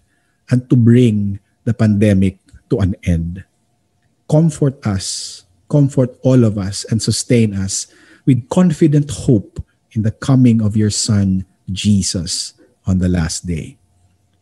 and 0.50 0.70
to 0.70 0.76
bring 0.78 1.42
the 1.66 1.74
pandemic 1.74 2.38
to 2.70 2.78
an 2.78 2.94
end. 3.02 3.42
Comfort 4.30 4.78
us, 4.86 5.43
comfort 5.68 6.16
all 6.22 6.44
of 6.44 6.58
us, 6.58 6.84
and 6.84 7.02
sustain 7.02 7.54
us 7.54 7.86
with 8.26 8.48
confident 8.48 9.10
hope 9.10 9.62
in 9.92 10.02
the 10.02 10.10
coming 10.10 10.62
of 10.62 10.76
your 10.76 10.90
Son, 10.90 11.44
Jesus, 11.70 12.54
on 12.86 12.98
the 12.98 13.08
last 13.08 13.46
day. 13.46 13.76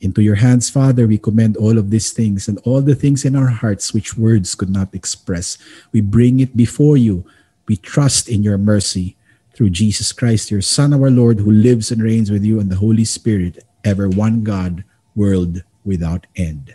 Into 0.01 0.21
your 0.21 0.35
hands, 0.35 0.69
Father, 0.69 1.07
we 1.07 1.17
commend 1.17 1.57
all 1.57 1.79
of 1.79 1.91
these 1.91 2.11
things 2.11 2.49
and 2.49 2.59
all 2.65 2.81
the 2.81 2.95
things 2.95 3.25
in 3.25 3.37
our 3.37 3.49
hearts 3.49 3.95
which 3.95 4.17
words 4.19 4.55
could 4.57 4.71
not 4.71 4.93
express. 4.95 5.59
We 5.93 6.01
bring 6.01 6.41
it 6.41 6.57
before 6.57 6.97
you. 6.97 7.25
We 7.69 7.77
trust 7.77 8.29
in 8.29 8.43
your 8.43 8.59
mercy 8.59 9.17
through 9.55 9.71
Jesus 9.71 10.11
Christ, 10.11 10.51
your 10.51 10.63
Son, 10.63 10.93
our 10.93 11.11
Lord, 11.11 11.39
who 11.39 11.53
lives 11.53 11.93
and 11.93 12.03
reigns 12.03 12.31
with 12.31 12.43
you 12.43 12.59
and 12.59 12.71
the 12.71 12.77
Holy 12.77 13.05
Spirit, 13.05 13.65
ever 13.85 14.09
one 14.09 14.43
God, 14.43 14.83
world 15.15 15.63
without 15.85 16.27
end. 16.35 16.75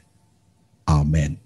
Amen. 0.88 1.40